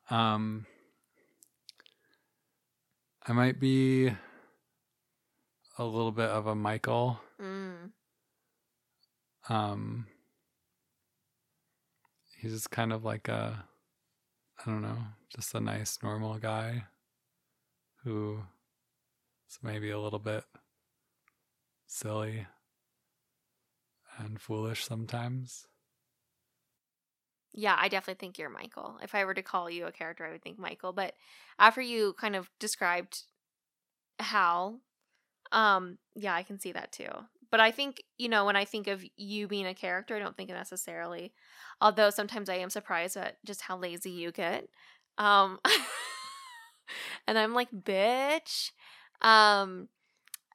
Um 0.10 0.65
I 3.27 3.34
might 3.34 3.60
be 3.60 4.07
a 5.77 5.84
little 5.84 6.11
bit 6.11 6.30
of 6.30 6.48
a 6.48 6.56
Michael. 6.56 7.19
Mm. 7.41 7.91
Um 9.49 10.07
he's 12.38 12.53
just 12.53 12.72
kind 12.72 12.94
of 12.94 13.03
like 13.03 13.27
a 13.27 13.65
I 14.60 14.69
don't 14.72 14.82
know, 14.82 14.98
just 15.36 15.53
a 15.56 15.60
nice 15.60 15.99
normal 16.02 16.38
guy 16.38 16.86
who 18.03 18.40
is 19.49 19.60
maybe 19.61 19.90
a 19.91 19.99
little 19.99 20.19
bit 20.19 20.44
silly 21.88 22.45
and 24.18 24.40
foolish 24.40 24.86
sometimes. 24.86 25.68
Yeah, 27.54 27.78
I 27.80 27.88
definitely 27.88 28.20
think 28.20 28.38
you're 28.38 28.50
Michael. 28.50 28.98
If 29.02 29.16
I 29.16 29.24
were 29.24 29.34
to 29.34 29.42
call 29.42 29.70
you 29.70 29.86
a 29.86 29.92
character, 29.92 30.26
I 30.26 30.32
would 30.32 30.44
think 30.44 30.60
Michael. 30.60 30.92
But 30.92 31.14
after 31.58 31.82
you 31.82 32.14
kind 32.20 32.36
of 32.36 32.50
described 32.60 33.24
Howl, 34.20 34.82
um, 35.54 35.98
yeah, 36.16 36.34
I 36.36 36.44
can 36.44 36.60
see 36.60 36.74
that 36.74 36.92
too. 36.92 37.10
But 37.52 37.62
I 37.62 37.72
think, 37.72 38.04
you 38.18 38.28
know, 38.28 38.46
when 38.46 38.58
I 38.58 38.66
think 38.66 38.88
of 38.88 39.06
you 39.16 39.48
being 39.48 39.66
a 39.68 39.74
character, 39.74 40.16
I 40.16 40.20
don't 40.20 40.36
think 40.36 40.50
necessarily. 40.50 41.32
Although 41.80 42.10
sometimes 42.10 42.50
I 42.50 42.56
am 42.56 42.70
surprised 42.70 43.16
at 43.16 43.38
just 43.46 43.62
how 43.62 43.78
lazy 43.78 44.12
you 44.12 44.32
get. 44.32 44.68
Um 45.18 45.60
and 47.28 47.38
I'm 47.38 47.54
like, 47.54 47.72
bitch. 47.72 48.72
Um 49.22 49.88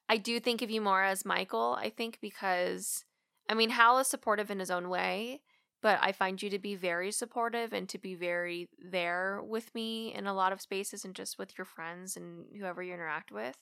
I 0.09 0.19
do 0.19 0.41
think 0.41 0.61
of 0.61 0.71
you 0.71 0.81
more 0.81 1.03
as 1.03 1.25
Michael, 1.25 1.79
I 1.81 1.89
think, 1.89 2.19
because 2.21 3.05
I 3.51 3.55
mean 3.55 3.71
Howl 3.71 3.99
is 3.99 4.07
supportive 4.09 4.51
in 4.51 4.61
his 4.61 4.71
own 4.71 4.89
way 4.89 5.43
but 5.83 5.99
I 6.03 6.13
find 6.13 6.43
you 6.43 6.51
to 6.51 6.59
be 6.59 6.75
very 6.75 7.11
supportive 7.11 7.73
and 7.73 7.89
to 7.89 7.99
be 7.99 8.15
very 8.15 8.69
there 8.79 9.41
with 9.43 9.75
me 9.75 10.15
in 10.15 10.27
a 10.27 10.35
lot 10.35 10.53
of 10.53 10.61
spaces 10.61 11.05
and 11.05 11.15
just 11.15 11.39
with 11.39 11.57
your 11.57 11.65
friends 11.65 12.17
and 12.17 12.45
whoever 12.59 12.83
you 12.83 12.93
interact 12.95 13.33
with. 13.33 13.57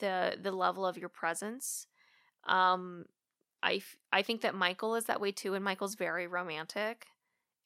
The 0.00 0.38
the 0.42 0.52
level 0.52 0.86
of 0.86 0.98
your 0.98 1.10
presence. 1.10 1.86
Um 2.46 3.06
I 3.62 3.82
I 4.12 4.22
think 4.22 4.42
that 4.42 4.54
Michael 4.54 4.96
is 4.96 5.06
that 5.06 5.20
way 5.20 5.32
too 5.32 5.54
and 5.54 5.64
Michael's 5.64 5.96
very 5.96 6.26
romantic 6.26 7.06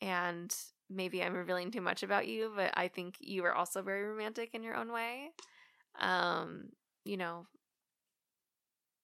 and 0.00 0.54
maybe 0.90 1.22
I'm 1.22 1.34
revealing 1.34 1.70
too 1.70 1.80
much 1.82 2.02
about 2.02 2.28
you, 2.28 2.52
but 2.56 2.72
I 2.76 2.88
think 2.88 3.16
you 3.20 3.44
are 3.44 3.54
also 3.54 3.82
very 3.82 4.04
romantic 4.04 4.54
in 4.54 4.62
your 4.62 4.76
own 4.76 4.92
way. 4.92 5.30
Um, 6.00 6.70
you 7.04 7.16
know, 7.16 7.46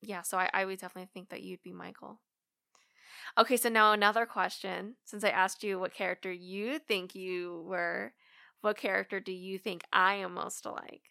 yeah, 0.03 0.23
so 0.23 0.39
I, 0.39 0.51
I 0.55 0.65
would 0.65 0.81
definitely 0.81 1.11
think 1.13 1.31
that 1.31 1.43
you'd 1.43 1.63
be 1.63 1.73
Michael. 1.73 2.21
Okay, 3.39 3.57
so 3.57 3.69
now 3.69 3.93
another 3.93 4.27
question. 4.27 4.97
Since 5.05 5.25
I 5.25 5.31
asked 5.31 5.65
you 5.65 5.79
what 5.79 5.95
character 5.95 6.33
you 6.33 6.79
think 6.79 7.15
you 7.15 7.65
were, 7.67 8.13
what 8.61 8.77
character 8.77 9.21
do 9.21 9.33
you 9.33 9.59
think 9.59 9.83
I 9.93 10.15
am 10.15 10.35
most 10.35 10.65
alike? 10.67 11.03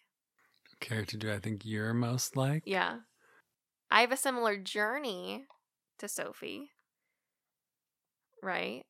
Character 0.80 1.16
do 1.16 1.32
I 1.32 1.38
think 1.38 1.64
you're 1.64 1.94
most 1.94 2.36
like? 2.36 2.62
Yeah. 2.66 2.98
I 3.90 4.00
have 4.00 4.12
a 4.12 4.16
similar 4.16 4.56
journey 4.56 5.44
to 5.98 6.08
Sophie. 6.08 6.70
Right? 8.42 8.84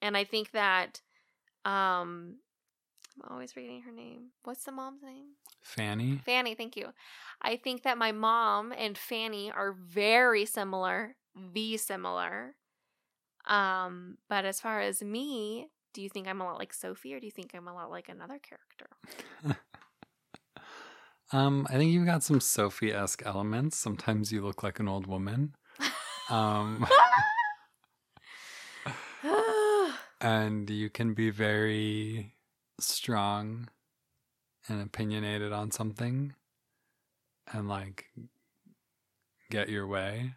And 0.00 0.16
I 0.16 0.24
think 0.24 0.52
that 0.52 1.00
um 1.64 2.36
I'm 3.22 3.32
always 3.32 3.56
reading 3.56 3.82
her 3.82 3.92
name. 3.92 4.30
What's 4.44 4.64
the 4.64 4.72
mom's 4.72 5.02
name? 5.02 5.34
Fanny. 5.62 6.20
Fanny, 6.24 6.54
thank 6.54 6.76
you. 6.76 6.88
I 7.42 7.56
think 7.56 7.82
that 7.82 7.98
my 7.98 8.12
mom 8.12 8.72
and 8.76 8.96
Fanny 8.96 9.50
are 9.50 9.72
very 9.72 10.46
similar, 10.46 11.16
V 11.36 11.76
similar. 11.76 12.54
Um, 13.46 14.18
but 14.28 14.44
as 14.44 14.60
far 14.60 14.80
as 14.80 15.02
me, 15.02 15.68
do 15.94 16.02
you 16.02 16.08
think 16.08 16.28
I'm 16.28 16.40
a 16.40 16.44
lot 16.44 16.58
like 16.58 16.72
Sophie 16.72 17.14
or 17.14 17.20
do 17.20 17.26
you 17.26 17.32
think 17.32 17.52
I'm 17.54 17.68
a 17.68 17.74
lot 17.74 17.90
like 17.90 18.08
another 18.08 18.38
character? 18.38 19.58
Um, 21.32 21.66
I 21.70 21.78
think 21.78 21.92
you've 21.92 22.06
got 22.06 22.22
some 22.22 22.40
Sophie 22.40 22.92
esque 22.92 23.22
elements. 23.24 23.78
Sometimes 23.78 24.32
you 24.32 24.42
look 24.42 24.62
like 24.62 24.78
an 24.80 24.88
old 24.88 25.06
woman. 25.06 25.54
Um, 26.28 26.86
and 30.20 30.68
you 30.68 30.90
can 30.90 31.14
be 31.14 31.30
very 31.30 32.34
strong 32.78 33.68
and 34.68 34.82
opinionated 34.82 35.52
on 35.52 35.70
something 35.70 36.34
and 37.52 37.68
like 37.68 38.06
get 39.50 39.70
your 39.70 39.86
way. 39.86 40.34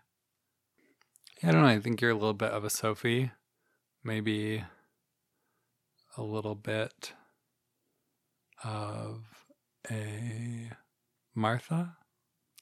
I 1.45 1.51
don't 1.51 1.61
know. 1.61 1.67
I 1.67 1.79
think 1.79 2.01
you're 2.01 2.11
a 2.11 2.15
little 2.15 2.33
bit 2.33 2.51
of 2.51 2.63
a 2.63 2.71
Sophie, 2.71 3.29
maybe 4.03 4.63
a 6.17 6.23
little 6.23 6.55
bit 6.55 7.13
of 8.63 9.21
a 9.91 10.71
Martha. 11.35 11.97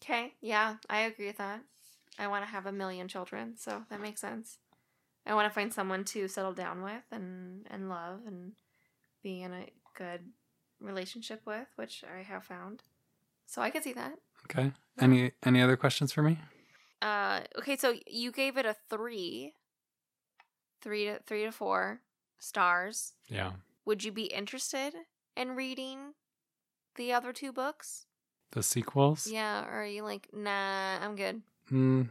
Okay, 0.04 0.34
yeah, 0.42 0.76
I 0.90 1.02
agree 1.02 1.28
with 1.28 1.38
that. 1.38 1.62
I 2.20 2.28
want 2.28 2.44
to 2.44 2.52
have 2.52 2.66
a 2.66 2.74
million 2.74 3.08
children, 3.08 3.56
so 3.58 3.84
that 3.90 4.02
makes 4.02 4.20
sense. 4.20 4.58
I 5.26 5.34
want 5.34 5.50
to 5.50 5.56
find 5.56 5.74
someone 5.74 6.04
to 6.06 6.28
settle 6.28 6.54
down 6.54 6.84
with 6.84 7.04
and 7.10 7.66
and 7.70 7.88
love 7.88 8.20
and 8.28 8.52
be 9.24 9.42
in 9.42 9.54
a 9.54 9.70
good 9.98 10.22
relationship 10.82 11.42
with, 11.46 11.68
which 11.78 12.04
I 12.04 12.24
have 12.24 12.44
found. 12.44 12.84
So 13.46 13.62
I 13.62 13.70
can 13.70 13.82
see 13.82 13.94
that. 13.94 14.16
Okay. 14.44 14.74
Any 15.00 15.32
any 15.46 15.62
other 15.62 15.78
questions 15.78 16.12
for 16.12 16.22
me? 16.22 16.38
Uh, 17.04 17.42
okay, 17.58 17.76
so 17.76 17.94
you 18.08 18.32
gave 18.32 18.56
it 18.56 18.66
a 18.66 18.76
three, 18.90 19.54
three 20.82 21.06
to 21.06 21.20
three 21.26 21.44
to 21.44 21.52
four 21.52 22.00
stars. 22.40 23.14
Yeah. 23.28 23.52
Would 23.86 24.06
you 24.06 24.12
be 24.14 24.24
interested 24.24 24.94
in 25.36 25.52
reading 25.52 26.14
the 26.96 27.12
other 27.12 27.34
two 27.34 27.52
books? 27.52 28.06
The 28.52 28.64
sequels? 28.64 29.28
Yeah, 29.28 29.66
or 29.66 29.82
are 29.82 29.86
you 29.86 30.04
like, 30.04 30.30
nah, 30.32 31.04
I'm 31.04 31.18
good. 31.18 31.42
Mm, 31.72 32.08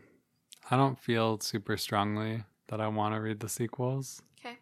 I 0.71 0.77
don't 0.77 0.99
feel 0.99 1.41
super 1.41 1.79
strongly 1.79 2.45
that 2.69 2.81
I 2.81 2.89
want 2.89 3.15
to 3.15 3.21
read 3.21 3.41
the 3.41 3.49
sequels, 3.49 4.21
Okay. 4.41 4.59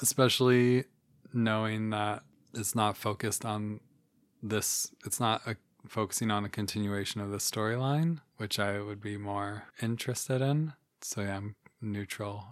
especially 0.00 0.84
knowing 1.32 1.90
that 1.90 2.22
it's 2.54 2.74
not 2.76 2.96
focused 2.96 3.44
on 3.44 3.80
this. 4.42 4.92
It's 5.04 5.18
not 5.18 5.42
a, 5.46 5.56
focusing 5.88 6.30
on 6.30 6.44
a 6.44 6.48
continuation 6.48 7.20
of 7.20 7.30
the 7.30 7.38
storyline, 7.38 8.18
which 8.42 8.58
I 8.58 8.80
would 8.80 9.00
be 9.00 9.16
more 9.16 9.68
interested 9.80 10.42
in. 10.42 10.72
So 11.00 11.20
yeah, 11.20 11.36
I'm 11.36 11.54
neutral, 11.80 12.44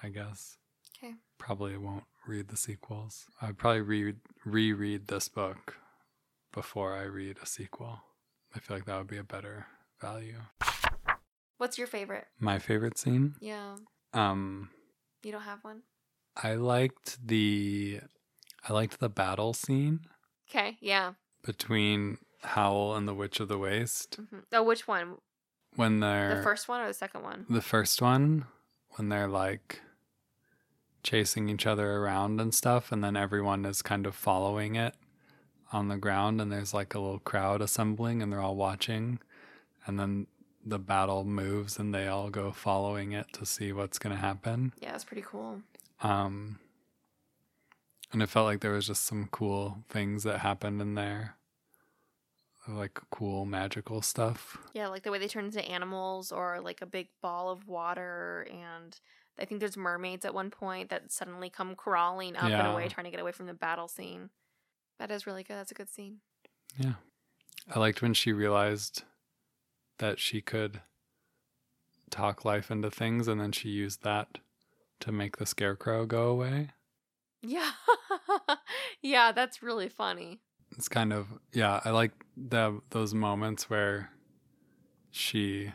I 0.00 0.10
guess. 0.10 0.58
Okay. 0.96 1.14
Probably 1.38 1.76
won't 1.76 2.04
read 2.24 2.46
the 2.48 2.56
sequels. 2.56 3.26
I'd 3.42 3.58
probably 3.58 3.80
read 3.80 4.16
reread 4.44 5.08
this 5.08 5.28
book 5.28 5.76
before 6.52 6.94
I 6.94 7.02
read 7.02 7.38
a 7.42 7.46
sequel. 7.46 8.00
I 8.54 8.60
feel 8.60 8.76
like 8.76 8.86
that 8.86 8.96
would 8.96 9.08
be 9.08 9.18
a 9.18 9.24
better 9.24 9.66
value. 10.00 10.38
What's 11.56 11.78
your 11.78 11.88
favorite? 11.88 12.26
My 12.38 12.60
favorite 12.60 12.96
scene. 12.96 13.34
Yeah, 13.40 13.74
Um, 14.12 14.70
you 15.24 15.32
don't 15.32 15.42
have 15.42 15.64
one. 15.64 15.82
I 16.40 16.54
liked 16.54 17.18
the 17.26 18.00
I 18.68 18.72
liked 18.72 19.00
the 19.00 19.08
battle 19.08 19.52
scene 19.52 20.00
Okay, 20.48 20.78
yeah. 20.80 21.14
between 21.44 22.18
Howl 22.42 22.94
and 22.96 23.06
the 23.08 23.14
Witch 23.14 23.40
of 23.40 23.48
the 23.48 23.58
Waste 23.58 24.16
hmm 24.16 24.38
Oh, 24.52 24.62
which 24.62 24.86
one? 24.88 25.16
when 25.76 26.00
they're 26.00 26.36
The 26.36 26.42
first 26.42 26.68
one 26.68 26.80
or 26.80 26.86
the 26.88 26.94
second 26.94 27.22
one? 27.22 27.46
the 27.48 27.60
first 27.62 28.00
one 28.02 28.46
when 28.96 29.08
they're 29.08 29.28
like 29.28 29.80
chasing 31.02 31.48
each 31.48 31.66
other 31.66 31.96
around 31.96 32.40
and 32.40 32.52
stuff 32.54 32.90
and 32.92 33.02
then 33.02 33.16
everyone 33.16 33.64
is 33.64 33.82
kind 33.82 34.06
of 34.06 34.14
following 34.14 34.74
it 34.76 34.94
on 35.72 35.88
the 35.88 35.96
ground 35.96 36.40
and 36.40 36.50
there's 36.50 36.74
like 36.74 36.94
a 36.94 36.98
little 37.00 37.18
crowd 37.20 37.62
assembling 37.62 38.20
and 38.22 38.32
they're 38.32 38.40
all 38.40 38.56
watching 38.56 39.18
and 39.86 39.98
then 39.98 40.26
the 40.64 40.78
battle 40.78 41.24
moves 41.24 41.78
and 41.78 41.94
they 41.94 42.08
all 42.08 42.30
go 42.30 42.50
following 42.50 43.12
it 43.12 43.26
to 43.32 43.46
see 43.46 43.72
what's 43.72 43.98
going 43.98 44.14
to 44.14 44.20
happen 44.20 44.72
Yeah, 44.80 44.94
it's 44.94 45.04
pretty 45.04 45.22
cool. 45.26 45.62
um 46.02 46.58
and 48.12 48.22
it 48.22 48.28
felt 48.28 48.46
like 48.46 48.60
there 48.60 48.72
was 48.72 48.86
just 48.86 49.04
some 49.04 49.28
cool 49.30 49.78
things 49.88 50.24
that 50.24 50.38
happened 50.38 50.80
in 50.82 50.94
there 50.94 51.36
like 52.68 53.00
cool 53.10 53.44
magical 53.46 54.02
stuff 54.02 54.58
Yeah, 54.74 54.88
like 54.88 55.02
the 55.02 55.10
way 55.10 55.18
they 55.18 55.28
turn 55.28 55.46
into 55.46 55.64
animals 55.64 56.30
or 56.32 56.60
like 56.60 56.82
a 56.82 56.86
big 56.86 57.08
ball 57.22 57.50
of 57.50 57.66
water. 57.66 58.46
And 58.50 58.98
I 59.38 59.44
think 59.44 59.60
there's 59.60 59.76
mermaids 59.76 60.24
at 60.24 60.34
one 60.34 60.50
point 60.50 60.90
that 60.90 61.10
suddenly 61.10 61.48
come 61.50 61.74
crawling 61.74 62.36
up 62.36 62.42
and 62.44 62.50
Yeah. 62.52 62.72
away, 62.72 62.88
trying 62.88 63.04
to 63.04 63.10
get 63.10 63.20
away 63.20 63.32
from 63.32 63.46
the 63.46 63.54
battle 63.54 63.88
scene. 63.88 64.30
That 64.98 65.10
is 65.10 65.26
really 65.26 65.42
good. 65.44 65.56
That's 65.56 65.70
a 65.70 65.74
good 65.74 65.88
scene. 65.88 66.18
Yeah. 66.76 66.94
I 67.74 67.78
liked 67.78 68.02
when 68.02 68.14
she 68.14 68.32
realized 68.32 69.02
that 69.98 70.18
she 70.18 70.40
could 70.40 70.80
talk 72.10 72.44
life 72.44 72.70
into 72.70 72.90
things 72.90 73.28
and 73.28 73.40
then 73.40 73.52
she 73.52 73.68
used 73.68 74.02
that 74.02 74.38
to 75.00 75.12
make 75.12 75.36
the 75.36 75.46
scarecrow 75.46 76.04
go 76.06 76.28
away. 76.28 76.70
Yeah. 77.42 77.70
yeah, 79.02 79.32
that's 79.32 79.62
really 79.62 79.88
funny. 79.88 80.40
It's 80.76 80.88
kind 80.88 81.12
of 81.12 81.26
yeah, 81.52 81.80
I 81.84 81.90
like 81.90 82.12
the 82.36 82.80
those 82.90 83.14
moments 83.14 83.68
where 83.68 84.10
she 85.10 85.72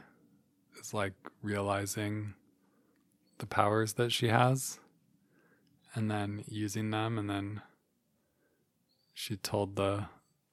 is 0.80 0.94
like 0.94 1.14
realizing 1.42 2.34
the 3.40 3.46
powers 3.46 3.94
that 3.94 4.12
she 4.12 4.28
has 4.28 4.80
and 5.94 6.10
then 6.10 6.44
using 6.48 6.92
them 6.92 7.18
and 7.18 7.30
then 7.30 7.62
she 9.14 9.36
told 9.36 9.76
the 9.76 10.08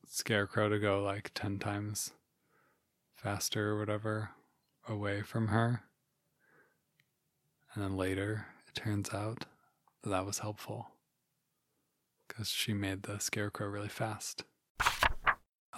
scarecrow 0.07 0.69
to 0.69 0.79
go 0.79 1.03
like 1.03 1.31
10 1.35 1.59
times 1.59 2.13
faster 3.15 3.71
or 3.71 3.79
whatever 3.79 4.31
away 4.89 5.23
from 5.23 5.49
her. 5.49 5.83
And 7.75 7.85
then 7.85 7.97
later, 7.97 8.47
it 8.67 8.75
turns 8.75 9.11
out 9.15 9.45
that 10.03 10.11
that 10.11 10.27
was 10.27 10.41
helpful 10.41 10.89
because 12.41 12.49
she 12.51 12.73
made 12.73 13.03
the 13.03 13.19
scarecrow 13.21 13.67
really 13.67 13.91
fast. 13.91 14.45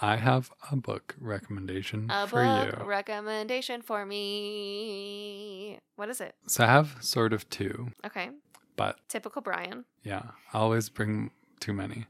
I 0.01 0.15
have 0.15 0.49
a 0.71 0.77
book 0.77 1.13
recommendation 1.19 2.09
A 2.09 2.25
for 2.25 2.41
book 2.41 2.79
you. 2.79 2.85
recommendation 2.85 3.81
for 3.81 4.05
me. 4.05 5.77
What 5.97 6.07
is 6.07 6.21
it? 6.21 6.35
so 6.47 6.63
I 6.63 6.67
have 6.67 6.95
sort 7.01 7.33
of 7.33 7.49
two, 7.49 7.89
Okay. 8.05 8.29
but 8.77 8.97
Typical 9.09 9.41
Brian. 9.41 9.83
yeah, 10.03 10.23
I 10.53 10.59
always 10.59 10.87
bring 10.87 11.31
too 11.59 11.73
many. 11.73 12.05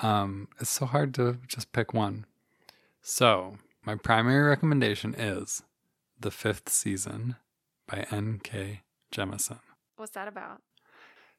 Um, 0.00 0.48
it's 0.58 0.70
so 0.70 0.86
hard 0.86 1.12
to 1.16 1.36
just 1.46 1.72
pick 1.72 1.92
one. 1.92 2.24
So 3.02 3.58
my 3.84 3.96
primary 3.96 4.48
recommendation 4.48 5.14
is 5.14 5.62
The 6.18 6.30
Fifth 6.30 6.70
Season 6.70 7.36
by 7.86 8.06
N.K. 8.10 8.80
Jemisin. 9.12 9.60
What's 9.96 10.12
that 10.12 10.26
about? 10.26 10.62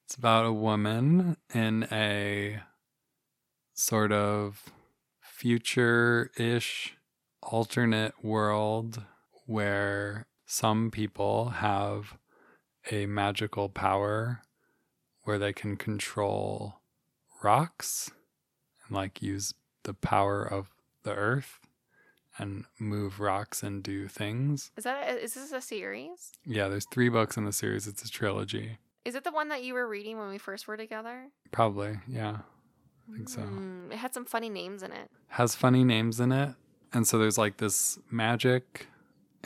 It's 0.06 0.16
about 0.16 0.46
a 0.46 0.54
woman 0.54 1.36
in 1.52 1.88
a 1.92 2.62
sort 3.74 4.12
of 4.12 4.64
future 5.20 6.30
ish 6.38 6.96
alternate 7.42 8.14
world 8.24 9.02
where 9.48 10.28
some 10.46 10.92
people 10.92 11.50
have 11.50 12.18
a 12.92 13.08
magical 13.08 13.68
power 13.68 14.44
where 15.24 15.40
they 15.40 15.52
can 15.52 15.76
control 15.76 16.76
rocks 17.44 18.12
and 18.86 18.96
like 18.96 19.24
use 19.24 19.56
the 19.84 19.96
power 19.96 20.44
of 20.44 20.70
the 21.02 21.16
earth 21.16 21.60
and 22.38 22.66
move 22.80 23.20
rocks 23.20 23.64
and 23.64 23.82
do 23.82 24.08
things. 24.08 24.72
Is 24.78 24.84
that 24.84 25.10
a, 25.10 25.24
is 25.24 25.34
this 25.34 25.52
a 25.52 25.62
series? 25.62 26.32
Yeah, 26.46 26.68
there's 26.68 26.86
three 26.86 27.10
books 27.10 27.38
in 27.38 27.46
the 27.46 27.54
series. 27.54 27.88
It's 27.88 28.04
a 28.04 28.10
trilogy. 28.10 28.78
Is 29.06 29.14
it 29.14 29.24
the 29.24 29.32
one 29.32 29.50
that 29.50 29.64
you 29.64 29.76
were 29.76 29.88
reading 29.88 30.18
when 30.18 30.30
we 30.30 30.40
first 30.40 30.68
were 30.68 30.76
together? 30.76 31.28
Probably, 31.52 32.00
yeah. 32.08 32.38
I 33.08 33.16
think 33.16 33.30
so. 33.30 33.42
Mm, 33.42 33.92
it 33.92 33.98
had 33.98 34.16
some 34.16 34.26
funny 34.26 34.50
names 34.50 34.82
in 34.82 34.92
it. 34.92 35.10
Has 35.28 35.54
funny 35.54 35.84
names 35.84 36.20
in 36.20 36.32
it. 36.32 36.56
And 36.92 37.08
so 37.08 37.20
there's 37.20 37.38
like 37.38 37.58
this 37.58 38.00
magic 38.10 38.88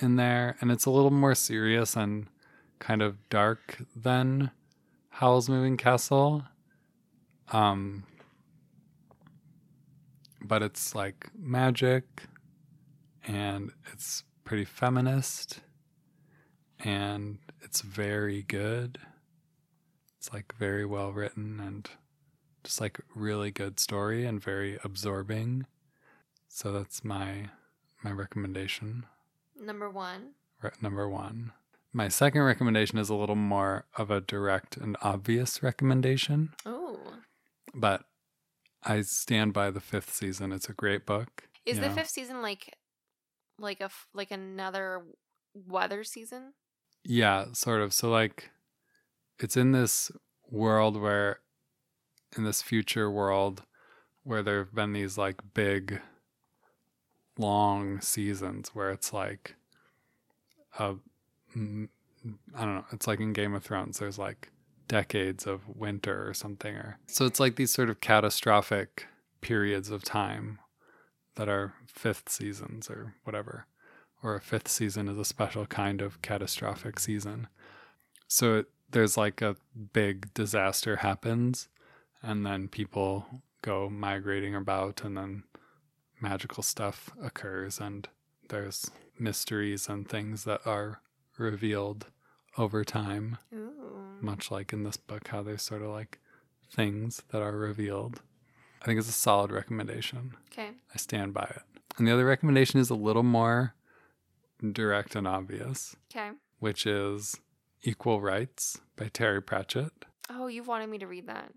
in 0.02 0.16
there. 0.16 0.56
And 0.62 0.72
it's 0.72 0.86
a 0.86 0.90
little 0.90 1.12
more 1.12 1.36
serious 1.36 1.98
and 1.98 2.28
kind 2.80 3.02
of 3.02 3.18
dark 3.30 3.84
than 3.94 4.52
Howl's 5.10 5.50
Moving 5.50 5.76
Castle. 5.76 6.46
Um, 7.52 8.04
but 10.42 10.64
it's 10.64 10.96
like 10.96 11.30
magic 11.38 12.06
and 13.28 13.72
it's 13.92 14.24
pretty 14.46 14.64
feminist 14.64 15.60
and 16.80 17.40
it's 17.62 17.82
very 17.82 18.44
good. 18.44 19.00
It's 20.20 20.34
like 20.34 20.54
very 20.58 20.86
well 20.86 21.14
written 21.14 21.62
and 21.62 21.90
just 22.66 22.82
like 22.82 23.00
really 23.16 23.52
good 23.52 23.80
story 23.80 24.26
and 24.26 24.44
very 24.44 24.78
absorbing. 24.84 25.66
So 26.50 26.74
that's 26.74 27.06
my 27.06 27.50
my 28.04 28.12
recommendation. 28.12 29.06
Number 29.58 29.90
one. 29.90 30.32
Re- 30.62 30.72
number 30.82 31.08
one. 31.08 31.54
My 31.94 32.10
second 32.10 32.42
recommendation 32.42 32.98
is 33.00 33.10
a 33.10 33.16
little 33.16 33.36
more 33.36 33.86
of 33.98 34.12
a 34.12 34.20
direct 34.22 34.76
and 34.78 34.96
obvious 35.02 35.64
recommendation, 35.64 36.54
Oh. 36.66 37.00
but 37.74 38.04
I 38.84 39.02
stand 39.02 39.54
by 39.54 39.72
the 39.72 39.80
fifth 39.80 40.14
season. 40.14 40.52
It's 40.52 40.70
a 40.70 40.74
great 40.74 41.06
book. 41.06 41.48
Is 41.66 41.78
you 41.78 41.82
the 41.84 41.90
know. 41.90 41.96
fifth 41.96 42.10
season 42.10 42.42
like 42.42 42.76
like 43.58 43.80
a 43.82 43.90
like 44.14 44.32
another 44.32 45.02
weather 45.54 46.04
season? 46.04 46.54
Yeah, 47.06 47.46
sort 47.54 47.82
of. 47.82 47.94
So 47.94 48.10
like 48.10 48.52
it's 49.40 49.58
in 49.58 49.72
this 49.72 50.12
world 50.50 51.00
where 51.00 51.40
in 52.38 52.44
this 52.44 52.62
future 52.62 53.10
world 53.10 53.64
where 54.24 54.44
there've 54.44 54.74
been 54.74 54.94
these 54.94 55.18
like 55.18 55.42
big 55.54 56.02
long 57.38 58.02
seasons 58.02 58.70
where 58.74 58.92
it's 58.92 59.14
like 59.14 59.56
a 60.78 60.96
I 61.56 62.66
don't 62.66 62.76
know, 62.76 62.86
it's 62.92 63.08
like 63.08 63.20
in 63.20 63.34
Game 63.34 63.54
of 63.56 63.64
Thrones 63.64 64.00
there's 64.00 64.20
like 64.20 64.52
decades 64.88 65.46
of 65.46 65.62
winter 65.68 66.28
or 66.28 66.34
something 66.34 66.76
or 66.76 67.00
so 67.08 67.26
it's 67.26 67.40
like 67.40 67.56
these 67.56 67.72
sort 67.72 67.90
of 67.90 68.02
catastrophic 68.02 69.08
periods 69.42 69.90
of 69.90 70.04
time 70.04 70.60
that 71.36 71.48
are 71.48 71.74
fifth 71.88 72.30
seasons 72.30 72.90
or 72.90 73.14
whatever 73.24 73.66
or 74.22 74.36
a 74.36 74.42
fifth 74.42 74.68
season 74.68 75.08
is 75.08 75.18
a 75.18 75.26
special 75.26 75.66
kind 75.66 76.02
of 76.02 76.22
catastrophic 76.22 77.00
season. 77.00 77.48
So 78.28 78.58
it, 78.58 78.66
there's 78.92 79.18
like 79.18 79.42
a 79.42 79.56
big 79.94 80.34
disaster 80.34 80.98
happens, 80.98 81.68
and 82.22 82.46
then 82.46 82.68
people 82.68 83.26
go 83.62 83.90
migrating 83.90 84.56
about, 84.56 85.04
and 85.04 85.18
then 85.18 85.44
magical 86.22 86.64
stuff 86.64 87.10
occurs, 87.22 87.80
and 87.80 88.08
there's 88.50 88.90
mysteries 89.18 89.88
and 89.90 90.08
things 90.08 90.44
that 90.46 90.66
are 90.66 91.02
revealed 91.38 92.08
over 92.58 92.84
time, 92.84 93.38
Ooh. 93.54 93.72
much 94.22 94.50
like 94.52 94.74
in 94.74 94.84
this 94.84 94.98
book, 94.98 95.28
how 95.30 95.42
there's 95.44 95.62
sort 95.62 95.82
of 95.82 95.90
like 95.90 96.20
things 96.74 97.22
that 97.32 97.42
are 97.42 97.56
revealed. 97.56 98.22
I 98.82 98.86
think 98.86 99.00
it's 99.00 99.10
a 99.10 99.14
solid 99.14 99.52
recommendation. 99.52 100.36
Okay. 100.52 100.70
I 100.94 100.98
stand 100.98 101.34
by 101.34 101.44
it. 101.44 101.62
And 101.98 102.08
the 102.08 102.12
other 102.14 102.26
recommendation 102.26 102.80
is 102.80 102.90
a 102.90 102.96
little 102.96 103.24
more 103.24 103.76
direct 104.74 105.16
and 105.16 105.28
obvious, 105.28 105.96
Okay. 106.12 106.32
which 106.60 106.86
is 106.86 107.38
Equal 107.84 108.22
Rites 108.22 108.80
by 108.96 109.08
Terry 109.08 109.42
Pratchett. 109.42 109.92
Oh, 110.30 110.48
you 110.48 110.64
wanted 110.64 110.90
me 110.90 110.98
to 111.00 111.08
read 111.08 111.28
that. 111.28 111.52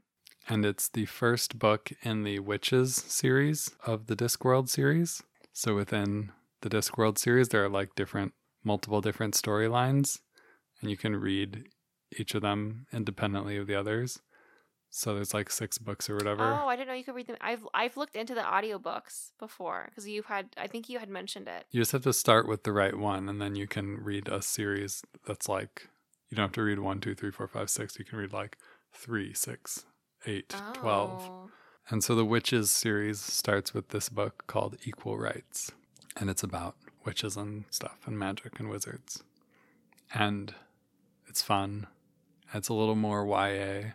And 0.49 0.65
it's 0.65 0.89
the 0.89 1.07
first 1.07 1.59
book 1.59 1.93
in 2.03 2.25
the 2.25 2.39
Witches 2.41 2.95
series 2.95 3.71
of 3.87 4.07
the 4.07 4.17
Discworld 4.17 4.69
series. 4.69 5.23
So 5.53 5.75
within 5.75 6.33
the 6.63 6.71
Discworld 6.71 7.19
series, 7.19 7.49
there 7.49 7.65
are 7.65 7.69
like 7.69 7.95
different, 7.95 8.33
multiple 8.65 9.01
different 9.01 9.35
storylines, 9.35 10.21
and 10.81 10.91
you 10.91 10.97
can 10.97 11.17
read 11.17 11.69
each 12.19 12.35
of 12.35 12.43
them 12.43 12.87
independently 12.93 13.57
of 13.57 13.67
the 13.67 13.75
others. 13.75 14.21
So 14.91 15.15
there's 15.15 15.33
like 15.33 15.51
six 15.51 15.79
books 15.79 16.11
or 16.11 16.17
whatever. 16.17 16.45
Oh, 16.45 16.69
I 16.69 16.77
didn't 16.77 16.89
know 16.89 16.95
you 16.95 17.05
could 17.05 17.15
read 17.15 17.27
them. 17.27 17.39
I've 17.41 17.67
I've 17.73 17.97
looked 17.97 18.15
into 18.15 18.35
the 18.35 18.43
audiobooks 18.43 19.31
before 19.39 19.87
because 19.89 20.07
you've 20.07 20.27
had 20.27 20.49
I 20.59 20.67
think 20.67 20.91
you 20.91 20.99
had 20.99 21.09
mentioned 21.09 21.49
it. 21.49 21.65
You 21.71 21.81
just 21.81 21.93
have 21.93 22.03
to 22.03 22.13
start 22.13 22.47
with 22.47 22.65
the 22.65 22.73
right 22.73 22.97
one, 22.97 23.29
and 23.29 23.41
then 23.41 23.57
you 23.57 23.67
can 23.67 23.97
read 23.97 24.29
a 24.29 24.43
series 24.43 25.03
that's 25.27 25.49
like 25.49 25.89
you 26.33 26.37
don't 26.37 26.45
have 26.45 26.53
to 26.53 26.63
read 26.63 26.79
one, 26.79 26.99
two, 26.99 27.15
three, 27.15 27.31
four, 27.31 27.47
five, 27.47 27.69
six. 27.69 27.99
You 27.99 28.07
can 28.07 28.19
read 28.19 28.33
like 28.33 28.57
three, 28.91 29.35
six, 29.35 29.85
eight, 30.27 30.55
twelve. 30.73 31.23
Oh. 31.31 31.51
And 31.91 32.03
so 32.03 32.15
the 32.15 32.25
Witches 32.25 32.71
series 32.71 33.21
starts 33.21 33.75
with 33.75 33.89
this 33.91 34.09
book 34.09 34.45
called 34.47 34.77
Equal 34.85 35.19
Rites, 35.19 35.73
and 36.17 36.31
it's 36.31 36.43
about 36.43 36.75
witches 37.05 37.37
and 37.37 37.65
stuff 37.71 37.99
and 38.07 38.19
magic 38.19 38.59
and 38.59 38.71
wizards. 38.71 39.23
And 40.15 40.55
it's 41.29 41.43
fun. 41.43 41.87
It's 42.55 42.69
a 42.71 42.75
little 42.75 42.95
more 42.97 43.27
YA, 43.27 43.91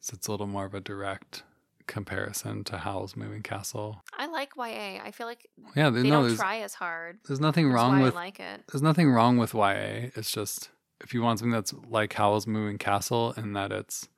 so 0.00 0.14
it's 0.14 0.26
a 0.26 0.30
little 0.30 0.46
more 0.46 0.64
of 0.64 0.72
a 0.74 0.80
direct 0.80 1.42
comparison 1.86 2.64
to 2.64 2.78
Howl's 2.78 3.14
Moving 3.16 3.42
Castle. 3.42 4.02
I 4.16 4.26
like 4.26 4.50
YA. 4.56 5.00
I 5.04 5.10
feel 5.12 5.26
like 5.26 5.48
Yeah, 5.74 5.90
they 5.90 6.02
no, 6.02 6.26
don't 6.28 6.36
try 6.36 6.60
as 6.60 6.74
hard. 6.74 7.18
there's 7.26 7.40
nothing 7.40 7.68
That's 7.68 7.74
wrong 7.82 7.98
why 7.98 8.02
with 8.04 8.14
I 8.14 8.16
like 8.16 8.40
it. 8.40 8.64
there's 8.70 8.82
nothing 8.82 9.10
wrong 9.10 9.38
with 9.38 9.54
YA. 9.54 10.10
It's 10.14 10.30
just 10.30 10.70
if 11.02 11.12
you 11.14 11.22
want 11.22 11.38
something 11.38 11.52
that's 11.52 11.74
like 11.88 12.14
Howl's 12.14 12.46
Moving 12.46 12.78
Castle 12.78 13.32
in 13.36 13.52
that 13.52 13.72
it's 13.72 14.08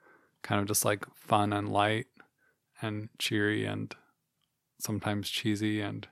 kind 0.42 0.60
of 0.60 0.66
just 0.66 0.84
like 0.84 1.04
fun 1.14 1.52
and 1.52 1.68
light 1.68 2.06
and 2.80 3.08
cheery 3.18 3.64
and 3.64 3.94
sometimes 4.78 5.28
cheesy 5.28 5.80
and 5.80 6.06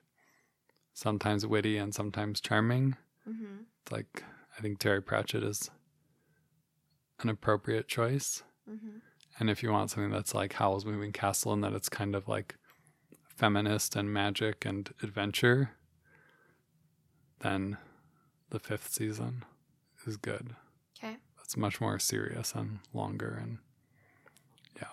sometimes 0.92 1.46
witty 1.46 1.76
and 1.76 1.94
sometimes 1.94 2.40
charming. 2.40 2.96
hmm 3.24 3.62
It's 3.82 3.92
like 3.92 4.24
I 4.58 4.62
think 4.62 4.78
Terry 4.78 5.02
Pratchett 5.02 5.42
is 5.44 5.70
an 7.20 7.28
appropriate 7.28 7.88
choice. 7.88 8.42
hmm 8.68 8.98
And 9.38 9.50
if 9.50 9.62
you 9.62 9.70
want 9.70 9.90
something 9.90 10.10
that's 10.10 10.34
like 10.34 10.54
Howl's 10.54 10.84
Moving 10.84 11.12
Castle 11.12 11.52
and 11.52 11.62
that 11.62 11.72
it's 11.74 11.88
kind 11.88 12.14
of 12.14 12.26
like 12.26 12.56
feminist 13.36 13.94
and 13.94 14.12
magic 14.12 14.64
and 14.64 14.92
adventure, 15.02 15.70
then 17.40 17.76
the 18.50 18.58
fifth 18.58 18.88
season 18.92 19.44
is 20.06 20.16
good. 20.16 20.54
Okay. 20.96 21.16
That's 21.36 21.56
much 21.56 21.80
more 21.80 21.98
serious 21.98 22.52
and 22.54 22.80
longer 22.92 23.38
and 23.40 23.58
yeah. 24.76 24.88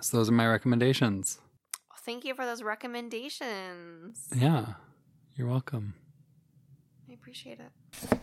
So 0.00 0.16
those 0.16 0.28
are 0.28 0.32
my 0.32 0.46
recommendations. 0.46 1.38
Well, 1.88 1.98
Thank 2.04 2.24
you 2.24 2.34
for 2.34 2.44
those 2.44 2.62
recommendations. 2.62 4.28
Yeah. 4.34 4.74
You're 5.36 5.48
welcome. 5.48 5.94
I 7.08 7.12
appreciate 7.12 7.60
it. 7.60 8.18